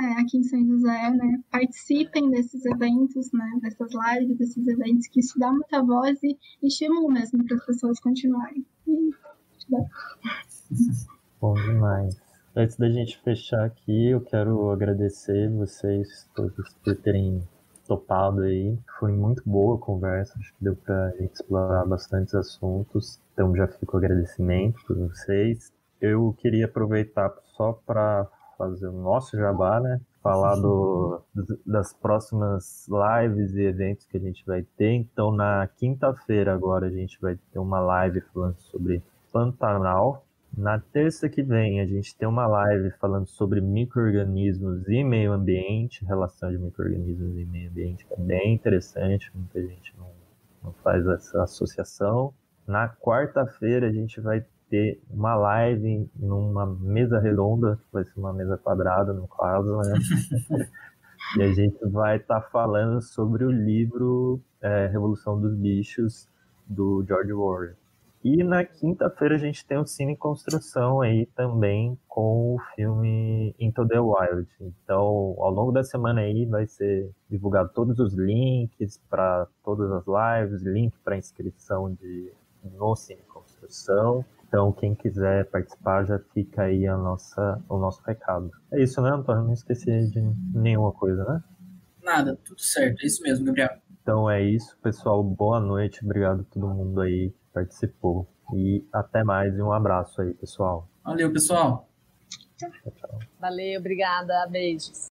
é, 0.00 0.20
aqui 0.20 0.38
em 0.38 0.44
São 0.44 0.64
José, 0.64 1.10
né? 1.10 1.42
Participem 1.50 2.30
desses 2.30 2.64
eventos, 2.64 3.32
né? 3.32 3.58
Dessas 3.62 3.90
lives, 3.92 4.38
desses 4.38 4.68
eventos, 4.68 5.08
que 5.08 5.20
isso 5.20 5.38
dá 5.38 5.50
muita 5.50 5.82
voz 5.82 6.22
e 6.22 6.38
estímulo 6.62 7.08
mesmo 7.08 7.44
para 7.44 7.56
as 7.56 7.66
pessoas 7.66 7.98
continuarem. 7.98 8.64
Bom 11.40 11.54
demais. 11.54 12.16
Antes 12.54 12.76
da 12.76 12.88
gente 12.90 13.18
fechar 13.18 13.64
aqui, 13.64 14.10
eu 14.10 14.20
quero 14.20 14.70
agradecer 14.70 15.50
vocês 15.50 16.28
todos 16.34 16.74
por 16.84 16.96
terem 16.96 17.42
topado 17.88 18.42
aí. 18.42 18.78
Foi 19.00 19.10
muito 19.10 19.42
boa 19.44 19.76
a 19.76 19.80
conversa, 19.80 20.38
acho 20.38 20.54
que 20.54 20.64
deu 20.64 20.76
para 20.76 21.14
explorar 21.20 21.84
bastantes 21.86 22.34
assuntos. 22.34 23.18
Então 23.32 23.56
já 23.56 23.66
fica 23.66 23.96
o 23.96 23.98
agradecimento 23.98 24.78
por 24.86 24.96
vocês. 24.96 25.72
Eu 26.00 26.34
queria 26.38 26.66
aproveitar 26.66 27.32
só 27.56 27.72
para 27.72 28.28
fazer 28.56 28.88
o 28.88 28.92
nosso 28.92 29.36
jabá, 29.36 29.80
né? 29.80 30.00
Falar 30.22 30.56
do, 30.56 31.22
das 31.64 31.92
próximas 31.94 32.86
lives 32.88 33.54
e 33.54 33.62
eventos 33.62 34.06
que 34.06 34.16
a 34.16 34.20
gente 34.20 34.44
vai 34.44 34.62
ter. 34.76 34.92
Então, 34.92 35.32
na 35.32 35.66
quinta-feira 35.78 36.52
agora 36.52 36.86
a 36.86 36.90
gente 36.90 37.18
vai 37.20 37.38
ter 37.52 37.58
uma 37.58 37.80
live 37.80 38.20
falando 38.32 38.58
sobre 38.58 39.02
Pantanal. 39.32 40.24
Na 40.58 40.80
terça 40.80 41.28
que 41.28 41.40
vem 41.40 41.80
a 41.80 41.86
gente 41.86 42.16
tem 42.16 42.26
uma 42.26 42.44
live 42.48 42.90
falando 42.98 43.28
sobre 43.28 43.60
micro-organismos 43.60 44.88
e 44.88 45.04
meio 45.04 45.32
ambiente, 45.32 46.04
relação 46.04 46.50
de 46.50 46.58
micro-organismos 46.58 47.38
e 47.38 47.44
meio 47.44 47.70
ambiente, 47.70 48.04
que 48.04 48.12
é 48.12 48.16
bem 48.16 48.54
interessante, 48.54 49.30
muita 49.32 49.62
gente 49.62 49.94
não, 49.96 50.10
não 50.64 50.72
faz 50.82 51.06
essa 51.06 51.44
associação. 51.44 52.34
Na 52.66 52.88
quarta-feira 52.88 53.86
a 53.86 53.92
gente 53.92 54.20
vai 54.20 54.44
ter 54.68 55.00
uma 55.08 55.36
live 55.36 56.10
numa 56.16 56.66
mesa 56.66 57.20
redonda, 57.20 57.78
vai 57.92 58.04
ser 58.04 58.18
uma 58.18 58.32
mesa 58.32 58.58
quadrada 58.58 59.12
no 59.12 59.28
caso, 59.28 59.76
né? 59.76 59.92
e 61.38 61.42
a 61.42 61.52
gente 61.52 61.78
vai 61.86 62.16
estar 62.16 62.40
tá 62.40 62.48
falando 62.50 63.00
sobre 63.00 63.44
o 63.44 63.50
livro 63.52 64.40
é, 64.60 64.88
Revolução 64.88 65.40
dos 65.40 65.54
Bichos, 65.54 66.28
do 66.66 67.04
George 67.06 67.32
Orwell. 67.32 67.76
E 68.24 68.42
na 68.42 68.64
quinta-feira 68.64 69.36
a 69.36 69.38
gente 69.38 69.64
tem 69.64 69.78
o 69.78 69.86
Cine 69.86 70.16
Construção 70.16 71.00
aí 71.00 71.26
também 71.36 71.96
com 72.08 72.56
o 72.56 72.58
filme 72.74 73.54
Into 73.58 73.86
the 73.86 74.00
Wild. 74.00 74.48
Então, 74.60 75.36
ao 75.38 75.50
longo 75.50 75.70
da 75.70 75.84
semana 75.84 76.20
aí 76.22 76.44
vai 76.44 76.66
ser 76.66 77.10
divulgado 77.30 77.70
todos 77.72 77.98
os 77.98 78.14
links 78.14 79.00
para 79.08 79.46
todas 79.64 79.90
as 79.92 80.04
lives, 80.06 80.62
link 80.62 80.92
para 81.04 81.16
inscrição 81.16 81.92
de 81.94 82.32
no 82.64 82.96
Cine 82.96 83.22
Construção. 83.22 84.24
Então, 84.48 84.72
quem 84.72 84.94
quiser 84.94 85.44
participar, 85.46 86.06
já 86.06 86.18
fica 86.32 86.62
aí 86.62 86.86
a 86.86 86.96
nossa, 86.96 87.62
o 87.68 87.76
nosso 87.76 88.02
recado. 88.02 88.50
É 88.72 88.82
isso, 88.82 89.00
né, 89.02 89.10
Antônio? 89.10 89.44
Não 89.44 89.52
esqueci 89.52 90.10
de 90.10 90.20
nenhuma 90.54 90.90
coisa, 90.90 91.22
né? 91.24 91.44
Nada, 92.02 92.36
tudo 92.44 92.60
certo. 92.60 93.02
É 93.02 93.06
isso 93.06 93.22
mesmo, 93.22 93.44
Gabriel. 93.44 93.76
Então 94.02 94.30
é 94.30 94.42
isso, 94.42 94.76
pessoal. 94.82 95.22
Boa 95.22 95.60
noite. 95.60 96.02
Obrigado 96.02 96.40
a 96.40 96.44
todo 96.44 96.66
mundo 96.66 97.02
aí 97.02 97.30
participou. 97.52 98.26
E 98.54 98.84
até 98.92 99.22
mais 99.22 99.54
e 99.56 99.62
um 99.62 99.72
abraço 99.72 100.22
aí, 100.22 100.32
pessoal. 100.34 100.88
Valeu, 101.04 101.32
pessoal. 101.32 101.88
Tchau, 102.56 102.70
tchau. 102.96 103.18
Valeu, 103.38 103.78
obrigada. 103.78 104.46
Beijos. 104.50 105.06